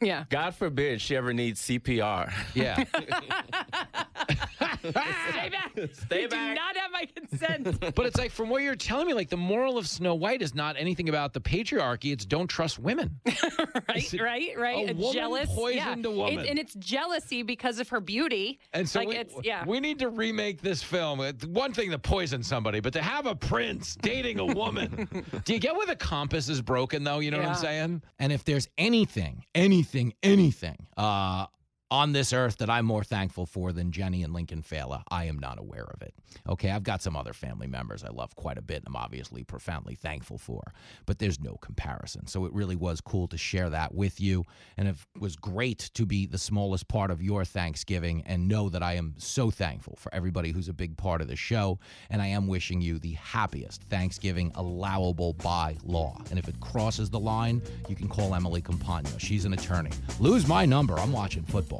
Yeah. 0.00 0.24
God 0.30 0.54
forbid 0.54 1.00
she 1.00 1.16
ever 1.16 1.32
needs 1.32 1.60
CPR. 1.62 2.32
Yeah. 2.54 2.84
Stay 4.80 5.48
back. 5.50 5.72
Stay 5.92 6.22
you 6.22 6.28
back. 6.28 6.54
Do 6.56 6.60
not 6.60 6.76
have 6.76 6.90
my 6.90 7.06
consent. 7.14 7.80
but 7.94 8.06
it's 8.06 8.18
like 8.18 8.30
from 8.30 8.48
what 8.48 8.62
you're 8.62 8.76
telling 8.76 9.06
me, 9.06 9.14
like 9.14 9.28
the 9.28 9.36
moral 9.36 9.76
of 9.76 9.86
Snow 9.86 10.14
White 10.14 10.42
is 10.42 10.54
not 10.54 10.76
anything 10.78 11.08
about 11.08 11.32
the 11.32 11.40
patriarchy. 11.40 12.12
It's 12.12 12.24
don't 12.24 12.48
trust 12.48 12.78
women. 12.78 13.20
right, 13.88 14.14
right, 14.20 14.58
right. 14.58 14.90
A 14.90 14.94
woman 14.94 15.12
jealous, 15.12 15.48
poisoned 15.54 16.04
yeah. 16.04 16.10
a 16.10 16.14
woman. 16.14 16.38
It- 16.40 16.48
and 16.50 16.58
it's 16.58 16.74
jealousy 16.74 17.42
because 17.42 17.78
of 17.78 17.88
her 17.90 18.00
beauty. 18.00 18.58
And 18.72 18.88
so 18.88 19.00
like 19.00 19.08
we, 19.08 19.16
it's 19.16 19.34
yeah. 19.42 19.64
we 19.66 19.80
need 19.80 19.98
to 20.00 20.08
remake 20.08 20.60
this 20.62 20.82
film. 20.82 21.20
Uh, 21.20 21.32
one 21.46 21.72
thing 21.72 21.90
to 21.90 21.98
poison 21.98 22.42
somebody, 22.42 22.80
but 22.80 22.92
to 22.94 23.02
have 23.02 23.26
a 23.26 23.34
prince 23.34 23.96
dating 24.00 24.38
a 24.38 24.46
woman. 24.46 25.08
Do 25.44 25.52
you 25.52 25.60
get 25.60 25.76
where 25.76 25.86
the 25.86 25.96
compass 25.96 26.48
is 26.48 26.60
broken, 26.60 27.04
though? 27.04 27.18
You 27.18 27.30
know 27.30 27.38
what 27.38 27.48
I'm 27.48 27.54
saying? 27.54 28.02
And 28.18 28.32
if 28.32 28.44
there's 28.44 28.68
anything, 28.78 29.44
anything, 29.54 29.89
anything 30.22 30.86
uh, 30.96 31.46
on 31.90 32.12
this 32.12 32.32
earth 32.32 32.58
that 32.58 32.70
I'm 32.70 32.86
more 32.86 33.02
thankful 33.02 33.46
for 33.46 33.72
than 33.72 33.90
Jenny 33.90 34.22
and 34.22 34.32
Lincoln 34.32 34.62
Failla, 34.62 35.02
I 35.10 35.24
am 35.24 35.38
not 35.38 35.58
aware 35.58 35.86
of 35.92 36.02
it. 36.02 36.14
Okay, 36.48 36.70
I've 36.70 36.84
got 36.84 37.02
some 37.02 37.16
other 37.16 37.32
family 37.32 37.66
members 37.66 38.04
I 38.04 38.10
love 38.10 38.36
quite 38.36 38.58
a 38.58 38.62
bit, 38.62 38.78
and 38.78 38.88
I'm 38.88 38.96
obviously 38.96 39.42
profoundly 39.42 39.96
thankful 39.96 40.38
for, 40.38 40.62
but 41.06 41.18
there's 41.18 41.40
no 41.40 41.54
comparison. 41.56 42.26
So 42.26 42.44
it 42.44 42.52
really 42.52 42.76
was 42.76 43.00
cool 43.00 43.26
to 43.28 43.36
share 43.36 43.70
that 43.70 43.94
with 43.94 44.20
you, 44.20 44.44
and 44.76 44.88
it 44.88 44.96
was 45.18 45.36
great 45.36 45.90
to 45.94 46.06
be 46.06 46.26
the 46.26 46.38
smallest 46.38 46.86
part 46.88 47.10
of 47.10 47.22
your 47.22 47.44
Thanksgiving 47.44 48.22
and 48.26 48.46
know 48.46 48.68
that 48.68 48.82
I 48.82 48.94
am 48.94 49.14
so 49.18 49.50
thankful 49.50 49.96
for 49.96 50.14
everybody 50.14 50.52
who's 50.52 50.68
a 50.68 50.72
big 50.72 50.96
part 50.96 51.20
of 51.20 51.28
the 51.28 51.36
show, 51.36 51.78
and 52.08 52.22
I 52.22 52.28
am 52.28 52.46
wishing 52.46 52.80
you 52.80 52.98
the 52.98 53.14
happiest 53.14 53.82
Thanksgiving 53.84 54.52
allowable 54.54 55.32
by 55.34 55.76
law. 55.84 56.16
And 56.30 56.38
if 56.38 56.48
it 56.48 56.60
crosses 56.60 57.10
the 57.10 57.20
line, 57.20 57.62
you 57.88 57.96
can 57.96 58.08
call 58.08 58.34
Emily 58.34 58.62
Compagno. 58.62 59.18
She's 59.18 59.44
an 59.44 59.54
attorney. 59.54 59.90
Lose 60.20 60.46
my 60.46 60.64
number. 60.64 60.98
I'm 60.98 61.12
watching 61.12 61.42
football. 61.42 61.79